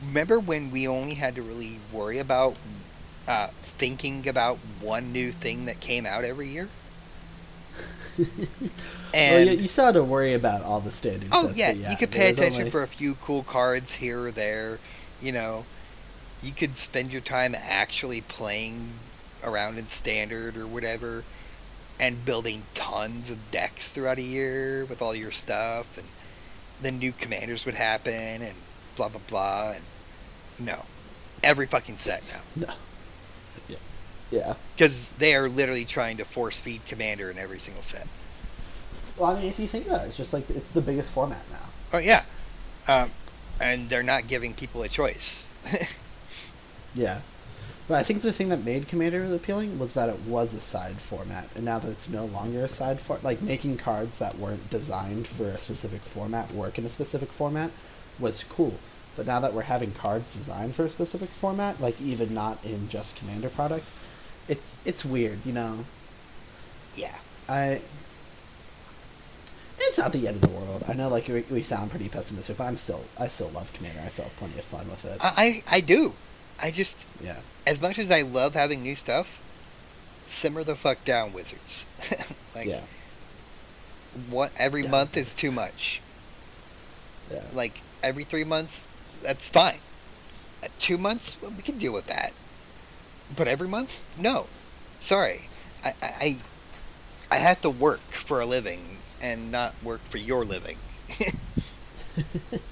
remember 0.00 0.40
when 0.40 0.70
we 0.70 0.88
only 0.88 1.14
had 1.14 1.36
to 1.36 1.42
really 1.42 1.78
worry 1.78 2.18
about 2.18 2.58
uh, 3.28 3.48
thinking 3.62 4.28
about 4.28 4.64
one 4.64 5.12
new 5.12 5.32
thing 5.32 5.66
that 5.66 5.80
came 5.80 6.06
out 6.06 6.24
every 6.24 6.48
year? 6.48 6.72
well, 9.26 9.40
And 9.40 9.44
you, 9.44 9.56
you 9.56 9.66
still 9.66 9.86
had 9.86 9.94
to 9.94 10.04
worry 10.04 10.34
about 10.34 10.62
all 10.62 10.80
the 10.80 10.90
standard 10.90 11.32
oh 11.32 11.38
sets. 11.38 11.54
yeah, 11.54 11.72
yeah, 11.72 11.90
you 11.90 11.96
could 11.96 12.10
pay 12.10 12.28
attention 12.28 12.66
only- 12.66 12.70
for 12.70 12.82
a 12.82 12.88
few 12.88 13.14
cool 13.16 13.44
cards 13.44 13.94
here 13.94 14.24
or 14.26 14.32
there. 14.32 14.80
You 15.18 15.32
know, 15.32 15.66
you 16.40 16.54
could 16.54 16.78
spend 16.78 17.12
your 17.12 17.22
time 17.22 17.54
actually 17.58 18.22
playing 18.22 19.12
around 19.42 19.78
in 19.78 19.88
standard 19.88 20.56
or 20.56 20.68
whatever, 20.68 21.26
and 22.00 22.24
building 22.26 22.68
tons 22.74 23.30
of 23.30 23.52
decks 23.52 23.92
throughout 23.92 24.18
a 24.18 24.22
year 24.24 24.86
with 24.86 25.02
all 25.02 25.14
your 25.16 25.32
stuff, 25.32 25.98
and 25.98 26.12
then 26.80 26.98
new 26.98 27.14
commanders 27.14 27.66
would 27.66 27.76
happen, 27.76 28.42
and 28.42 28.66
blah 28.96 29.10
blah 29.10 29.20
blah. 29.28 29.72
And 29.76 29.86
no, 30.58 30.86
every 31.42 31.66
fucking 31.68 31.98
set 31.98 32.24
now, 32.26 32.44
No. 32.56 32.74
Yeah. 33.68 33.78
Yeah. 34.30 34.54
because 34.76 35.12
they 35.12 35.34
are 35.36 35.48
literally 35.48 35.84
trying 35.86 36.18
to 36.18 36.24
force 36.24 36.58
feed 36.58 36.84
commander 36.86 37.30
in 37.30 37.38
every 37.38 37.60
single 37.60 37.82
set. 37.82 38.08
Well, 39.16 39.30
I 39.30 39.38
mean, 39.40 39.48
if 39.48 39.58
you 39.60 39.66
think 39.66 39.86
about 39.86 40.04
it, 40.04 40.08
it's 40.08 40.16
just 40.16 40.32
like 40.32 40.48
it's 40.50 40.70
the 40.72 40.82
biggest 40.82 41.12
format 41.12 41.48
now. 41.50 41.74
Oh 41.92 41.98
yeah, 41.98 42.24
um, 42.88 43.14
and 43.60 43.90
they're 43.90 44.02
not 44.02 44.26
giving 44.28 44.54
people 44.54 44.82
a 44.82 44.88
choice. 44.88 45.52
Yeah. 46.94 47.22
But 47.90 47.98
I 47.98 48.02
think 48.04 48.22
the 48.22 48.32
thing 48.32 48.50
that 48.50 48.64
made 48.64 48.86
Commander 48.86 49.24
appealing 49.34 49.76
was 49.76 49.94
that 49.94 50.08
it 50.08 50.20
was 50.20 50.54
a 50.54 50.60
side 50.60 51.00
format, 51.00 51.48
and 51.56 51.64
now 51.64 51.80
that 51.80 51.90
it's 51.90 52.08
no 52.08 52.24
longer 52.24 52.62
a 52.62 52.68
side 52.68 53.00
format, 53.00 53.24
like 53.24 53.42
making 53.42 53.78
cards 53.78 54.20
that 54.20 54.38
weren't 54.38 54.70
designed 54.70 55.26
for 55.26 55.46
a 55.46 55.58
specific 55.58 56.02
format 56.02 56.54
work 56.54 56.78
in 56.78 56.84
a 56.84 56.88
specific 56.88 57.32
format 57.32 57.72
was 58.20 58.44
cool. 58.44 58.78
But 59.16 59.26
now 59.26 59.40
that 59.40 59.54
we're 59.54 59.62
having 59.62 59.90
cards 59.90 60.32
designed 60.32 60.76
for 60.76 60.84
a 60.84 60.88
specific 60.88 61.30
format, 61.30 61.80
like 61.80 62.00
even 62.00 62.32
not 62.32 62.64
in 62.64 62.88
just 62.88 63.18
Commander 63.18 63.48
products, 63.48 63.90
it's 64.46 64.86
it's 64.86 65.04
weird, 65.04 65.44
you 65.44 65.52
know. 65.52 65.84
yeah. 66.94 67.16
I 67.48 67.82
it's 69.80 69.98
not 69.98 70.12
the 70.12 70.28
end 70.28 70.36
of 70.36 70.42
the 70.42 70.56
world. 70.56 70.84
I 70.86 70.92
know, 70.92 71.08
like 71.08 71.26
we, 71.26 71.42
we 71.50 71.62
sound 71.64 71.90
pretty 71.90 72.08
pessimistic, 72.08 72.56
but 72.56 72.66
I'm 72.66 72.76
still 72.76 73.04
I 73.18 73.24
still 73.24 73.48
love 73.48 73.72
Commander. 73.72 74.00
I 74.04 74.10
still 74.10 74.26
have 74.26 74.36
plenty 74.36 74.60
of 74.60 74.64
fun 74.64 74.88
with 74.88 75.04
it. 75.04 75.18
I, 75.20 75.62
I 75.68 75.78
I 75.78 75.80
do. 75.80 76.14
I 76.60 76.70
just 76.70 77.06
Yeah. 77.20 77.42
as 77.66 77.80
much 77.80 77.98
as 77.98 78.10
I 78.10 78.22
love 78.22 78.54
having 78.54 78.82
new 78.82 78.96
stuff, 78.96 79.42
simmer 80.26 80.64
the 80.64 80.76
fuck 80.76 81.04
down, 81.04 81.32
wizards. 81.32 81.86
like 82.54 82.72
yeah, 82.72 82.86
what 84.12 84.52
every 84.56 84.82
Yeah. 84.82 84.90
month 84.90 85.16
is 85.16 85.34
too 85.34 85.50
much. 85.50 86.04
yeah. 87.30 87.50
Like 87.50 87.84
every 88.02 88.24
three 88.24 88.44
months, 88.44 88.88
that's 89.20 89.48
fine. 89.48 89.82
At 90.62 90.78
two 90.78 90.98
months, 90.98 91.38
well, 91.40 91.52
we 91.52 91.62
can 91.62 91.78
deal 91.78 91.92
with 91.92 92.06
that. 92.06 92.34
But 93.28 93.48
every 93.48 93.68
month, 93.68 94.04
no. 94.14 94.50
Sorry, 94.98 95.52
I 95.82 95.94
I 96.02 96.08
I, 96.20 96.46
I 97.30 97.38
have 97.38 97.60
to 97.62 97.70
work 97.70 98.14
for 98.14 98.40
a 98.40 98.46
living 98.46 99.04
and 99.20 99.50
not 99.50 99.82
work 99.82 100.08
for 100.08 100.18
your 100.18 100.44
living. 100.44 100.90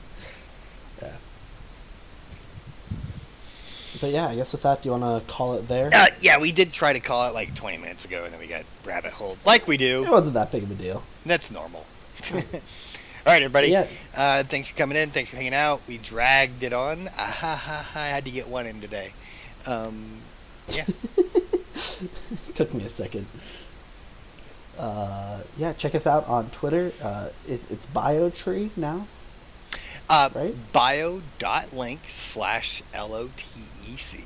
But 4.00 4.10
yeah, 4.10 4.26
I 4.28 4.34
guess 4.34 4.52
with 4.52 4.62
that, 4.62 4.82
do 4.82 4.88
you 4.88 4.96
want 4.96 5.26
to 5.26 5.32
call 5.32 5.54
it 5.54 5.66
there? 5.66 5.90
Uh, 5.92 6.06
yeah, 6.20 6.38
we 6.38 6.52
did 6.52 6.72
try 6.72 6.92
to 6.92 7.00
call 7.00 7.28
it 7.28 7.34
like 7.34 7.54
20 7.54 7.78
minutes 7.78 8.04
ago, 8.04 8.24
and 8.24 8.32
then 8.32 8.40
we 8.40 8.46
got 8.46 8.64
rabbit 8.84 9.12
holed, 9.12 9.38
like 9.44 9.66
we 9.66 9.76
do. 9.76 10.04
It 10.04 10.10
wasn't 10.10 10.34
that 10.34 10.52
big 10.52 10.62
of 10.62 10.70
a 10.70 10.74
deal. 10.74 11.02
That's 11.26 11.50
normal. 11.50 11.84
All 12.32 12.40
right, 13.34 13.42
everybody. 13.42 13.68
Yeah. 13.68 13.86
Uh, 14.16 14.42
thanks 14.44 14.68
for 14.68 14.76
coming 14.76 14.96
in. 14.96 15.10
Thanks 15.10 15.30
for 15.30 15.36
hanging 15.36 15.54
out. 15.54 15.80
We 15.86 15.98
dragged 15.98 16.62
it 16.62 16.72
on. 16.72 17.08
Ah, 17.18 17.36
ha, 17.40 17.54
ha, 17.56 17.86
ha, 17.92 18.00
I 18.00 18.08
had 18.08 18.24
to 18.24 18.30
get 18.30 18.48
one 18.48 18.66
in 18.66 18.80
today. 18.80 19.12
Um, 19.66 20.22
yeah. 20.68 20.84
Took 22.54 22.72
me 22.74 22.80
a 22.80 22.88
second. 22.88 23.26
Uh, 24.78 25.40
yeah, 25.56 25.72
check 25.72 25.94
us 25.94 26.06
out 26.06 26.26
on 26.28 26.48
Twitter. 26.50 26.92
Uh, 27.02 27.28
it's 27.46 27.70
it's 27.70 27.86
BioTree 27.86 28.70
now. 28.76 29.06
Uh, 30.09 30.30
Right? 30.35 30.55
Bio.link 30.72 32.01
slash 32.09 32.82
L-O-T-E-C. 32.94 34.24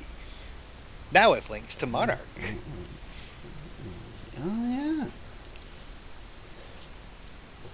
Now 1.11 1.31
with 1.31 1.49
links 1.49 1.75
to 1.75 1.85
Monarch. 1.85 2.27
Oh 4.41 5.09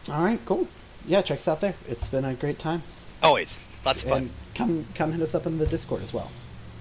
yeah. 0.07 0.13
All 0.13 0.23
right, 0.23 0.39
cool. 0.45 0.67
Yeah, 1.05 1.21
check 1.21 1.37
us 1.37 1.47
out 1.47 1.61
there. 1.61 1.75
It's 1.87 2.07
been 2.07 2.25
a 2.25 2.33
great 2.33 2.59
time. 2.59 2.81
Always. 3.21 3.81
Lots 3.85 4.03
of 4.03 4.09
fun. 4.09 4.21
And 4.23 4.31
come 4.55 4.85
come 4.95 5.11
hit 5.11 5.21
us 5.21 5.35
up 5.35 5.45
in 5.45 5.57
the 5.57 5.65
Discord 5.65 6.01
as 6.01 6.13
well. 6.13 6.31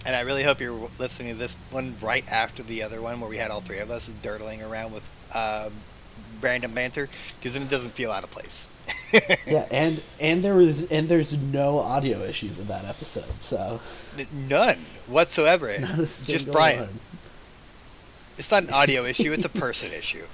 And 0.06 0.16
I 0.16 0.20
really 0.20 0.42
hope 0.42 0.60
you're 0.60 0.88
listening 0.98 1.32
to 1.34 1.38
this 1.38 1.54
one 1.70 1.94
right 2.00 2.24
after 2.30 2.62
the 2.62 2.82
other 2.82 3.00
one 3.02 3.20
where 3.20 3.28
we 3.28 3.36
had 3.36 3.50
all 3.50 3.60
three 3.60 3.78
of 3.78 3.90
us 3.90 4.10
dirtling 4.22 4.68
around 4.68 4.92
with 4.92 5.02
uh, 5.34 5.68
random 6.40 6.72
banter, 6.74 7.08
because 7.38 7.54
then 7.54 7.62
it 7.62 7.70
doesn't 7.70 7.90
feel 7.90 8.10
out 8.10 8.24
of 8.24 8.30
place. 8.30 8.66
Yeah, 9.46 9.66
and 9.70 10.02
and 10.20 10.42
there 10.42 10.54
was 10.54 10.92
and 10.92 11.08
there's 11.08 11.38
no 11.38 11.78
audio 11.78 12.18
issues 12.18 12.58
in 12.58 12.68
that 12.68 12.84
episode, 12.84 13.40
so 13.40 13.80
None 14.48 14.76
whatsoever. 15.06 15.74
Just 15.78 16.52
Brian. 16.52 16.80
one. 16.80 16.88
It's 18.36 18.50
not 18.50 18.64
an 18.64 18.70
audio 18.70 19.04
issue, 19.04 19.32
it's 19.32 19.46
a 19.46 19.48
person 19.48 19.92
issue. 19.92 20.24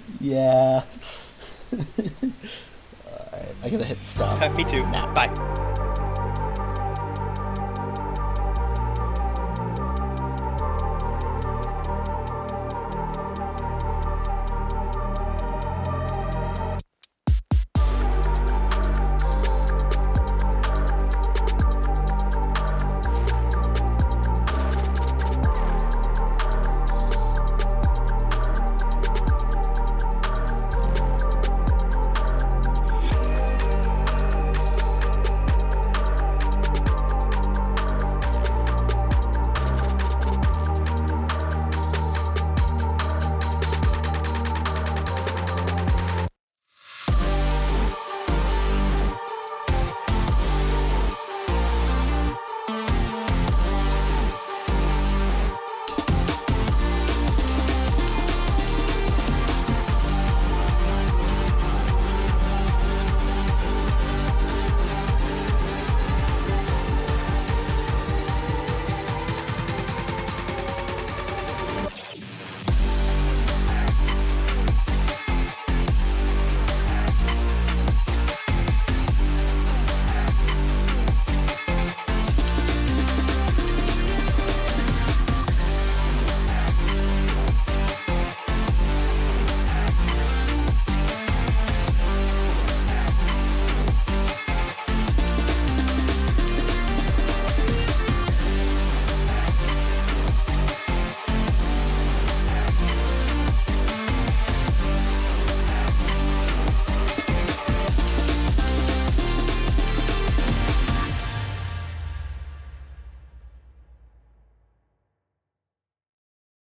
yeah. 0.20 0.80
All 3.06 3.38
right, 3.38 3.54
I 3.62 3.68
gotta 3.68 3.84
hit 3.84 4.02
stop. 4.02 4.56
Me 4.56 4.64
too. 4.64 4.82
Bye. 5.14 5.69